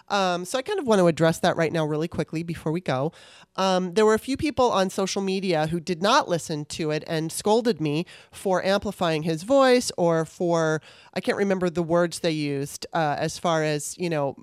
Um, 0.09 0.45
so 0.45 0.57
I 0.57 0.61
kind 0.61 0.79
of 0.79 0.87
want 0.87 0.99
to 0.99 1.07
address 1.07 1.39
that 1.39 1.57
right 1.57 1.71
now, 1.71 1.85
really 1.85 2.07
quickly, 2.07 2.43
before 2.43 2.71
we 2.71 2.81
go. 2.81 3.11
Um, 3.55 3.93
there 3.93 4.05
were 4.05 4.13
a 4.13 4.19
few 4.19 4.37
people 4.37 4.71
on 4.71 4.89
social 4.89 5.21
media 5.21 5.67
who 5.67 5.79
did 5.79 6.01
not 6.01 6.29
listen 6.29 6.65
to 6.65 6.91
it 6.91 7.03
and 7.07 7.31
scolded 7.31 7.81
me 7.81 8.05
for 8.31 8.63
amplifying 8.63 9.23
his 9.23 9.43
voice 9.43 9.91
or 9.97 10.25
for, 10.25 10.81
I 11.13 11.19
can't 11.19 11.37
remember 11.37 11.69
the 11.69 11.83
words 11.83 12.19
they 12.19 12.31
used 12.31 12.85
uh, 12.93 13.15
as 13.19 13.37
far 13.37 13.63
as, 13.63 13.97
you 13.97 14.09
know, 14.09 14.35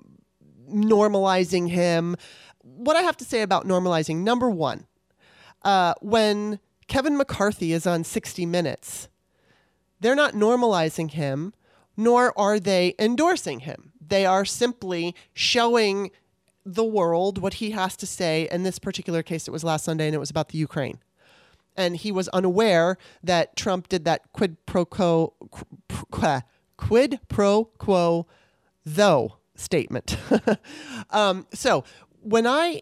normalizing 0.69 1.69
him. 1.69 2.15
What 2.61 2.95
I 2.95 3.01
have 3.01 3.17
to 3.17 3.25
say 3.25 3.41
about 3.41 3.65
normalizing 3.65 4.17
number 4.17 4.49
one, 4.49 4.85
uh, 5.63 5.95
when 6.01 6.59
Kevin 6.87 7.17
McCarthy 7.17 7.73
is 7.73 7.87
on 7.87 8.03
60 8.03 8.45
Minutes, 8.45 9.09
they're 9.99 10.15
not 10.15 10.33
normalizing 10.33 11.11
him, 11.11 11.53
nor 11.97 12.37
are 12.37 12.59
they 12.59 12.95
endorsing 12.99 13.61
him. 13.61 13.91
They 14.05 14.25
are 14.25 14.45
simply 14.45 15.15
showing 15.33 16.11
the 16.65 16.83
world 16.83 17.37
what 17.37 17.55
he 17.55 17.71
has 17.71 17.95
to 17.97 18.07
say. 18.07 18.47
In 18.51 18.63
this 18.63 18.79
particular 18.79 19.23
case, 19.23 19.47
it 19.47 19.51
was 19.51 19.63
last 19.63 19.85
Sunday 19.85 20.07
and 20.07 20.15
it 20.15 20.19
was 20.19 20.29
about 20.29 20.49
the 20.49 20.57
Ukraine. 20.57 20.99
And 21.77 21.97
he 21.97 22.11
was 22.11 22.27
unaware 22.29 22.97
that 23.23 23.55
Trump 23.55 23.89
did 23.89 24.05
that 24.05 24.31
quid 24.31 24.57
pro 24.65 24.85
quo, 24.85 25.33
quid 26.77 27.19
pro 27.27 27.65
quo, 27.77 28.27
though 28.85 29.37
statement. 29.55 30.17
um, 31.09 31.45
so 31.53 31.83
when 32.21 32.47
I 32.47 32.81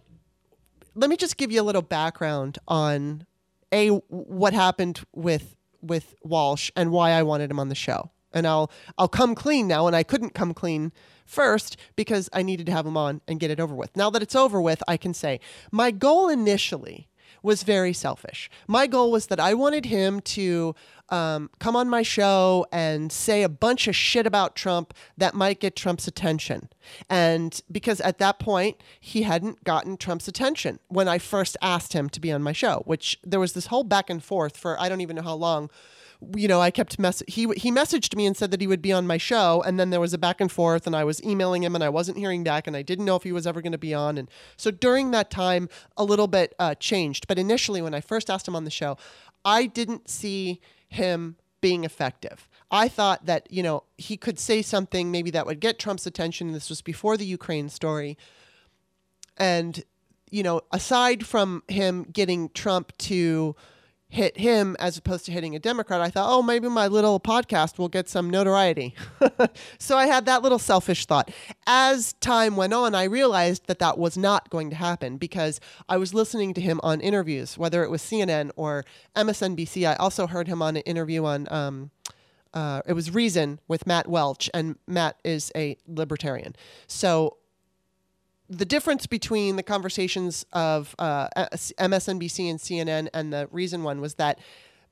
let 0.95 1.09
me 1.09 1.17
just 1.17 1.37
give 1.37 1.51
you 1.51 1.61
a 1.61 1.63
little 1.63 1.81
background 1.81 2.59
on 2.67 3.25
a 3.71 3.89
what 3.89 4.53
happened 4.53 5.01
with 5.13 5.55
with 5.81 6.15
Walsh 6.23 6.71
and 6.75 6.91
why 6.91 7.11
I 7.11 7.23
wanted 7.23 7.51
him 7.51 7.59
on 7.59 7.69
the 7.69 7.75
show. 7.75 8.11
And 8.33 8.47
I'll 8.47 8.71
I'll 8.97 9.07
come 9.07 9.35
clean 9.35 9.67
now 9.67 9.87
and 9.87 9.95
I 9.95 10.03
couldn't 10.03 10.33
come 10.33 10.53
clean 10.53 10.91
first 11.25 11.77
because 11.95 12.29
I 12.33 12.43
needed 12.43 12.65
to 12.67 12.71
have 12.71 12.85
him 12.85 12.97
on 12.97 13.21
and 13.27 13.39
get 13.39 13.51
it 13.51 13.59
over 13.59 13.73
with. 13.73 13.95
Now 13.95 14.09
that 14.09 14.21
it's 14.21 14.35
over 14.35 14.61
with, 14.61 14.83
I 14.87 14.97
can 14.97 15.13
say 15.13 15.39
my 15.71 15.91
goal 15.91 16.29
initially 16.29 17.07
was 17.41 17.63
very 17.63 17.93
selfish. 17.93 18.49
My 18.67 18.87
goal 18.87 19.11
was 19.11 19.27
that 19.27 19.39
I 19.39 19.53
wanted 19.53 19.85
him 19.85 20.21
to 20.21 20.73
um, 21.09 21.49
come 21.59 21.75
on 21.75 21.89
my 21.89 22.01
show 22.01 22.65
and 22.71 23.11
say 23.11 23.43
a 23.43 23.49
bunch 23.49 23.87
of 23.87 23.95
shit 23.95 24.25
about 24.25 24.55
Trump 24.55 24.93
that 25.17 25.35
might 25.35 25.59
get 25.59 25.75
Trump's 25.75 26.07
attention. 26.07 26.69
And 27.09 27.61
because 27.69 27.99
at 28.01 28.17
that 28.19 28.39
point, 28.39 28.81
he 28.99 29.23
hadn't 29.23 29.63
gotten 29.65 29.97
Trump's 29.97 30.29
attention 30.29 30.79
when 30.87 31.09
I 31.09 31.17
first 31.17 31.57
asked 31.61 31.93
him 31.93 32.09
to 32.09 32.21
be 32.21 32.31
on 32.31 32.41
my 32.41 32.53
show, 32.53 32.81
which 32.85 33.19
there 33.23 33.41
was 33.41 33.53
this 33.53 33.67
whole 33.67 33.83
back 33.83 34.09
and 34.09 34.23
forth 34.23 34.55
for 34.55 34.79
I 34.79 34.87
don't 34.87 35.01
even 35.01 35.17
know 35.17 35.21
how 35.21 35.35
long 35.35 35.69
you 36.35 36.47
know, 36.47 36.61
I 36.61 36.71
kept 36.71 36.99
mess. 36.99 37.23
He 37.27 37.47
he 37.55 37.71
messaged 37.71 38.15
me 38.15 38.25
and 38.25 38.35
said 38.35 38.51
that 38.51 38.61
he 38.61 38.67
would 38.67 38.81
be 38.81 38.91
on 38.91 39.07
my 39.07 39.17
show, 39.17 39.63
and 39.65 39.79
then 39.79 39.89
there 39.89 39.99
was 39.99 40.13
a 40.13 40.17
back 40.17 40.41
and 40.41 40.51
forth, 40.51 40.87
and 40.87 40.95
I 40.95 41.03
was 41.03 41.23
emailing 41.23 41.63
him, 41.63 41.75
and 41.75 41.83
I 41.83 41.89
wasn't 41.89 42.17
hearing 42.17 42.43
back, 42.43 42.67
and 42.67 42.75
I 42.75 42.81
didn't 42.81 43.05
know 43.05 43.15
if 43.15 43.23
he 43.23 43.31
was 43.31 43.47
ever 43.47 43.61
going 43.61 43.71
to 43.71 43.77
be 43.77 43.93
on, 43.93 44.17
and 44.17 44.29
so 44.57 44.71
during 44.71 45.11
that 45.11 45.29
time, 45.29 45.69
a 45.97 46.03
little 46.03 46.27
bit 46.27 46.53
uh, 46.59 46.75
changed. 46.75 47.27
But 47.27 47.39
initially, 47.39 47.81
when 47.81 47.93
I 47.93 48.01
first 48.01 48.29
asked 48.29 48.47
him 48.47 48.55
on 48.55 48.63
the 48.63 48.71
show, 48.71 48.97
I 49.45 49.65
didn't 49.65 50.09
see 50.09 50.61
him 50.87 51.37
being 51.61 51.83
effective. 51.83 52.49
I 52.69 52.87
thought 52.87 53.25
that, 53.25 53.47
you 53.51 53.63
know, 53.63 53.83
he 53.97 54.17
could 54.17 54.39
say 54.39 54.61
something 54.61 55.11
maybe 55.11 55.31
that 55.31 55.45
would 55.45 55.59
get 55.59 55.79
Trump's 55.79 56.05
attention. 56.05 56.51
This 56.51 56.69
was 56.69 56.81
before 56.81 57.17
the 57.17 57.25
Ukraine 57.25 57.69
story. 57.69 58.17
And, 59.37 59.83
you 60.29 60.43
know, 60.43 60.61
aside 60.71 61.25
from 61.25 61.63
him 61.67 62.03
getting 62.03 62.49
Trump 62.49 62.97
to 62.97 63.55
hit 64.13 64.37
him 64.37 64.75
as 64.79 64.95
opposed 64.95 65.25
to 65.25 65.31
hitting 65.31 65.55
a 65.55 65.59
Democrat, 65.59 65.99
I 65.99 66.09
thought, 66.09 66.31
oh, 66.31 66.43
maybe 66.43 66.69
my 66.69 66.87
little 66.87 67.19
podcast 67.19 67.79
will 67.79 67.89
get 67.89 68.07
some 68.07 68.29
notoriety. 68.29 68.93
so 69.79 69.97
I 69.97 70.05
had 70.05 70.27
that 70.27 70.43
little 70.43 70.59
selfish 70.59 71.07
thought. 71.07 71.31
As 71.65 72.13
time 72.13 72.55
went 72.55 72.73
on, 72.73 72.93
I 72.93 73.05
realized 73.05 73.65
that 73.65 73.79
that 73.79 73.97
was 73.97 74.15
not 74.15 74.51
going 74.51 74.69
to 74.69 74.75
happen 74.75 75.17
because 75.17 75.59
I 75.89 75.97
was 75.97 76.13
listening 76.13 76.53
to 76.53 76.61
him 76.61 76.79
on 76.83 77.01
interviews, 77.01 77.57
whether 77.57 77.83
it 77.83 77.89
was 77.89 78.03
CNN 78.03 78.51
or 78.55 78.85
MSNBC. 79.15 79.89
I 79.89 79.95
also 79.95 80.27
heard 80.27 80.47
him 80.47 80.61
on 80.61 80.77
an 80.77 80.83
interview 80.83 81.25
on. 81.25 81.47
Um, 81.51 81.91
uh, 82.53 82.83
it 82.85 82.93
was 82.93 83.11
Reason 83.11 83.59
with 83.67 83.87
Matt 83.87 84.07
Welch, 84.07 84.47
and 84.53 84.77
Matt 84.85 85.17
is 85.23 85.51
a 85.55 85.75
libertarian. 85.87 86.55
So 86.85 87.37
the 88.57 88.65
difference 88.65 89.05
between 89.07 89.55
the 89.55 89.63
conversations 89.63 90.45
of 90.53 90.95
uh, 90.99 91.27
MSNBC 91.35 92.49
and 92.49 92.59
CNN 92.59 93.09
and 93.13 93.33
the 93.33 93.47
Reason 93.51 93.83
one 93.83 93.99
was 94.01 94.15
that 94.15 94.39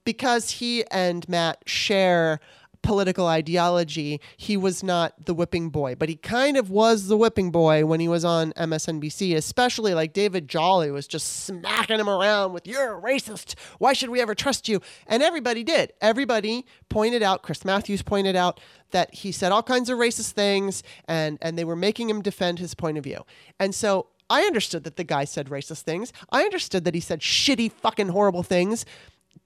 because 0.04 0.50
he 0.50 0.84
and 0.90 1.28
Matt 1.30 1.60
share 1.66 2.40
political 2.82 3.28
ideology, 3.28 4.20
he 4.38 4.58
was 4.58 4.84
not 4.84 5.26
the 5.26 5.34
whipping 5.34 5.70
boy, 5.70 5.96
but 5.96 6.10
he 6.10 6.16
kind 6.16 6.58
of 6.58 6.70
was 6.70 7.08
the 7.08 7.18
whipping 7.18 7.52
boy 7.52 7.86
when 7.86 8.00
he 8.00 8.08
was 8.08 8.26
on 8.26 8.54
MSNBC, 8.54 9.36
especially 9.36 9.94
like 9.94 10.14
David 10.14 10.48
Jolly 10.48 10.92
was 10.92 11.08
just 11.08 11.46
smacking 11.46 12.00
him 12.00 12.10
around 12.10 12.54
with, 12.54 12.68
You're 12.68 12.98
a 12.98 13.02
racist. 13.02 13.56
Why 13.78 13.94
should 13.94 14.10
we 14.10 14.22
ever 14.22 14.36
trust 14.36 14.68
you? 14.68 14.82
And 15.08 15.22
everybody 15.24 15.64
did. 15.64 15.94
Everybody 16.02 16.66
pointed 16.90 17.24
out, 17.24 17.44
Chris 17.44 17.64
Matthews 17.66 18.02
pointed 18.02 18.36
out 18.36 18.60
that 18.92 19.14
he 19.14 19.32
said 19.32 19.52
all 19.52 19.64
kinds 19.64 19.90
of 19.90 19.98
racist 19.98 20.32
things 20.32 20.84
and, 21.08 21.38
and 21.42 21.58
they 21.58 21.64
were 21.64 21.76
making 21.76 22.10
him 22.10 22.22
defend 22.22 22.60
his 22.60 22.74
point 22.74 22.98
of 22.98 23.04
view. 23.04 23.26
And 23.60 23.74
so 23.74 24.08
I 24.30 24.44
understood 24.44 24.86
that 24.86 24.96
the 24.96 25.04
guy 25.04 25.26
said 25.26 25.48
racist 25.48 25.82
things. 25.82 26.14
I 26.32 26.44
understood 26.44 26.86
that 26.86 26.96
he 26.96 27.02
said 27.02 27.20
shitty, 27.20 27.72
fucking 27.72 28.08
horrible 28.10 28.44
things 28.44 28.86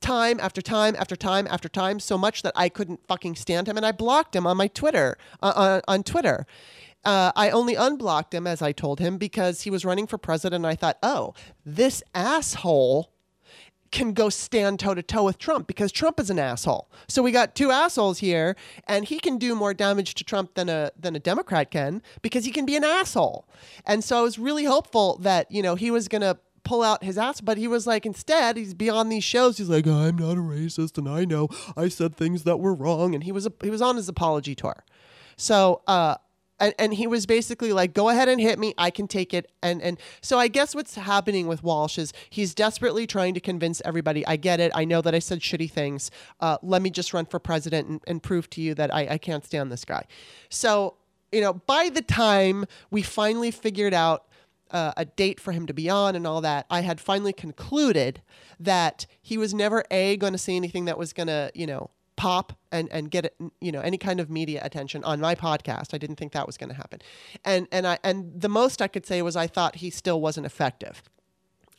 time 0.05 0.39
after 0.39 0.61
time 0.61 0.95
after 0.97 1.15
time 1.15 1.47
after 1.49 1.67
time 1.67 1.99
so 1.99 2.17
much 2.17 2.43
that 2.43 2.53
I 2.55 2.69
couldn't 2.69 3.07
fucking 3.07 3.35
stand 3.35 3.67
him 3.67 3.77
and 3.77 3.85
I 3.85 3.91
blocked 3.91 4.35
him 4.35 4.45
on 4.45 4.57
my 4.57 4.67
Twitter 4.67 5.17
uh, 5.41 5.53
on, 5.55 5.67
uh, 5.67 5.81
on 5.87 6.03
Twitter. 6.03 6.45
Uh, 7.03 7.31
I 7.35 7.49
only 7.49 7.75
unblocked 7.75 8.33
him 8.33 8.47
as 8.47 8.61
I 8.61 8.71
told 8.71 8.99
him 8.99 9.17
because 9.17 9.61
he 9.61 9.69
was 9.69 9.85
running 9.85 10.07
for 10.07 10.17
president 10.17 10.65
and 10.65 10.67
I 10.67 10.75
thought, 10.75 10.97
"Oh, 11.03 11.33
this 11.65 12.03
asshole 12.13 13.11
can 13.91 14.13
go 14.13 14.29
stand 14.29 14.79
toe 14.79 14.93
to 14.93 15.01
toe 15.01 15.23
with 15.23 15.37
Trump 15.37 15.67
because 15.67 15.91
Trump 15.91 16.19
is 16.19 16.29
an 16.29 16.39
asshole. 16.39 16.89
So 17.07 17.23
we 17.23 17.31
got 17.31 17.55
two 17.55 17.71
assholes 17.71 18.19
here, 18.19 18.55
and 18.87 19.05
he 19.05 19.19
can 19.19 19.37
do 19.37 19.55
more 19.55 19.73
damage 19.73 20.15
to 20.15 20.23
Trump 20.23 20.55
than 20.55 20.69
a 20.69 20.91
than 20.99 21.15
a 21.15 21.19
Democrat 21.19 21.71
can 21.71 22.01
because 22.21 22.45
he 22.45 22.51
can 22.51 22.65
be 22.65 22.75
an 22.75 22.83
asshole. 22.83 23.47
And 23.85 24.03
so 24.03 24.19
I 24.19 24.21
was 24.21 24.37
really 24.37 24.65
hopeful 24.65 25.17
that 25.19 25.49
you 25.51 25.61
know 25.61 25.75
he 25.75 25.91
was 25.91 26.07
gonna 26.07 26.37
pull 26.65 26.83
out 26.83 27.03
his 27.03 27.17
ass, 27.17 27.39
but 27.39 27.57
he 27.57 27.67
was 27.67 27.87
like, 27.87 28.05
instead, 28.05 28.57
he's 28.57 28.73
beyond 28.73 29.11
these 29.11 29.23
shows. 29.23 29.57
He's 29.57 29.69
like, 29.69 29.87
I'm 29.87 30.17
not 30.17 30.33
a 30.33 30.41
racist, 30.41 30.97
and 30.97 31.07
I 31.07 31.23
know 31.23 31.47
I 31.77 31.87
said 31.87 32.17
things 32.17 32.43
that 32.43 32.57
were 32.57 32.73
wrong, 32.73 33.15
and 33.15 33.23
he 33.23 33.31
was 33.31 33.47
he 33.63 33.69
was 33.69 33.81
on 33.81 33.95
his 33.95 34.09
apology 34.09 34.55
tour. 34.55 34.83
So, 35.37 35.81
uh, 35.87 36.15
and, 36.59 36.73
and 36.79 36.93
he 36.93 37.07
was 37.07 37.25
basically 37.25 37.73
like, 37.73 37.93
go 37.93 38.09
ahead 38.09 38.29
and 38.29 38.39
hit 38.39 38.57
me. 38.57 38.73
I 38.77 38.89
can 38.89 39.07
take 39.07 39.33
it. 39.33 39.51
And, 39.61 39.81
and 39.81 39.99
so 40.21 40.39
I 40.39 40.47
guess 40.47 40.73
what's 40.73 40.95
happening 40.95 41.47
with 41.47 41.63
Walsh 41.63 41.97
is 41.97 42.13
he's 42.29 42.55
desperately 42.55 43.05
trying 43.05 43.33
to 43.33 43.39
convince 43.39 43.81
everybody. 43.83 44.25
I 44.25 44.37
get 44.37 44.59
it. 44.59 44.71
I 44.73 44.85
know 44.85 45.01
that 45.01 45.13
I 45.13 45.19
said 45.19 45.41
shitty 45.41 45.69
things. 45.69 46.11
Uh, 46.39 46.57
let 46.61 46.81
me 46.81 46.89
just 46.89 47.13
run 47.13 47.25
for 47.25 47.39
president 47.39 47.89
and, 47.89 48.01
and 48.07 48.23
prove 48.23 48.49
to 48.51 48.61
you 48.61 48.73
that 48.75 48.93
I, 48.93 49.07
I 49.11 49.17
can't 49.17 49.43
stand 49.43 49.71
this 49.71 49.83
guy. 49.83 50.05
So, 50.49 50.95
you 51.31 51.41
know, 51.41 51.53
by 51.53 51.89
the 51.89 52.01
time 52.01 52.65
we 52.89 53.01
finally 53.01 53.51
figured 53.51 53.93
out 53.93 54.25
uh, 54.71 54.93
a 54.97 55.05
date 55.05 55.39
for 55.39 55.51
him 55.51 55.65
to 55.67 55.73
be 55.73 55.89
on 55.89 56.15
and 56.15 56.25
all 56.25 56.41
that, 56.41 56.65
I 56.69 56.81
had 56.81 56.99
finally 56.99 57.33
concluded 57.33 58.21
that 58.59 59.05
he 59.21 59.37
was 59.37 59.53
never 59.53 59.83
a 59.91 60.17
going 60.17 60.33
to 60.33 60.39
see 60.39 60.55
anything 60.55 60.85
that 60.85 60.97
was 60.97 61.13
going 61.13 61.27
to 61.27 61.51
you 61.53 61.67
know 61.67 61.89
pop 62.15 62.53
and 62.71 62.89
and 62.91 63.11
get 63.11 63.35
you 63.61 63.71
know 63.71 63.81
any 63.81 63.97
kind 63.97 64.19
of 64.19 64.29
media 64.29 64.61
attention 64.63 65.03
on 65.03 65.19
my 65.19 65.35
podcast. 65.35 65.93
I 65.93 65.97
didn't 65.97 66.15
think 66.17 66.31
that 66.33 66.47
was 66.47 66.57
going 66.57 66.69
to 66.69 66.75
happen, 66.75 67.01
and 67.43 67.67
and 67.71 67.85
I 67.85 67.99
and 68.03 68.39
the 68.39 68.49
most 68.49 68.81
I 68.81 68.87
could 68.87 69.05
say 69.05 69.21
was 69.21 69.35
I 69.35 69.47
thought 69.47 69.77
he 69.77 69.89
still 69.89 70.21
wasn't 70.21 70.45
effective. 70.45 71.03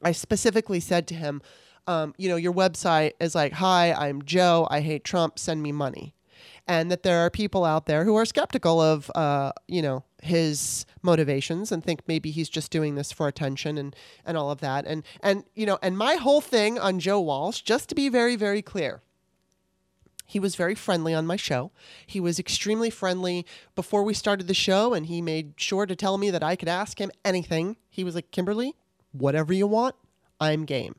I 0.02 0.12
specifically 0.12 0.80
said 0.80 1.06
to 1.08 1.14
him, 1.14 1.40
um, 1.86 2.14
you 2.18 2.28
know, 2.28 2.36
your 2.36 2.52
website 2.52 3.12
is 3.20 3.34
like, 3.34 3.54
"Hi, 3.54 3.92
I'm 3.92 4.22
Joe. 4.22 4.66
I 4.70 4.80
hate 4.80 5.04
Trump. 5.04 5.38
Send 5.38 5.62
me 5.62 5.72
money." 5.72 6.15
And 6.68 6.90
that 6.90 7.02
there 7.02 7.18
are 7.18 7.30
people 7.30 7.64
out 7.64 7.86
there 7.86 8.04
who 8.04 8.16
are 8.16 8.24
skeptical 8.24 8.80
of, 8.80 9.10
uh, 9.14 9.52
you 9.68 9.80
know, 9.82 10.04
his 10.22 10.84
motivations 11.02 11.70
and 11.70 11.84
think 11.84 12.02
maybe 12.06 12.30
he's 12.30 12.48
just 12.48 12.70
doing 12.70 12.96
this 12.96 13.12
for 13.12 13.28
attention 13.28 13.78
and 13.78 13.94
and 14.24 14.36
all 14.36 14.50
of 14.50 14.60
that. 14.60 14.86
And 14.86 15.04
and 15.22 15.44
you 15.54 15.66
know, 15.66 15.78
and 15.82 15.96
my 15.96 16.14
whole 16.16 16.40
thing 16.40 16.78
on 16.78 16.98
Joe 16.98 17.20
Walsh, 17.20 17.62
just 17.62 17.88
to 17.90 17.94
be 17.94 18.08
very 18.08 18.36
very 18.36 18.62
clear, 18.62 19.02
he 20.26 20.40
was 20.40 20.56
very 20.56 20.74
friendly 20.74 21.14
on 21.14 21.26
my 21.26 21.36
show. 21.36 21.70
He 22.04 22.18
was 22.20 22.38
extremely 22.38 22.90
friendly 22.90 23.46
before 23.76 24.02
we 24.02 24.12
started 24.12 24.48
the 24.48 24.54
show, 24.54 24.92
and 24.92 25.06
he 25.06 25.22
made 25.22 25.54
sure 25.56 25.86
to 25.86 25.94
tell 25.94 26.18
me 26.18 26.30
that 26.30 26.42
I 26.42 26.56
could 26.56 26.68
ask 26.68 27.00
him 27.00 27.12
anything. 27.24 27.76
He 27.88 28.02
was 28.02 28.16
like, 28.16 28.32
Kimberly, 28.32 28.74
whatever 29.12 29.52
you 29.52 29.68
want, 29.68 29.94
I'm 30.40 30.64
game. 30.64 30.96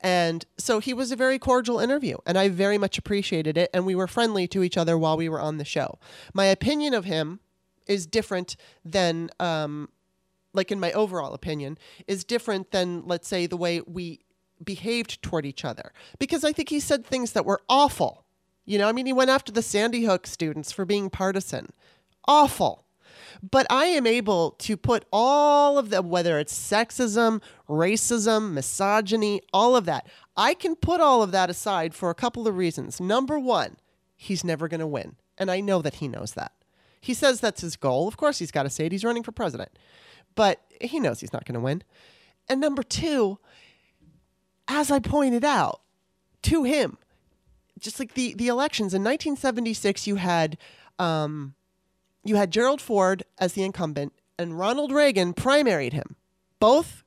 And 0.00 0.44
so 0.58 0.80
he 0.80 0.92
was 0.92 1.12
a 1.12 1.16
very 1.16 1.38
cordial 1.38 1.78
interview, 1.78 2.16
and 2.26 2.36
I 2.36 2.48
very 2.48 2.76
much 2.76 2.98
appreciated 2.98 3.56
it. 3.56 3.70
And 3.72 3.86
we 3.86 3.94
were 3.94 4.08
friendly 4.08 4.48
to 4.48 4.62
each 4.62 4.76
other 4.76 4.98
while 4.98 5.16
we 5.16 5.28
were 5.28 5.40
on 5.40 5.58
the 5.58 5.64
show. 5.64 5.98
My 6.34 6.46
opinion 6.46 6.92
of 6.92 7.04
him 7.04 7.40
is 7.86 8.06
different 8.06 8.56
than, 8.84 9.30
um, 9.38 9.88
like 10.52 10.72
in 10.72 10.80
my 10.80 10.92
overall 10.92 11.34
opinion, 11.34 11.78
is 12.08 12.24
different 12.24 12.72
than, 12.72 13.06
let's 13.06 13.28
say, 13.28 13.46
the 13.46 13.56
way 13.56 13.80
we 13.80 14.20
behaved 14.62 15.22
toward 15.22 15.46
each 15.46 15.64
other. 15.64 15.92
Because 16.18 16.44
I 16.44 16.52
think 16.52 16.68
he 16.68 16.80
said 16.80 17.04
things 17.04 17.32
that 17.32 17.46
were 17.46 17.60
awful. 17.68 18.24
You 18.64 18.78
know, 18.78 18.88
I 18.88 18.92
mean, 18.92 19.06
he 19.06 19.12
went 19.12 19.30
after 19.30 19.52
the 19.52 19.62
Sandy 19.62 20.04
Hook 20.04 20.26
students 20.26 20.72
for 20.72 20.84
being 20.84 21.10
partisan. 21.10 21.72
Awful. 22.26 22.84
But 23.42 23.66
I 23.70 23.86
am 23.86 24.06
able 24.06 24.52
to 24.58 24.76
put 24.76 25.04
all 25.12 25.78
of 25.78 25.90
the, 25.90 26.02
whether 26.02 26.38
it's 26.38 26.56
sexism, 26.56 27.40
racism, 27.68 28.52
misogyny, 28.52 29.42
all 29.52 29.76
of 29.76 29.84
that, 29.86 30.08
I 30.36 30.54
can 30.54 30.76
put 30.76 31.00
all 31.00 31.22
of 31.22 31.32
that 31.32 31.50
aside 31.50 31.94
for 31.94 32.10
a 32.10 32.14
couple 32.14 32.48
of 32.48 32.56
reasons. 32.56 33.00
Number 33.00 33.38
one, 33.38 33.76
he's 34.16 34.44
never 34.44 34.68
going 34.68 34.80
to 34.80 34.86
win. 34.86 35.16
And 35.38 35.50
I 35.50 35.60
know 35.60 35.82
that 35.82 35.96
he 35.96 36.08
knows 36.08 36.32
that. 36.34 36.52
He 37.00 37.14
says 37.14 37.40
that's 37.40 37.62
his 37.62 37.76
goal. 37.76 38.06
Of 38.06 38.16
course, 38.16 38.38
he's 38.38 38.52
got 38.52 38.62
to 38.62 38.70
say 38.70 38.86
it. 38.86 38.92
He's 38.92 39.04
running 39.04 39.22
for 39.22 39.32
president. 39.32 39.70
But 40.34 40.60
he 40.80 41.00
knows 41.00 41.20
he's 41.20 41.32
not 41.32 41.44
going 41.44 41.54
to 41.54 41.60
win. 41.60 41.82
And 42.48 42.60
number 42.60 42.82
two, 42.82 43.38
as 44.68 44.90
I 44.90 44.98
pointed 45.00 45.44
out 45.44 45.80
to 46.42 46.64
him, 46.64 46.98
just 47.78 47.98
like 47.98 48.14
the, 48.14 48.34
the 48.34 48.48
elections 48.48 48.94
in 48.94 49.02
1976, 49.02 50.06
you 50.06 50.16
had 50.16 50.56
um, 50.98 51.54
you 52.24 52.36
had 52.36 52.50
Gerald 52.50 52.80
Ford 52.80 53.22
as 53.38 53.54
the 53.54 53.64
incumbent, 53.64 54.12
and 54.38 54.58
Ronald 54.58 54.92
Reagan 54.92 55.34
primaried 55.34 55.92
him. 55.92 56.16
Both 56.60 57.02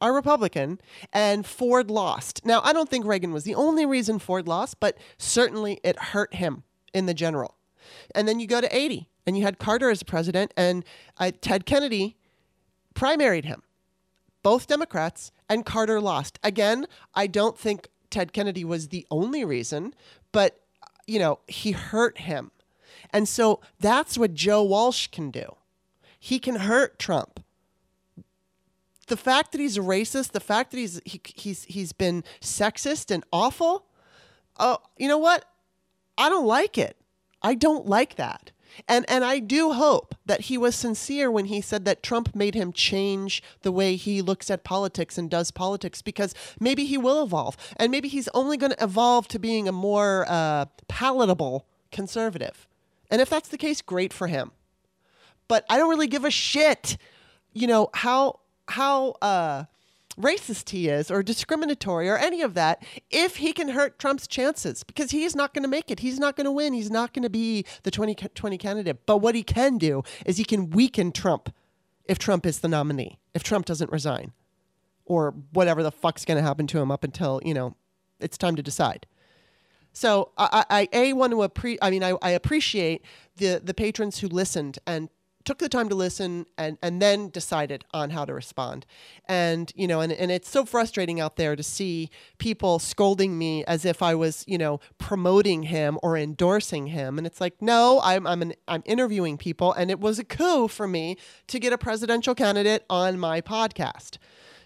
are 0.00 0.12
Republican, 0.12 0.80
and 1.12 1.46
Ford 1.46 1.88
lost. 1.88 2.44
Now, 2.44 2.60
I 2.64 2.72
don't 2.72 2.88
think 2.88 3.06
Reagan 3.06 3.32
was 3.32 3.44
the 3.44 3.54
only 3.54 3.86
reason 3.86 4.18
Ford 4.18 4.48
lost, 4.48 4.80
but 4.80 4.98
certainly 5.16 5.78
it 5.84 5.96
hurt 5.96 6.34
him 6.34 6.64
in 6.92 7.06
the 7.06 7.14
general. 7.14 7.56
And 8.14 8.26
then 8.26 8.40
you 8.40 8.48
go 8.48 8.60
to 8.60 8.76
80, 8.76 9.08
and 9.26 9.38
you 9.38 9.44
had 9.44 9.60
Carter 9.60 9.90
as 9.90 10.02
president, 10.02 10.52
and 10.56 10.84
uh, 11.18 11.30
Ted 11.40 11.66
Kennedy 11.66 12.16
primaried 12.94 13.44
him. 13.44 13.62
Both 14.42 14.66
Democrats, 14.66 15.30
and 15.48 15.64
Carter 15.64 16.00
lost. 16.00 16.40
Again, 16.42 16.86
I 17.14 17.28
don't 17.28 17.56
think 17.56 17.88
Ted 18.10 18.32
Kennedy 18.32 18.64
was 18.64 18.88
the 18.88 19.06
only 19.08 19.44
reason, 19.44 19.94
but, 20.32 20.60
you 21.06 21.20
know, 21.20 21.38
he 21.46 21.70
hurt 21.70 22.18
him. 22.18 22.50
And 23.12 23.28
so 23.28 23.60
that's 23.78 24.16
what 24.16 24.34
Joe 24.34 24.62
Walsh 24.62 25.08
can 25.08 25.30
do. 25.30 25.56
He 26.18 26.38
can 26.38 26.56
hurt 26.56 26.98
Trump. 26.98 27.40
The 29.08 29.16
fact 29.16 29.52
that 29.52 29.60
he's 29.60 29.76
a 29.76 29.80
racist, 29.80 30.32
the 30.32 30.40
fact 30.40 30.70
that 30.70 30.78
he's 30.78 31.00
he, 31.04 31.20
he's 31.34 31.64
he's 31.64 31.92
been 31.92 32.24
sexist 32.40 33.10
and 33.10 33.24
awful, 33.32 33.86
oh, 34.58 34.78
you 34.96 35.08
know 35.08 35.18
what? 35.18 35.44
I 36.16 36.28
don't 36.28 36.46
like 36.46 36.78
it. 36.78 36.96
I 37.42 37.54
don't 37.54 37.86
like 37.86 38.14
that. 38.16 38.52
And 38.88 39.04
and 39.08 39.24
I 39.24 39.38
do 39.38 39.72
hope 39.72 40.14
that 40.24 40.42
he 40.42 40.56
was 40.56 40.74
sincere 40.74 41.30
when 41.30 41.46
he 41.46 41.60
said 41.60 41.84
that 41.84 42.02
Trump 42.02 42.34
made 42.34 42.54
him 42.54 42.72
change 42.72 43.42
the 43.62 43.72
way 43.72 43.96
he 43.96 44.22
looks 44.22 44.50
at 44.50 44.64
politics 44.64 45.18
and 45.18 45.28
does 45.28 45.50
politics 45.50 46.00
because 46.00 46.34
maybe 46.58 46.84
he 46.86 46.96
will 46.96 47.22
evolve 47.22 47.56
and 47.76 47.90
maybe 47.90 48.08
he's 48.08 48.28
only 48.28 48.56
going 48.56 48.72
to 48.72 48.82
evolve 48.82 49.28
to 49.28 49.38
being 49.38 49.68
a 49.68 49.72
more 49.72 50.24
uh, 50.28 50.66
palatable 50.88 51.66
conservative. 51.90 52.66
And 53.12 53.20
if 53.20 53.28
that's 53.28 53.50
the 53.50 53.58
case, 53.58 53.82
great 53.82 54.12
for 54.12 54.26
him. 54.26 54.50
But 55.46 55.66
I 55.68 55.76
don't 55.76 55.90
really 55.90 56.06
give 56.06 56.24
a 56.24 56.30
shit, 56.30 56.96
you 57.52 57.66
know, 57.66 57.90
how 57.94 58.40
how 58.68 59.10
uh 59.20 59.64
racist 60.18 60.70
he 60.70 60.88
is 60.88 61.10
or 61.10 61.22
discriminatory 61.22 62.08
or 62.08 62.16
any 62.16 62.42
of 62.42 62.54
that 62.54 62.84
if 63.10 63.36
he 63.36 63.52
can 63.52 63.68
hurt 63.68 63.98
Trump's 63.98 64.26
chances 64.26 64.82
because 64.84 65.10
he's 65.10 65.34
not 65.34 65.54
going 65.54 65.62
to 65.62 65.68
make 65.68 65.90
it. 65.90 66.00
He's 66.00 66.18
not 66.18 66.36
going 66.36 66.44
to 66.44 66.50
win. 66.50 66.72
He's 66.72 66.90
not 66.90 67.14
going 67.14 67.22
to 67.22 67.30
be 67.30 67.64
the 67.82 67.90
2020 67.90 68.58
candidate. 68.58 69.06
But 69.06 69.18
what 69.18 69.34
he 69.34 69.42
can 69.42 69.78
do 69.78 70.02
is 70.26 70.38
he 70.38 70.44
can 70.44 70.70
weaken 70.70 71.12
Trump 71.12 71.54
if 72.06 72.18
Trump 72.18 72.46
is 72.46 72.60
the 72.60 72.68
nominee, 72.68 73.18
if 73.34 73.42
Trump 73.42 73.66
doesn't 73.66 73.92
resign 73.92 74.32
or 75.04 75.34
whatever 75.52 75.82
the 75.82 75.92
fuck's 75.92 76.24
going 76.24 76.38
to 76.38 76.42
happen 76.42 76.66
to 76.68 76.78
him 76.78 76.90
up 76.90 77.04
until, 77.04 77.40
you 77.44 77.52
know, 77.52 77.76
it's 78.20 78.38
time 78.38 78.56
to 78.56 78.62
decide. 78.62 79.06
So 79.92 80.30
I, 80.38 80.64
I 80.70 80.88
a 80.92 81.12
want 81.12 81.32
to 81.32 81.42
appreciate. 81.42 81.80
I 81.82 81.90
mean, 81.90 82.02
I, 82.02 82.16
I 82.22 82.30
appreciate 82.30 83.04
the 83.36 83.60
the 83.62 83.74
patrons 83.74 84.18
who 84.18 84.28
listened 84.28 84.78
and 84.86 85.08
took 85.44 85.58
the 85.58 85.68
time 85.68 85.88
to 85.88 85.94
listen 85.94 86.46
and, 86.56 86.78
and 86.82 87.00
then 87.00 87.28
decided 87.28 87.84
on 87.92 88.10
how 88.10 88.24
to 88.24 88.32
respond. 88.32 88.86
And, 89.26 89.72
you 89.74 89.86
know, 89.86 90.00
and, 90.00 90.12
and 90.12 90.30
it's 90.30 90.48
so 90.48 90.64
frustrating 90.64 91.20
out 91.20 91.36
there 91.36 91.56
to 91.56 91.62
see 91.62 92.10
people 92.38 92.78
scolding 92.78 93.38
me 93.38 93.64
as 93.64 93.84
if 93.84 94.02
I 94.02 94.14
was, 94.14 94.44
you 94.46 94.58
know, 94.58 94.80
promoting 94.98 95.64
him 95.64 95.98
or 96.02 96.16
endorsing 96.16 96.88
him. 96.88 97.18
And 97.18 97.26
it's 97.26 97.40
like, 97.40 97.60
no, 97.60 98.00
I'm, 98.02 98.26
I'm, 98.26 98.42
an, 98.42 98.54
I'm 98.68 98.82
interviewing 98.86 99.36
people. 99.36 99.72
And 99.72 99.90
it 99.90 100.00
was 100.00 100.18
a 100.18 100.24
coup 100.24 100.68
for 100.68 100.86
me 100.86 101.16
to 101.48 101.58
get 101.58 101.72
a 101.72 101.78
presidential 101.78 102.34
candidate 102.34 102.84
on 102.88 103.18
my 103.18 103.40
podcast. 103.40 104.18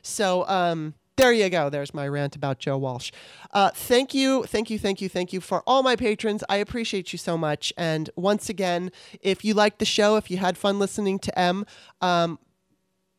So, 0.03 0.47
um, 0.47 0.94
there 1.16 1.32
you 1.32 1.48
go. 1.48 1.70
There's 1.70 1.94
my 1.94 2.06
rant 2.06 2.36
about 2.36 2.59
Joe 2.59 2.76
Walsh. 2.76 3.10
Uh, 3.52 3.70
thank 3.70 4.12
you, 4.12 4.44
thank 4.44 4.68
you, 4.70 4.78
thank 4.78 5.01
you, 5.01 5.09
thank 5.09 5.32
you 5.32 5.40
for 5.40 5.62
all 5.66 5.82
my 5.82 5.97
patrons. 5.97 6.44
I 6.48 6.56
appreciate 6.56 7.12
you 7.12 7.18
so 7.18 7.38
much. 7.38 7.72
And 7.76 8.10
once 8.16 8.48
again, 8.48 8.93
if 9.22 9.44
you 9.44 9.55
liked 9.55 9.78
the 9.78 9.84
show, 9.86 10.16
if 10.16 10.30
you 10.30 10.36
had 10.36 10.59
fun 10.59 10.78
listening 10.78 11.18
to 11.20 11.38
Em, 11.38 11.64
um, 12.01 12.38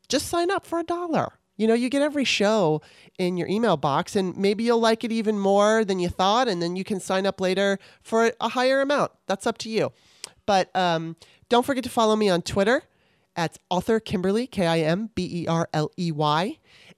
just 0.08 0.28
sign 0.28 0.52
up 0.52 0.66
for 0.66 0.80
a 0.80 0.84
dollar. 0.84 1.34
You 1.58 1.68
know, 1.68 1.74
you 1.74 1.90
get 1.90 2.04
every 2.04 2.24
show 2.24 2.84
in 3.18 3.36
your 3.36 3.48
email 3.48 3.78
box, 3.78 4.16
and 4.16 4.38
maybe 4.38 4.64
you'll 4.64 4.80
like 4.80 5.04
it 5.04 5.12
even 5.12 5.40
more 5.40 5.84
than 5.84 5.98
you 5.98 6.08
thought, 6.08 6.48
and 6.48 6.62
then 6.62 6.76
you 6.76 6.84
can 6.84 7.00
sign 7.00 7.26
up 7.26 7.42
later 7.42 7.80
for 8.04 8.32
a 8.40 8.50
higher 8.50 8.80
amount. 8.80 9.12
That's 9.26 9.48
up 9.48 9.58
to 9.60 9.70
you. 9.70 9.92
But 10.46 10.74
um, 10.76 11.16
don't 11.50 11.66
forget 11.66 11.84
to 11.86 11.90
follow 11.90 12.16
me 12.16 12.30
on 12.30 12.44
Twitter 12.44 12.84
at 13.36 13.58
author 13.72 14.00
Kimberly, 14.00 14.46
K 14.46 14.68
I 14.68 14.80
M 14.80 15.10
B 15.16 15.44
E 15.44 15.48
R 15.48 15.68
L 15.74 15.92
E 15.98 16.12
Y 16.12 16.58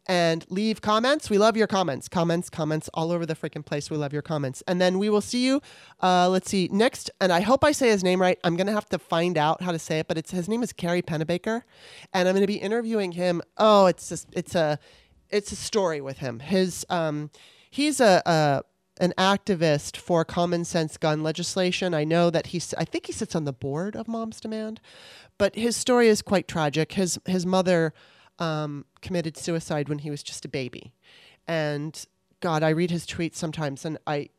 and 0.10 0.44
leave 0.50 0.82
comments. 0.82 1.30
We 1.30 1.38
love 1.38 1.56
your 1.56 1.68
comments. 1.68 2.10
Comments, 2.10 2.50
comments 2.50 2.90
all 2.96 3.12
over 3.12 3.28
the 3.28 3.36
freaking 3.36 3.64
place. 3.64 3.92
We 3.92 3.96
love 3.96 4.12
your 4.12 4.24
comments. 4.24 4.64
And 4.68 4.82
then 4.82 4.98
we 4.98 5.08
will 5.08 5.22
see 5.22 5.46
you, 5.46 5.62
uh, 6.02 6.28
let's 6.28 6.50
see, 6.50 6.68
next. 6.72 7.12
And 7.22 7.32
I 7.32 7.42
hope 7.42 7.64
I 7.64 7.72
say 7.72 7.90
his 7.90 8.04
name 8.04 8.20
right. 8.20 8.40
I'm 8.44 8.58
going 8.58 8.66
to 8.66 8.74
have 8.74 8.90
to 8.90 8.98
find 8.98 9.38
out 9.38 9.62
how 9.62 9.72
to 9.72 9.78
say 9.78 10.00
it, 10.00 10.08
but 10.08 10.18
it's 10.18 10.32
his 10.32 10.50
name 10.50 10.64
is 10.64 10.74
Kerry 10.74 11.04
Pennebaker. 11.04 11.62
And 12.12 12.28
I'm 12.28 12.34
going 12.34 12.42
to 12.42 12.48
be 12.48 12.56
interviewing 12.56 13.12
him. 13.12 13.44
Oh, 13.58 13.86
it's 13.86 14.10
just, 14.10 14.28
it's 14.34 14.56
a, 14.56 14.80
it's 15.30 15.52
a 15.52 15.56
story 15.56 16.02
with 16.02 16.18
him. 16.18 16.40
His, 16.40 16.88
um, 16.90 17.30
he's 17.70 18.02
a, 18.02 18.24
a 18.26 18.64
an 19.02 19.14
activist 19.18 19.96
for 19.96 20.26
common 20.26 20.66
sense 20.66 20.98
gun 20.98 21.24
legislation. 21.24 21.94
I 21.94 22.04
know 22.04 22.30
that 22.30 22.48
he's 22.48 22.74
I 22.74 22.84
think 22.84 23.06
he 23.06 23.14
sits 23.14 23.34
on 23.34 23.46
the 23.46 23.54
board 23.54 23.96
of 23.96 24.10
Moms 24.10 24.42
Demand, 24.42 24.82
but 25.38 25.56
his 25.56 25.78
story 25.78 26.10
is 26.10 26.22
quite 26.22 26.50
tragic. 26.50 26.92
His 26.92 27.18
his 27.26 27.46
mother 27.46 27.94
um, 28.40 28.86
committed 29.02 29.38
suicide 29.38 29.90
when 29.90 30.00
he 30.00 30.10
was 30.10 30.24
just 30.24 30.46
a 30.46 30.50
baby. 30.50 30.94
And 31.48 32.06
God, 32.40 32.64
I 32.64 32.70
read 32.70 32.92
his 32.92 33.06
tweets 33.06 33.36
sometimes 33.36 33.86
and 33.86 33.98
I, 34.08 34.30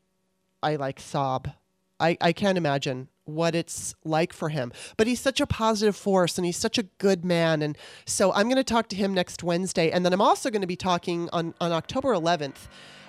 I 0.62 0.76
like 0.76 1.00
sob. 1.00 1.50
I, 1.98 2.16
I 2.20 2.32
can't 2.32 2.56
imagine 2.56 3.08
what 3.24 3.54
it's 3.54 3.94
like 4.04 4.32
for 4.32 4.48
him. 4.48 4.72
But 4.96 5.06
he's 5.06 5.20
such 5.20 5.40
a 5.40 5.46
positive 5.46 5.94
force 5.94 6.38
and 6.38 6.46
he's 6.46 6.56
such 6.56 6.78
a 6.78 6.82
good 6.82 7.24
man. 7.24 7.62
And 7.62 7.76
so 8.06 8.32
I'm 8.32 8.44
going 8.44 8.56
to 8.56 8.64
talk 8.64 8.88
to 8.88 8.96
him 8.96 9.14
next 9.14 9.42
Wednesday. 9.42 9.90
And 9.90 10.04
then 10.04 10.12
I'm 10.12 10.20
also 10.20 10.50
going 10.50 10.62
to 10.62 10.66
be 10.66 10.76
talking 10.76 11.28
on, 11.32 11.54
on 11.60 11.72
October 11.72 12.14
11th, 12.14 12.68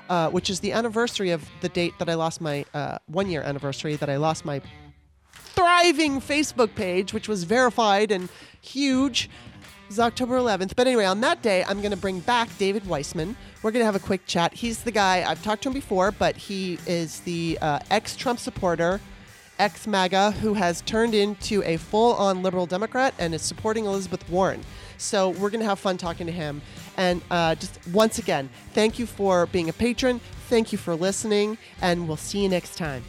uh, 0.10 0.30
which 0.30 0.50
is 0.50 0.60
the 0.60 0.74
anniversary 0.74 1.32
of 1.32 1.48
the 1.62 1.70
date 1.70 1.94
that 2.00 2.10
I 2.10 2.16
lost 2.16 2.42
my 2.42 2.66
uh, 2.74 2.98
one 3.08 3.30
year 3.30 3.42
anniversary 3.42 3.96
that 3.96 4.10
I 4.10 4.18
lost 4.18 4.46
my 4.46 4.62
thriving 5.34 6.20
Facebook 6.22 6.76
page, 6.76 7.14
which 7.14 7.28
was 7.28 7.44
verified 7.44 8.12
and 8.12 8.30
huge 8.62 9.30
is 9.92 10.00
October 10.00 10.38
11th. 10.38 10.76
But 10.76 10.88
anyway, 10.88 11.06
on 11.06 11.22
that 11.22 11.42
day, 11.42 11.64
I'm 11.66 11.80
going 11.82 11.92
to 11.92 11.98
bring 11.98 12.22
back 12.22 12.56
David 12.58 12.88
Weissman. 12.88 13.36
We're 13.62 13.72
going 13.72 13.82
to 13.82 13.86
have 13.86 13.96
a 13.96 14.00
quick 14.00 14.26
chat. 14.26 14.54
He's 14.54 14.84
the 14.84 14.92
guy, 14.92 15.30
I've 15.30 15.44
talked 15.44 15.64
to 15.64 15.70
him 15.70 15.74
before, 15.74 16.12
but 16.12 16.38
he 16.38 16.80
is 16.88 17.20
the 17.22 17.58
uh, 17.62 17.80
ex 17.90 18.16
Trump 18.16 18.40
supporter, 18.40 19.02
ex 19.60 19.88
MAGA, 19.88 20.32
who 20.32 20.54
has 20.54 20.82
turned 20.82 21.14
into 21.14 21.62
a 21.64 21.78
full 21.78 22.14
on 22.14 22.42
liberal 22.42 22.66
Democrat 22.66 23.14
and 23.20 23.36
is 23.36 23.42
supporting 23.42 23.86
Elizabeth 23.86 24.28
Warren. 24.30 24.62
So 24.98 25.30
we're 25.30 25.50
going 25.50 25.62
to 25.62 25.68
have 25.68 25.80
fun 25.80 25.98
talking 25.98 26.26
to 26.26 26.34
him. 26.34 26.62
And 26.96 27.22
uh, 27.30 27.56
just 27.56 27.80
once 27.92 28.18
again, 28.18 28.50
thank 28.74 28.98
you 28.98 29.06
for 29.06 29.46
being 29.48 29.68
a 29.68 29.74
patron. 29.74 30.22
Thank 30.48 30.72
you 30.72 30.78
for 30.78 30.96
listening, 30.96 31.58
and 31.82 32.08
we'll 32.08 32.18
see 32.18 32.44
you 32.44 32.50
next 32.50 32.78
time. 32.78 33.04